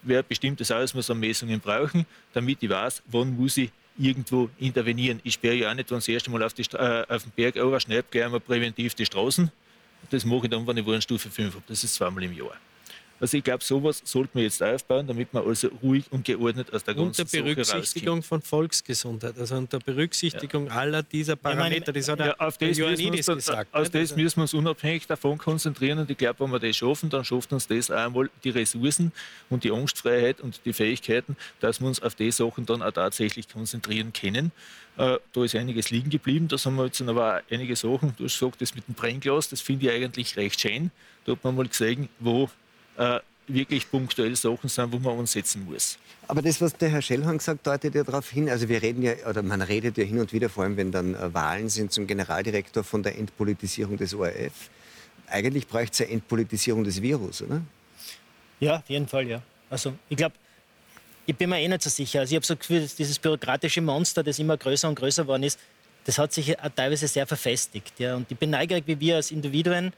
Wer 0.03 0.23
bestimmtes 0.23 0.71
Ausmaß 0.71 1.07
brauchen, 1.61 2.05
damit 2.33 2.61
ich 2.61 2.69
weiß, 2.69 3.03
wann 3.07 3.35
muss 3.35 3.57
ich 3.57 3.71
irgendwo 3.99 4.49
intervenieren. 4.57 5.19
Ich 5.23 5.35
sperre 5.35 5.55
ja 5.55 5.71
auch 5.71 5.75
nicht, 5.75 5.91
wenn 5.91 5.97
das 5.97 6.07
erste 6.07 6.31
Mal 6.31 6.41
auf, 6.41 6.53
die, 6.53 6.63
äh, 6.73 7.05
auf 7.07 7.23
den 7.23 7.31
Berg 7.35 7.55
schneide, 7.81 8.05
gleich 8.09 8.25
einmal 8.25 8.39
präventiv 8.39 8.95
die 8.95 9.05
Straßen. 9.05 9.51
Das 10.09 10.25
mache 10.25 10.45
ich 10.45 10.49
dann, 10.49 10.65
wenn 10.65 10.77
ich 10.77 10.85
Warnstufe 10.85 11.29
5 11.29 11.53
habe. 11.53 11.63
Das 11.67 11.83
ist 11.83 11.95
zweimal 11.95 12.23
im 12.23 12.33
Jahr. 12.33 12.55
Also 13.19 13.37
ich 13.37 13.43
glaube, 13.43 13.63
sowas 13.63 14.01
sollten 14.05 14.37
wir 14.37 14.43
jetzt 14.43 14.63
aufbauen, 14.63 15.07
damit 15.07 15.33
wir 15.33 15.45
also 15.45 15.69
ruhig 15.83 16.05
und 16.11 16.25
geordnet 16.25 16.73
aus 16.73 16.83
der 16.83 16.95
ganzen 16.95 17.21
Unter 17.21 17.37
Berücksichtigung 17.37 18.23
von 18.23 18.41
Volksgesundheit, 18.41 19.37
also 19.37 19.55
unter 19.55 19.79
Berücksichtigung 19.79 20.67
ja. 20.67 20.73
aller 20.73 21.03
dieser 21.03 21.35
Parameter. 21.35 21.91
Das 21.91 22.07
hat 22.07 22.19
ja, 22.19 22.35
auf 22.37 22.57
das 22.57 22.77
Ioannidis 22.77 23.27
gesagt. 23.27 23.73
Auf 23.73 23.89
das 23.89 24.15
müssen 24.15 24.37
wir 24.37 24.43
uns 24.43 24.53
unabhängig 24.53 25.07
davon 25.07 25.37
konzentrieren 25.37 25.99
und 25.99 26.09
ich 26.09 26.17
glaube, 26.17 26.39
wenn 26.39 26.51
wir 26.51 26.59
das 26.59 26.77
schaffen, 26.77 27.09
dann 27.09 27.25
schafft 27.25 27.51
uns 27.51 27.67
das 27.67 27.91
auch 27.91 27.95
einmal 27.95 28.29
die 28.43 28.49
Ressourcen 28.49 29.11
und 29.49 29.63
die 29.63 29.71
Angstfreiheit 29.71 30.41
und 30.41 30.61
die 30.65 30.73
Fähigkeiten, 30.73 31.35
dass 31.59 31.81
wir 31.81 31.87
uns 31.87 32.01
auf 32.01 32.15
die 32.15 32.31
Sachen 32.31 32.65
dann 32.65 32.81
auch 32.81 32.91
tatsächlich 32.91 33.49
konzentrieren 33.49 34.13
können. 34.13 34.51
Äh, 34.97 35.17
da 35.33 35.43
ist 35.43 35.55
einiges 35.55 35.91
liegen 35.91 36.09
geblieben. 36.09 36.47
Da 36.47 36.57
haben 36.57 36.75
wir 36.75 36.85
jetzt 36.85 37.01
aber 37.01 37.37
auch 37.37 37.41
einige 37.51 37.75
Sachen. 37.75 38.13
Du 38.17 38.25
hast 38.25 38.39
gesagt, 38.39 38.61
das 38.61 38.75
mit 38.75 38.87
dem 38.87 38.95
Brennglas, 38.95 39.49
das 39.49 39.61
finde 39.61 39.85
ich 39.85 39.91
eigentlich 39.91 40.35
recht 40.35 40.59
schön. 40.59 40.91
Da 41.25 41.33
hat 41.33 41.43
man 41.43 41.55
mal 41.55 41.67
gesehen, 41.67 42.09
wo 42.19 42.49
äh, 42.99 43.19
wirklich 43.47 43.89
punktuell 43.89 44.35
Sachen 44.35 44.69
sind, 44.69 44.91
wo 44.91 44.99
man 44.99 45.19
ansetzen 45.19 45.65
muss. 45.65 45.97
Aber 46.27 46.43
das, 46.43 46.61
was 46.61 46.75
der 46.75 46.89
Herr 46.89 47.01
Schellhorn 47.01 47.39
gesagt 47.39 47.65
deutet 47.65 47.95
ja 47.95 48.03
darauf 48.03 48.29
hin, 48.29 48.49
also 48.49 48.69
wir 48.69 48.81
reden 48.83 49.01
ja, 49.01 49.13
oder 49.27 49.41
man 49.41 49.63
redet 49.63 49.97
ja 49.97 50.03
hin 50.03 50.19
und 50.19 50.31
wieder, 50.31 50.49
vor 50.49 50.63
allem 50.63 50.77
wenn 50.77 50.91
dann 50.91 51.15
äh, 51.15 51.33
Wahlen 51.33 51.69
sind 51.69 51.91
zum 51.91 52.05
Generaldirektor 52.05 52.83
von 52.83 53.01
der 53.01 53.17
Entpolitisierung 53.17 53.97
des 53.97 54.13
ORF. 54.13 54.69
Eigentlich 55.27 55.67
bräuchte 55.67 56.03
es 56.03 56.07
eine 56.07 56.11
Entpolitisierung 56.17 56.83
des 56.83 57.01
Virus, 57.01 57.41
oder? 57.41 57.61
Ja, 58.59 58.77
auf 58.77 58.89
jeden 58.89 59.07
Fall, 59.07 59.27
ja. 59.27 59.41
Also 59.69 59.93
ich 60.09 60.17
glaube, 60.17 60.35
ich 61.25 61.35
bin 61.35 61.49
mir 61.49 61.59
eh 61.59 61.67
nicht 61.67 61.81
so 61.81 61.89
sicher. 61.89 62.19
Also 62.19 62.31
ich 62.31 62.35
habe 62.35 62.45
so 62.45 62.55
Gefühl, 62.55 62.87
dieses 62.97 63.17
bürokratische 63.17 63.81
Monster, 63.81 64.21
das 64.23 64.39
immer 64.39 64.57
größer 64.57 64.89
und 64.89 64.95
größer 64.95 65.23
geworden 65.23 65.43
ist, 65.43 65.59
das 66.05 66.17
hat 66.17 66.33
sich 66.33 66.55
teilweise 66.75 67.07
sehr 67.07 67.25
verfestigt. 67.25 67.99
Ja. 67.99 68.15
Und 68.15 68.29
ich 68.31 68.37
bin 68.37 68.49
neugierig, 68.49 68.83
wie 68.87 68.99
wir 68.99 69.15
als 69.17 69.31
Individuen 69.31 69.93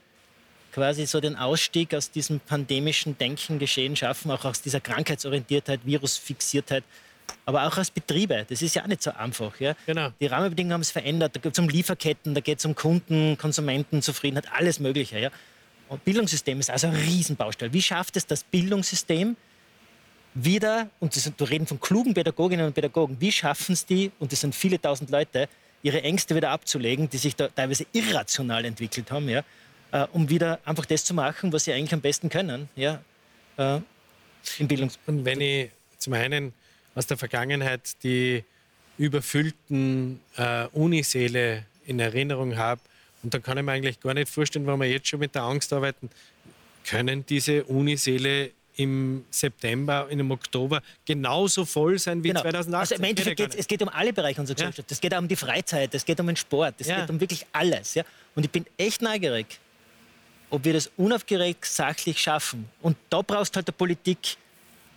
quasi 0.72 1.06
so 1.06 1.20
den 1.20 1.36
Ausstieg 1.36 1.94
aus 1.94 2.10
diesem 2.10 2.40
pandemischen 2.40 3.16
Denken, 3.18 3.58
Geschehen 3.58 3.94
schaffen, 3.94 4.30
auch 4.30 4.44
aus 4.44 4.62
dieser 4.62 4.80
Krankheitsorientiertheit, 4.80 5.80
Virusfixiertheit, 5.84 6.84
aber 7.44 7.66
auch 7.66 7.76
als 7.76 7.90
Betriebe. 7.90 8.46
Das 8.48 8.62
ist 8.62 8.74
ja 8.74 8.82
auch 8.82 8.86
nicht 8.86 9.02
so 9.02 9.12
einfach. 9.12 9.58
Ja? 9.60 9.74
Genau. 9.86 10.10
Die 10.20 10.26
Rahmenbedingungen 10.26 10.74
haben 10.74 10.80
es 10.80 10.90
verändert. 10.90 11.36
Da 11.36 11.40
geht 11.40 11.52
es 11.52 11.58
um 11.58 11.68
Lieferketten, 11.68 12.34
da 12.34 12.40
geht 12.40 12.58
es 12.58 12.64
um 12.64 12.74
Kunden, 12.74 13.36
Konsumentenzufriedenheit, 13.38 14.46
alles 14.52 14.80
Mögliche. 14.80 15.18
Ja? 15.18 15.30
Und 15.88 16.04
Bildungssystem 16.04 16.58
ist 16.60 16.70
also 16.70 16.86
ein 16.86 16.94
Riesenbaustell. 16.94 17.72
Wie 17.72 17.82
schafft 17.82 18.16
es 18.16 18.26
das 18.26 18.44
Bildungssystem 18.44 19.36
wieder, 20.34 20.88
und 21.00 21.14
das, 21.14 21.30
du 21.36 21.44
reden 21.44 21.66
von 21.66 21.78
klugen 21.78 22.14
Pädagoginnen 22.14 22.66
und 22.66 22.74
Pädagogen, 22.74 23.16
wie 23.20 23.30
schaffen 23.30 23.72
es 23.74 23.84
die, 23.84 24.10
und 24.18 24.32
das 24.32 24.40
sind 24.40 24.54
viele 24.54 24.80
tausend 24.80 25.10
Leute, 25.10 25.48
ihre 25.82 26.02
Ängste 26.02 26.34
wieder 26.34 26.50
abzulegen, 26.50 27.10
die 27.10 27.18
sich 27.18 27.36
da 27.36 27.48
teilweise 27.48 27.84
irrational 27.92 28.64
entwickelt 28.64 29.10
haben, 29.10 29.28
ja? 29.28 29.42
Äh, 29.92 30.06
um 30.12 30.28
wieder 30.28 30.58
einfach 30.64 30.84
das 30.86 31.04
zu 31.04 31.14
machen, 31.14 31.52
was 31.52 31.64
sie 31.64 31.72
eigentlich 31.72 31.92
am 31.94 32.00
besten 32.00 32.28
können, 32.28 32.68
ja, 32.76 33.00
äh, 33.56 33.78
im 34.58 34.66
Bildungs 34.68 34.98
Und 35.06 35.24
wenn 35.24 35.40
ich 35.40 35.70
zum 35.98 36.14
einen 36.14 36.52
aus 36.94 37.06
der 37.06 37.16
Vergangenheit 37.16 38.02
die 38.02 38.44
überfüllten 38.98 40.20
äh, 40.36 40.66
Unisäle 40.72 41.64
in 41.86 42.00
Erinnerung 42.00 42.56
habe, 42.56 42.80
und 43.22 43.32
da 43.32 43.38
kann 43.38 43.56
ich 43.56 43.64
mir 43.64 43.72
eigentlich 43.72 44.00
gar 44.00 44.14
nicht 44.14 44.28
vorstellen, 44.28 44.66
warum 44.66 44.80
wir 44.80 44.88
jetzt 44.90 45.06
schon 45.08 45.20
mit 45.20 45.34
der 45.34 45.42
Angst 45.42 45.72
arbeiten, 45.72 46.10
können 46.84 47.24
diese 47.24 47.62
Unisäle 47.64 48.50
im 48.76 49.24
September, 49.30 50.06
im 50.10 50.30
Oktober 50.30 50.82
genauso 51.04 51.64
voll 51.64 51.98
sein 51.98 52.24
wie 52.24 52.28
Genau. 52.28 52.40
2018. 52.40 52.78
Also 52.80 52.94
im 52.96 53.04
Endeffekt 53.10 53.36
Geht 53.36 53.54
es 53.54 53.68
geht 53.68 53.82
um 53.82 53.88
alle 53.90 54.12
Bereiche 54.12 54.40
unserer. 54.40 54.56
Gesellschaft. 54.56 54.90
Es 54.90 55.00
geht 55.00 55.14
auch 55.14 55.18
um 55.18 55.28
die 55.28 55.36
Freizeit, 55.36 55.94
es 55.94 56.04
geht 56.04 56.18
um 56.18 56.26
den 56.26 56.36
Sport, 56.36 56.76
es 56.78 56.86
Ja. 56.88 57.00
geht 57.02 57.10
um 57.10 57.20
wirklich 57.20 57.46
alles. 57.52 57.94
Ja? 57.94 58.02
Und 58.34 58.44
ich 58.44 58.50
bin 58.50 58.64
echt 58.78 59.02
neugierig, 59.02 59.46
ob 60.52 60.64
wir 60.64 60.74
das 60.74 60.90
unaufgeregt 60.98 61.64
sachlich 61.64 62.18
schaffen. 62.18 62.68
Und 62.82 62.96
da 63.08 63.22
brauchst 63.22 63.56
halt 63.56 63.66
eine 63.66 63.72
Politik, 63.72 64.36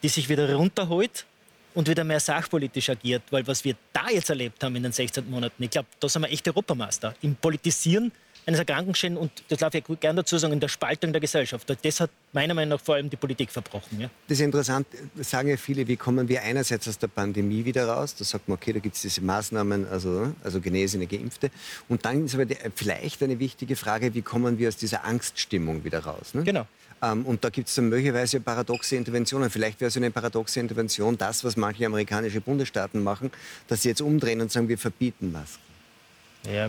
die 0.03 0.09
sich 0.09 0.27
wieder 0.27 0.53
runterholt 0.53 1.25
und 1.73 1.87
wieder 1.87 2.03
mehr 2.03 2.19
sachpolitisch 2.19 2.89
agiert. 2.89 3.23
Weil 3.31 3.47
was 3.47 3.63
wir 3.63 3.75
da 3.93 4.09
jetzt 4.09 4.29
erlebt 4.29 4.61
haben 4.63 4.75
in 4.75 4.83
den 4.83 4.91
16 4.91 5.29
Monaten, 5.29 5.63
ich 5.63 5.69
glaube, 5.69 5.87
da 6.01 6.09
sind 6.09 6.23
wir 6.23 6.29
echt 6.29 6.45
Europameister. 6.45 7.15
Im 7.21 7.35
Politisieren 7.35 8.11
eines 8.45 8.59
Erkrankungsgeschehens 8.59 9.19
und 9.19 9.31
das 9.49 9.59
darf 9.59 9.73
ich 9.73 9.83
gerne 9.99 10.21
dazu 10.21 10.37
sagen, 10.37 10.53
in 10.53 10.59
der 10.59 10.67
Spaltung 10.67 11.11
der 11.11 11.21
Gesellschaft. 11.21 11.75
Das 11.81 11.99
hat 11.99 12.09
meiner 12.33 12.53
Meinung 12.53 12.77
nach 12.77 12.83
vor 12.83 12.95
allem 12.95 13.09
die 13.09 13.15
Politik 13.15 13.51
verbrochen. 13.51 13.99
Ja? 13.99 14.09
Das 14.27 14.39
ist 14.39 14.43
interessant, 14.43 14.87
das 15.15 15.29
sagen 15.29 15.49
ja 15.49 15.57
viele, 15.57 15.87
wie 15.87 15.95
kommen 15.95 16.27
wir 16.27 16.41
einerseits 16.43 16.87
aus 16.87 16.97
der 16.97 17.07
Pandemie 17.07 17.65
wieder 17.65 17.87
raus? 17.87 18.15
Da 18.15 18.23
sagt 18.23 18.47
man, 18.47 18.57
okay, 18.57 18.73
da 18.73 18.79
gibt 18.79 18.95
es 18.95 19.01
diese 19.01 19.21
Maßnahmen, 19.21 19.87
also, 19.87 20.33
also 20.43 20.61
Genesene, 20.61 21.07
Geimpfte. 21.07 21.49
Und 21.89 22.05
dann 22.05 22.25
ist 22.25 22.35
aber 22.35 22.45
die, 22.45 22.57
vielleicht 22.75 23.23
eine 23.23 23.39
wichtige 23.39 23.75
Frage, 23.75 24.13
wie 24.13 24.21
kommen 24.21 24.57
wir 24.59 24.67
aus 24.67 24.77
dieser 24.77 25.05
Angststimmung 25.05 25.83
wieder 25.83 25.99
raus? 25.99 26.33
Ne? 26.33 26.43
Genau. 26.43 26.67
Ähm, 27.01 27.25
und 27.25 27.43
da 27.43 27.49
gibt 27.49 27.67
es 27.69 27.75
dann 27.75 27.89
möglicherweise 27.89 28.39
paradoxe 28.39 28.95
Interventionen. 28.95 29.49
Vielleicht 29.49 29.81
wäre 29.81 29.91
so 29.91 29.99
eine 29.99 30.11
paradoxe 30.11 30.59
Intervention 30.59 31.17
das, 31.17 31.43
was 31.43 31.57
manche 31.57 31.85
amerikanische 31.85 32.41
Bundesstaaten 32.41 33.03
machen, 33.03 33.31
dass 33.67 33.81
sie 33.81 33.89
jetzt 33.89 34.01
umdrehen 34.01 34.41
und 34.41 34.51
sagen, 34.51 34.69
wir 34.69 34.77
verbieten 34.77 35.31
Masken. 35.31 35.64
Ja, 36.51 36.65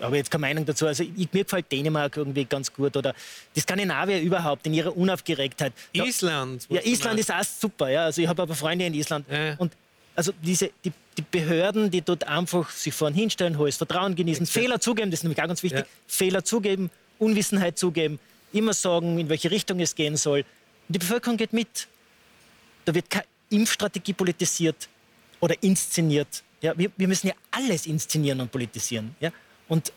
aber- 0.00 0.16
jetzt 0.16 0.30
keine 0.30 0.40
Meinung 0.42 0.64
dazu. 0.64 0.86
Also 0.86 1.02
ich, 1.02 1.32
mir 1.32 1.44
gefällt 1.44 1.70
Dänemark 1.70 2.16
irgendwie 2.16 2.44
ganz 2.44 2.72
gut 2.72 2.96
oder 2.96 3.14
die 3.54 3.60
Skandinavier 3.60 4.20
überhaupt 4.20 4.66
in 4.66 4.74
ihrer 4.74 4.96
Unaufgeregtheit. 4.96 5.72
Island. 5.92 6.66
ja, 6.70 6.80
Island 6.82 7.20
ist 7.20 7.32
auch 7.32 7.42
super. 7.42 7.88
Ja. 7.90 8.04
Also 8.04 8.22
ich 8.22 8.28
habe 8.28 8.42
aber 8.42 8.54
Freunde 8.54 8.86
in 8.86 8.94
Island. 8.94 9.26
Ja. 9.30 9.54
Und 9.58 9.72
also 10.14 10.32
diese, 10.42 10.70
die, 10.84 10.92
die 11.16 11.22
Behörden, 11.30 11.90
die 11.90 12.02
dort 12.02 12.26
einfach 12.26 12.70
sich 12.70 12.92
vorn 12.92 13.14
hinstellen, 13.14 13.56
hohes 13.56 13.76
Vertrauen 13.76 14.14
genießen, 14.16 14.46
Fehler 14.46 14.80
zugeben, 14.80 15.10
das 15.10 15.20
ist 15.20 15.24
nämlich 15.24 15.40
auch 15.40 15.46
ganz 15.46 15.62
wichtig. 15.62 15.80
Ja. 15.80 15.86
Fehler 16.06 16.44
zugeben, 16.44 16.90
Unwissenheit 17.20 17.78
zugeben, 17.78 18.18
immer 18.52 18.72
sagen, 18.72 19.18
in 19.18 19.28
welche 19.28 19.50
Richtung 19.50 19.78
es 19.80 19.94
gehen 19.94 20.16
soll. 20.16 20.40
Und 20.40 20.94
die 20.94 20.98
Bevölkerung 20.98 21.36
geht 21.36 21.52
mit. 21.52 21.86
Da 22.84 22.94
wird 22.94 23.10
keine 23.10 23.26
Impfstrategie 23.50 24.12
politisiert 24.12 24.88
oder 25.40 25.54
inszeniert. 25.62 26.42
Ja, 26.60 26.76
wir, 26.76 26.90
wir 26.96 27.08
müssen 27.08 27.28
ja 27.28 27.34
alles 27.50 27.86
inszenieren 27.86 28.40
und 28.40 28.50
politisieren. 28.50 29.14
Ja? 29.20 29.30
Und 29.68 29.92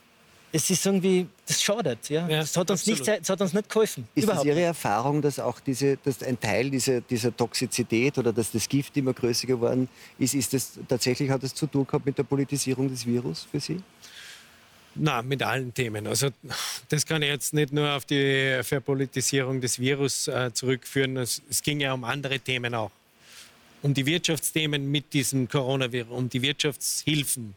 es 0.54 0.70
ist 0.70 0.86
irgendwie, 0.86 1.28
das 1.48 1.62
schadet. 1.62 2.10
Ja? 2.10 2.28
Ja, 2.28 2.40
das, 2.42 2.56
hat 2.58 2.70
uns 2.70 2.86
nicht, 2.86 3.08
das 3.08 3.30
hat 3.30 3.42
uns 3.42 3.54
nicht 3.54 3.70
geholfen. 3.70 4.08
Ist 4.14 4.24
Überhaupt 4.24 4.46
es 4.46 4.50
Ihre 4.52 4.62
Erfahrung, 4.62 5.22
dass 5.22 5.40
auch 5.40 5.60
diese, 5.60 5.98
dass 5.98 6.22
ein 6.24 6.40
Teil 6.40 6.70
dieser, 6.70 7.02
dieser 7.02 7.36
Toxizität 7.36 8.18
oder 8.18 8.34
dass 8.34 8.52
das 8.52 8.68
Gift 8.68 8.96
immer 8.98 9.14
größer 9.14 9.48
geworden 9.48 9.88
ist, 10.20 10.34
ist 10.34 10.54
das 10.54 10.80
tatsächlich 10.88 11.30
hat 11.30 11.44
das 11.44 11.56
zu 11.56 11.68
tun 11.68 11.86
gehabt 11.88 12.06
mit 12.06 12.18
der 12.18 12.24
Politisierung 12.24 12.90
des 12.90 13.06
Virus 13.06 13.48
für 13.50 13.60
Sie? 13.60 13.82
Na, 14.94 15.22
mit 15.22 15.42
allen 15.42 15.74
Themen. 15.74 16.06
Also 16.06 16.30
das 16.90 17.06
kann 17.06 17.22
ich 17.22 17.30
jetzt 17.30 17.54
nicht 17.54 17.72
nur 17.72 17.96
auf 17.96 18.04
die 18.04 18.60
Verpolitisierung 18.62 19.62
des 19.62 19.80
Virus 19.80 20.28
äh, 20.28 20.52
zurückführen. 20.54 21.16
Es, 21.16 21.42
es 21.50 21.62
ging 21.64 21.80
ja 21.80 21.94
um 21.94 22.04
andere 22.04 22.40
Themen 22.40 22.76
auch. 22.76 22.92
Um 23.82 23.94
die 23.94 24.06
Wirtschaftsthemen 24.06 24.92
mit 24.92 25.14
diesem 25.14 25.48
Coronavirus, 25.48 26.12
um 26.12 26.30
die 26.30 26.42
Wirtschaftshilfen, 26.42 27.56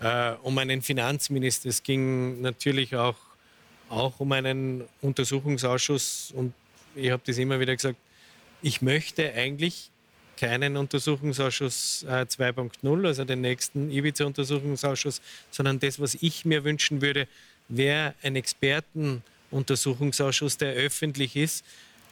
äh, 0.00 0.32
um 0.42 0.56
einen 0.58 0.82
Finanzminister. 0.82 1.68
Es 1.68 1.82
ging 1.82 2.40
natürlich 2.40 2.94
auch, 2.94 3.16
auch 3.88 4.20
um 4.20 4.30
einen 4.32 4.84
Untersuchungsausschuss. 5.00 6.32
Und 6.36 6.52
ich 6.94 7.10
habe 7.10 7.22
das 7.26 7.38
immer 7.38 7.58
wieder 7.58 7.74
gesagt, 7.74 7.98
ich 8.62 8.82
möchte 8.82 9.32
eigentlich 9.32 9.90
keinen 10.36 10.76
Untersuchungsausschuss 10.76 12.04
äh, 12.04 12.26
2.0, 12.28 13.06
also 13.06 13.24
den 13.24 13.40
nächsten 13.40 13.90
Ibiza-Untersuchungsausschuss, 13.90 15.20
sondern 15.50 15.80
das, 15.80 15.98
was 15.98 16.16
ich 16.20 16.44
mir 16.44 16.62
wünschen 16.64 17.02
würde, 17.02 17.26
wäre 17.68 18.14
ein 18.22 18.36
Expertenuntersuchungsausschuss, 18.36 20.58
der 20.58 20.74
öffentlich 20.74 21.34
ist, 21.36 21.64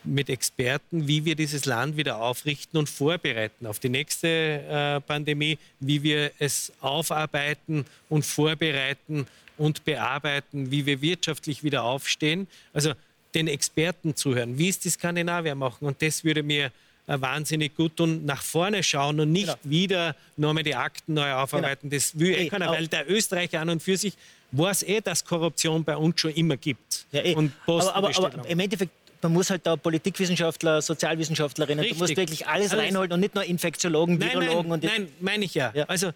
mit 0.04 0.28
Experten, 0.28 1.08
wie 1.08 1.24
wir 1.24 1.34
dieses 1.34 1.64
Land 1.64 1.96
wieder 1.96 2.20
aufrichten 2.20 2.78
und 2.78 2.88
vorbereiten 2.88 3.66
auf 3.66 3.78
die 3.78 3.88
nächste 3.88 4.28
äh, 4.28 5.00
Pandemie, 5.00 5.58
wie 5.80 6.02
wir 6.02 6.30
es 6.38 6.72
aufarbeiten 6.80 7.84
und 8.08 8.24
vorbereiten 8.24 9.26
und 9.56 9.84
bearbeiten, 9.84 10.70
wie 10.70 10.86
wir 10.86 11.00
wirtschaftlich 11.00 11.62
wieder 11.62 11.84
aufstehen. 11.84 12.46
Also 12.72 12.92
den 13.34 13.48
Experten 13.48 14.14
zuhören, 14.14 14.58
wie 14.58 14.68
es 14.68 14.78
die 14.78 14.90
Skandinavier 14.90 15.54
machen. 15.54 15.86
Und 15.86 16.00
das 16.02 16.22
würde 16.24 16.42
mir 16.42 16.66
äh, 17.06 17.20
wahnsinnig 17.20 17.74
gut 17.76 17.96
tun, 17.96 18.24
nach 18.24 18.42
vorne 18.42 18.82
schauen 18.82 19.20
und 19.20 19.32
nicht 19.32 19.46
Genau. 19.46 19.58
wieder 19.64 20.16
nochmal 20.36 20.62
die 20.62 20.74
Akten 20.74 21.14
neu 21.14 21.32
aufarbeiten. 21.32 21.90
Das 21.90 22.18
will 22.18 22.34
eh 22.34 22.46
Eh, 22.46 22.48
keiner, 22.48 22.70
weil 22.70 22.88
der 22.88 23.10
Österreicher 23.10 23.60
an 23.60 23.70
und 23.70 23.82
für 23.82 23.96
sich 23.96 24.14
weiß 24.52 24.84
eh, 24.84 25.00
dass 25.00 25.24
Korruption 25.24 25.82
bei 25.84 25.96
uns 25.96 26.20
schon 26.20 26.32
immer 26.32 26.56
gibt. 26.56 27.06
Ja, 27.12 27.22
eh. 27.24 27.34
Und 27.34 27.52
aber, 27.66 27.94
aber, 27.94 28.16
aber 28.16 28.48
im 28.48 28.60
Endeffekt, 28.60 28.92
man 29.24 29.32
muss 29.32 29.50
halt 29.50 29.66
da 29.66 29.74
Politikwissenschaftler, 29.74 30.80
Sozialwissenschaftlerinnen, 30.82 31.80
Richtig. 31.80 31.98
du 31.98 32.04
musst 32.04 32.16
wirklich 32.16 32.46
alles, 32.46 32.70
Alles. 32.70 32.84
reinholen 32.84 33.10
und 33.12 33.20
nicht 33.20 33.34
nur 33.34 33.42
Infektiologen, 33.42 34.18
Nein, 34.18 34.30
Virologen 34.32 34.70
nein, 34.70 34.72
und 34.72 34.84
nein, 34.84 35.08
meine 35.18 35.44
ich 35.46 35.54
ja. 35.54 35.72
Ja. 35.74 35.84
Also 35.84 36.12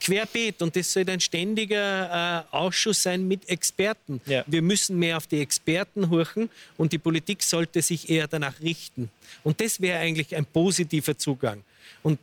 querbeet 0.00 0.62
und 0.62 0.76
das 0.76 0.92
soll 0.92 1.08
ein 1.08 1.20
ständiger 1.20 2.44
äh, 2.50 2.54
Ausschuss 2.54 3.02
sein 3.02 3.26
mit 3.26 3.48
Experten. 3.48 4.20
Ja. 4.26 4.44
Wir 4.46 4.62
müssen 4.62 4.98
mehr 4.98 5.16
auf 5.16 5.26
die 5.26 5.40
Experten 5.40 6.10
horchen 6.10 6.50
und 6.76 6.92
die 6.92 6.98
Politik 6.98 7.42
sollte 7.42 7.82
sich 7.82 8.10
eher 8.10 8.28
danach 8.28 8.60
richten. 8.60 9.10
Und 9.42 9.60
das 9.60 9.80
wäre 9.80 9.98
eigentlich 9.98 10.36
ein 10.36 10.44
positiver 10.44 11.16
Zugang. 11.16 11.62
Und 12.02 12.18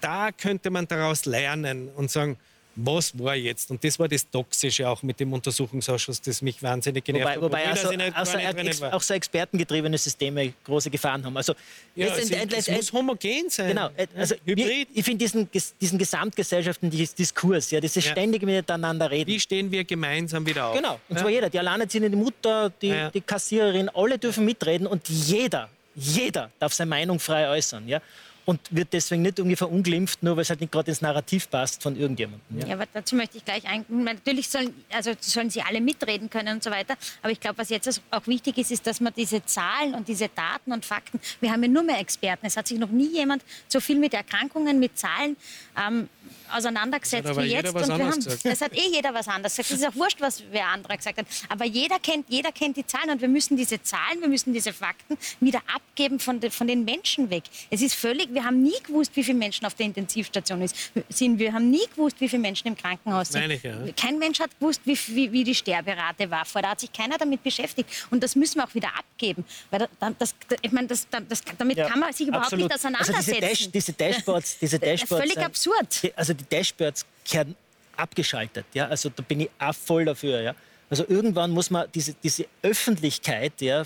da 0.00 0.32
könnte 0.32 0.70
man 0.70 0.88
daraus 0.88 1.26
lernen 1.26 1.88
und 1.96 2.10
sagen, 2.10 2.36
was 2.80 3.18
war 3.18 3.34
jetzt? 3.34 3.70
Und 3.70 3.82
das 3.82 3.98
war 3.98 4.06
das 4.08 4.28
Toxische 4.30 4.88
auch 4.88 5.02
mit 5.02 5.18
dem 5.18 5.32
Untersuchungsausschuss, 5.32 6.20
das 6.20 6.40
mich 6.42 6.62
wahnsinnig 6.62 7.04
genervt 7.04 7.24
Wobei, 7.26 7.34
hat. 7.34 7.42
wobei 7.42 7.62
ich 7.64 7.68
nicht- 7.70 7.96
nicht 7.98 8.14
drinnen 8.56 8.66
ex, 8.68 8.82
auch 8.82 9.02
so 9.02 9.14
expertengetriebene 9.14 9.98
Systeme 9.98 10.52
große 10.64 10.88
Gefahren 10.90 11.24
haben. 11.24 11.36
Also, 11.36 11.54
ja, 11.96 12.06
es, 12.06 12.30
letztend- 12.30 12.52
es 12.52 12.66
letztend- 12.68 12.76
muss 12.76 12.92
homogen 12.92 13.50
sein. 13.50 13.68
Genau, 13.70 13.90
äh, 13.96 14.06
also 14.16 14.36
Hybrid. 14.44 14.66
wir, 14.66 14.86
ich 14.94 15.04
finde 15.04 15.24
diesen, 15.24 15.48
diesen 15.80 15.98
gesamtgesellschaftlichen 15.98 17.08
Diskurs, 17.16 17.70
ja, 17.70 17.80
dieses 17.80 18.04
Ja. 18.04 18.12
ständige 18.12 18.46
Miteinander 18.46 19.10
reden. 19.10 19.28
Wie 19.30 19.40
stehen 19.40 19.70
wir 19.72 19.84
gemeinsam 19.84 20.46
wieder 20.46 20.66
auf? 20.68 20.76
Genau, 20.76 21.00
und 21.08 21.16
Ja? 21.16 21.22
zwar 21.22 21.30
jeder, 21.30 21.50
die 21.50 21.58
alleinerziehende 21.58 22.16
Mutter, 22.16 22.70
die, 22.80 22.88
Ja. 22.88 23.10
die 23.10 23.20
Kassiererin, 23.20 23.88
alle 23.88 24.18
dürfen 24.18 24.44
mitreden 24.44 24.86
und 24.86 25.08
jeder, 25.08 25.68
jeder 25.96 26.50
darf 26.60 26.72
seine 26.72 26.90
Meinung 26.90 27.18
frei 27.18 27.48
äußern. 27.48 27.88
Ja? 27.88 28.00
Und 28.48 28.60
wird 28.70 28.94
deswegen 28.94 29.20
nicht 29.20 29.38
irgendwie 29.38 29.56
verunglimpft, 29.56 30.22
nur 30.22 30.36
weil 30.36 30.40
es 30.40 30.48
halt 30.48 30.62
nicht 30.62 30.72
gerade 30.72 30.90
ins 30.90 31.02
Narrativ 31.02 31.50
passt 31.50 31.82
von 31.82 31.94
irgendjemandem. 31.94 32.60
Ja. 32.60 32.68
ja, 32.68 32.74
aber 32.76 32.86
dazu 32.90 33.14
möchte 33.14 33.36
ich 33.36 33.44
gleich 33.44 33.68
ein. 33.68 33.84
Natürlich 33.90 34.48
sollen, 34.48 34.72
also 34.90 35.12
sollen 35.20 35.50
sie 35.50 35.60
alle 35.60 35.82
mitreden 35.82 36.30
können 36.30 36.54
und 36.54 36.64
so 36.64 36.70
weiter. 36.70 36.96
Aber 37.20 37.30
ich 37.30 37.40
glaube, 37.40 37.58
was 37.58 37.68
jetzt 37.68 38.00
auch 38.10 38.26
wichtig 38.26 38.56
ist, 38.56 38.70
ist, 38.70 38.86
dass 38.86 39.02
man 39.02 39.12
diese 39.14 39.44
Zahlen 39.44 39.94
und 39.94 40.08
diese 40.08 40.30
Daten 40.30 40.72
und 40.72 40.86
Fakten, 40.86 41.20
wir 41.42 41.52
haben 41.52 41.62
ja 41.62 41.68
nur 41.68 41.82
mehr 41.82 41.98
Experten. 41.98 42.46
Es 42.46 42.56
hat 42.56 42.66
sich 42.66 42.78
noch 42.78 42.88
nie 42.88 43.12
jemand 43.12 43.44
so 43.68 43.80
viel 43.80 43.98
mit 43.98 44.14
Erkrankungen, 44.14 44.78
mit 44.78 44.96
Zahlen 44.96 45.36
ähm, 45.76 46.08
auseinandergesetzt 46.52 47.36
wie 47.36 47.42
jetzt. 47.42 47.74
Und 47.74 47.88
wir 47.88 48.06
haben, 48.06 48.26
es 48.44 48.60
hat 48.60 48.72
eh 48.72 48.90
jeder 48.92 49.14
was 49.14 49.28
anderes 49.28 49.56
gesagt. 49.56 49.70
Es 49.70 49.80
ist 49.80 49.88
auch 49.88 49.94
wurscht, 49.94 50.20
was 50.20 50.42
wer 50.50 50.66
andere 50.66 50.96
gesagt 50.96 51.18
hat. 51.18 51.26
Aber 51.48 51.64
jeder 51.64 51.98
kennt, 51.98 52.26
jeder 52.28 52.52
kennt 52.52 52.76
die 52.76 52.86
Zahlen 52.86 53.10
und 53.10 53.20
wir 53.20 53.28
müssen 53.28 53.56
diese 53.56 53.82
Zahlen, 53.82 54.20
wir 54.20 54.28
müssen 54.28 54.52
diese 54.52 54.72
Fakten 54.72 55.16
wieder 55.40 55.60
abgeben 55.74 56.18
von, 56.18 56.40
de, 56.40 56.50
von 56.50 56.66
den 56.66 56.84
Menschen 56.84 57.30
weg. 57.30 57.44
Es 57.70 57.82
ist 57.82 57.94
völlig, 57.94 58.32
wir 58.32 58.44
haben 58.44 58.62
nie 58.62 58.80
gewusst, 58.82 59.12
wie 59.14 59.24
viele 59.24 59.38
Menschen 59.38 59.66
auf 59.66 59.74
der 59.74 59.86
Intensivstation 59.86 60.66
sind. 61.08 61.38
Wir 61.38 61.52
haben 61.52 61.70
nie 61.70 61.86
gewusst, 61.94 62.16
wie 62.20 62.28
viele 62.28 62.42
Menschen 62.42 62.68
im 62.68 62.76
Krankenhaus 62.76 63.30
sind. 63.30 63.50
Ich, 63.50 63.62
ja. 63.62 63.76
Kein 63.96 64.18
Mensch 64.18 64.40
hat 64.40 64.50
gewusst, 64.58 64.80
wie, 64.84 64.98
wie, 65.08 65.32
wie, 65.32 65.44
die 65.44 65.54
Sterberate 65.54 66.30
war. 66.30 66.44
Vorher 66.44 66.70
hat 66.70 66.80
sich 66.80 66.92
keiner 66.92 67.18
damit 67.18 67.42
beschäftigt. 67.42 67.88
Und 68.10 68.22
das 68.22 68.36
müssen 68.36 68.56
wir 68.56 68.64
auch 68.64 68.74
wieder 68.74 68.88
abgeben. 68.96 69.44
Weil 69.70 69.88
das, 70.18 70.34
ich 70.62 70.72
meine, 70.72 70.88
das, 70.88 71.06
das, 71.28 71.42
damit 71.56 71.78
ja, 71.78 71.88
kann 71.88 72.00
man 72.00 72.12
sich 72.12 72.26
überhaupt 72.26 72.46
absolut. 72.46 72.66
nicht 72.66 72.74
auseinandersetzen. 72.74 73.16
Also 73.16 73.32
diese, 73.32 73.40
Dash, 73.40 73.70
diese 73.70 73.92
Dashboards, 73.92 74.58
diese 74.58 74.78
Dashboards 74.78 75.24
völlig 75.24 75.38
absurd. 75.38 76.02
Die, 76.02 76.16
also 76.16 76.34
die 76.38 76.44
Dashboards 76.48 77.06
werden 77.30 77.56
abgeschaltet. 77.96 78.66
Ja? 78.74 78.88
Also 78.88 79.10
da 79.10 79.22
bin 79.22 79.40
ich 79.40 79.50
auch 79.58 79.74
voll 79.74 80.04
dafür. 80.04 80.40
Ja? 80.40 80.54
Also 80.90 81.04
irgendwann 81.08 81.50
muss 81.50 81.70
man 81.70 81.86
diese, 81.94 82.14
diese 82.22 82.46
Öffentlichkeit 82.62 83.60
ja, 83.60 83.84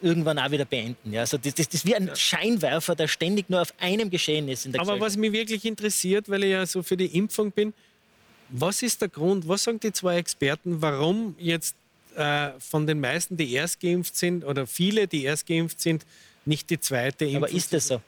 irgendwann 0.00 0.38
auch 0.38 0.50
wieder 0.50 0.64
beenden. 0.64 1.12
Ja, 1.12 1.20
also 1.20 1.38
das, 1.38 1.54
das, 1.54 1.66
ist 1.68 1.86
wie 1.86 1.94
ein 1.94 2.10
Scheinwerfer, 2.14 2.94
der 2.94 3.08
ständig 3.08 3.50
nur 3.50 3.62
auf 3.62 3.74
einem 3.80 4.10
Geschehen 4.10 4.48
ist 4.48 4.68
Aber 4.78 5.00
was 5.00 5.16
mich 5.16 5.32
wirklich 5.32 5.64
interessiert, 5.64 6.28
weil 6.28 6.44
ich 6.44 6.50
ja 6.50 6.66
so 6.66 6.82
für 6.82 6.96
die 6.96 7.06
Impfung 7.06 7.50
bin, 7.50 7.74
was 8.50 8.82
ist 8.82 9.02
der 9.02 9.08
Grund, 9.08 9.48
was 9.48 9.64
sagen 9.64 9.80
die 9.80 9.92
zwei 9.92 10.16
Experten, 10.16 10.80
warum 10.80 11.34
jetzt 11.38 11.76
äh, 12.16 12.50
von 12.58 12.86
den 12.86 13.00
meisten, 13.00 13.36
die 13.36 13.52
erst 13.52 13.80
geimpft 13.80 14.16
sind 14.16 14.44
oder 14.44 14.66
viele, 14.66 15.06
die 15.06 15.24
erst 15.24 15.46
geimpft 15.46 15.80
sind, 15.80 16.06
nicht 16.44 16.70
die 16.70 16.80
zweite 16.80 17.24
Impfung? 17.24 17.44
Aber 17.44 17.52
ist 17.52 17.72
das 17.72 17.88
so? 17.88 18.00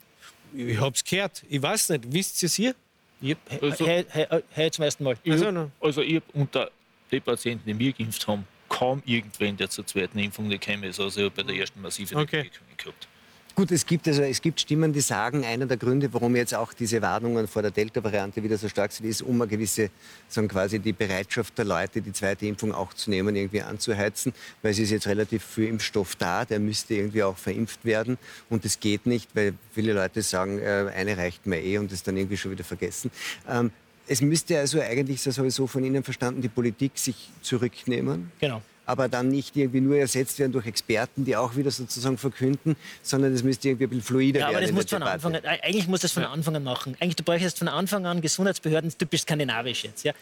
Ich 0.54 0.80
habe 0.80 0.94
es 0.94 1.04
gehört. 1.04 1.44
Ich 1.48 1.60
weiß 1.60 1.90
nicht. 1.90 2.12
Wisst 2.12 2.42
ihr 2.42 2.46
es 2.46 2.54
hier? 2.54 2.74
Ich, 3.20 3.36
also, 3.60 3.86
hey, 3.86 4.04
hey, 4.08 4.26
hey, 4.50 4.70
zum 4.70 4.84
ersten 4.84 5.04
Mal. 5.04 5.16
Ich 5.22 5.32
also, 5.32 5.70
also 5.80 6.02
ich 6.02 6.16
habe 6.16 6.24
unter 6.32 6.70
den 7.12 7.22
Patienten, 7.22 7.66
die 7.66 7.78
wir 7.78 7.92
geimpft 7.92 8.26
haben, 8.26 8.46
kaum 8.68 9.02
irgendwen, 9.04 9.56
der 9.56 9.68
zur 9.68 9.86
zweiten 9.86 10.18
Impfung 10.18 10.48
gekommen 10.48 10.84
ist. 10.84 11.00
Also 11.00 11.20
ich 11.20 11.26
habe 11.26 11.36
bei 11.36 11.42
der 11.42 11.60
ersten 11.60 11.82
massive 11.82 12.16
okay. 12.16 12.50
gehabt. 12.76 13.08
Gut, 13.54 13.72
es 13.72 13.84
gibt, 13.84 14.06
also, 14.06 14.22
es 14.22 14.40
gibt 14.40 14.60
Stimmen, 14.60 14.92
die 14.92 15.00
sagen, 15.00 15.44
einer 15.44 15.66
der 15.66 15.76
Gründe, 15.76 16.12
warum 16.12 16.36
jetzt 16.36 16.54
auch 16.54 16.72
diese 16.72 17.02
Warnungen 17.02 17.48
vor 17.48 17.62
der 17.62 17.70
Delta-Variante 17.70 18.42
wieder 18.42 18.56
so 18.56 18.68
stark 18.68 18.92
sind, 18.92 19.06
ist, 19.06 19.22
um 19.22 19.40
eine 19.40 19.50
gewisse, 19.50 19.90
sagen 20.28 20.48
quasi 20.48 20.78
die 20.78 20.92
Bereitschaft 20.92 21.58
der 21.58 21.64
Leute, 21.64 22.00
die 22.00 22.12
zweite 22.12 22.46
Impfung 22.46 22.72
auch 22.72 22.94
zu 22.94 23.10
nehmen, 23.10 23.34
irgendwie 23.34 23.62
anzuheizen, 23.62 24.32
weil 24.62 24.70
es 24.72 24.78
ist 24.78 24.90
jetzt 24.90 25.06
relativ 25.08 25.44
viel 25.44 25.66
Impfstoff 25.66 26.16
da, 26.16 26.44
der 26.44 26.60
müsste 26.60 26.94
irgendwie 26.94 27.22
auch 27.22 27.36
verimpft 27.36 27.84
werden 27.84 28.18
und 28.48 28.64
es 28.64 28.78
geht 28.78 29.06
nicht, 29.06 29.34
weil 29.34 29.54
viele 29.72 29.92
Leute 29.94 30.22
sagen, 30.22 30.58
äh, 30.58 30.90
eine 30.94 31.16
reicht 31.16 31.46
mir 31.46 31.60
eh 31.60 31.78
und 31.78 31.90
das 31.90 32.02
dann 32.02 32.16
irgendwie 32.16 32.36
schon 32.36 32.52
wieder 32.52 32.64
vergessen. 32.64 33.10
Ähm, 33.48 33.72
es 34.06 34.20
müsste 34.22 34.58
also 34.58 34.80
eigentlich, 34.80 35.22
das 35.22 35.38
habe 35.38 35.48
ich 35.48 35.54
so 35.54 35.66
von 35.66 35.84
Ihnen 35.84 36.02
verstanden, 36.02 36.40
die 36.40 36.48
Politik 36.48 36.92
sich 36.94 37.30
zurücknehmen. 37.42 38.32
Genau 38.40 38.62
aber 38.86 39.08
dann 39.08 39.28
nicht 39.28 39.56
irgendwie 39.56 39.80
nur 39.80 39.96
ersetzt 39.96 40.38
werden 40.38 40.52
durch 40.52 40.66
Experten, 40.66 41.24
die 41.24 41.36
auch 41.36 41.56
wieder 41.56 41.70
sozusagen 41.70 42.18
verkünden, 42.18 42.76
sondern 43.02 43.32
das 43.32 43.42
müsste 43.42 43.68
irgendwie 43.68 43.84
ein 43.84 43.90
bisschen 43.90 44.04
fluider 44.04 44.40
ja, 44.40 44.46
aber 44.46 44.60
werden. 44.60 44.74
Das 44.74 44.84
muss 44.84 44.90
von 44.90 45.02
Anfang 45.02 45.34
an, 45.36 45.44
eigentlich 45.44 45.88
muss 45.88 46.00
das 46.00 46.12
von 46.12 46.24
Anfang 46.24 46.56
an 46.56 46.64
machen. 46.64 46.96
Eigentlich 47.00 47.16
du 47.16 47.22
bräuchtest 47.22 47.58
von 47.58 47.68
Anfang 47.68 48.06
an 48.06 48.20
Gesundheitsbehörden, 48.20 48.92
typisch 48.96 49.22
skandinavisch 49.22 49.84
jetzt. 49.84 50.04
Ja. 50.04 50.12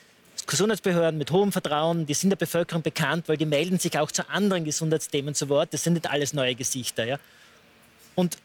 Gesundheitsbehörden 0.47 1.19
mit 1.19 1.31
hohem 1.31 1.53
Vertrauen, 1.53 2.07
die 2.07 2.15
sind 2.15 2.31
der 2.31 2.37
Bevölkerung 2.37 2.83
bekannt, 2.83 3.29
weil 3.29 3.37
die 3.37 3.47
melden 3.47 3.79
sich 3.79 3.99
auch 3.99 4.11
zu 4.11 4.29
anderen 4.29 4.65
Gesundheitsthemen 4.65 5.35
zu 5.35 5.49
Wort. 5.49 5.73
Das 5.73 5.83
sind 5.83 5.95
nicht 5.95 6.09
alles 6.09 6.33
neue 6.33 6.55
Gesichter. 6.55 7.05
Ja. 7.05 7.19
Und 8.15 8.39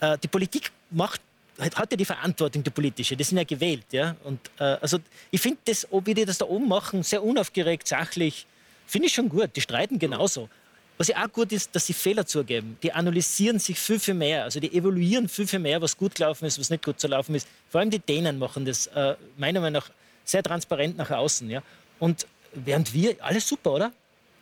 äh, 0.00 0.18
die 0.18 0.28
Politik 0.28 0.70
macht 0.90 1.20
hat 1.58 1.90
ja 1.90 1.96
die 1.96 2.04
Verantwortung, 2.04 2.62
die 2.62 2.70
politische. 2.70 3.16
Die 3.16 3.24
sind 3.24 3.38
ja 3.38 3.44
gewählt. 3.44 3.84
Ja? 3.92 4.16
Und, 4.24 4.40
äh, 4.58 4.64
also 4.80 4.98
ich 5.30 5.40
finde 5.40 5.58
das, 5.64 5.86
ob 5.90 6.06
wie 6.06 6.14
die 6.14 6.24
das 6.24 6.38
da 6.38 6.46
oben 6.46 6.68
machen, 6.68 7.02
sehr 7.02 7.22
unaufgeregt, 7.22 7.86
sachlich. 7.86 8.46
Finde 8.92 9.06
ich 9.06 9.14
schon 9.14 9.30
gut. 9.30 9.56
Die 9.56 9.62
streiten 9.62 9.98
genauso. 9.98 10.50
Was 10.98 11.08
ja 11.08 11.24
auch 11.24 11.32
gut 11.32 11.50
ist, 11.50 11.74
dass 11.74 11.86
sie 11.86 11.94
Fehler 11.94 12.26
zugeben. 12.26 12.76
Die 12.82 12.92
analysieren 12.92 13.58
sich 13.58 13.78
viel, 13.78 13.98
viel 13.98 14.12
mehr. 14.12 14.44
Also 14.44 14.60
die 14.60 14.70
evaluieren 14.70 15.30
viel, 15.30 15.46
viel 15.46 15.60
mehr, 15.60 15.80
was 15.80 15.96
gut 15.96 16.14
gelaufen 16.14 16.44
ist, 16.44 16.60
was 16.60 16.68
nicht 16.68 16.84
gut 16.84 17.00
zu 17.00 17.08
laufen 17.08 17.34
ist. 17.34 17.48
Vor 17.70 17.80
allem 17.80 17.88
die 17.88 18.00
Dänen 18.00 18.38
machen 18.38 18.66
das 18.66 18.88
äh, 18.88 19.16
meiner 19.38 19.60
Meinung 19.60 19.80
nach 19.80 19.90
sehr 20.26 20.42
transparent 20.42 20.98
nach 20.98 21.10
außen. 21.10 21.48
Ja? 21.48 21.62
Und 22.00 22.26
während 22.52 22.92
wir, 22.92 23.16
alles 23.20 23.48
super, 23.48 23.72
oder? 23.72 23.92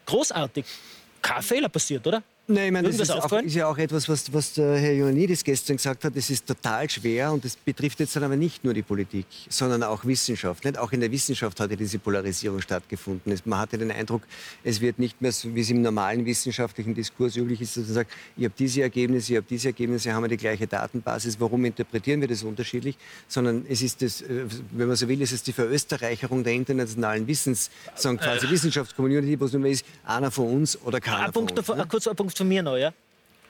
Großartig. 0.06 0.64
Kein 1.22 1.42
Fehler 1.42 1.68
passiert, 1.68 2.04
oder? 2.04 2.20
Nein, 2.52 2.66
ich 2.66 2.72
meine, 2.72 2.88
das 2.88 2.98
ist, 2.98 3.10
auch, 3.12 3.30
ist, 3.30 3.54
ja 3.54 3.68
auch 3.68 3.78
etwas, 3.78 4.08
was, 4.08 4.32
was 4.32 4.54
der 4.54 4.76
Herr 4.76 4.92
Ioannidis 4.92 5.44
gestern 5.44 5.76
gesagt 5.76 6.04
hat. 6.04 6.16
Es 6.16 6.30
ist 6.30 6.46
total 6.46 6.90
schwer 6.90 7.32
und 7.32 7.44
das 7.44 7.54
betrifft 7.54 8.00
jetzt 8.00 8.16
dann 8.16 8.24
aber 8.24 8.34
nicht 8.34 8.64
nur 8.64 8.74
die 8.74 8.82
Politik, 8.82 9.26
sondern 9.48 9.84
auch 9.84 10.04
Wissenschaft. 10.04 10.64
Nicht? 10.64 10.76
Auch 10.76 10.90
in 10.90 10.98
der 10.98 11.12
Wissenschaft 11.12 11.60
hat 11.60 11.70
ja 11.70 11.76
diese 11.76 12.00
Polarisierung 12.00 12.60
stattgefunden. 12.60 13.32
Es, 13.32 13.46
man 13.46 13.60
hatte 13.60 13.78
den 13.78 13.92
Eindruck, 13.92 14.22
es 14.64 14.80
wird 14.80 14.98
nicht 14.98 15.22
mehr 15.22 15.30
so, 15.30 15.54
wie 15.54 15.60
es 15.60 15.70
im 15.70 15.80
normalen 15.80 16.26
wissenschaftlichen 16.26 16.92
Diskurs 16.92 17.36
üblich 17.36 17.60
ist, 17.60 17.76
dass 17.76 17.84
man 17.84 17.94
sagt, 17.94 18.10
ich 18.36 18.44
habe 18.44 18.54
diese 18.58 18.82
Ergebnisse, 18.82 19.32
ich 19.32 19.36
habe 19.36 19.46
diese 19.48 19.68
Ergebnisse, 19.68 20.12
haben 20.12 20.24
wir 20.24 20.28
die 20.28 20.36
gleiche 20.36 20.66
Datenbasis. 20.66 21.38
Warum 21.38 21.64
interpretieren 21.64 22.20
wir 22.20 22.26
das 22.26 22.42
unterschiedlich? 22.42 22.96
Sondern 23.28 23.64
es 23.68 23.80
ist 23.80 24.02
das, 24.02 24.22
äh, 24.22 24.46
wenn 24.72 24.88
man 24.88 24.96
so 24.96 25.06
will, 25.06 25.22
es 25.22 25.30
ist 25.30 25.46
die 25.46 25.52
Verösterreicherung 25.52 26.42
der 26.42 26.54
internationalen 26.54 27.28
Wissens, 27.28 27.70
sagen 27.94 28.16
quasi 28.18 28.48
äh. 28.48 28.50
Wissenschaftscommunity, 28.50 29.38
wo 29.38 29.44
es 29.44 29.52
nur 29.52 29.62
mehr 29.62 29.70
ist, 29.70 29.84
einer 30.04 30.32
von 30.32 30.48
uns 30.52 30.76
oder 30.82 31.00
keiner 31.00 31.26
ein 31.26 31.32
Punkt, 31.32 31.52
von 31.52 31.74
uns. 31.74 31.84
Ne? 31.84 31.88
Kurzer 31.88 32.14
Punkt 32.14 32.39
zu 32.40 32.44
mir 32.46 32.62
noch. 32.62 32.76
Ja? 32.76 32.92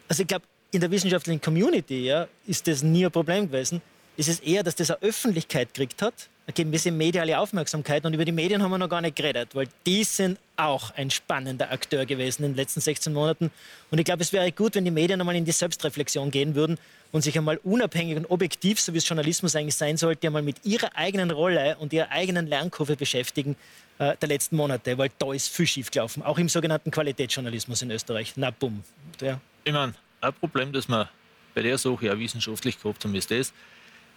Also 0.09 0.23
ich 0.23 0.27
glaube, 0.27 0.45
in 0.73 0.81
der 0.81 0.91
wissenschaftlichen 0.91 1.41
Community 1.41 2.07
ja, 2.07 2.27
ist 2.47 2.67
das 2.67 2.83
nie 2.83 3.05
ein 3.07 3.12
Problem 3.12 3.47
gewesen. 3.47 3.81
Es 4.17 4.29
ist 4.29 4.45
eher, 4.45 4.62
dass 4.62 4.75
das 4.75 4.91
eine 4.91 5.03
Öffentlichkeit 5.03 5.73
gekriegt 5.73 6.03
hat, 6.03 6.29
eine 6.47 6.55
gewisse 6.55 6.91
mediale 6.91 7.39
Aufmerksamkeit. 7.39 8.05
Und 8.05 8.15
über 8.15 8.25
die 8.25 8.33
Medien 8.33 8.62
haben 8.62 8.71
wir 8.71 8.79
noch 8.79 8.89
gar 8.89 9.01
nicht 9.01 9.17
geredet, 9.17 9.55
weil 9.55 9.69
die 9.87 10.05
sind 10.05 10.39
auch 10.57 10.91
ein 10.93 11.11
spannender 11.11 11.71
Akteur 11.71 12.07
gewesen 12.07 12.45
in 12.45 12.53
den 12.53 12.57
letzten 12.57 12.81
16 12.81 13.12
Monaten. 13.12 13.51
Und 13.91 13.99
ich 13.99 14.05
glaube, 14.05 14.23
es 14.23 14.33
wäre 14.33 14.51
gut, 14.53 14.75
wenn 14.75 14.85
die 14.85 14.91
Medien 14.91 15.21
einmal 15.21 15.37
in 15.37 15.45
die 15.45 15.53
Selbstreflexion 15.53 16.31
gehen 16.31 16.55
würden 16.55 16.79
und 17.12 17.23
sich 17.23 17.37
einmal 17.39 17.59
unabhängig 17.65 18.17
und 18.17 18.27
objektiv, 18.27 18.81
so 18.81 18.93
wie 18.93 18.99
es 18.99 19.09
Journalismus 19.09 19.57
eigentlich 19.57 19.77
sein 19.77 19.97
sollte, 19.97 20.27
einmal 20.27 20.43
mit 20.43 20.65
ihrer 20.65 20.97
eigenen 20.97 21.31
Rolle 21.31 21.77
und 21.79 21.93
ihrer 21.93 22.11
eigenen 22.11 22.47
Lernkurve 22.47 22.97
beschäftigen 22.97 23.57
äh, 23.99 24.17
der 24.17 24.29
letzten 24.29 24.57
Monate, 24.57 24.99
weil 24.99 25.11
da 25.19 25.33
ist 25.33 25.49
viel 25.49 25.67
schief 25.67 25.91
gelaufen, 25.91 26.23
auch 26.23 26.39
im 26.39 26.49
sogenannten 26.49 26.91
Qualitätsjournalismus 26.91 27.83
in 27.83 27.91
Österreich. 27.91 28.33
Na 28.37 28.51
bumm. 28.51 28.83
Ja. 29.21 29.41
Ich 29.65 29.73
meine, 29.73 29.95
ein 30.21 30.33
Problem, 30.35 30.73
das 30.73 30.89
wir 30.89 31.09
bei 31.55 31.62
der 31.62 31.79
Sache 31.79 32.07
ja 32.07 32.19
wissenschaftlich 32.19 32.81
gehabt 32.81 33.05
haben, 33.05 33.15
ist 33.15 33.31
das, 33.31 33.53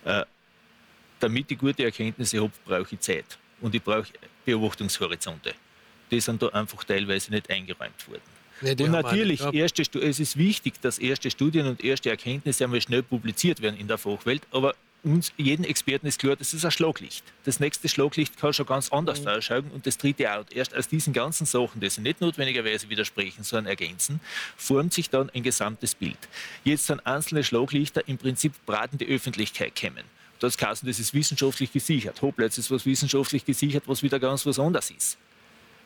äh, 0.06 0.24
damit 1.20 1.52
ich 1.52 1.58
gute 1.58 1.84
Erkenntnisse 1.84 2.42
habe, 2.42 2.52
brauche 2.66 2.96
ich 2.96 3.00
Zeit 3.00 3.38
und 3.62 3.74
ich 3.74 3.82
brauche 3.82 4.08
Beobachtungshorizonte. 4.46 5.54
Die 6.12 6.20
sind 6.20 6.42
da 6.42 6.48
einfach 6.50 6.84
teilweise 6.84 7.32
nicht 7.32 7.50
eingeräumt 7.50 8.08
worden. 8.08 8.22
Nee, 8.62 8.76
und 8.84 8.92
natürlich, 8.92 9.42
erste, 9.42 9.82
es 10.00 10.20
ist 10.20 10.38
wichtig, 10.38 10.80
dass 10.82 11.00
erste 11.00 11.30
Studien 11.30 11.66
und 11.68 11.84
erste 11.84 12.10
Erkenntnisse 12.10 12.64
einmal 12.64 12.82
schnell 12.82 13.04
publiziert 13.04 13.62
werden 13.62 13.78
in 13.78 13.88
der 13.88 13.98
Fachwelt, 13.98 14.44
aber 14.52 14.76
uns, 15.04 15.34
jeden 15.36 15.66
Experten 15.66 16.08
ist 16.08 16.20
klar, 16.20 16.36
das 16.36 16.54
ist 16.54 16.64
ein 16.64 16.72
Schlaglicht. 16.72 17.26
Das 17.44 17.60
nächste 17.60 17.90
Schlaglicht 17.90 18.38
kann 18.38 18.54
schon 18.54 18.66
ganz 18.66 18.90
anders 18.92 19.22
mhm. 19.22 19.28
ausschauen 19.28 19.72
und 19.74 19.86
das 19.86 19.98
dritte 19.98 20.34
auch. 20.34 20.46
Erst 20.54 20.76
aus 20.76 20.88
diesen 20.88 21.12
ganzen 21.14 21.46
Sachen, 21.46 21.82
die 21.82 21.90
sie 21.90 22.02
nicht 22.02 22.22
notwendigerweise 22.22 22.90
widersprechen, 22.90 23.44
sondern 23.44 23.66
ergänzen, 23.66 24.22
formt 24.56 24.94
sich 24.94 25.10
dann 25.10 25.30
ein 25.32 25.44
gesamtes 25.44 25.96
Bild. 25.96 26.18
Jetzt 26.64 26.88
sind 26.88 27.06
einzelne 27.06 27.44
Schlaglichter 27.44 28.08
im 28.08 28.18
Prinzip 28.18 28.54
braten 28.66 28.98
die 28.98 29.08
Öffentlichkeit 29.08 29.76
kämen. 29.76 30.06
Das 30.44 30.58
Kassen, 30.58 30.88
das 30.88 31.00
ist 31.00 31.14
wissenschaftlich 31.14 31.72
gesichert. 31.72 32.22
Hopplatz 32.22 32.58
ist 32.58 32.70
was 32.70 32.86
wissenschaftlich 32.86 33.46
gesichert, 33.46 33.86
was 33.88 34.04
wieder 34.04 34.20
ganz 34.20 34.46
was 34.46 34.60
anderes 34.60 34.92
ist. 34.92 35.18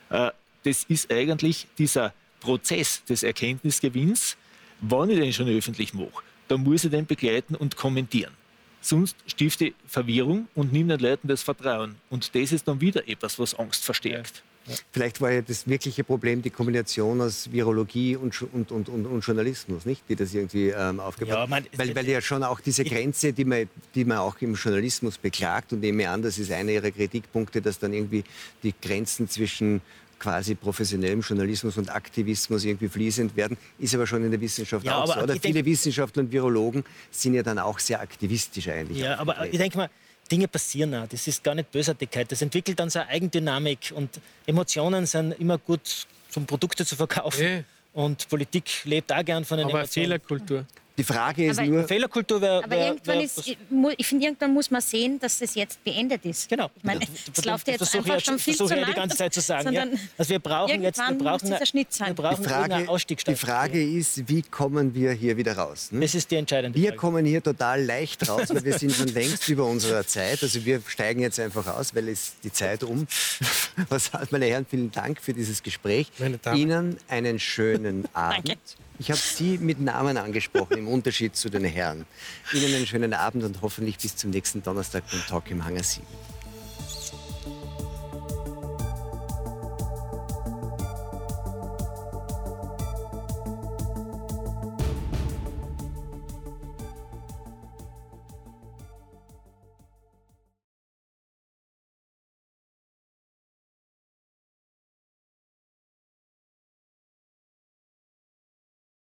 Äh, 0.09 0.31
das 0.63 0.83
ist 0.85 1.11
eigentlich 1.11 1.67
dieser 1.77 2.11
Prozess 2.39 3.03
des 3.05 3.21
Erkenntnisgewinns, 3.21 4.35
wann 4.81 5.11
ich 5.11 5.19
den 5.19 5.31
schon 5.31 5.47
öffentlich 5.47 5.93
mache, 5.93 6.23
da 6.47 6.57
muss 6.57 6.83
ich 6.83 6.89
den 6.89 7.05
begleiten 7.05 7.53
und 7.53 7.75
kommentieren. 7.75 8.33
Sonst 8.81 9.15
stifte 9.27 9.73
Verwirrung 9.85 10.47
und 10.55 10.73
nimmt 10.73 10.89
den 10.89 11.01
Leuten 11.01 11.27
das 11.27 11.43
Vertrauen. 11.43 11.97
Und 12.09 12.33
das 12.33 12.51
ist 12.51 12.67
dann 12.67 12.81
wieder 12.81 13.07
etwas, 13.07 13.37
was 13.37 13.53
Angst 13.53 13.85
verstärkt. 13.85 14.37
Ja. 14.37 14.41
Vielleicht 14.91 15.21
war 15.21 15.31
ja 15.31 15.41
das 15.41 15.67
wirkliche 15.67 16.03
Problem 16.03 16.41
die 16.41 16.49
Kombination 16.49 17.21
aus 17.21 17.51
Virologie 17.51 18.15
und, 18.15 18.39
und, 18.53 18.71
und, 18.71 18.89
und 18.89 19.25
Journalismus, 19.25 19.85
nicht? 19.85 20.03
die 20.09 20.15
das 20.15 20.33
irgendwie 20.33 20.69
ähm, 20.69 20.99
aufgebaut 20.99 21.35
ja, 21.35 21.47
man, 21.47 21.65
weil, 21.75 21.95
weil 21.95 22.07
ja 22.07 22.21
schon 22.21 22.43
auch 22.43 22.59
diese 22.59 22.83
Grenze, 22.83 23.33
die 23.33 23.45
man, 23.45 23.69
die 23.95 24.05
man 24.05 24.17
auch 24.17 24.35
im 24.41 24.55
Journalismus 24.55 25.17
beklagt 25.17 25.73
und 25.73 25.79
nehme 25.79 26.09
an, 26.09 26.21
das 26.21 26.37
ist 26.37 26.51
einer 26.51 26.71
ihrer 26.71 26.91
Kritikpunkte, 26.91 27.61
dass 27.61 27.79
dann 27.79 27.93
irgendwie 27.93 28.23
die 28.63 28.73
Grenzen 28.81 29.29
zwischen 29.29 29.81
quasi 30.19 30.55
professionellem 30.55 31.21
Journalismus 31.21 31.77
und 31.77 31.93
Aktivismus 31.93 32.65
irgendwie 32.65 32.89
fließend 32.89 33.35
werden, 33.35 33.57
ist 33.79 33.93
aber 33.93 34.07
schon 34.07 34.23
in 34.23 34.31
der 34.31 34.41
Wissenschaft 34.41 34.85
Ja, 34.85 34.97
auch 34.97 35.03
aber 35.03 35.13
so. 35.13 35.19
Oder 35.21 35.35
viele 35.39 35.63
Wissenschaftler 35.63 36.23
und 36.23 36.31
Virologen 36.31 36.83
sind 37.11 37.35
ja 37.35 37.43
dann 37.43 37.59
auch 37.59 37.79
sehr 37.79 38.01
aktivistisch 38.01 38.67
eigentlich. 38.67 38.99
Ja, 38.99 39.19
aber 39.19 39.45
ich 39.45 39.57
denke 39.57 39.77
mal, 39.77 39.89
Dinge 40.27 40.47
passieren 40.47 40.93
auch. 40.95 41.07
Das 41.07 41.27
ist 41.27 41.43
gar 41.43 41.55
nicht 41.55 41.71
Bösartigkeit. 41.71 42.31
Das 42.31 42.41
entwickelt 42.41 42.79
dann 42.79 42.89
so 42.89 42.99
eine 42.99 43.09
Eigendynamik 43.09 43.93
und 43.95 44.09
Emotionen 44.45 45.05
sind 45.05 45.33
immer 45.33 45.57
gut, 45.57 46.07
um 46.35 46.45
Produkte 46.45 46.85
zu 46.85 46.95
verkaufen. 46.95 47.43
Eh. 47.43 47.63
Und 47.93 48.29
Politik 48.29 48.69
lebt 48.85 49.11
auch 49.11 49.25
gern 49.25 49.43
von 49.43 49.57
den 49.57 49.67
Aber 49.67 49.79
Emotionen. 49.79 50.05
Fehlerkultur. 50.05 50.65
Die 50.97 51.03
Frage 51.03 51.45
ist 51.47 51.59
Aber- 51.59 51.67
nur, 51.67 51.87
Fehlerkultur 51.87 52.41
wäre. 52.41 52.63
Aber 52.63 52.75
irgendwann 52.75 53.19
ist, 53.19 53.37
ich 53.47 53.57
ich 53.97 54.07
finde, 54.07 54.25
irgendwann 54.25 54.53
muss 54.53 54.71
man 54.71 54.81
sehen, 54.81 55.19
dass 55.19 55.37
das 55.39 55.53
jetzt 55.55 55.83
beendet 55.83 56.25
ist. 56.25 56.49
Genau. 56.49 56.69
Ich 56.75 56.83
meine, 56.83 57.01
es 57.35 57.45
läuft 57.45 57.67
jetzt 57.67 57.77
versuche 57.77 57.97
einfach 57.99 58.17
ich, 58.17 58.25
schon 58.25 58.39
viel 58.39 58.55
zu 58.55 58.65
lang. 58.65 58.85
die 58.87 58.93
ganze 58.93 59.17
Zeit 59.17 59.33
zu 59.33 59.41
sagen. 59.41 59.71
Ja. 59.73 59.85
Also 60.17 60.29
wir 60.31 60.39
brauchen 60.39 60.81
jetzt, 60.81 60.97
wir 60.97 61.13
brauchen, 61.15 61.49
wir 61.49 61.59
die 61.59 62.13
brauchen 62.13 62.43
Frage, 62.43 62.73
irgendeine 62.73 62.87
die. 63.27 63.35
Frage 63.35 63.83
ist, 63.83 64.27
wie 64.27 64.41
kommen 64.41 64.95
wir 64.95 65.11
hier 65.11 65.37
wieder 65.37 65.55
raus? 65.57 65.89
hm? 65.91 66.01
Das 66.01 66.15
ist 66.15 66.31
die 66.31 66.35
entscheidende 66.37 66.77
Wir 66.77 66.87
Frage. 66.89 66.97
kommen 66.97 67.25
hier 67.25 67.43
total 67.43 67.83
leicht 67.83 68.27
raus, 68.27 68.43
weil 68.49 68.63
wir 68.63 68.77
sind 68.79 68.91
schon 68.93 69.07
längst 69.09 69.47
über 69.49 69.65
unserer 69.65 70.05
Zeit. 70.07 70.41
Also 70.41 70.65
wir 70.65 70.81
steigen 70.87 71.19
jetzt 71.21 71.39
einfach 71.39 71.67
aus, 71.77 71.93
weil 71.93 72.09
es 72.09 72.33
die 72.43 72.51
Zeit 72.51 72.83
um. 72.83 73.05
Was 73.89 74.11
meine 74.31 74.45
Herren, 74.47 74.65
vielen 74.67 74.91
Dank 74.91 75.21
für 75.21 75.33
dieses 75.33 75.61
Gespräch. 75.61 76.07
Meine 76.17 76.37
Damen. 76.39 76.57
Ihnen 76.59 76.97
einen 77.07 77.39
schönen 77.39 78.07
Abend. 78.13 78.57
Ich 78.99 79.11
habe 79.11 79.19
Sie 79.19 79.59
mit 79.59 79.79
Namen 79.79 80.17
angesprochen, 80.17 80.77
im 80.77 80.87
Unterschied 80.87 81.35
zu 81.35 81.49
den 81.49 81.63
Herren. 81.63 82.05
Ihnen 82.51 82.73
einen 82.73 82.87
schönen 82.87 83.13
Abend 83.13 83.43
und 83.43 83.61
hoffentlich 83.61 83.97
bis 83.99 84.15
zum 84.15 84.31
nächsten 84.31 84.63
Donnerstag 84.63 85.03
beim 85.11 85.21
Talk 85.27 85.51
im 85.51 85.63
Hangar 85.63 85.83
7. 85.83 86.05